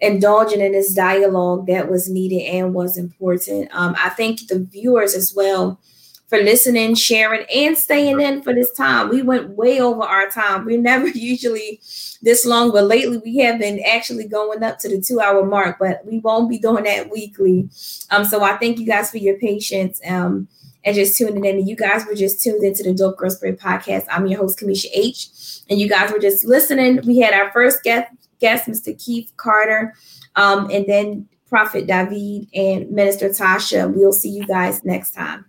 indulging 0.00 0.60
in 0.60 0.72
this 0.72 0.94
dialogue 0.94 1.66
that 1.66 1.90
was 1.90 2.08
needed 2.08 2.42
and 2.42 2.74
was 2.74 2.96
important. 2.98 3.70
Um, 3.72 3.96
I 3.98 4.10
thank 4.10 4.46
the 4.46 4.60
viewers 4.60 5.14
as 5.14 5.34
well 5.34 5.80
for 6.28 6.38
listening, 6.38 6.94
sharing, 6.94 7.46
and 7.54 7.78
staying 7.78 8.20
in 8.20 8.42
for 8.42 8.52
this 8.52 8.72
time. 8.72 9.08
We 9.08 9.22
went 9.22 9.50
way 9.50 9.80
over 9.80 10.02
our 10.02 10.28
time. 10.28 10.64
We're 10.64 10.80
never 10.80 11.08
usually 11.14 11.80
this 12.22 12.44
long, 12.44 12.72
but 12.72 12.84
lately 12.84 13.18
we 13.18 13.38
have 13.38 13.58
been 13.58 13.80
actually 13.84 14.26
going 14.26 14.62
up 14.62 14.78
to 14.80 14.88
the 14.88 15.00
two 15.00 15.20
hour 15.20 15.44
mark, 15.44 15.78
but 15.78 16.04
we 16.04 16.18
won't 16.18 16.50
be 16.50 16.58
doing 16.58 16.84
that 16.84 17.10
weekly. 17.10 17.68
Um, 18.10 18.24
so 18.24 18.42
I 18.42 18.56
thank 18.56 18.78
you 18.78 18.86
guys 18.86 19.10
for 19.10 19.18
your 19.18 19.38
patience. 19.38 20.00
Um, 20.06 20.48
and 20.86 20.94
just 20.94 21.18
tuning 21.18 21.44
in. 21.44 21.58
And 21.58 21.68
you 21.68 21.76
guys 21.76 22.06
were 22.06 22.14
just 22.14 22.42
tuned 22.42 22.62
into 22.64 22.84
the 22.84 22.94
Dope 22.94 23.18
Girlz 23.18 23.38
Pray 23.38 23.52
podcast. 23.52 24.06
I'm 24.10 24.26
your 24.26 24.40
host, 24.40 24.60
Kamisha 24.60 24.86
H. 24.94 25.28
And 25.68 25.78
you 25.78 25.88
guys 25.88 26.12
were 26.12 26.20
just 26.20 26.44
listening. 26.44 27.00
We 27.04 27.18
had 27.18 27.34
our 27.34 27.50
first 27.50 27.82
guest, 27.82 28.10
guest 28.40 28.68
Mr. 28.68 28.96
Keith 29.04 29.32
Carter, 29.36 29.94
um, 30.36 30.70
and 30.70 30.86
then 30.86 31.28
Prophet 31.48 31.86
David 31.86 32.46
and 32.54 32.90
Minister 32.90 33.28
Tasha. 33.28 33.92
We'll 33.92 34.12
see 34.12 34.30
you 34.30 34.46
guys 34.46 34.84
next 34.84 35.10
time. 35.12 35.44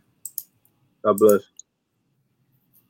God 1.03 1.17
bless. 1.19 1.41